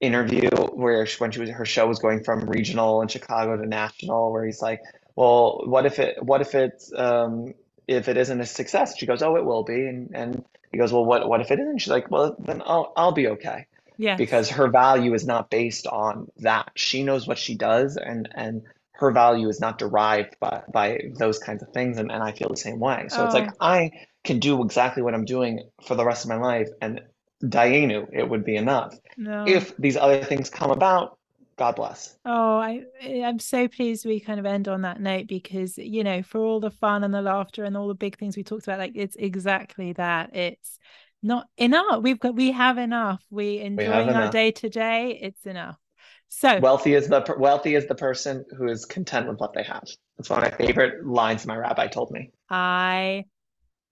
interview 0.00 0.50
where 0.72 1.06
she, 1.06 1.16
when 1.18 1.30
she 1.30 1.40
was 1.40 1.50
her 1.50 1.64
show 1.64 1.86
was 1.86 2.00
going 2.00 2.24
from 2.24 2.40
regional 2.50 3.02
in 3.02 3.08
Chicago 3.08 3.56
to 3.56 3.66
national 3.66 4.32
where 4.32 4.44
he's 4.44 4.60
like 4.60 4.80
well 5.14 5.62
what 5.64 5.86
if 5.86 6.00
it 6.00 6.20
what 6.22 6.40
if 6.40 6.56
it's 6.56 6.92
um 6.96 7.54
if 7.86 8.08
it 8.08 8.16
isn't 8.16 8.40
a 8.40 8.46
success? 8.46 8.96
She 8.98 9.06
goes 9.06 9.22
oh 9.22 9.36
it 9.36 9.44
will 9.44 9.64
be. 9.64 9.86
And 9.86 10.10
and 10.14 10.44
he 10.72 10.78
goes 10.78 10.92
well 10.92 11.04
what 11.04 11.28
what 11.28 11.40
if 11.40 11.50
it 11.50 11.60
isn't 11.60 11.78
she's 11.78 11.90
like 11.90 12.10
well 12.10 12.36
then 12.38 12.62
I'll 12.64 12.92
I'll 12.96 13.12
be 13.12 13.28
okay 13.28 13.66
Yes. 13.98 14.18
because 14.18 14.48
her 14.50 14.68
value 14.68 15.14
is 15.14 15.26
not 15.26 15.50
based 15.50 15.86
on 15.86 16.28
that 16.38 16.70
she 16.74 17.02
knows 17.04 17.26
what 17.26 17.38
she 17.38 17.54
does 17.56 17.96
and 17.96 18.28
and 18.34 18.62
her 18.92 19.12
value 19.12 19.48
is 19.48 19.60
not 19.60 19.78
derived 19.78 20.36
by 20.40 20.62
by 20.72 20.98
those 21.18 21.38
kinds 21.38 21.62
of 21.62 21.68
things 21.70 21.98
and, 21.98 22.10
and 22.10 22.22
I 22.22 22.32
feel 22.32 22.48
the 22.48 22.56
same 22.56 22.80
way 22.80 23.06
so 23.08 23.24
it's 23.24 23.34
like 23.34 23.50
Oh. 23.50 23.56
I 23.60 23.90
can 24.24 24.38
do 24.40 24.62
exactly 24.64 25.02
what 25.02 25.14
I'm 25.14 25.24
doing 25.26 25.60
for 25.86 25.94
the 25.94 26.04
rest 26.04 26.24
of 26.24 26.30
my 26.30 26.36
life 26.36 26.68
and 26.80 27.00
Dayenu 27.44 28.08
it 28.12 28.28
would 28.28 28.44
be 28.44 28.56
enough 28.56 28.94
No. 29.16 29.44
if 29.46 29.76
these 29.76 29.96
other 29.96 30.24
things 30.24 30.48
come 30.50 30.70
about, 30.70 31.18
God 31.62 31.76
bless. 31.76 32.16
Oh, 32.24 32.58
I 32.58 32.82
I'm 33.04 33.38
so 33.38 33.68
pleased 33.68 34.04
we 34.04 34.18
kind 34.18 34.40
of 34.40 34.46
end 34.46 34.66
on 34.66 34.82
that 34.82 35.00
note 35.00 35.28
because 35.28 35.78
you 35.78 36.02
know, 36.02 36.20
for 36.24 36.40
all 36.40 36.58
the 36.58 36.72
fun 36.72 37.04
and 37.04 37.14
the 37.14 37.22
laughter 37.22 37.62
and 37.62 37.76
all 37.76 37.86
the 37.86 37.94
big 37.94 38.18
things 38.18 38.36
we 38.36 38.42
talked 38.42 38.64
about, 38.64 38.80
like 38.80 38.96
it's 38.96 39.14
exactly 39.14 39.92
that. 39.92 40.34
It's 40.34 40.80
not 41.22 41.46
enough. 41.56 42.02
We've 42.02 42.18
got 42.18 42.34
we 42.34 42.50
have 42.50 42.78
enough. 42.78 43.24
We 43.30 43.58
We 43.58 43.60
enjoying 43.60 44.08
our 44.08 44.28
day 44.28 44.50
to 44.50 44.68
day. 44.68 45.16
It's 45.22 45.46
enough. 45.46 45.78
So 46.26 46.58
Wealthy 46.58 46.94
is 46.94 47.06
the 47.06 47.32
wealthy 47.38 47.76
is 47.76 47.86
the 47.86 47.94
person 47.94 48.44
who 48.58 48.66
is 48.66 48.84
content 48.84 49.28
with 49.28 49.38
what 49.38 49.52
they 49.52 49.62
have. 49.62 49.84
That's 50.18 50.30
one 50.30 50.42
of 50.42 50.50
my 50.50 50.66
favorite 50.66 51.06
lines 51.06 51.46
my 51.46 51.56
rabbi 51.56 51.86
told 51.86 52.10
me. 52.10 52.32
I 52.50 53.26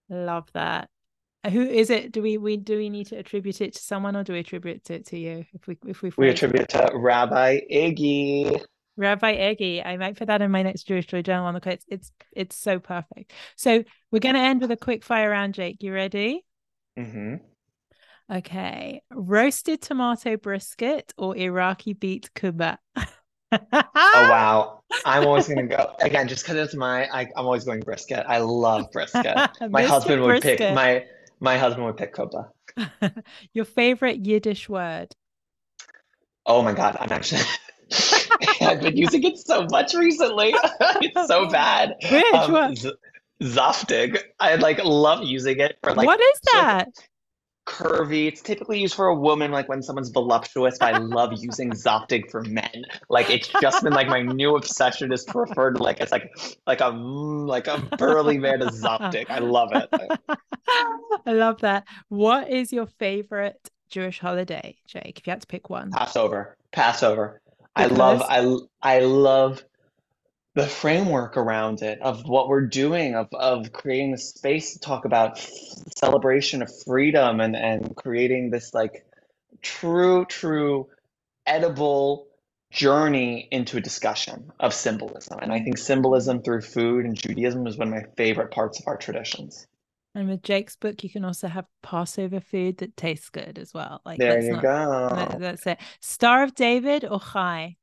love 0.09 0.49
that. 0.55 0.91
Who 1.49 1.63
is 1.63 1.89
it? 1.89 2.13
Do 2.13 2.21
we 2.23 2.37
we 2.37 2.57
do 2.57 2.77
we 2.77 2.91
need 2.91 3.07
to 3.09 3.17
attribute 3.17 3.61
it 3.61 3.75
to 3.75 3.83
someone 3.83 4.17
or 4.17 4.25
do 4.25 4.35
we 4.35 4.41
attribute 4.41 4.91
it 4.91 5.07
to 5.07 5.19
you 5.19 5.45
if 5.55 5.67
we 5.67 5.79
if 5.87 6.03
we 6.03 6.13
We 6.17 6.29
attribute 6.29 6.63
it 6.63 6.69
to 6.71 6.91
Rabbi 6.95 7.61
Iggy. 7.73 8.63
Rabbi 8.97 9.33
Eggy. 9.33 9.83
I 9.83 9.97
might 9.97 10.19
put 10.19 10.27
that 10.27 10.43
in 10.43 10.51
my 10.51 10.63
next 10.63 10.83
Jewish 10.85 11.07
Joy 11.07 11.23
journal 11.23 11.47
on 11.47 11.55
the 11.55 11.61
quotes. 11.61 11.85
It's 11.89 12.13
it's 12.33 12.57
so 12.57 12.79
perfect. 12.79 13.33
So 13.57 13.83
we're 14.11 14.19
going 14.19 14.35
to 14.35 14.41
end 14.41 14.61
with 14.61 14.71
a 14.71 14.77
quick 14.77 15.03
fire 15.03 15.31
round, 15.31 15.55
Jake. 15.55 15.83
You 15.83 15.95
ready? 15.95 16.45
mm-hmm 16.99 17.37
Okay. 18.31 19.03
Roasted 19.11 19.83
tomato 19.83 20.37
brisket 20.37 21.13
or 21.19 21.37
Iraqi 21.37 21.95
beet 21.95 22.31
kuba? 22.35 22.79
Oh 23.53 23.59
wow. 23.73 24.83
I'm 25.05 25.27
always 25.27 25.49
gonna 25.49 25.67
go 25.67 25.95
again 26.01 26.29
just 26.29 26.45
because 26.45 26.57
it's 26.57 26.75
my 26.75 27.09
I, 27.09 27.23
I'm 27.37 27.45
always 27.47 27.65
going 27.65 27.81
brisket. 27.81 28.25
I 28.29 28.39
love 28.39 28.93
brisket. 28.93 29.37
My 29.71 29.83
husband 29.83 30.23
would 30.23 30.43
pick 30.43 30.61
my 30.61 31.05
my 31.41 31.59
husband 31.59 31.87
would 31.87 31.97
pick 31.97 32.15
kuba. 32.15 32.51
Your 33.55 33.65
favorite 33.65 34.25
Yiddish 34.25 34.69
word? 34.69 35.13
Oh 36.47 36.63
my 36.63 36.73
God, 36.73 36.97
I'm 37.01 37.13
actually 37.13 37.43
I've 38.61 38.81
been 38.81 38.97
using 38.97 39.23
it 39.25 39.39
so 39.39 39.67
much 39.71 39.95
recently. 39.95 40.55
It's 41.03 41.29
so 41.29 41.49
bad. 41.49 41.95
Which 42.11 42.25
Um, 42.35 42.53
one? 42.53 42.77
z- 42.77 42.93
Zaftig. 43.43 44.19
I 44.39 44.57
like 44.57 44.85
love 44.85 45.25
using 45.25 45.59
it 45.61 45.79
for 45.83 45.95
like 45.95 46.07
what 46.07 46.21
is 46.21 46.41
that? 46.53 46.89
Curvy. 47.67 48.27
It's 48.27 48.43
typically 48.43 48.81
used 48.81 48.95
for 48.95 49.07
a 49.07 49.15
woman, 49.15 49.51
like 49.51 49.69
when 49.69 49.83
someone's 49.83 50.11
voluptuous. 50.11 50.79
But 50.79 50.95
I 50.95 50.99
love 50.99 51.33
using 51.37 51.71
Zaftig 51.71 52.31
for 52.31 52.43
men. 52.43 52.85
Like 53.09 53.31
it's 53.31 53.49
just 53.61 53.83
been 53.83 53.93
like 53.93 54.09
my 54.09 54.23
new 54.23 54.57
obsession 54.57 55.13
is 55.13 55.27
refer 55.35 55.73
to 55.73 55.83
like 55.83 56.01
it's 56.01 56.13
like 56.13 56.31
like 56.67 56.81
a 56.81 56.89
like 56.89 57.67
a 57.67 57.79
burly 57.97 58.39
man 58.39 58.63
as 58.63 58.83
Zaftig. 58.83 59.27
I 59.29 59.39
love 59.39 59.71
it. 59.73 59.89
I 61.27 61.33
love 61.33 61.61
that. 61.61 61.87
What 62.09 62.51
is 62.51 62.73
your 62.73 62.87
favorite 62.87 63.71
Jewish 63.89 64.19
holiday, 64.19 64.77
Jake? 64.87 65.19
If 65.19 65.27
you 65.27 65.31
had 65.31 65.43
to 65.43 65.47
pick 65.47 65.71
one. 65.71 65.91
Passover. 65.91 66.57
Passover. 66.73 67.41
I 67.77 67.87
love 67.87 68.23
I 68.29 68.57
I 68.83 69.01
love 69.01 69.65
the 70.61 70.67
framework 70.67 71.39
around 71.39 71.81
it 71.81 71.99
of 72.03 72.29
what 72.29 72.47
we're 72.47 72.67
doing 72.67 73.15
of 73.15 73.29
of 73.33 73.73
creating 73.73 74.11
the 74.11 74.19
space 74.19 74.75
to 74.75 74.79
talk 74.79 75.07
about 75.07 75.39
celebration 75.97 76.61
of 76.61 76.71
freedom 76.85 77.41
and 77.41 77.57
and 77.57 77.97
creating 77.97 78.51
this 78.51 78.75
like 78.75 79.07
true 79.63 80.27
true 80.27 80.87
edible 81.47 82.27
journey 82.71 83.49
into 83.51 83.79
a 83.79 83.81
discussion 83.81 84.53
of 84.61 84.75
symbolism 84.75 85.39
and 85.41 85.51
I 85.51 85.61
think 85.61 85.79
symbolism 85.79 86.43
through 86.43 86.61
food 86.61 87.07
and 87.07 87.17
Judaism 87.17 87.67
is 87.67 87.79
one 87.79 87.89
of 87.89 87.95
my 87.95 88.05
favorite 88.19 88.51
parts 88.51 88.79
of 88.81 88.87
our 88.87 88.99
traditions. 88.99 89.67
And 90.15 90.29
with 90.29 90.43
Jake's 90.43 90.77
book, 90.77 91.03
you 91.05 91.09
can 91.09 91.25
also 91.25 91.47
have 91.49 91.67
Passover 91.83 92.41
food 92.41 92.79
that 92.79 92.97
tastes 92.97 93.31
good 93.31 93.59
as 93.59 93.73
well. 93.73 94.03
Like 94.05 94.19
There 94.19 94.43
you 94.43 94.53
not 94.53 94.63
go. 94.63 95.09
that- 95.15 95.39
that's 95.41 95.67
it. 95.67 95.79
Star 96.01 96.43
of 96.43 96.55
David 96.55 97.05
or 97.05 97.19
Chai? 97.19 97.77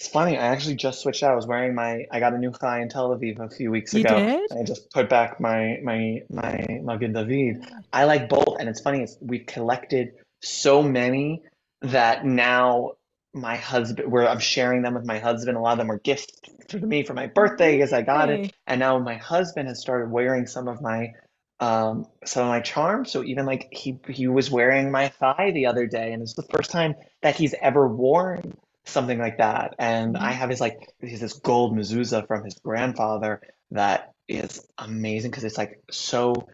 It's 0.00 0.08
funny, 0.08 0.38
I 0.38 0.46
actually 0.46 0.76
just 0.76 1.02
switched 1.02 1.22
out. 1.22 1.32
I 1.32 1.34
was 1.34 1.46
wearing 1.46 1.74
my, 1.74 2.06
I 2.10 2.20
got 2.20 2.32
a 2.32 2.38
new 2.38 2.54
chai 2.58 2.80
in 2.80 2.88
Tel 2.88 3.10
Aviv 3.10 3.38
a 3.38 3.50
few 3.50 3.70
weeks 3.70 3.92
You 3.92 4.00
ago. 4.00 4.16
did? 4.18 4.50
I 4.50 4.62
just 4.62 4.90
put 4.90 5.10
back 5.10 5.38
my 5.40 5.78
my 5.82 6.22
my 6.30 6.80
Magen 6.82 7.12
David. 7.12 7.66
I 7.92 8.04
like 8.04 8.30
both, 8.30 8.56
and 8.58 8.66
it's 8.66 8.80
funny, 8.80 9.02
it's 9.02 9.18
we've 9.20 9.44
collected 9.44 10.14
so 10.40 10.82
many 10.82 11.42
that 11.82 12.24
now 12.24 12.92
my 13.34 13.56
husband, 13.56 14.10
where 14.10 14.26
I'm 14.26 14.38
sharing 14.38 14.80
them 14.80 14.94
with 14.94 15.04
my 15.04 15.18
husband. 15.18 15.58
A 15.58 15.60
lot 15.60 15.72
of 15.72 15.78
them 15.78 15.88
were 15.88 15.98
gifts 15.98 16.28
to 16.68 16.78
me 16.78 17.02
for 17.02 17.12
my 17.12 17.26
birthday 17.26 17.82
as 17.82 17.92
I 17.92 18.00
got 18.00 18.30
it. 18.30 18.54
And 18.66 18.80
now 18.80 18.98
my 19.00 19.16
husband 19.16 19.68
has 19.68 19.82
started 19.82 20.10
wearing 20.10 20.46
some 20.46 20.66
of 20.66 20.80
my 20.80 21.12
um, 21.60 22.06
some 22.24 22.44
of 22.44 22.48
my 22.48 22.60
charms. 22.60 23.12
So 23.12 23.22
even 23.22 23.44
like 23.44 23.68
he 23.70 23.98
he 24.08 24.28
was 24.28 24.50
wearing 24.50 24.90
my 24.90 25.12
chai 25.20 25.50
the 25.50 25.66
other 25.66 25.86
day, 25.86 26.14
and 26.14 26.22
it's 26.22 26.32
the 26.32 26.48
first 26.54 26.70
time 26.70 26.94
that 27.20 27.36
he's 27.36 27.54
ever 27.60 27.86
worn 27.86 28.56
something 28.84 29.18
like 29.18 29.38
that. 29.38 29.74
And 29.78 30.16
I 30.16 30.30
mm-hmm. 30.30 30.38
have 30.38 30.50
his 30.50 30.60
like 30.60 30.78
he's 31.00 31.20
this 31.20 31.34
gold 31.34 31.76
mezuzah 31.76 32.26
from 32.26 32.44
his 32.44 32.54
grandfather 32.54 33.40
that 33.70 34.12
is 34.28 34.66
amazing 34.78 35.30
because 35.30 35.44
it's 35.44 35.58
like 35.58 35.82
so 35.90 36.48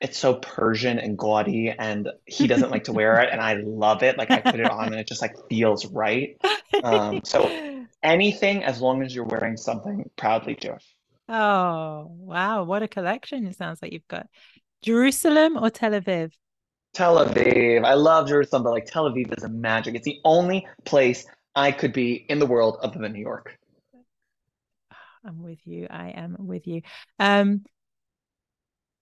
it's 0.00 0.18
so 0.18 0.34
Persian 0.34 0.98
and 0.98 1.16
gaudy, 1.16 1.70
and 1.70 2.08
he 2.26 2.46
doesn't 2.46 2.70
like 2.70 2.84
to 2.84 2.92
wear 2.92 3.20
it, 3.20 3.30
and 3.30 3.40
I 3.40 3.54
love 3.54 4.02
it. 4.02 4.18
Like 4.18 4.30
I 4.30 4.40
put 4.40 4.60
it 4.60 4.70
on, 4.70 4.86
and 4.86 4.96
it 4.96 5.06
just 5.06 5.22
like 5.22 5.36
feels 5.48 5.86
right. 5.86 6.36
Um, 6.82 7.22
so 7.24 7.86
anything, 8.02 8.62
as 8.62 8.80
long 8.80 9.02
as 9.02 9.14
you're 9.14 9.24
wearing 9.24 9.56
something 9.56 10.08
proudly 10.16 10.54
Jewish. 10.54 10.84
Oh 11.28 12.10
wow, 12.10 12.64
what 12.64 12.82
a 12.82 12.88
collection! 12.88 13.46
It 13.46 13.56
sounds 13.56 13.80
like 13.82 13.92
you've 13.92 14.08
got 14.08 14.26
Jerusalem 14.82 15.56
or 15.56 15.70
Tel 15.70 15.92
Aviv. 15.92 16.32
Tel 16.94 17.24
Aviv. 17.24 17.84
I 17.84 17.94
love 17.94 18.28
Jerusalem, 18.28 18.62
but 18.62 18.72
like 18.72 18.86
Tel 18.86 19.10
Aviv 19.10 19.36
is 19.36 19.44
a 19.44 19.48
magic. 19.48 19.94
It's 19.94 20.04
the 20.04 20.20
only 20.24 20.66
place 20.84 21.26
I 21.58 21.72
could 21.72 21.92
be 21.92 22.14
in 22.14 22.38
the 22.38 22.46
world 22.46 22.78
other 22.82 23.00
than 23.00 23.12
New 23.12 23.20
York. 23.20 23.58
I'm 25.24 25.42
with 25.42 25.66
you. 25.66 25.88
I 25.90 26.10
am 26.10 26.36
with 26.38 26.68
you. 26.68 26.82
Um, 27.18 27.64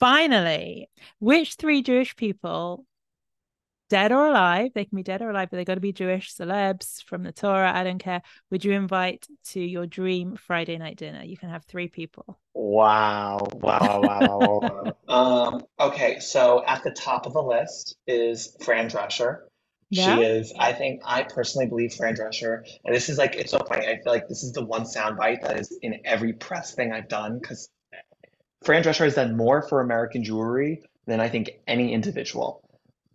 finally, 0.01 0.89
which 1.19 1.57
three 1.57 1.83
Jewish 1.83 2.17
people, 2.17 2.87
dead 3.91 4.11
or 4.11 4.29
alive, 4.29 4.71
they 4.75 4.87
can 4.87 4.97
be 4.97 5.03
dead 5.03 5.21
or 5.21 5.29
alive, 5.29 5.49
but 5.51 5.59
they've 5.59 5.67
got 5.67 5.75
to 5.75 5.83
be 5.83 5.93
Jewish 5.93 6.35
celebs 6.35 7.05
from 7.05 7.25
the 7.25 7.31
Torah, 7.31 7.73
I 7.75 7.85
don't 7.85 7.99
care, 7.99 8.23
would 8.51 8.65
you 8.65 8.73
invite 8.73 9.27
to 9.49 9.61
your 9.61 9.85
dream 9.87 10.37
Friday 10.37 10.79
night 10.79 10.97
dinner? 10.97 11.23
You 11.25 11.37
can 11.37 11.51
have 11.51 11.67
three 11.67 11.89
people. 11.89 12.39
Wow. 12.55 13.37
Wow. 13.53 14.01
Wow. 14.03 14.39
wow, 14.39 14.95
wow. 15.09 15.09
um, 15.55 15.63
okay. 15.79 16.21
So 16.21 16.65
at 16.67 16.83
the 16.83 16.91
top 16.91 17.27
of 17.27 17.35
the 17.35 17.43
list 17.43 17.97
is 18.07 18.57
Fran 18.65 18.89
Drescher. 18.89 19.41
Yeah. 19.91 20.17
She 20.17 20.23
is, 20.23 20.53
I 20.59 20.73
think, 20.73 21.03
I 21.05 21.23
personally 21.23 21.67
believe 21.67 21.95
Fran 21.95 22.17
Drescher, 22.17 22.63
and 22.85 22.95
this 22.95 23.09
is 23.09 23.19
like, 23.19 23.37
it's 23.37 23.53
so 23.53 23.59
funny. 23.59 23.87
I 23.87 24.01
feel 24.03 24.13
like 24.13 24.29
this 24.29 24.43
is 24.43 24.53
the 24.53 24.65
one 24.65 24.83
soundbite 24.83 25.43
that 25.43 25.59
is 25.59 25.77
in 25.81 26.01
every 26.05 26.33
press 26.33 26.75
thing 26.75 26.93
I've 26.93 27.09
done 27.09 27.39
because 27.39 27.69
Fran 28.63 28.83
Drescher 28.83 29.05
has 29.05 29.15
done 29.15 29.37
more 29.37 29.63
for 29.63 29.81
American 29.81 30.25
Jewry 30.25 30.83
than 31.07 31.21
I 31.21 31.29
think 31.29 31.51
any 31.69 31.93
individual 31.93 32.69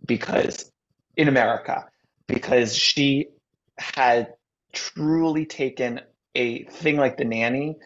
because 0.06 0.70
in 1.16 1.28
America, 1.28 1.86
because 2.26 2.74
she 2.74 3.28
had 3.78 4.32
truly 4.72 5.44
taken 5.44 6.00
a 6.34 6.64
thing 6.64 6.96
like 6.96 7.18
the 7.18 7.24
nanny 7.24 7.76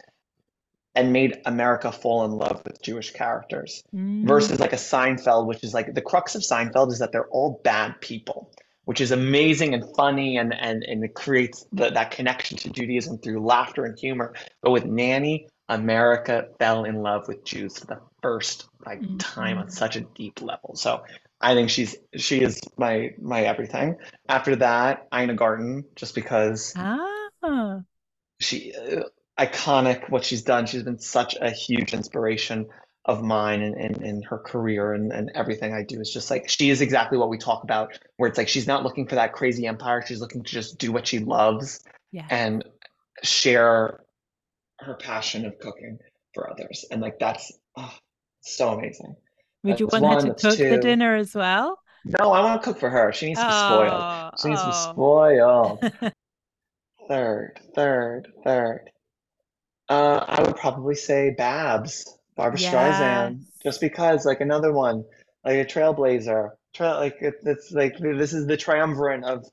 and 0.95 1.13
made 1.13 1.41
America 1.45 1.91
fall 1.91 2.25
in 2.25 2.31
love 2.31 2.63
with 2.65 2.81
Jewish 2.81 3.11
characters 3.11 3.83
mm. 3.95 4.27
versus 4.27 4.61
like 4.61 4.73
a 4.73 4.77
Seinfeld, 4.77 5.47
which 5.47 5.65
is 5.65 5.75
like 5.75 5.93
the 5.93 6.01
crux 6.01 6.37
of 6.37 6.43
Seinfeld 6.43 6.93
is 6.93 7.01
that 7.01 7.11
they're 7.11 7.29
all 7.29 7.61
bad 7.65 8.01
people 8.01 8.53
which 8.87 9.01
is 9.01 9.11
amazing 9.11 9.75
and 9.75 9.85
funny 9.95 10.39
and 10.39 10.55
and, 10.55 10.83
and 10.85 11.05
it 11.05 11.15
creates 11.15 11.67
the, 11.73 11.91
that 11.91 12.11
connection 12.11 12.57
to 12.57 12.71
Judaism 12.71 13.19
through 13.19 13.45
laughter 13.45 13.85
and 13.85 13.99
humor. 13.99 14.33
But 14.63 14.71
with 14.71 14.87
Nanny, 14.87 15.49
America 15.69 16.49
fell 16.59 16.85
in 16.85 17.03
love 17.03 17.29
with 17.29 17.45
Jews 17.45 17.79
for 17.79 17.87
the 17.87 18.01
first 18.23 18.69
like 18.87 19.01
mm-hmm. 19.01 19.19
time 19.19 19.59
on 19.59 19.71
such 19.71 19.97
a 19.97 20.01
deep 20.01 20.41
level. 20.41 20.77
So 20.77 21.03
I 21.41 21.55
think 21.55 21.69
she's 21.69 21.97
she 22.17 22.41
is 22.41 22.61
my 22.79 23.11
my 23.21 23.43
everything. 23.43 23.97
After 24.29 24.57
that, 24.57 25.09
Ina 25.15 25.35
Garten, 25.35 25.85
just 25.97 26.15
because 26.15 26.73
ah. 26.77 27.81
she 28.41 28.73
uh, 28.73 29.03
iconic 29.39 30.09
what 30.11 30.25
she's 30.25 30.43
done. 30.43 30.67
She's 30.67 30.85
been 30.85 31.01
such 31.01 31.37
a 31.41 31.51
huge 31.51 31.93
inspiration 31.93 32.67
of 33.07 33.23
mine 33.23 33.63
and 33.63 33.77
in, 33.77 34.03
in, 34.03 34.23
her 34.23 34.39
career 34.39 34.93
and, 34.93 35.13
and 35.13 35.31
everything 35.35 35.73
I 35.73 35.85
do 35.85 36.01
is 36.01 36.13
just 36.13 36.29
like 36.29 36.49
she 36.49 36.71
is 36.71 36.81
exactly 36.81 37.17
what 37.17 37.29
we 37.29 37.39
talk 37.39 37.63
about, 37.63 37.99
where 38.17 38.29
it's 38.29 38.37
like 38.37 38.49
she's 38.49 38.67
not 38.67 38.83
looking 38.83 39.07
for 39.07 39.15
that 39.15 39.33
crazy 39.33 39.67
empire. 39.67 40.05
She's 40.07 40.21
looking 40.21 40.43
to 40.43 40.51
just 40.51 40.79
do 40.79 40.91
what 40.91 41.07
she 41.07 41.21
loves 41.21 41.85
yeah. 42.11 42.27
and 42.31 42.65
share 43.23 44.01
her 44.81 44.95
passion 44.95 45.47
of 45.47 45.59
cooking 45.61 45.99
for 46.35 46.51
others. 46.51 46.85
And 46.91 47.01
like 47.01 47.19
that's 47.21 47.53
oh, 47.77 47.95
so 48.41 48.71
amazing. 48.71 49.15
Would 49.63 49.73
that's 49.73 49.81
you 49.81 49.87
want 49.87 50.03
one, 50.03 50.15
her 50.27 50.35
to 50.35 50.49
cook 50.49 50.57
two. 50.57 50.71
the 50.71 50.79
dinner 50.79 51.15
as 51.15 51.33
well? 51.33 51.79
No, 52.05 52.33
I 52.33 52.41
want 52.41 52.61
to 52.61 52.65
cook 52.65 52.81
for 52.81 52.91
her. 52.91 53.13
She 53.13 53.27
needs 53.27 53.41
to 53.41 53.47
be 53.47 53.53
spoiled. 53.53 54.35
She 54.41 54.49
needs 54.49 54.61
oh. 54.63 54.65
to 54.65 54.71
be 54.71 55.93
spoiled. 55.93 56.13
third, 57.09 57.61
third, 57.75 58.33
third. 58.45 58.91
Uh, 59.89 60.25
I 60.27 60.43
would 60.43 60.57
probably 60.57 60.97
say 60.97 61.31
Babs. 61.31 62.16
Barbra 62.37 62.59
Streisand, 62.59 63.45
just 63.63 63.81
because, 63.81 64.27
like 64.27 64.41
another 64.41 64.73
one, 64.73 65.05
like 65.45 65.57
a 65.57 65.65
trailblazer. 65.65 66.51
Trail, 66.75 66.97
like 66.97 67.17
it, 67.21 67.35
it's 67.45 67.73
like 67.73 67.99
this 67.99 68.35
is 68.35 68.47
the 68.47 68.57
triumvirate 68.57 69.25
of 69.25 69.47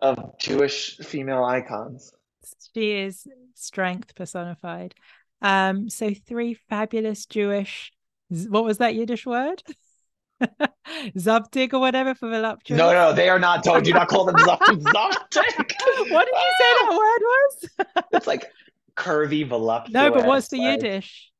of 0.00 0.38
Jewish 0.38 0.98
female 0.98 1.44
icons. 1.44 2.12
She 2.74 2.92
is 2.92 3.26
strength 3.54 4.14
personified. 4.14 4.94
Um, 5.40 5.88
so 5.88 6.12
three 6.12 6.54
fabulous 6.68 7.24
Jewish. 7.26 7.92
What 8.28 8.64
was 8.64 8.78
that 8.78 8.94
Yiddish 8.94 9.24
word? 9.24 9.62
Zubtig 11.16 11.72
or 11.72 11.80
whatever 11.80 12.14
for 12.14 12.28
voluptuous. 12.28 12.76
No, 12.76 12.92
no, 12.92 13.14
they 13.14 13.30
are 13.30 13.38
not. 13.38 13.64
Don't 13.64 13.82
do 13.82 13.94
not 13.94 14.08
call 14.08 14.26
them 14.26 14.36
Zubtig. 14.36 14.82
what 16.10 16.26
did 16.26 16.34
you 16.34 16.52
say 16.60 16.72
that 16.80 16.90
word 16.90 17.22
was? 17.22 18.04
it's 18.12 18.26
like 18.26 18.50
curvy, 18.94 19.48
voluptuous. 19.48 19.94
No, 19.94 20.10
but 20.10 20.26
what's 20.26 20.48
the. 20.48 20.58
Yiddish? 20.58 21.30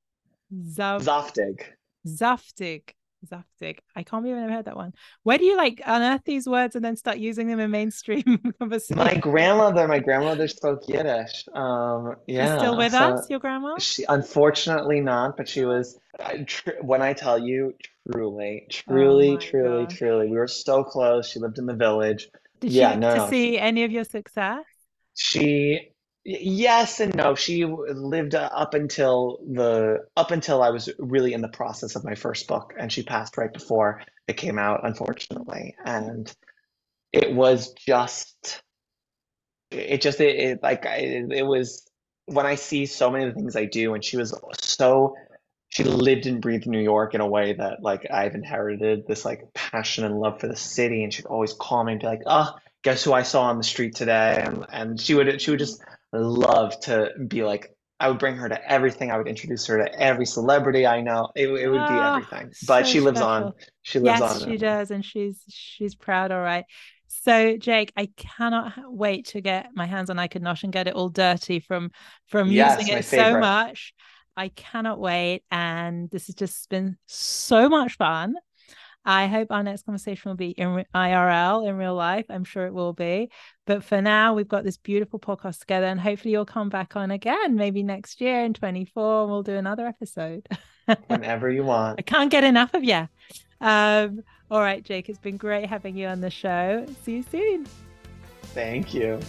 Zav- 0.56 1.02
Zaftig. 1.02 1.60
Zaftig. 2.06 2.94
Zaftig. 3.26 3.78
I 3.94 4.02
can't 4.02 4.22
believe 4.22 4.36
I've 4.36 4.42
never 4.42 4.52
heard 4.52 4.64
that 4.66 4.76
one. 4.76 4.92
Where 5.22 5.38
do 5.38 5.44
you 5.44 5.56
like 5.56 5.80
unearth 5.84 6.24
these 6.24 6.46
words 6.48 6.76
and 6.76 6.84
then 6.84 6.96
start 6.96 7.18
using 7.18 7.48
them 7.48 7.58
in 7.60 7.70
mainstream 7.70 8.52
conversation? 8.58 8.96
My 8.98 9.16
grandmother, 9.16 9.88
my 9.88 9.98
grandmother 9.98 10.46
spoke 10.48 10.88
Yiddish. 10.88 11.48
Um, 11.52 12.16
yeah. 12.26 12.52
She's 12.52 12.60
still 12.60 12.76
with 12.76 12.92
so 12.92 12.98
us, 12.98 13.30
your 13.30 13.40
grandma? 13.40 13.78
She 13.78 14.04
unfortunately 14.08 15.00
not, 15.00 15.36
but 15.36 15.48
she 15.48 15.64
was. 15.64 15.98
Tr- 16.46 16.70
when 16.80 17.02
I 17.02 17.12
tell 17.12 17.38
you, 17.38 17.74
truly, 18.10 18.66
truly, 18.70 19.30
oh 19.32 19.36
truly, 19.36 19.84
gosh. 19.84 19.98
truly, 19.98 20.28
we 20.28 20.36
were 20.36 20.48
so 20.48 20.84
close. 20.84 21.28
She 21.28 21.40
lived 21.40 21.58
in 21.58 21.66
the 21.66 21.74
village. 21.74 22.28
Did 22.60 22.72
yeah, 22.72 22.92
she 22.92 22.98
no, 23.00 23.10
to 23.10 23.16
no. 23.18 23.30
see 23.30 23.58
any 23.58 23.84
of 23.84 23.90
your 23.90 24.04
success? 24.04 24.64
She 25.14 25.90
Yes 26.28 26.98
and 26.98 27.14
no. 27.14 27.36
She 27.36 27.64
lived 27.64 28.34
uh, 28.34 28.50
up 28.52 28.74
until 28.74 29.38
the 29.48 30.06
up 30.16 30.32
until 30.32 30.60
I 30.60 30.70
was 30.70 30.88
really 30.98 31.32
in 31.32 31.40
the 31.40 31.46
process 31.48 31.94
of 31.94 32.02
my 32.02 32.16
first 32.16 32.48
book, 32.48 32.74
and 32.76 32.92
she 32.92 33.04
passed 33.04 33.36
right 33.36 33.52
before 33.52 34.02
it 34.26 34.36
came 34.36 34.58
out, 34.58 34.80
unfortunately. 34.84 35.76
And 35.84 36.32
it 37.12 37.32
was 37.32 37.74
just, 37.74 38.60
it 39.70 40.00
just 40.00 40.20
it, 40.20 40.36
it 40.36 40.62
like 40.64 40.84
it, 40.84 41.30
it 41.30 41.46
was 41.46 41.88
when 42.24 42.44
I 42.44 42.56
see 42.56 42.86
so 42.86 43.08
many 43.08 43.26
of 43.26 43.32
the 43.32 43.38
things 43.38 43.54
I 43.54 43.66
do, 43.66 43.94
and 43.94 44.04
she 44.04 44.16
was 44.16 44.34
so 44.60 45.14
she 45.68 45.84
lived 45.84 46.26
and 46.26 46.42
breathed 46.42 46.66
New 46.66 46.82
York 46.82 47.14
in 47.14 47.20
a 47.20 47.28
way 47.28 47.52
that 47.52 47.84
like 47.84 48.04
I've 48.10 48.34
inherited 48.34 49.06
this 49.06 49.24
like 49.24 49.44
passion 49.54 50.04
and 50.04 50.18
love 50.18 50.40
for 50.40 50.48
the 50.48 50.56
city, 50.56 51.04
and 51.04 51.14
she'd 51.14 51.26
always 51.26 51.52
call 51.52 51.84
me 51.84 51.92
and 51.92 52.00
be 52.00 52.06
like, 52.08 52.22
"Oh, 52.26 52.52
guess 52.82 53.04
who 53.04 53.12
I 53.12 53.22
saw 53.22 53.42
on 53.42 53.58
the 53.58 53.62
street 53.64 53.94
today?" 53.94 54.42
And 54.44 54.66
and 54.72 55.00
she 55.00 55.14
would 55.14 55.40
she 55.40 55.52
would 55.52 55.60
just 55.60 55.80
love 56.18 56.78
to 56.80 57.10
be 57.28 57.44
like 57.44 57.76
I 57.98 58.08
would 58.08 58.18
bring 58.18 58.36
her 58.36 58.48
to 58.48 58.70
everything. 58.70 59.10
I 59.10 59.16
would 59.16 59.28
introduce 59.28 59.66
her 59.66 59.78
to 59.78 60.00
every 60.00 60.26
celebrity 60.26 60.86
I 60.86 61.00
know. 61.00 61.30
It, 61.34 61.48
it 61.48 61.68
would 61.68 61.78
be 61.78 61.94
ah, 61.94 62.16
everything. 62.16 62.52
But 62.66 62.84
so 62.84 62.92
she 62.92 63.00
lives 63.00 63.18
special. 63.18 63.46
on. 63.46 63.52
She 63.82 63.98
lives 63.98 64.20
yes, 64.20 64.42
on. 64.42 64.48
she 64.50 64.56
does, 64.58 64.90
and 64.90 65.04
she's 65.04 65.42
she's 65.48 65.94
proud. 65.94 66.30
All 66.30 66.40
right. 66.40 66.64
So 67.06 67.56
Jake, 67.56 67.92
I 67.96 68.10
cannot 68.16 68.74
wait 68.84 69.28
to 69.28 69.40
get 69.40 69.70
my 69.74 69.86
hands 69.86 70.10
on 70.10 70.18
I 70.18 70.26
Could 70.26 70.42
Nosh 70.42 70.62
and 70.62 70.72
get 70.72 70.88
it 70.88 70.94
all 70.94 71.08
dirty 71.08 71.60
from 71.60 71.90
from 72.26 72.50
yes, 72.50 72.80
using 72.80 72.96
it 72.96 73.04
so 73.04 73.38
much. 73.38 73.94
I 74.36 74.48
cannot 74.48 75.00
wait, 75.00 75.42
and 75.50 76.10
this 76.10 76.26
has 76.26 76.34
just 76.34 76.68
been 76.68 76.98
so 77.06 77.70
much 77.70 77.96
fun. 77.96 78.34
I 79.06 79.28
hope 79.28 79.52
our 79.52 79.62
next 79.62 79.86
conversation 79.86 80.28
will 80.28 80.36
be 80.36 80.50
in 80.50 80.84
IRL, 80.94 81.66
in 81.66 81.76
real 81.76 81.94
life. 81.94 82.26
I'm 82.28 82.44
sure 82.44 82.66
it 82.66 82.74
will 82.74 82.92
be. 82.92 83.30
But 83.64 83.84
for 83.84 84.02
now, 84.02 84.34
we've 84.34 84.48
got 84.48 84.64
this 84.64 84.76
beautiful 84.76 85.20
podcast 85.20 85.60
together, 85.60 85.86
and 85.86 86.00
hopefully, 86.00 86.32
you'll 86.32 86.44
come 86.44 86.68
back 86.68 86.96
on 86.96 87.12
again, 87.12 87.54
maybe 87.54 87.84
next 87.84 88.20
year 88.20 88.44
in 88.44 88.52
24, 88.52 89.22
and 89.22 89.30
we'll 89.30 89.44
do 89.44 89.54
another 89.54 89.86
episode. 89.86 90.48
Whenever 91.06 91.50
you 91.50 91.62
want. 91.62 92.00
I 92.00 92.02
can't 92.02 92.30
get 92.30 92.44
enough 92.44 92.74
of 92.74 92.82
you. 92.82 93.08
Um, 93.60 94.22
all 94.50 94.60
right, 94.60 94.82
Jake, 94.82 95.08
it's 95.08 95.18
been 95.18 95.36
great 95.36 95.68
having 95.68 95.96
you 95.96 96.08
on 96.08 96.20
the 96.20 96.30
show. 96.30 96.84
See 97.04 97.16
you 97.16 97.22
soon. 97.22 97.66
Thank 98.42 98.92
you. 98.92 99.20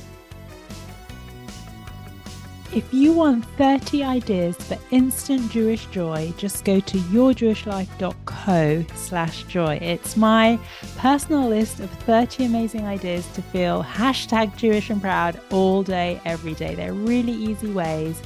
If 2.74 2.94
you 2.94 3.14
want 3.14 3.46
30 3.58 4.04
ideas 4.04 4.58
for 4.58 4.78
instant 4.92 5.50
Jewish 5.50 5.86
joy, 5.88 6.34
just 6.38 6.66
go 6.66 6.82
to 6.82 6.98
yourjewishlife.co 6.98 8.86
slash 8.94 9.44
joy. 9.44 9.80
It's 9.82 10.18
my 10.18 10.60
personal 10.98 11.48
list 11.48 11.80
of 11.80 11.90
30 11.90 12.46
amazing 12.46 12.86
ideas 12.86 13.26
to 13.34 13.42
feel 13.42 13.84
hashtag 13.84 14.56
Jewish 14.58 14.90
and 14.90 15.02
proud 15.02 15.40
all 15.50 15.82
day, 15.82 16.20
every 16.26 16.56
day. 16.56 16.76
They're 16.76 16.94
really 16.94 17.32
easy 17.32 17.72
ways 17.72 18.22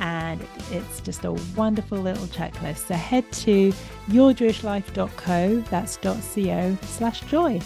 and 0.00 0.44
it's 0.72 1.00
just 1.00 1.24
a 1.24 1.32
wonderful 1.56 1.98
little 1.98 2.26
checklist. 2.26 2.88
So 2.88 2.94
head 2.94 3.30
to 3.32 3.72
yourjewishlife.co, 4.08 5.60
that's 5.70 5.96
.co 5.96 6.76
slash 6.82 7.20
joy. 7.22 7.60